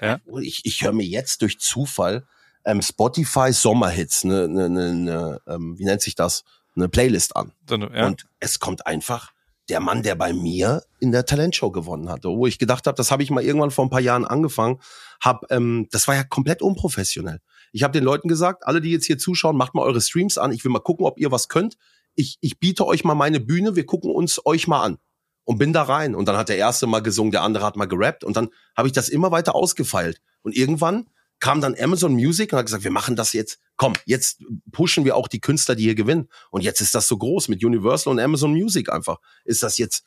Ja? 0.00 0.14
Äh, 0.14 0.40
ich, 0.42 0.64
ich 0.64 0.82
höre 0.82 0.92
mir 0.92 1.06
jetzt 1.06 1.42
durch 1.42 1.58
Zufall 1.58 2.26
ähm, 2.64 2.80
Spotify 2.80 3.52
Sommerhits, 3.52 4.24
ne, 4.24 4.48
ne, 4.48 4.68
ne, 4.68 4.94
ne 4.94 5.40
ähm, 5.48 5.78
wie 5.78 5.84
nennt 5.84 6.00
sich 6.00 6.14
das? 6.14 6.44
Eine 6.76 6.88
Playlist 6.88 7.36
an. 7.36 7.52
Ja. 7.68 8.06
Und 8.06 8.26
es 8.40 8.58
kommt 8.58 8.86
einfach 8.86 9.32
der 9.68 9.80
Mann, 9.80 10.02
der 10.02 10.14
bei 10.14 10.32
mir 10.32 10.82
in 11.00 11.12
der 11.12 11.26
Talentshow 11.26 11.70
gewonnen 11.70 12.08
hatte, 12.08 12.28
wo 12.28 12.46
ich 12.46 12.58
gedacht 12.58 12.86
habe, 12.86 12.96
das 12.96 13.10
habe 13.10 13.22
ich 13.22 13.30
mal 13.30 13.44
irgendwann 13.44 13.70
vor 13.70 13.84
ein 13.84 13.90
paar 13.90 14.00
Jahren 14.00 14.24
angefangen, 14.24 14.80
hab, 15.20 15.50
ähm, 15.50 15.88
das 15.90 16.08
war 16.08 16.14
ja 16.14 16.24
komplett 16.24 16.62
unprofessionell. 16.62 17.40
Ich 17.72 17.82
habe 17.82 17.92
den 17.92 18.04
Leuten 18.04 18.28
gesagt, 18.28 18.66
alle, 18.66 18.80
die 18.80 18.90
jetzt 18.90 19.06
hier 19.06 19.18
zuschauen, 19.18 19.56
macht 19.56 19.74
mal 19.74 19.82
eure 19.82 20.00
Streams 20.00 20.38
an. 20.38 20.52
Ich 20.52 20.64
will 20.64 20.70
mal 20.70 20.80
gucken, 20.80 21.06
ob 21.06 21.18
ihr 21.18 21.30
was 21.30 21.48
könnt 21.48 21.76
ich, 22.14 22.38
ich 22.40 22.58
biete 22.58 22.86
euch 22.86 23.04
mal 23.04 23.14
meine 23.14 23.40
Bühne, 23.40 23.76
wir 23.76 23.86
gucken 23.86 24.10
uns 24.10 24.44
euch 24.44 24.66
mal 24.68 24.82
an. 24.82 24.98
Und 25.44 25.58
bin 25.58 25.72
da 25.72 25.82
rein. 25.82 26.14
Und 26.14 26.26
dann 26.26 26.36
hat 26.36 26.48
der 26.48 26.56
erste 26.56 26.86
mal 26.86 27.00
gesungen, 27.00 27.32
der 27.32 27.42
andere 27.42 27.64
hat 27.64 27.74
mal 27.74 27.86
gerappt. 27.86 28.22
Und 28.22 28.36
dann 28.36 28.50
habe 28.76 28.86
ich 28.86 28.92
das 28.92 29.08
immer 29.08 29.32
weiter 29.32 29.56
ausgefeilt. 29.56 30.20
Und 30.42 30.56
irgendwann 30.56 31.08
kam 31.40 31.60
dann 31.60 31.74
Amazon 31.76 32.12
Music 32.12 32.52
und 32.52 32.58
hat 32.60 32.66
gesagt, 32.66 32.84
wir 32.84 32.92
machen 32.92 33.16
das 33.16 33.32
jetzt, 33.32 33.58
komm, 33.76 33.94
jetzt 34.04 34.44
pushen 34.70 35.04
wir 35.04 35.16
auch 35.16 35.26
die 35.26 35.40
Künstler, 35.40 35.74
die 35.74 35.82
hier 35.82 35.96
gewinnen. 35.96 36.28
Und 36.52 36.62
jetzt 36.62 36.80
ist 36.80 36.94
das 36.94 37.08
so 37.08 37.18
groß 37.18 37.48
mit 37.48 37.64
Universal 37.64 38.12
und 38.12 38.20
Amazon 38.20 38.52
Music 38.52 38.88
einfach. 38.88 39.18
Ist 39.44 39.64
das 39.64 39.78
jetzt, 39.78 40.04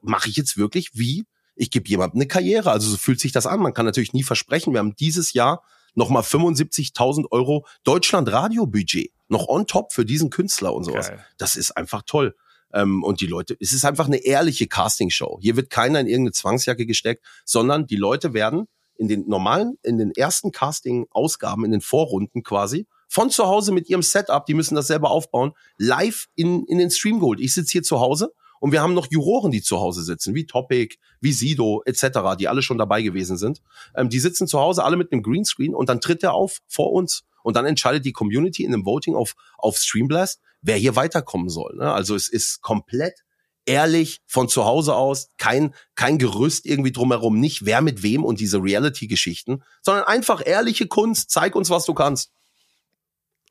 mache 0.00 0.28
ich 0.28 0.36
jetzt 0.36 0.56
wirklich 0.56 0.90
wie? 0.94 1.24
Ich 1.56 1.72
gebe 1.72 1.88
jemandem 1.88 2.18
eine 2.20 2.28
Karriere. 2.28 2.70
Also 2.70 2.88
so 2.88 2.96
fühlt 2.96 3.18
sich 3.18 3.32
das 3.32 3.46
an. 3.46 3.58
Man 3.58 3.74
kann 3.74 3.86
natürlich 3.86 4.12
nie 4.12 4.22
versprechen. 4.22 4.72
Wir 4.72 4.78
haben 4.78 4.94
dieses 4.94 5.32
Jahr 5.32 5.64
nochmal 5.98 6.22
75.000 6.22 7.26
Euro 7.30 7.66
Deutschland-Radio-Budget. 7.84 9.12
Noch 9.28 9.48
on 9.48 9.66
top 9.66 9.92
für 9.92 10.06
diesen 10.06 10.30
Künstler 10.30 10.72
und 10.72 10.84
sowas. 10.84 11.08
Geil. 11.08 11.24
Das 11.36 11.56
ist 11.56 11.76
einfach 11.76 12.02
toll. 12.06 12.34
Ähm, 12.72 13.02
und 13.02 13.20
die 13.20 13.26
Leute, 13.26 13.56
es 13.60 13.72
ist 13.72 13.84
einfach 13.84 14.06
eine 14.06 14.18
ehrliche 14.18 14.66
Castingshow. 14.66 15.38
Hier 15.40 15.56
wird 15.56 15.68
keiner 15.68 16.00
in 16.00 16.06
irgendeine 16.06 16.32
Zwangsjacke 16.32 16.86
gesteckt, 16.86 17.22
sondern 17.44 17.86
die 17.86 17.96
Leute 17.96 18.32
werden 18.32 18.68
in 18.96 19.08
den 19.08 19.28
normalen, 19.28 19.76
in 19.82 19.98
den 19.98 20.12
ersten 20.12 20.52
Casting-Ausgaben, 20.52 21.64
in 21.64 21.72
den 21.72 21.80
Vorrunden 21.80 22.42
quasi, 22.42 22.86
von 23.08 23.30
zu 23.30 23.46
Hause 23.46 23.72
mit 23.72 23.88
ihrem 23.88 24.02
Setup, 24.02 24.44
die 24.44 24.54
müssen 24.54 24.74
das 24.74 24.86
selber 24.86 25.10
aufbauen, 25.10 25.52
live 25.78 26.26
in, 26.34 26.64
in 26.66 26.78
den 26.78 26.90
Stream 26.90 27.20
geholt. 27.20 27.40
Ich 27.40 27.54
sitze 27.54 27.72
hier 27.72 27.82
zu 27.82 28.00
Hause 28.00 28.32
und 28.60 28.72
wir 28.72 28.82
haben 28.82 28.94
noch 28.94 29.06
Juroren, 29.10 29.50
die 29.50 29.62
zu 29.62 29.78
Hause 29.80 30.02
sitzen, 30.02 30.34
wie 30.34 30.46
Topic, 30.46 30.96
wie 31.20 31.32
Sido 31.32 31.82
etc., 31.84 32.36
die 32.38 32.48
alle 32.48 32.62
schon 32.62 32.78
dabei 32.78 33.02
gewesen 33.02 33.36
sind. 33.36 33.62
Ähm, 33.94 34.08
die 34.08 34.20
sitzen 34.20 34.46
zu 34.46 34.60
Hause 34.60 34.84
alle 34.84 34.96
mit 34.96 35.12
einem 35.12 35.22
Greenscreen 35.22 35.74
und 35.74 35.88
dann 35.88 36.00
tritt 36.00 36.22
er 36.22 36.34
auf 36.34 36.58
vor 36.66 36.92
uns. 36.92 37.24
Und 37.42 37.56
dann 37.56 37.66
entscheidet 37.66 38.04
die 38.04 38.12
Community 38.12 38.64
in 38.64 38.74
einem 38.74 38.84
Voting 38.84 39.14
auf, 39.14 39.34
auf 39.56 39.78
Streamblast, 39.78 40.40
wer 40.60 40.76
hier 40.76 40.96
weiterkommen 40.96 41.48
soll. 41.48 41.76
Ne? 41.76 41.90
Also 41.92 42.14
es 42.14 42.28
ist 42.28 42.60
komplett 42.60 43.22
ehrlich 43.64 44.20
von 44.26 44.48
zu 44.48 44.64
Hause 44.64 44.94
aus, 44.94 45.28
kein, 45.36 45.74
kein 45.94 46.18
Gerüst 46.18 46.66
irgendwie 46.66 46.90
drumherum, 46.90 47.38
nicht 47.38 47.64
wer 47.64 47.82
mit 47.82 48.02
wem 48.02 48.24
und 48.24 48.40
diese 48.40 48.62
Reality-Geschichten, 48.62 49.62
sondern 49.82 50.04
einfach 50.04 50.42
ehrliche 50.44 50.88
Kunst, 50.88 51.30
zeig 51.30 51.54
uns, 51.54 51.70
was 51.70 51.84
du 51.84 51.94
kannst. 51.94 52.32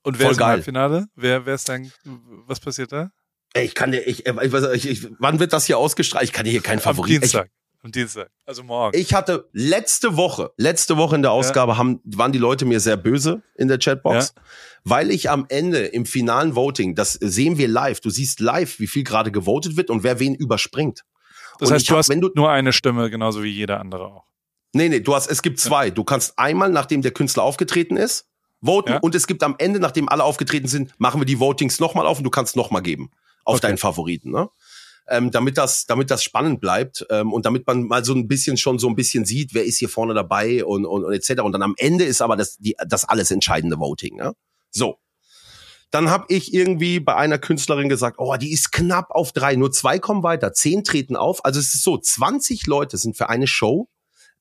Und 0.03 0.19
wer 0.19 0.27
Voll 0.27 0.31
ist 0.31 0.37
geil. 0.37 0.47
im 0.47 0.51
Halbfinale? 0.53 1.07
Wer, 1.15 1.45
wer 1.45 1.55
ist 1.55 1.69
dann, 1.69 1.91
was 2.47 2.59
passiert 2.59 2.91
da? 2.91 3.11
Ich 3.55 3.75
kann 3.75 3.91
dir, 3.91 4.07
ich, 4.07 4.25
ich, 4.25 4.89
ich, 4.89 5.07
wann 5.19 5.39
wird 5.39 5.53
das 5.53 5.65
hier 5.65 5.77
ausgestrahlt? 5.77 6.25
Ich 6.25 6.33
kann 6.33 6.45
dir 6.45 6.51
hier 6.51 6.61
keinen 6.61 6.79
Favorit. 6.79 7.15
Am 7.15 7.21
Dienstag. 7.21 7.49
Am 7.83 7.91
Dienstag, 7.91 8.29
also 8.45 8.63
morgen. 8.63 8.97
Ich 8.97 9.13
hatte 9.13 9.47
letzte 9.53 10.17
Woche, 10.17 10.51
letzte 10.57 10.97
Woche 10.97 11.15
in 11.15 11.21
der 11.21 11.31
Ausgabe 11.31 11.73
ja. 11.73 11.77
haben, 11.77 12.01
waren 12.03 12.31
die 12.31 12.39
Leute 12.39 12.65
mir 12.65 12.79
sehr 12.79 12.97
böse 12.97 13.43
in 13.55 13.67
der 13.67 13.77
Chatbox, 13.77 14.33
ja. 14.35 14.41
weil 14.83 15.11
ich 15.11 15.29
am 15.29 15.45
Ende 15.47 15.85
im 15.85 16.05
finalen 16.05 16.55
Voting, 16.55 16.95
das 16.95 17.13
sehen 17.13 17.57
wir 17.57 17.67
live, 17.67 17.99
du 17.99 18.09
siehst 18.09 18.39
live, 18.39 18.79
wie 18.79 18.87
viel 18.87 19.03
gerade 19.03 19.31
gewotet 19.31 19.77
wird 19.77 19.89
und 19.91 20.03
wer 20.03 20.19
wen 20.19 20.33
überspringt. 20.33 21.03
Das 21.59 21.69
und 21.69 21.75
heißt, 21.75 21.87
du 21.87 21.91
hab, 21.91 21.99
hast 21.99 22.09
wenn 22.09 22.19
du, 22.19 22.29
nur 22.35 22.49
eine 22.49 22.73
Stimme, 22.73 23.09
genauso 23.11 23.43
wie 23.43 23.51
jeder 23.51 23.79
andere 23.79 24.07
auch. 24.07 24.25
Nee, 24.73 24.89
nee, 24.89 24.99
du 24.99 25.15
hast, 25.15 25.27
es 25.27 25.41
gibt 25.41 25.59
zwei. 25.59 25.91
Du 25.91 26.03
kannst 26.03 26.37
einmal, 26.37 26.69
nachdem 26.69 27.03
der 27.03 27.11
Künstler 27.11 27.43
aufgetreten 27.43 27.95
ist, 27.95 28.27
voten 28.59 28.93
ja. 28.93 28.99
und 28.99 29.13
es 29.13 29.27
gibt 29.27 29.43
am 29.43 29.55
Ende, 29.59 29.79
nachdem 29.79 30.09
alle 30.09 30.23
aufgetreten 30.23 30.67
sind, 30.67 30.99
machen 30.99 31.21
wir 31.21 31.25
die 31.25 31.39
Votings 31.39 31.79
nochmal 31.79 32.07
auf 32.07 32.17
und 32.17 32.23
du 32.23 32.31
kannst 32.31 32.55
nochmal 32.55 32.81
geben 32.81 33.11
auf 33.47 33.55
okay. 33.55 33.67
deinen 33.67 33.77
Favoriten. 33.77 34.31
Ne? 34.31 34.49
ähm, 35.09 35.31
damit 35.31 35.57
das, 35.57 35.85
damit 35.85 36.11
das 36.11 36.23
spannend 36.23 36.59
bleibt 36.59 37.05
ähm, 37.09 37.31
und 37.31 37.45
damit 37.45 37.65
man 37.65 37.83
mal 37.83 38.03
so 38.03 38.13
ein 38.13 38.27
bisschen 38.27 38.57
schon 38.57 38.77
so 38.79 38.87
ein 38.87 38.95
bisschen 38.95 39.25
sieht, 39.25 39.53
wer 39.53 39.65
ist 39.65 39.77
hier 39.77 39.89
vorne 39.89 40.13
dabei 40.13 40.65
und, 40.65 40.85
und, 40.85 41.03
und 41.05 41.13
etc. 41.13 41.41
Und 41.41 41.53
dann 41.53 41.63
am 41.63 41.75
Ende 41.77 42.03
ist 42.03 42.21
aber 42.21 42.35
das, 42.35 42.57
die, 42.57 42.75
das 42.87 43.05
alles 43.05 43.31
entscheidende 43.31 43.79
Voting. 43.79 44.17
Ja? 44.17 44.33
So. 44.71 44.97
Dann 45.89 46.09
habe 46.09 46.25
ich 46.27 46.53
irgendwie 46.53 46.99
bei 46.99 47.15
einer 47.15 47.37
Künstlerin 47.37 47.87
gesagt, 47.87 48.17
oh, 48.19 48.35
die 48.35 48.51
ist 48.51 48.73
knapp 48.73 49.11
auf 49.11 49.31
drei, 49.31 49.55
nur 49.55 49.71
zwei 49.71 49.99
kommen 49.99 50.21
weiter, 50.21 50.51
zehn 50.51 50.83
treten 50.83 51.15
auf. 51.15 51.45
Also 51.45 51.61
es 51.61 51.73
ist 51.73 51.83
so, 51.83 51.97
20 51.97 52.67
Leute 52.67 52.97
sind 52.97 53.15
für 53.15 53.29
eine 53.29 53.47
Show 53.47 53.87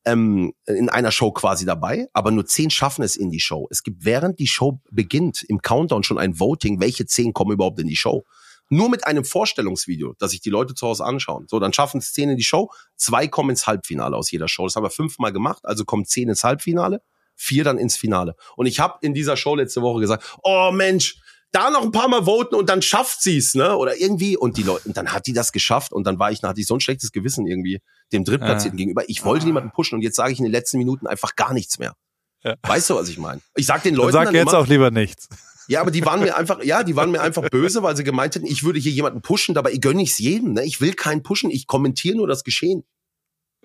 ähm, 0.04 0.54
in 0.66 0.88
einer 0.88 1.12
Show 1.12 1.30
quasi 1.30 1.64
dabei, 1.64 2.09
aber 2.12 2.32
nur 2.32 2.46
zehn 2.46 2.70
schaffen 2.70 3.04
es 3.04 3.16
in 3.16 3.30
die 3.30 3.38
Show. 3.38 3.68
Es 3.70 3.84
gibt 3.84 4.04
während 4.04 4.40
die 4.40 4.48
Show 4.48 4.80
beginnt 4.90 5.44
im 5.44 5.62
Countdown 5.62 6.02
schon 6.02 6.18
ein 6.18 6.40
Voting, 6.40 6.80
welche 6.80 7.07
zehn 7.07 7.32
kommen 7.32 7.52
überhaupt 7.52 7.78
in 7.78 7.86
die 7.86 7.96
Show. 7.96 8.24
Nur 8.68 8.90
mit 8.90 9.06
einem 9.06 9.24
Vorstellungsvideo, 9.24 10.14
dass 10.18 10.32
sich 10.32 10.40
die 10.40 10.50
Leute 10.50 10.74
zu 10.74 10.86
Hause 10.86 11.04
anschauen. 11.04 11.46
So, 11.48 11.60
dann 11.60 11.72
schaffen 11.72 12.00
zehn 12.00 12.30
in 12.30 12.36
die 12.36 12.44
Show, 12.44 12.70
zwei 12.96 13.28
kommen 13.28 13.50
ins 13.50 13.66
Halbfinale 13.66 14.16
aus 14.16 14.30
jeder 14.30 14.48
Show. 14.48 14.64
Das 14.64 14.76
haben 14.76 14.82
wir 14.82 14.90
fünfmal 14.90 15.32
gemacht, 15.32 15.64
also 15.64 15.84
kommen 15.84 16.04
zehn 16.04 16.28
ins 16.28 16.42
Halbfinale, 16.42 17.02
vier 17.36 17.64
dann 17.64 17.78
ins 17.78 17.96
Finale. 17.96 18.34
Und 18.56 18.66
ich 18.66 18.80
habe 18.80 18.98
in 19.02 19.14
dieser 19.14 19.36
Show 19.36 19.54
letzte 19.54 19.82
Woche 19.82 20.00
gesagt, 20.00 20.38
oh 20.42 20.70
Mensch, 20.72 21.20
da 21.52 21.70
noch 21.70 21.82
ein 21.82 21.92
paar 21.92 22.08
Mal 22.08 22.24
voten 22.24 22.54
und 22.54 22.68
dann 22.68 22.82
schafft 22.82 23.22
sie's, 23.22 23.54
ne? 23.54 23.76
Oder 23.76 23.96
irgendwie. 23.96 24.36
Und 24.36 24.56
die 24.56 24.62
Leute, 24.62 24.88
und 24.88 24.96
dann 24.96 25.12
hat 25.12 25.26
die 25.26 25.32
das 25.32 25.52
geschafft 25.52 25.92
und 25.92 26.04
dann 26.06 26.18
war 26.18 26.30
ich, 26.30 26.40
dann 26.40 26.50
hatte 26.50 26.60
ich 26.60 26.66
so 26.66 26.74
ein 26.74 26.80
schlechtes 26.80 27.12
Gewissen 27.12 27.46
irgendwie 27.46 27.80
dem 28.12 28.24
Drittplatzierten 28.24 28.78
ja. 28.78 28.82
gegenüber. 28.82 29.08
Ich 29.08 29.24
wollte 29.24 29.44
ah. 29.44 29.46
niemanden 29.46 29.70
pushen 29.70 29.96
und 29.96 30.02
jetzt 30.02 30.16
sage 30.16 30.32
ich 30.32 30.38
in 30.38 30.44
den 30.44 30.52
letzten 30.52 30.78
Minuten 30.78 31.06
einfach 31.06 31.36
gar 31.36 31.52
nichts 31.52 31.78
mehr. 31.78 31.94
Ja. 32.42 32.56
Weißt 32.62 32.90
du, 32.90 32.94
was 32.96 33.08
ich 33.08 33.18
meine? 33.18 33.40
Ich 33.54 33.66
sag 33.66 33.82
den 33.82 33.94
Leuten. 33.94 34.12
Dann 34.12 34.24
sag 34.24 34.24
dann 34.26 34.34
jetzt 34.34 34.52
immer, 34.52 34.58
auch 34.58 34.66
lieber 34.66 34.90
nichts. 34.90 35.28
Ja, 35.68 35.80
aber 35.80 35.90
die 35.90 36.04
waren 36.04 36.20
mir 36.20 36.36
einfach, 36.36 36.62
ja, 36.62 36.84
die 36.84 36.96
waren 36.96 37.10
mir 37.10 37.20
einfach 37.20 37.48
böse, 37.50 37.82
weil 37.82 37.96
sie 37.96 38.04
gemeint 38.04 38.34
hätten, 38.34 38.46
ich 38.46 38.62
würde 38.62 38.78
hier 38.78 38.92
jemanden 38.92 39.22
pushen, 39.22 39.54
dabei 39.54 39.74
gönne 39.76 40.02
ich 40.02 40.10
es 40.10 40.18
jedem. 40.18 40.52
Ne? 40.52 40.64
Ich 40.64 40.80
will 40.80 40.94
keinen 40.94 41.22
pushen, 41.22 41.50
ich 41.50 41.66
kommentiere 41.66 42.16
nur 42.16 42.26
das 42.26 42.44
Geschehen. 42.44 42.84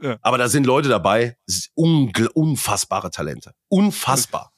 Ja. 0.01 0.17
Aber 0.21 0.37
da 0.37 0.49
sind 0.49 0.65
Leute 0.65 0.89
dabei, 0.89 1.37
unfassbare 2.33 3.11
Talente. 3.11 3.53
Unfassbar. 3.67 4.51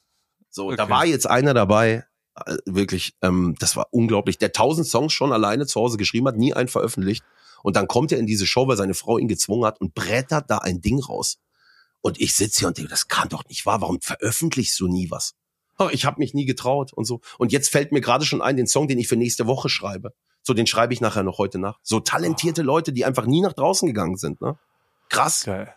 So, 0.49 0.67
okay. 0.67 0.77
da 0.77 0.89
war 0.89 1.05
jetzt 1.05 1.29
einer 1.29 1.53
dabei, 1.53 2.05
äh, 2.45 2.57
wirklich, 2.65 3.15
ähm, 3.21 3.55
das 3.59 3.75
war 3.75 3.87
unglaublich. 3.91 4.37
Der 4.37 4.53
tausend 4.53 4.87
Songs 4.87 5.11
schon 5.11 5.33
alleine 5.33 5.65
zu 5.65 5.79
Hause 5.81 5.97
geschrieben 5.97 6.27
hat, 6.27 6.37
nie 6.37 6.53
einen 6.53 6.69
veröffentlicht. 6.69 7.23
Und 7.61 7.75
dann 7.75 7.87
kommt 7.87 8.11
er 8.11 8.19
in 8.19 8.25
diese 8.25 8.45
Show, 8.45 8.67
weil 8.67 8.77
seine 8.77 8.93
Frau 8.93 9.17
ihn 9.17 9.27
gezwungen 9.27 9.65
hat 9.65 9.81
und 9.81 9.93
brettert 9.93 10.49
da 10.49 10.59
ein 10.59 10.81
Ding 10.81 10.99
raus. 11.01 11.39
Und 12.01 12.19
ich 12.19 12.33
sitze 12.33 12.59
hier 12.59 12.67
und 12.67 12.77
denke, 12.77 12.89
das 12.89 13.07
kann 13.07 13.29
doch 13.29 13.45
nicht 13.47 13.65
wahr. 13.65 13.81
Warum 13.81 14.01
veröffentlichst 14.01 14.79
du 14.79 14.87
nie 14.87 15.09
was? 15.09 15.35
Oh, 15.80 15.89
ich 15.91 16.05
habe 16.05 16.19
mich 16.19 16.34
nie 16.34 16.45
getraut 16.45 16.93
und 16.93 17.05
so. 17.05 17.21
Und 17.38 17.51
jetzt 17.51 17.69
fällt 17.69 17.91
mir 17.91 18.01
gerade 18.01 18.26
schon 18.26 18.41
ein, 18.41 18.57
den 18.57 18.67
Song, 18.67 18.88
den 18.88 18.97
ich 18.99 19.07
für 19.07 19.15
nächste 19.15 19.47
Woche 19.47 19.69
schreibe. 19.69 20.13
So, 20.41 20.53
den 20.53 20.67
schreibe 20.67 20.93
ich 20.93 21.01
nachher 21.01 21.24
noch 21.24 21.38
heute 21.38 21.57
nach. 21.57 21.80
So 21.82 21.99
talentierte 21.99 22.61
oh. 22.61 22.65
Leute, 22.65 22.91
die 22.93 23.05
einfach 23.05 23.26
nie 23.26 23.41
nach 23.41 23.53
draußen 23.53 23.88
gegangen 23.88 24.17
sind. 24.17 24.41
Ne? 24.41 24.57
Krass. 25.09 25.43
Geil. 25.45 25.74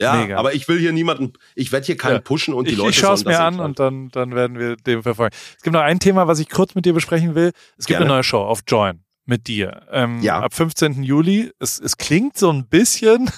Ja, 0.00 0.16
Mega. 0.16 0.36
aber 0.36 0.52
ich 0.54 0.66
will 0.66 0.80
hier 0.80 0.92
niemanden, 0.92 1.34
ich 1.54 1.70
werde 1.70 1.86
hier 1.86 1.96
keinen 1.96 2.14
ja. 2.14 2.20
pushen 2.20 2.54
und 2.54 2.66
die 2.66 2.72
ich, 2.72 2.78
Leute 2.78 2.90
Ich 2.90 2.98
schaue 2.98 3.14
es 3.14 3.24
mir 3.24 3.38
an 3.38 3.60
und 3.60 3.78
dann, 3.78 4.08
dann 4.08 4.34
werden 4.34 4.58
wir 4.58 4.74
dem 4.74 5.02
verfolgen. 5.02 5.34
Es 5.56 5.62
gibt 5.62 5.74
noch 5.74 5.82
ein 5.82 6.00
Thema, 6.00 6.26
was 6.26 6.40
ich 6.40 6.48
kurz 6.48 6.74
mit 6.74 6.84
dir 6.84 6.92
besprechen 6.92 7.36
will. 7.36 7.52
Es 7.78 7.86
gibt 7.86 7.98
Gerne. 7.98 8.06
eine 8.06 8.14
neue 8.14 8.24
Show 8.24 8.40
auf 8.40 8.62
Join 8.66 9.04
mit 9.26 9.46
dir. 9.46 9.86
Ähm, 9.92 10.20
ja. 10.20 10.40
Ab 10.40 10.54
15. 10.54 11.04
Juli. 11.04 11.52
Es, 11.60 11.78
es 11.78 11.98
klingt 11.98 12.36
so 12.36 12.50
ein 12.50 12.66
bisschen 12.66 13.30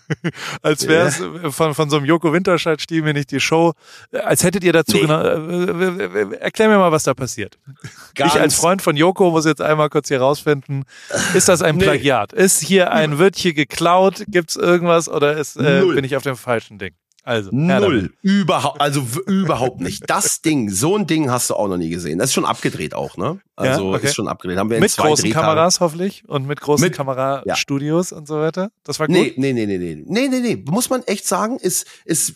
als 0.62 0.86
wäre 0.88 1.08
es 1.08 1.18
ja. 1.18 1.50
von, 1.50 1.74
von 1.74 1.90
so 1.90 1.96
einem 1.96 2.06
Joko 2.06 2.32
Winterscheid 2.32 2.80
stiel 2.80 3.02
mir 3.02 3.12
nicht 3.12 3.30
die 3.30 3.40
Show, 3.40 3.72
als 4.12 4.44
hättet 4.44 4.64
ihr 4.64 4.72
dazu 4.72 4.96
nee. 4.96 5.02
genau, 5.02 5.22
äh, 5.22 6.36
erklär 6.38 6.68
mir 6.68 6.78
mal, 6.78 6.92
was 6.92 7.04
da 7.04 7.14
passiert. 7.14 7.58
Ganz 8.14 8.34
ich 8.34 8.40
als 8.40 8.54
Freund 8.54 8.82
von 8.82 8.96
Joko 8.96 9.30
muss 9.30 9.44
jetzt 9.44 9.62
einmal 9.62 9.90
kurz 9.90 10.08
hier 10.08 10.20
rausfinden, 10.20 10.84
ist 11.34 11.48
das 11.48 11.62
ein 11.62 11.78
Plagiat? 11.78 12.32
Nee. 12.32 12.42
Ist 12.42 12.62
hier 12.62 12.92
ein, 12.92 13.18
wird 13.18 13.36
hier 13.36 13.54
geklaut? 13.54 14.24
Gibt's 14.28 14.56
irgendwas 14.56 15.08
oder 15.08 15.36
ist, 15.36 15.56
äh, 15.56 15.82
bin 15.82 16.04
ich 16.04 16.16
auf 16.16 16.22
dem 16.22 16.36
falschen 16.36 16.78
Ding? 16.78 16.94
Also, 17.24 17.50
null. 17.52 18.12
Überhaupt, 18.22 18.80
also 18.80 19.06
überhaupt 19.26 19.80
nicht. 19.80 20.10
Das 20.10 20.42
Ding, 20.42 20.70
so 20.70 20.96
ein 20.96 21.06
Ding 21.06 21.30
hast 21.30 21.50
du 21.50 21.54
auch 21.54 21.68
noch 21.68 21.76
nie 21.76 21.90
gesehen. 21.90 22.18
Das 22.18 22.30
ist 22.30 22.34
schon 22.34 22.44
abgedreht 22.44 22.94
auch, 22.94 23.16
ne? 23.16 23.40
Also 23.54 23.90
ja, 23.90 23.96
okay. 23.96 24.06
ist 24.06 24.14
schon 24.16 24.26
abgedreht. 24.26 24.58
Haben 24.58 24.70
wir 24.70 24.80
mit 24.80 24.96
großen 24.96 25.24
Drehtagen. 25.24 25.46
Kameras 25.46 25.78
hoffentlich 25.78 26.28
und 26.28 26.46
mit 26.46 26.60
großen 26.60 26.84
mit, 26.84 26.94
Kamerastudios 26.94 28.10
ja. 28.10 28.16
und 28.16 28.26
so 28.26 28.40
weiter. 28.40 28.72
Das 28.82 28.98
war 28.98 29.06
gut. 29.06 29.14
Nee, 29.16 29.34
nee, 29.36 29.52
nee, 29.52 29.66
nee, 29.66 29.78
nee. 29.78 30.02
Nee, 30.04 30.28
nee, 30.28 30.40
nee. 30.40 30.64
Muss 30.68 30.90
man 30.90 31.02
echt 31.04 31.24
sagen, 31.26 31.58
ist, 31.58 31.86
ist, 32.04 32.34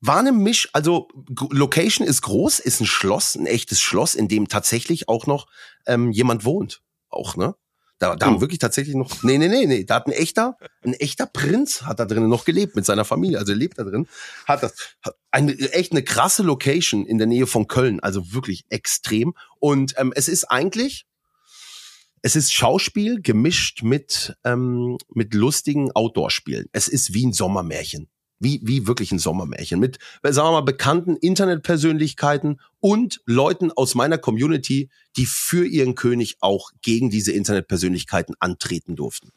war 0.00 0.20
eine 0.20 0.32
Misch, 0.32 0.70
also 0.72 1.08
Location 1.50 2.06
ist 2.06 2.22
groß, 2.22 2.60
ist 2.60 2.80
ein 2.80 2.86
Schloss, 2.86 3.34
ein 3.34 3.46
echtes 3.46 3.80
Schloss, 3.80 4.14
in 4.14 4.28
dem 4.28 4.48
tatsächlich 4.48 5.08
auch 5.08 5.26
noch 5.26 5.46
ähm, 5.86 6.12
jemand 6.12 6.46
wohnt. 6.46 6.80
Auch, 7.10 7.36
ne? 7.36 7.56
Da, 8.04 8.16
da 8.16 8.26
haben 8.26 8.40
wirklich 8.40 8.58
tatsächlich 8.58 8.94
noch, 8.94 9.22
nee, 9.22 9.38
nee, 9.38 9.48
nee, 9.48 9.66
nee, 9.66 9.84
da 9.84 9.96
hat 9.96 10.06
ein 10.06 10.12
echter, 10.12 10.56
ein 10.84 10.94
echter 10.94 11.26
Prinz 11.26 11.82
hat 11.82 12.00
da 12.00 12.04
drinnen 12.04 12.28
noch 12.28 12.44
gelebt 12.44 12.76
mit 12.76 12.84
seiner 12.84 13.04
Familie, 13.04 13.38
also 13.38 13.52
er 13.52 13.56
lebt 13.56 13.78
da 13.78 13.84
drin, 13.84 14.06
hat 14.46 14.62
das, 14.62 14.74
hat 15.02 15.16
eine, 15.30 15.52
echt 15.72 15.92
eine 15.92 16.02
krasse 16.02 16.42
Location 16.42 17.06
in 17.06 17.18
der 17.18 17.26
Nähe 17.26 17.46
von 17.46 17.66
Köln, 17.66 18.00
also 18.00 18.32
wirklich 18.32 18.64
extrem. 18.68 19.34
Und 19.58 19.94
ähm, 19.96 20.12
es 20.14 20.28
ist 20.28 20.44
eigentlich, 20.44 21.06
es 22.22 22.36
ist 22.36 22.52
Schauspiel 22.52 23.20
gemischt 23.20 23.82
mit, 23.82 24.36
ähm, 24.44 24.98
mit 25.12 25.34
lustigen 25.34 25.92
Outdoor-Spielen. 25.92 26.66
Es 26.72 26.88
ist 26.88 27.12
wie 27.14 27.26
ein 27.26 27.32
Sommermärchen 27.32 28.08
wie, 28.38 28.60
wie 28.62 28.86
wirklich 28.86 29.12
ein 29.12 29.18
Sommermärchen 29.18 29.80
mit, 29.80 29.98
sagen 30.22 30.48
wir 30.48 30.52
mal, 30.52 30.60
bekannten 30.62 31.16
Internetpersönlichkeiten 31.16 32.60
und 32.80 33.20
Leuten 33.26 33.72
aus 33.72 33.94
meiner 33.94 34.18
Community, 34.18 34.90
die 35.16 35.26
für 35.26 35.66
ihren 35.66 35.94
König 35.94 36.36
auch 36.40 36.70
gegen 36.82 37.10
diese 37.10 37.32
Internetpersönlichkeiten 37.32 38.34
antreten 38.40 38.96
durften. 38.96 39.32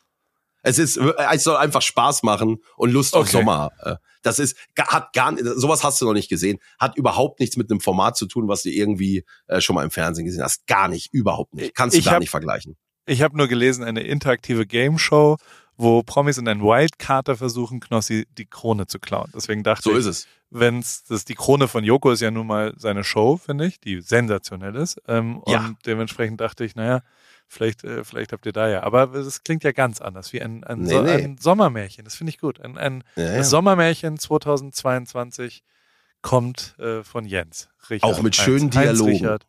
Es 0.64 0.80
ist, 0.80 0.98
es 0.98 1.44
soll 1.44 1.56
einfach 1.56 1.82
Spaß 1.82 2.24
machen 2.24 2.62
und 2.76 2.92
Lust 2.92 3.14
okay. 3.14 3.22
auf 3.22 3.30
Sommer. 3.30 3.72
Äh, 3.80 3.96
das 4.22 4.40
ist, 4.40 4.58
hat 4.78 5.14
gar, 5.14 5.34
sowas 5.56 5.84
hast 5.84 6.02
du 6.02 6.06
noch 6.06 6.14
nicht 6.14 6.28
gesehen. 6.28 6.60
Hat 6.78 6.98
überhaupt 6.98 7.40
nichts 7.40 7.56
mit 7.56 7.72
einem 7.72 7.80
Format 7.80 8.18
zu 8.18 8.26
tun, 8.26 8.50
was 8.50 8.64
du 8.64 8.70
irgendwie 8.70 9.24
äh, 9.48 9.62
schon 9.62 9.76
mal 9.76 9.86
im 9.86 9.92
Fernsehen 9.92 10.26
gesehen 10.26 10.44
hast. 10.44 10.68
Gar 10.68 10.90
nicht, 10.90 11.14
überhaupt 11.14 11.54
nicht. 11.54 11.74
Kannst 11.74 11.96
du 11.96 12.00
ich 12.00 12.06
gar 12.06 12.16
hab, 12.16 12.20
nicht 12.20 12.32
vergleichen. 12.32 12.76
Ich 13.06 13.22
habe 13.22 13.38
nur 13.38 13.48
gelesen, 13.48 13.86
eine 13.86 14.02
interaktive 14.02 14.66
Game 14.66 14.98
Show 14.98 15.38
wo 15.78 16.02
Promis 16.04 16.38
in 16.38 16.48
einen 16.48 16.62
Wildcarter 16.62 17.38
versuchen, 17.38 17.80
Knossi 17.80 18.28
die 18.38 18.46
Krone 18.46 18.88
zu 18.88 19.00
klauen. 19.00 19.32
Deswegen 19.36 19.64
dachte 19.64 19.84
So 19.84 19.92
ich, 19.92 19.98
ist 20.00 20.06
es. 20.06 20.28
wenn's 20.50 21.04
das 21.04 21.24
die 21.26 21.36
Krone 21.36 21.68
von 21.68 21.84
Joko 21.84 22.12
ist 22.12 22.22
ja 22.22 22.32
nun 22.32 22.48
mal 22.48 22.74
seine 22.78 23.04
Show, 23.04 23.38
finde 23.38 23.68
ich, 23.68 23.80
die 23.80 24.02
sensationell 24.02 24.76
ist. 24.76 25.00
Ähm, 25.08 25.42
Ja. 25.48 25.60
Und 25.60 25.78
dementsprechend 25.86 26.42
dachte 26.42 26.66
ich, 26.66 26.76
naja, 26.76 27.02
vielleicht, 27.48 27.84
äh, 27.84 28.04
vielleicht 28.04 28.34
habt 28.34 28.46
ihr 28.46 28.54
da 28.54 28.68
ja. 28.68 28.84
Aber 28.84 29.14
es 29.14 29.44
klingt 29.44 29.64
ja 29.64 29.72
ganz 29.72 30.02
anders, 30.02 30.34
wie 30.34 30.42
ein, 30.42 30.64
ein, 30.64 30.82
Nee, 30.82 30.90
so, 30.90 31.02
nee. 31.04 31.12
ein 31.24 31.38
Sommermärchen. 31.38 32.04
Das 32.06 32.16
finde 32.16 32.32
ich 32.32 32.40
gut. 32.40 32.60
Ein, 32.60 32.78
ein 32.78 33.04
Ja, 33.16 33.36
ja. 33.36 33.44
Sommermärchen 33.44 34.18
2022 34.18 35.64
kommt 36.22 36.76
äh, 36.80 37.04
von 37.04 37.26
Jens. 37.26 37.70
Richard, 37.90 38.12
Auch 38.12 38.22
mit 38.22 38.36
schönen 38.36 38.72
Heinz 38.74 38.98
Dialogen. 38.98 39.12
Richard. 39.12 39.46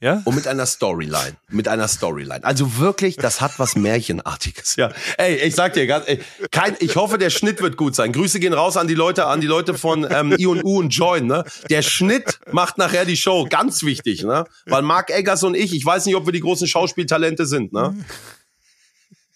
Ja? 0.00 0.20
Und 0.24 0.34
mit 0.34 0.46
einer 0.46 0.66
Storyline. 0.66 1.36
Mit 1.48 1.68
einer 1.68 1.88
Storyline. 1.88 2.44
Also 2.44 2.76
wirklich, 2.76 3.16
das 3.16 3.40
hat 3.40 3.58
was 3.58 3.76
Märchenartiges. 3.76 4.76
Ja. 4.76 4.92
Ey, 5.16 5.36
ich 5.36 5.54
sag 5.54 5.72
dir 5.72 5.86
ganz, 5.86 6.06
ey, 6.06 6.20
kein, 6.50 6.76
ich 6.80 6.96
hoffe, 6.96 7.16
der 7.16 7.30
Schnitt 7.30 7.62
wird 7.62 7.78
gut 7.78 7.94
sein. 7.94 8.12
Grüße 8.12 8.38
gehen 8.38 8.52
raus 8.52 8.76
an 8.76 8.88
die 8.88 8.94
Leute, 8.94 9.26
an 9.26 9.40
die 9.40 9.46
Leute 9.46 9.72
von 9.74 10.06
ähm, 10.10 10.34
I&U 10.38 10.78
und 10.78 10.90
Join, 10.90 11.26
ne? 11.26 11.44
Der 11.70 11.80
Schnitt 11.80 12.40
macht 12.52 12.76
nachher 12.76 13.06
die 13.06 13.16
Show. 13.16 13.46
Ganz 13.48 13.82
wichtig, 13.84 14.22
ne? 14.22 14.44
Weil 14.66 14.82
Mark 14.82 15.10
Eggers 15.10 15.42
und 15.44 15.54
ich, 15.54 15.74
ich 15.74 15.84
weiß 15.84 16.04
nicht, 16.04 16.16
ob 16.16 16.26
wir 16.26 16.32
die 16.32 16.40
großen 16.40 16.66
Schauspieltalente 16.66 17.46
sind, 17.46 17.72
ne? 17.72 17.96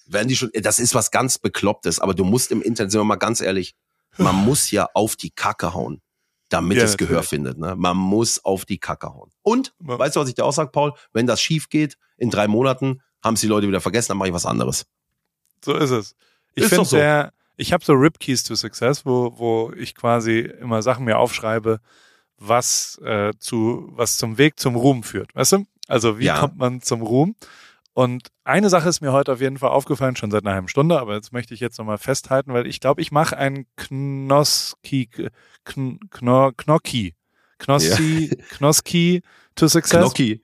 Werden 0.07 0.29
die 0.29 0.37
schon, 0.37 0.51
das 0.53 0.79
ist 0.79 0.95
was 0.95 1.11
ganz 1.11 1.39
Beklopptes, 1.39 2.01
aber 2.01 2.15
du 2.15 2.25
musst 2.25 2.51
im 2.51 2.61
Internet, 2.61 2.93
sind 2.93 3.01
wir 3.01 3.05
mal 3.05 3.17
ganz 3.17 3.41
ehrlich, 3.41 3.75
man 4.19 4.35
muss 4.35 4.71
ja 4.71 4.89
auf 4.93 5.17
die 5.17 5.31
Kacke 5.31 5.73
hauen, 5.73 6.03
damit 6.51 6.77
Ja, 6.79 6.85
es 6.85 6.97
Gehör 6.97 7.15
natürlich. 7.17 7.29
findet, 7.31 7.59
ne? 7.59 7.75
Man 7.77 7.97
muss 7.97 8.45
auf 8.45 8.65
die 8.65 8.79
Kacke 8.79 9.13
hauen. 9.15 9.31
Und, 9.43 9.73
Ja. 9.87 9.99
weißt 9.99 10.17
du, 10.17 10.21
was 10.21 10.29
ich 10.29 10.35
dir 10.35 10.45
auch 10.45 10.53
sag, 10.53 10.73
Paul? 10.73 10.93
Wenn 11.13 11.27
das 11.27 11.41
schief 11.41 11.69
geht, 11.69 11.97
in 12.19 12.31
drei 12.31 12.47
Monaten 12.49 13.01
haben 13.23 13.35
es 13.35 13.41
die 13.41 13.47
Leute 13.47 13.67
wieder 13.69 13.81
vergessen, 13.81 14.09
dann 14.11 14.19
mache 14.19 14.29
ich 14.29 14.35
was 14.35 14.47
anderes. 14.47 14.87
So 15.65 15.75
ist 15.75 15.91
es. 15.91 16.15
Ich 16.55 16.67
finde 16.67 16.85
so. 16.85 16.97
der, 16.97 17.33
ich 17.57 17.73
habe 17.73 17.85
so 17.85 17.93
Rip 17.95 18.19
Keys 18.19 18.43
to 18.45 18.55
Success, 18.55 19.05
wo, 19.07 19.33
wo 19.39 19.73
ich 19.77 19.95
quasi 19.95 20.41
immer 20.41 20.83
Sachen 20.83 21.05
mir 21.05 21.19
aufschreibe, 21.19 21.81
was 22.39 22.99
äh, 23.05 23.33
zu, 23.39 23.89
was 23.93 24.17
zum 24.17 24.39
Weg 24.39 24.59
zum 24.59 24.75
Ruhm 24.77 25.03
führt. 25.03 25.35
Weißt 25.35 25.53
du? 25.53 25.67
Also 25.87 26.19
wie 26.19 26.27
Ja. 26.27 26.39
kommt 26.39 26.57
man 26.57 26.81
zum 26.83 27.03
Ruhm? 27.03 27.35
Und 27.93 28.29
eine 28.45 28.71
Sache 28.71 28.89
ist 28.89 29.01
mir 29.01 29.13
heute 29.13 29.33
auf 29.33 29.41
jeden 29.41 29.59
Fall 29.59 29.71
aufgefallen, 29.71 30.17
schon 30.17 30.31
seit 30.31 30.45
einer 30.45 30.55
halben 30.55 30.69
Stunde, 30.69 31.01
aber 31.01 31.15
jetzt 31.15 31.33
möchte 31.33 31.55
ich 31.55 31.61
jetzt 31.61 31.79
nochmal 31.79 31.99
festhalten, 31.99 32.53
weil 32.53 32.67
ich 32.67 32.81
glaube, 32.81 33.03
ich 33.03 33.11
mache 33.11 33.37
einen 33.37 33.67
Knoski, 33.77 35.09
Kn, 35.65 35.99
Kno, 36.11 36.53
Knocki, 36.57 37.15
Knossi, 37.59 38.31
Knoski 38.51 39.23
to 39.57 39.69
Success. 39.69 40.01
Knocki. 40.01 40.43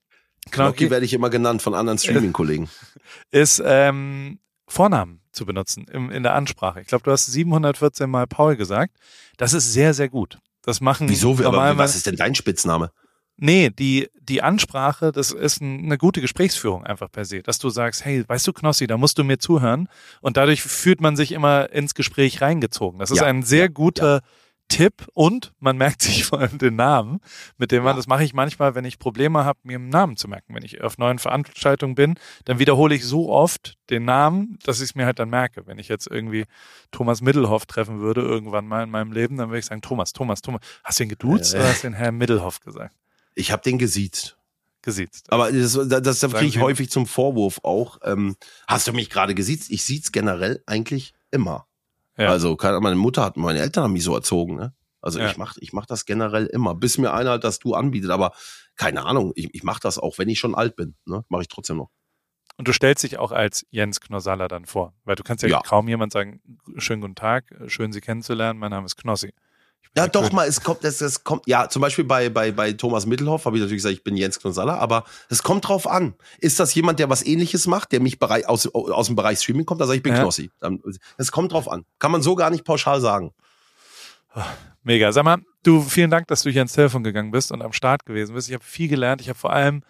Knocki 0.50 0.90
werde 0.90 1.04
ich 1.04 1.12
immer 1.12 1.30
genannt 1.30 1.62
von 1.62 1.74
anderen 1.74 1.98
Streaming-Kollegen. 1.98 2.68
ist 3.30 3.62
ähm, 3.64 4.38
Vornamen 4.68 5.20
zu 5.32 5.46
benutzen 5.46 5.86
im, 5.90 6.10
in 6.10 6.22
der 6.22 6.34
Ansprache. 6.34 6.80
Ich 6.80 6.88
glaube, 6.88 7.04
du 7.04 7.10
hast 7.10 7.26
714 7.26 8.08
Mal 8.10 8.26
Paul 8.26 8.56
gesagt. 8.56 8.96
Das 9.36 9.52
ist 9.52 9.72
sehr, 9.72 9.94
sehr 9.94 10.08
gut. 10.08 10.38
Das 10.62 10.80
machen 10.80 11.08
Wieso? 11.08 11.38
Aber 11.44 11.78
was 11.78 11.94
ist 11.94 12.06
denn 12.06 12.16
dein 12.16 12.34
Spitzname? 12.34 12.90
Nee, 13.38 13.70
die, 13.70 14.08
die 14.18 14.42
Ansprache, 14.42 15.12
das 15.12 15.30
ist 15.30 15.60
ein, 15.60 15.84
eine 15.84 15.98
gute 15.98 16.20
Gesprächsführung 16.22 16.84
einfach 16.84 17.10
per 17.12 17.24
se, 17.26 17.42
dass 17.42 17.58
du 17.58 17.68
sagst, 17.68 18.04
hey, 18.04 18.24
weißt 18.26 18.46
du, 18.46 18.52
Knossi, 18.52 18.86
da 18.86 18.96
musst 18.96 19.18
du 19.18 19.24
mir 19.24 19.38
zuhören. 19.38 19.88
Und 20.22 20.36
dadurch 20.38 20.62
fühlt 20.62 21.00
man 21.02 21.16
sich 21.16 21.32
immer 21.32 21.70
ins 21.70 21.94
Gespräch 21.94 22.40
reingezogen. 22.40 22.98
Das 22.98 23.10
ist 23.10 23.18
Ja, 23.20 23.26
ein 23.26 23.42
sehr 23.42 23.68
guter 23.68 24.22
Tipp 24.68 25.06
und 25.12 25.52
man 25.60 25.76
merkt 25.78 26.00
sich 26.02 26.24
vor 26.24 26.40
allem 26.40 26.56
den 26.58 26.76
Namen, 26.76 27.20
mit 27.58 27.70
dem 27.72 27.84
man, 27.84 27.92
Ja. 27.92 27.96
das 27.96 28.06
mache 28.08 28.24
ich 28.24 28.32
manchmal, 28.34 28.74
wenn 28.74 28.84
ich 28.86 28.98
Probleme 28.98 29.44
habe, 29.44 29.58
mir 29.64 29.76
einen 29.76 29.90
Namen 29.90 30.16
zu 30.16 30.26
merken. 30.28 30.54
Wenn 30.54 30.64
ich 30.64 30.80
auf 30.82 30.96
neuen 30.98 31.18
Veranstaltungen 31.18 31.94
bin, 31.94 32.14
dann 32.46 32.58
wiederhole 32.58 32.94
ich 32.94 33.04
so 33.04 33.28
oft 33.30 33.74
den 33.90 34.06
Namen, 34.06 34.58
dass 34.64 34.78
ich 34.78 34.84
es 34.90 34.94
mir 34.94 35.04
halt 35.06 35.18
dann 35.18 35.28
merke. 35.30 35.66
Wenn 35.66 35.78
ich 35.78 35.88
jetzt 35.88 36.08
irgendwie 36.10 36.46
Thomas 36.90 37.20
Middelhoff 37.20 37.66
treffen 37.66 38.00
würde, 38.00 38.22
irgendwann 38.22 38.66
mal 38.66 38.82
in 38.82 38.90
meinem 38.90 39.12
Leben, 39.12 39.36
dann 39.36 39.50
würde 39.50 39.58
ich 39.60 39.66
sagen, 39.66 39.82
Thomas, 39.82 40.12
Thomas, 40.14 40.40
Thomas. 40.40 40.62
Hast 40.82 40.98
du 40.98 41.04
ihn 41.04 41.10
geduzt 41.10 41.54
Äh. 41.54 41.58
oder 41.58 41.68
hast 41.68 41.84
du 41.84 41.88
den 41.88 41.94
Herr 41.94 42.10
Middelhoff 42.10 42.58
gesagt? 42.60 42.94
Ich 43.36 43.52
habe 43.52 43.62
den 43.62 43.78
gesiezt. 43.78 44.36
Gesiezt. 44.82 45.32
Aber 45.32 45.52
das, 45.52 45.72
das, 45.88 46.02
das 46.02 46.20
kriege 46.32 46.46
ich 46.46 46.54
Sie- 46.54 46.60
häufig 46.60 46.90
zum 46.90 47.06
Vorwurf 47.06 47.60
auch. 47.62 47.98
Ähm, 48.02 48.36
hast 48.66 48.88
du 48.88 48.92
mich 48.92 49.10
gerade 49.10 49.34
gesiezt? 49.34 49.70
Ich 49.70 49.84
sieht's 49.84 50.10
generell 50.10 50.62
eigentlich 50.66 51.12
immer. 51.30 51.66
Ja. 52.16 52.30
Also 52.30 52.56
meine 52.60 52.96
Mutter 52.96 53.24
hat, 53.24 53.36
meine 53.36 53.60
Eltern 53.60 53.84
haben 53.84 53.92
mich 53.92 54.04
so 54.04 54.14
erzogen. 54.14 54.56
Ne? 54.56 54.74
Also 55.02 55.18
Ja. 55.20 55.28
ich 55.30 55.36
mach, 55.36 55.56
ich 55.60 55.72
mach 55.72 55.86
das 55.86 56.06
generell 56.06 56.46
immer, 56.46 56.74
bis 56.74 56.98
mir 56.98 57.12
einer 57.12 57.30
halt 57.30 57.44
das 57.44 57.58
Du 57.58 57.74
anbietet. 57.74 58.10
Aber 58.10 58.32
keine 58.74 59.04
Ahnung, 59.04 59.32
ich, 59.34 59.48
ich 59.54 59.62
mache 59.62 59.80
das 59.80 59.98
auch, 59.98 60.18
wenn 60.18 60.28
ich 60.28 60.38
schon 60.38 60.54
alt 60.54 60.76
bin. 60.76 60.94
Ne? 61.04 61.24
Mache 61.28 61.42
ich 61.42 61.48
trotzdem 61.48 61.76
noch. 61.78 61.90
Und 62.58 62.68
du 62.68 62.72
stellst 62.72 63.02
dich 63.04 63.18
auch 63.18 63.32
als 63.32 63.66
Jens 63.70 64.00
Knossalla 64.00 64.48
dann 64.48 64.64
vor. 64.64 64.94
Weil 65.04 65.16
du 65.16 65.22
kannst 65.24 65.42
ja, 65.42 65.48
Ja. 65.50 65.60
kaum 65.60 65.88
jemand 65.88 66.12
sagen, 66.12 66.40
schönen 66.78 67.02
guten 67.02 67.14
Tag, 67.16 67.52
schön 67.66 67.92
Sie 67.92 68.00
kennenzulernen, 68.00 68.58
mein 68.58 68.70
Name 68.70 68.86
ist 68.86 68.96
Knossi. 68.96 69.34
Ja, 69.96 70.06
doch 70.06 70.30
mal, 70.30 70.46
es 70.46 70.60
kommt, 70.62 70.84
es, 70.84 71.00
es 71.00 71.24
kommt, 71.24 71.46
ja, 71.46 71.70
zum 71.70 71.80
Beispiel 71.80 72.04
bei, 72.04 72.28
bei, 72.28 72.52
bei 72.52 72.72
Thomas 72.72 73.06
Mittelhoff 73.06 73.46
habe 73.46 73.56
ich 73.56 73.62
natürlich 73.62 73.82
gesagt, 73.82 73.94
ich 73.94 74.04
bin 74.04 74.14
Jens 74.14 74.38
Knonsalla, 74.38 74.76
aber 74.76 75.04
es 75.30 75.42
kommt 75.42 75.66
drauf 75.66 75.86
an. 75.86 76.14
Ist 76.38 76.60
das 76.60 76.74
jemand, 76.74 76.98
der 76.98 77.08
was 77.08 77.24
ähnliches 77.24 77.66
macht, 77.66 77.92
der 77.92 78.00
mich 78.00 78.18
Bereich, 78.18 78.46
aus, 78.46 78.66
aus 78.74 79.06
dem 79.06 79.16
Bereich 79.16 79.38
Streaming 79.38 79.64
kommt, 79.64 79.80
dann 79.80 79.88
sage 79.88 79.96
ich, 79.96 80.00
ich 80.00 80.02
bin 80.02 80.12
Ja. 80.12 80.20
Knossi. 80.20 80.50
Es 81.16 81.32
kommt 81.32 81.52
drauf 81.52 81.70
an. 81.70 81.86
Kann 81.98 82.12
man 82.12 82.20
so 82.20 82.34
gar 82.34 82.50
nicht 82.50 82.64
pauschal 82.64 83.00
sagen. 83.00 83.32
Mega. 84.82 85.12
Sag 85.12 85.24
mal, 85.24 85.38
du, 85.62 85.80
vielen 85.80 86.10
Dank, 86.10 86.28
dass 86.28 86.42
du 86.42 86.50
hier 86.50 86.62
ins 86.62 86.74
Telefon 86.74 87.02
gegangen 87.02 87.30
bist 87.30 87.50
und 87.50 87.62
am 87.62 87.72
Start 87.72 88.04
gewesen 88.04 88.34
bist. 88.34 88.48
Ich 88.48 88.54
habe 88.54 88.64
viel 88.64 88.88
gelernt. 88.88 89.22
Ich 89.22 89.30
habe 89.30 89.38
vor 89.38 89.52
allem 89.52 89.82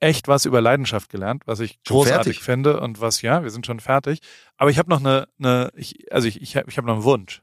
echt 0.00 0.28
was 0.28 0.44
über 0.44 0.60
Leidenschaft 0.60 1.08
gelernt, 1.08 1.44
was 1.46 1.60
ich 1.60 1.78
Schon 1.86 1.98
großartig 1.98 2.24
fertig? 2.38 2.42
finde 2.42 2.80
und 2.80 3.00
was, 3.00 3.22
ja, 3.22 3.42
wir 3.42 3.50
sind 3.50 3.64
schon 3.64 3.80
fertig. 3.80 4.20
Aber 4.56 4.70
ich 4.70 4.78
habe 4.78 4.90
noch 4.90 5.00
eine, 5.00 5.28
eine 5.38 5.70
ich, 5.74 6.12
also 6.12 6.26
ich, 6.28 6.42
ich 6.42 6.56
habe 6.56 6.68
ich 6.68 6.76
hab 6.76 6.84
noch 6.84 6.94
einen 6.94 7.04
Wunsch. 7.04 7.42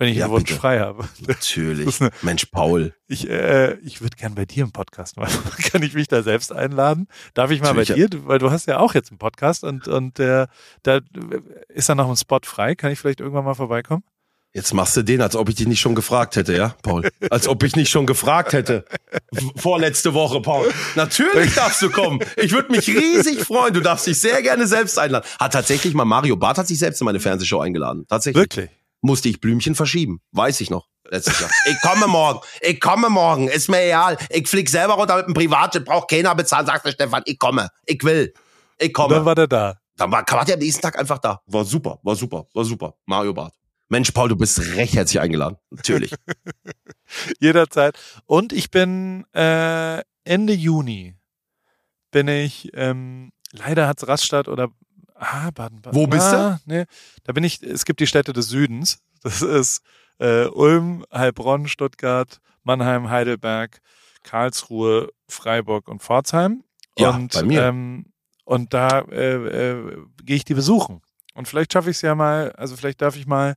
Wenn 0.00 0.08
ich 0.08 0.16
Ja, 0.16 0.24
einen 0.24 0.32
Wunsch 0.34 0.48
bitte. 0.48 0.58
frei 0.58 0.80
habe. 0.80 1.06
Natürlich. 1.28 2.00
Eine- 2.00 2.10
Mensch, 2.22 2.46
Paul. 2.46 2.94
Ich, 3.06 3.28
äh, 3.28 3.74
ich 3.80 4.00
würde 4.00 4.16
gern 4.16 4.34
bei 4.34 4.46
dir 4.46 4.64
im 4.64 4.72
Podcast 4.72 5.18
machen. 5.18 5.38
Kann 5.70 5.82
ich 5.82 5.92
mich 5.94 6.08
da 6.08 6.22
selbst 6.22 6.52
einladen? 6.52 7.06
Darf 7.34 7.50
ich 7.50 7.60
mal 7.60 7.74
bei 7.74 7.82
Natürlich. 7.82 8.08
dir? 8.10 8.26
Weil 8.26 8.38
du 8.38 8.50
hast 8.50 8.66
ja 8.66 8.78
auch 8.78 8.94
jetzt 8.94 9.10
einen 9.10 9.18
Podcast 9.18 9.62
und, 9.62 9.88
und 9.88 10.16
der, 10.18 10.48
da 10.82 11.00
ist 11.68 11.90
da 11.90 11.94
noch 11.94 12.08
ein 12.08 12.16
Spot 12.16 12.40
frei. 12.42 12.74
Kann 12.74 12.90
ich 12.90 12.98
vielleicht 12.98 13.20
irgendwann 13.20 13.44
mal 13.44 13.54
vorbeikommen? 13.54 14.02
Jetzt 14.52 14.72
machst 14.74 14.96
du 14.96 15.02
den, 15.02 15.20
als 15.20 15.36
ob 15.36 15.48
ich 15.48 15.54
dich 15.54 15.68
nicht 15.68 15.78
schon 15.80 15.94
gefragt 15.94 16.34
hätte, 16.34 16.56
ja, 16.56 16.74
Paul? 16.82 17.08
Als 17.30 17.46
ob 17.46 17.62
ich 17.62 17.76
nicht 17.76 17.88
schon 17.90 18.04
gefragt 18.06 18.52
hätte. 18.52 18.84
Vorletzte 19.54 20.12
Woche, 20.14 20.40
Paul. 20.40 20.72
Natürlich 20.96 21.54
darfst 21.54 21.82
du 21.82 21.90
kommen. 21.90 22.18
Ich 22.36 22.50
würde 22.52 22.72
mich 22.72 22.88
riesig 22.88 23.44
freuen. 23.44 23.74
Du 23.74 23.80
darfst 23.80 24.06
dich 24.08 24.18
sehr 24.18 24.42
gerne 24.42 24.66
selbst 24.66 24.98
einladen. 24.98 25.24
Hat 25.38 25.52
tatsächlich 25.52 25.94
mal 25.94 26.04
Mario 26.04 26.36
Barth 26.36 26.58
hat 26.58 26.66
sich 26.66 26.78
selbst 26.80 27.00
in 27.00 27.04
meine 27.04 27.20
Fernsehshow 27.20 27.60
eingeladen. 27.60 28.06
Tatsächlich. 28.08 28.42
Wirklich? 28.42 28.70
Musste 29.00 29.28
ich 29.28 29.40
Blümchen 29.40 29.74
verschieben. 29.74 30.20
Weiß 30.32 30.60
ich 30.60 30.70
noch. 30.70 30.86
Letztes 31.08 31.40
Jahr. 31.40 31.50
ich 31.66 31.80
komme 31.80 32.06
morgen. 32.06 32.40
Ich 32.60 32.80
komme 32.80 33.08
morgen. 33.08 33.48
Ist 33.48 33.68
mir 33.68 33.82
egal. 33.82 34.16
Ich 34.28 34.48
flieg 34.48 34.68
selber 34.68 34.94
runter 34.94 35.16
mit 35.16 35.26
dem 35.26 35.34
Privatjet. 35.34 35.84
Braucht 35.84 36.10
keiner 36.10 36.34
bezahlen. 36.34 36.66
Sagt 36.66 36.86
der 36.86 36.92
Stefan. 36.92 37.22
Ich 37.26 37.38
komme. 37.38 37.68
Ich 37.86 38.02
will. 38.04 38.32
Ich 38.78 38.88
Und 38.88 38.92
komme. 38.92 39.14
dann 39.16 39.24
war 39.24 39.34
der 39.34 39.46
da. 39.48 39.76
Dann 39.96 40.10
war, 40.10 40.24
war 40.30 40.44
der 40.44 40.54
am 40.54 40.60
nächsten 40.60 40.82
Tag 40.82 40.98
einfach 40.98 41.18
da. 41.18 41.40
War 41.46 41.64
super. 41.64 41.98
War 42.02 42.14
super. 42.14 42.46
War 42.54 42.64
super. 42.64 42.94
Mario 43.06 43.34
Barth. 43.34 43.54
Mensch, 43.88 44.12
Paul, 44.12 44.28
du 44.28 44.36
bist 44.36 44.58
recht 44.76 44.94
herzlich 44.94 45.20
eingeladen. 45.20 45.56
Natürlich. 45.70 46.14
Jederzeit. 47.40 47.98
Und 48.26 48.52
ich 48.52 48.70
bin 48.70 49.24
äh, 49.34 50.00
Ende 50.24 50.52
Juni 50.52 51.16
bin 52.12 52.28
ich, 52.28 52.70
ähm, 52.74 53.32
leider 53.52 53.86
hat's 53.86 54.06
Rastatt 54.06 54.48
oder 54.48 54.68
ah, 55.20 55.50
Baden-Baden. 55.50 55.94
Wo 55.94 56.06
bist 56.06 56.32
du? 56.32 56.36
ah, 56.36 56.60
Nee, 56.66 56.84
da 57.24 57.32
bin 57.32 57.44
ich, 57.44 57.62
es 57.62 57.84
gibt 57.84 58.00
die 58.00 58.06
Städte 58.06 58.32
des 58.32 58.48
Südens. 58.48 58.98
Das 59.22 59.42
ist 59.42 59.82
äh, 60.18 60.46
Ulm, 60.46 61.04
Heilbronn, 61.12 61.68
Stuttgart, 61.68 62.40
Mannheim, 62.62 63.10
Heidelberg, 63.10 63.82
Karlsruhe, 64.22 65.10
Freiburg 65.28 65.88
und 65.88 66.00
Pforzheim. 66.00 66.64
Ja, 66.98 67.10
und, 67.10 67.32
bei 67.34 67.42
mir. 67.42 67.64
Ähm, 67.64 68.06
und 68.44 68.72
da 68.72 69.00
äh, 69.10 69.72
äh, 69.72 69.98
gehe 70.24 70.36
ich 70.36 70.46
die 70.46 70.54
besuchen. 70.54 71.02
Und 71.34 71.48
vielleicht 71.48 71.72
schaffe 71.74 71.90
ich 71.90 71.96
es 71.96 72.02
ja 72.02 72.14
mal, 72.14 72.52
also 72.52 72.76
vielleicht 72.76 73.02
darf 73.02 73.14
ich 73.16 73.26
mal, 73.26 73.56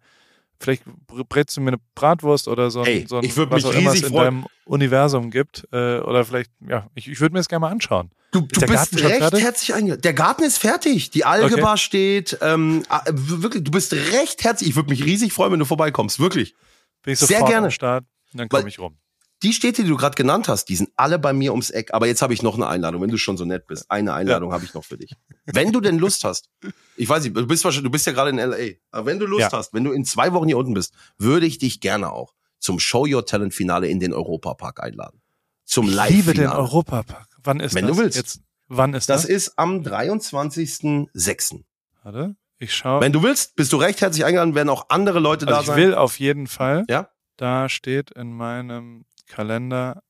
vielleicht 0.64 0.84
br- 1.08 1.24
brätst 1.28 1.56
du 1.58 1.62
mir 1.62 1.70
eine 1.72 1.78
Bratwurst 1.96 2.48
oder 2.48 2.72
so, 2.72 2.82
ein- 2.82 2.88
Ey, 2.88 3.06
so 3.08 3.18
ein, 3.18 3.24
ich 3.24 3.36
was 3.38 3.66
auch 3.66 3.74
immer 3.74 3.92
es 3.94 4.02
in 4.02 4.10
freuen. 4.10 4.24
deinem 4.26 4.46
Universum 4.66 5.30
gibt. 5.32 5.68
Äh, 5.72 6.00
oder 6.00 6.26
vielleicht, 6.26 6.52
ja, 6.68 6.88
ich, 6.96 7.08
ich 7.08 7.20
würde 7.20 7.34
mir 7.34 7.40
das 7.40 7.50
gerne 7.50 7.62
mal 7.62 7.72
anschauen. 7.72 8.12
Du, 8.32 8.42
du 8.42 8.48
bist 8.48 8.68
Garten 8.68 8.98
recht 8.98 9.18
fertig? 9.20 9.44
herzlich 9.44 9.74
eingeladen. 9.76 10.02
Der 10.02 10.14
Garten 10.14 10.44
ist 10.44 10.58
fertig. 10.58 11.12
Die 11.12 11.24
Algebra 11.26 11.78
steht. 11.78 12.38
Ähm, 12.42 12.84
ah, 12.90 13.04
wirklich, 13.12 13.64
du 13.64 13.70
bist 13.70 13.94
recht 13.94 14.44
herzlich. 14.44 14.70
Ich 14.72 14.76
würde 14.76 14.90
mich 14.90 15.04
riesig 15.06 15.32
freuen, 15.34 15.52
wenn 15.52 15.60
du 15.60 15.66
vorbeikommst. 15.66 16.20
Wirklich. 16.20 16.56
Bin 17.04 17.14
ich 17.14 17.20
Sehr 17.20 17.28
sofort 17.28 17.52
gerne. 17.52 17.68
am 17.68 17.72
Start 17.72 18.06
dann 18.36 18.50
komme 18.50 18.68
ich 18.68 18.80
rum. 18.80 18.98
Die 19.44 19.54
Städte, 19.54 19.84
die 19.84 19.90
du 19.90 19.98
gerade 19.98 20.16
genannt 20.16 20.48
hast, 20.48 20.66
die 20.70 20.76
sind 20.76 20.90
alle 20.96 21.20
bei 21.20 21.34
mir 21.34 21.52
ums 21.52 21.70
Eck. 21.70 21.94
Aber 21.94 22.08
jetzt 22.08 22.22
habe 22.22 22.34
ich 22.34 22.42
noch 22.42 22.56
eine 22.56 22.68
Einladung, 22.68 23.02
wenn 23.02 23.10
du 23.10 23.18
schon 23.18 23.36
so 23.38 23.44
nett 23.46 23.68
bist. 23.68 23.92
Eine 23.92 24.14
Einladung 24.14 24.54
habe 24.54 24.64
ich 24.66 24.74
noch 24.74 24.84
für 24.86 24.98
dich. 24.98 25.14
Wenn 25.46 25.72
du 25.72 25.82
denn 25.82 26.00
Lust 26.00 26.24
hast, 26.24 26.50
ich 26.96 27.10
weiß 27.10 27.24
nicht, 27.24 27.36
du 27.36 27.46
bist 27.46 27.64
wahrscheinlich, 27.66 27.84
du 27.88 27.92
bist 27.92 28.06
ja 28.08 28.14
gerade 28.14 28.30
in 28.30 28.38
LA, 28.38 28.76
aber 28.92 29.06
wenn 29.06 29.20
du 29.20 29.26
Lust 29.26 29.42
Ja. 29.42 29.52
hast, 29.52 29.74
wenn 29.74 29.84
du 29.84 29.92
in 29.92 30.06
zwei 30.06 30.32
Wochen 30.34 30.48
hier 30.48 30.58
unten 30.58 30.74
bist, 30.74 30.94
würde 31.18 31.46
ich 31.46 31.58
dich 31.58 31.82
gerne 31.82 32.12
auch 32.12 32.34
zum 32.60 32.80
Show 32.80 33.06
Your 33.06 33.26
Talent 33.26 33.54
Finale 33.54 33.88
in 33.88 34.00
den 34.00 34.14
Europapark 34.14 34.82
einladen. 34.82 35.22
Zum 35.66 35.88
Ich 35.90 35.94
Live 35.96 36.10
liebe 36.12 36.34
den 36.34 36.44
Finale. 36.46 36.60
Europapark. 36.60 37.28
Wann 37.44 37.60
ist 37.60 37.76
Wenn 37.76 37.88
das? 37.88 37.98
du 37.98 38.02
willst. 38.04 38.16
Jetzt, 38.18 38.42
wann 38.70 38.94
ist 38.94 39.10
Das 39.10 39.24
das? 39.24 39.30
ist 39.30 39.60
am 39.60 39.82
23.06. 39.82 41.64
Warte. 42.04 42.36
Ich 42.60 42.74
schaue. 42.74 43.02
Wenn 43.02 43.12
du 43.12 43.24
willst, 43.24 43.56
bist 43.56 43.74
du 43.74 43.78
recht 43.78 44.00
herzlich 44.02 44.24
eingeladen, 44.24 44.56
werden 44.56 44.70
auch 44.70 44.86
andere 44.90 45.20
Leute 45.20 45.46
also 45.48 45.56
da 45.56 45.62
ich 45.62 45.68
sein. 45.68 45.76
will 45.78 45.96
auf 45.96 46.20
jeden 46.20 46.48
Fall. 46.48 46.86
Ja? 46.90 47.10
Da 47.36 47.68
steht 47.68 48.12
in 48.12 48.32
meinem 48.34 49.06
Kalender. 49.34 50.04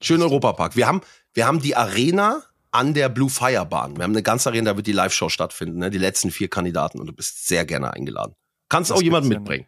Schön 0.00 0.22
Europapark. 0.22 0.74
Wir 0.74 0.86
haben, 0.86 1.02
wir 1.34 1.46
haben 1.46 1.60
die 1.60 1.76
Arena 1.76 2.42
an 2.70 2.94
der 2.94 3.10
Blue 3.10 3.28
Fire 3.28 3.66
Bahn. 3.66 3.96
Wir 3.96 4.04
haben 4.04 4.12
eine 4.12 4.22
ganze 4.22 4.48
Arena, 4.48 4.70
da 4.70 4.76
wird 4.76 4.86
die 4.86 4.92
Live-Show 4.92 5.28
stattfinden, 5.28 5.78
ne? 5.78 5.90
Die 5.90 5.98
letzten 5.98 6.30
vier 6.30 6.48
Kandidaten 6.48 6.98
und 6.98 7.06
du 7.06 7.12
bist 7.12 7.46
sehr 7.46 7.66
gerne 7.66 7.92
eingeladen. 7.92 8.34
Kannst 8.70 8.90
Das 8.90 8.96
auch 8.96 9.02
jemanden 9.02 9.28
gibt's 9.28 9.34
ja 9.34 9.40
mitbringen. 9.40 9.66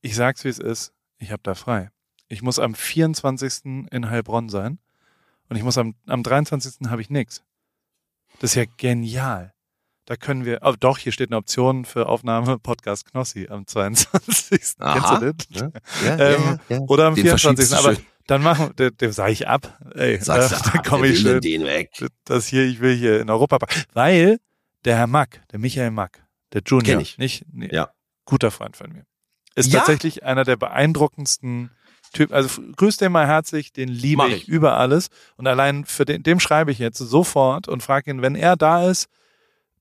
Ich 0.00 0.16
sag's 0.16 0.44
wie 0.44 0.48
es 0.48 0.58
ist. 0.58 0.92
Ich 1.18 1.30
habe 1.30 1.42
da 1.44 1.54
frei. 1.54 1.90
Ich 2.26 2.42
muss 2.42 2.58
am 2.58 2.74
24. 2.74 3.86
in 3.90 4.10
Heilbronn 4.10 4.48
sein 4.48 4.80
und 5.48 5.56
ich 5.56 5.62
muss 5.62 5.78
am, 5.78 5.94
am 6.06 6.22
23. 6.24 6.88
habe 6.88 7.00
ich 7.00 7.10
nix. 7.10 7.44
Das 8.40 8.50
ist 8.50 8.54
ja 8.56 8.64
genial. 8.76 9.54
Da 10.08 10.16
können 10.16 10.46
wir, 10.46 10.60
oh, 10.62 10.72
doch, 10.80 10.96
hier 10.96 11.12
steht 11.12 11.28
eine 11.28 11.36
Option 11.36 11.84
für 11.84 12.08
Aufnahme 12.08 12.58
Podcast 12.62 13.04
Knossi 13.10 13.46
am 13.50 13.66
22. 13.66 14.76
Aha. 14.78 15.20
Kennst 15.20 15.50
du 15.50 15.52
das? 15.52 15.72
Ja, 16.02 16.16
ja, 16.16 16.34
Ähm, 16.34 16.58
ja. 16.70 16.78
Oder 16.88 17.08
am 17.08 17.14
Den 17.14 17.24
24. 17.24 17.68
verschiebst 17.68 17.72
du 17.72 17.76
Aber 17.76 17.94
schön. 17.94 18.06
dann 18.26 18.42
machen, 18.42 18.74
dem, 18.76 18.96
dem 18.96 19.12
sage 19.12 19.32
ich 19.32 19.46
ab. 19.46 19.78
Ey, 19.94 20.18
Sagst 20.18 20.52
da, 20.52 20.56
du, 20.56 20.70
da 20.70 20.78
ah, 20.78 20.82
komme 20.82 21.08
ich 21.08 21.20
schön. 21.20 21.42
den 21.42 21.64
weg. 21.66 21.90
Das 22.24 22.46
hier, 22.46 22.64
ich 22.64 22.80
will 22.80 22.96
hier 22.96 23.20
in 23.20 23.28
Europa, 23.28 23.58
weil 23.92 24.38
der 24.86 24.96
Herr 24.96 25.06
Mack, 25.06 25.42
der 25.52 25.58
Michael 25.58 25.90
Mack, 25.90 26.24
der 26.54 26.62
Junior, 26.64 26.96
nicht, 27.18 27.44
nee, 27.52 27.68
Ja. 27.70 27.90
guter 28.24 28.50
Freund 28.50 28.78
von 28.78 28.90
mir, 28.90 29.04
ist 29.56 29.70
tatsächlich 29.74 30.24
einer 30.24 30.44
der 30.44 30.56
beeindruckendsten 30.56 31.70
Typen. 32.14 32.32
Also 32.32 32.62
grüß 32.76 32.96
den 32.96 33.12
mal 33.12 33.26
herzlich, 33.26 33.74
den 33.74 33.90
liebe 33.90 34.26
ich. 34.28 34.44
ich. 34.44 34.48
über 34.48 34.78
alles 34.78 35.08
und 35.36 35.46
allein 35.46 35.84
für 35.84 36.06
den, 36.06 36.22
dem 36.22 36.40
schreibe 36.40 36.72
ich 36.72 36.78
jetzt 36.78 36.96
sofort 36.96 37.68
und 37.68 37.82
frage 37.82 38.10
ihn, 38.10 38.22
wenn 38.22 38.34
er 38.36 38.56
da 38.56 38.88
ist, 38.88 39.08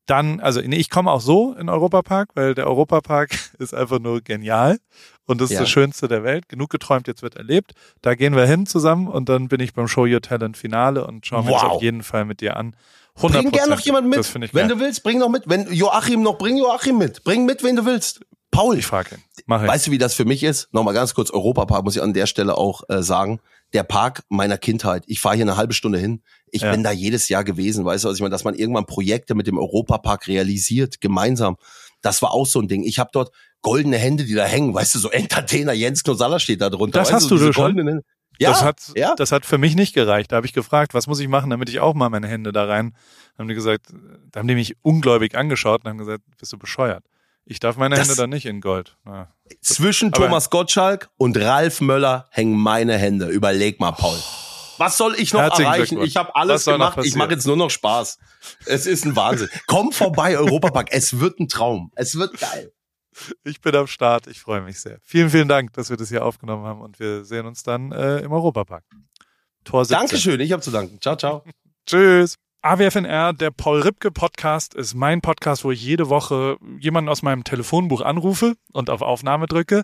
dann, 0.07 0.39
also 0.39 0.59
nee, 0.61 0.77
ich 0.77 0.89
komme 0.89 1.11
auch 1.11 1.21
so 1.21 1.53
in 1.53 1.69
Europapark, 1.69 2.29
weil 2.33 2.55
der 2.55 2.65
Europapark 2.67 3.29
ist 3.59 3.73
einfach 3.75 3.99
nur 3.99 4.21
genial 4.21 4.79
und 5.25 5.39
das 5.41 5.49
ist 5.51 5.55
Ja. 5.55 5.59
das 5.61 5.69
Schönste 5.69 6.07
der 6.07 6.23
Welt. 6.23 6.49
Genug 6.49 6.69
geträumt, 6.71 7.07
jetzt 7.07 7.21
wird 7.21 7.35
erlebt. 7.35 7.73
Da 8.01 8.15
gehen 8.15 8.35
wir 8.35 8.45
hin 8.47 8.65
zusammen 8.65 9.07
und 9.07 9.29
dann 9.29 9.47
bin 9.49 9.59
ich 9.59 9.73
beim 9.73 9.87
Show 9.87 10.05
Your 10.05 10.21
Talent 10.21 10.57
Finale 10.57 11.05
und 11.05 11.25
schauen 11.27 11.45
wir 11.45 11.53
uns 11.53 11.63
Wow. 11.63 11.71
auf 11.73 11.81
jeden 11.83 12.01
Fall 12.03 12.25
mit 12.25 12.41
dir 12.41 12.57
an. 12.57 12.75
100 13.17 13.41
Bring 13.41 13.51
gern 13.51 13.69
noch 13.69 13.79
jemanden 13.79 14.09
mit. 14.09 14.33
Wenn 14.33 14.41
geil. 14.51 14.67
du 14.67 14.79
willst, 14.79 15.03
bring 15.03 15.17
noch 15.19 15.29
mit. 15.29 15.43
Wenn 15.47 15.71
Joachim 15.73 16.21
noch, 16.21 16.37
bring 16.37 16.57
Joachim 16.57 16.97
mit. 16.97 17.23
Bring 17.23 17.45
mit, 17.45 17.63
wen 17.63 17.75
du 17.75 17.85
willst. 17.85 18.21
Paul, 18.51 18.77
Ich 18.77 18.85
frage 18.85 19.15
ihn. 19.15 19.21
Mach 19.45 19.61
ich. 19.61 19.67
weißt 19.67 19.87
du, 19.87 19.91
wie 19.91 19.97
das 19.97 20.13
für 20.13 20.25
mich 20.25 20.43
ist? 20.43 20.71
Nochmal 20.73 20.93
ganz 20.93 21.13
kurz, 21.13 21.31
Europapark 21.31 21.83
muss 21.83 21.95
ich 21.95 22.01
an 22.01 22.13
der 22.13 22.27
Stelle 22.27 22.57
auch 22.57 22.83
äh, 22.89 23.01
sagen. 23.03 23.39
Der 23.73 23.83
Park 23.83 24.23
meiner 24.29 24.57
Kindheit. 24.57 25.03
Ich 25.07 25.19
fahre 25.19 25.35
hier 25.35 25.43
eine 25.45 25.57
halbe 25.57 25.73
Stunde 25.73 25.99
hin. 25.99 26.21
Ich 26.51 26.61
Ja. 26.61 26.71
bin 26.71 26.83
da 26.83 26.91
jedes 26.91 27.27
Jahr 27.29 27.43
gewesen, 27.43 27.83
weißt 27.83 28.05
du, 28.05 28.09
was 28.09 28.15
ich 28.15 28.21
meine, 28.21 28.31
dass 28.31 28.43
man 28.43 28.55
irgendwann 28.55 28.85
Projekte 28.85 29.35
mit 29.35 29.47
dem 29.47 29.57
Europapark 29.57 30.27
realisiert, 30.27 31.01
gemeinsam. 31.01 31.57
Das 32.01 32.21
war 32.21 32.31
auch 32.31 32.45
so 32.45 32.61
ein 32.61 32.67
Ding. 32.67 32.83
Ich 32.83 32.99
habe 32.99 33.09
dort 33.11 33.31
goldene 33.61 33.97
Hände, 33.97 34.23
die 34.23 34.33
da 34.33 34.45
hängen, 34.45 34.73
weißt 34.73 34.95
du, 34.95 34.99
so 34.99 35.09
Entertainer 35.09 35.73
Jens 35.73 36.03
Knosalla 36.03 36.39
steht 36.39 36.61
da 36.61 36.69
drunter. 36.69 36.99
Das 36.99 37.07
weißt 37.07 37.15
hast 37.23 37.31
du 37.31 37.35
diese 37.37 37.53
schon? 37.53 37.75
Hände. 37.75 38.03
Ja, 38.39 38.49
das 38.51 38.61
hat, 38.61 38.91
ja. 38.95 39.15
das 39.15 39.31
hat 39.31 39.45
für 39.45 39.57
mich 39.57 39.75
nicht 39.75 39.93
gereicht. 39.93 40.31
Da 40.31 40.35
habe 40.37 40.45
ich 40.45 40.53
gefragt, 40.53 40.93
was 40.93 41.07
muss 41.07 41.19
ich 41.19 41.27
machen, 41.27 41.49
damit 41.49 41.69
ich 41.69 41.79
auch 41.79 41.95
mal 41.95 42.09
meine 42.09 42.27
Hände 42.27 42.51
da 42.51 42.65
rein. 42.65 42.91
Dann 43.35 43.43
haben 43.43 43.47
die 43.47 43.55
gesagt, 43.55 43.87
da 44.31 44.39
haben 44.39 44.47
die 44.47 44.55
mich 44.55 44.75
ungläubig 44.83 45.35
angeschaut 45.35 45.83
und 45.83 45.89
haben 45.89 45.97
gesagt, 45.97 46.23
bist 46.37 46.53
du 46.53 46.57
bescheuert? 46.57 47.03
Ich 47.49 47.59
darf 47.59 47.77
meine 47.77 47.95
Das- 47.95 48.07
Hände 48.07 48.19
da 48.21 48.27
nicht 48.27 48.45
in 48.45 48.59
Gold. 48.61 48.97
Ja. 49.05 49.33
Zwischen 49.61 50.13
Aber- 50.13 50.25
Thomas 50.25 50.49
Gottschalk 50.49 51.09
und 51.17 51.37
Ralf 51.37 51.79
Möller 51.81 52.27
hängen 52.31 52.57
meine 52.57 52.97
Hände. 52.97 53.27
Überleg 53.27 53.79
mal, 53.79 53.93
Paul. 53.93 54.17
Was 54.77 54.97
soll 54.97 55.15
ich 55.17 55.33
noch 55.33 55.41
Herzlichen 55.41 55.71
erreichen? 55.73 56.01
Ich 56.03 56.17
habe 56.17 56.35
alles 56.35 56.65
gemacht. 56.65 56.99
Ich 57.03 57.15
mache 57.15 57.31
jetzt 57.31 57.47
nur 57.47 57.55
noch 57.57 57.69
Spaß. 57.71 58.19
Es 58.65 58.85
ist 58.85 59.05
ein 59.05 59.15
Wahnsinn. 59.15 59.49
Komm 59.65 59.91
vorbei, 59.91 60.37
Europapark. 60.37 60.89
Es 60.91 61.19
wird 61.19 61.39
ein 61.39 61.47
Traum. 61.47 61.91
Es 61.95 62.17
wird 62.17 62.39
geil. 62.39 62.71
Ich 63.43 63.61
bin 63.61 63.75
am 63.75 63.87
Start. 63.87 64.27
Ich 64.27 64.39
freue 64.41 64.61
mich 64.61 64.79
sehr. 64.79 64.99
Vielen, 65.01 65.31
vielen 65.31 65.47
Dank, 65.47 65.73
dass 65.73 65.89
wir 65.89 65.97
das 65.97 66.09
hier 66.09 66.23
aufgenommen 66.23 66.65
haben 66.65 66.81
und 66.81 66.99
wir 66.99 67.23
sehen 67.25 67.47
uns 67.47 67.63
dann 67.63 67.91
äh, 67.91 68.19
im 68.19 68.31
Europapark. 68.31 68.83
Tor 69.63 69.83
17. 69.85 69.97
Dankeschön. 69.99 70.39
Ich 70.41 70.51
habe 70.51 70.61
zu 70.61 70.69
danken. 70.69 70.99
Ciao, 71.01 71.15
ciao. 71.15 71.43
Tschüss. 71.87 72.35
AWFNR, 72.67 73.31
der 73.31 73.49
Paul 73.51 73.79
Ripke 73.79 74.11
Podcast, 74.11 74.73
ist 74.73 74.93
mein 74.93 75.21
Podcast, 75.21 75.63
wo 75.63 75.71
ich 75.71 75.81
jede 75.81 76.09
Woche 76.09 76.57
jemanden 76.81 77.07
aus 77.09 77.21
meinem 77.21 77.45
Telefonbuch 77.45 78.01
anrufe 78.01 78.57
und 78.73 78.89
auf 78.89 79.01
Aufnahme 79.01 79.47
drücke. 79.47 79.83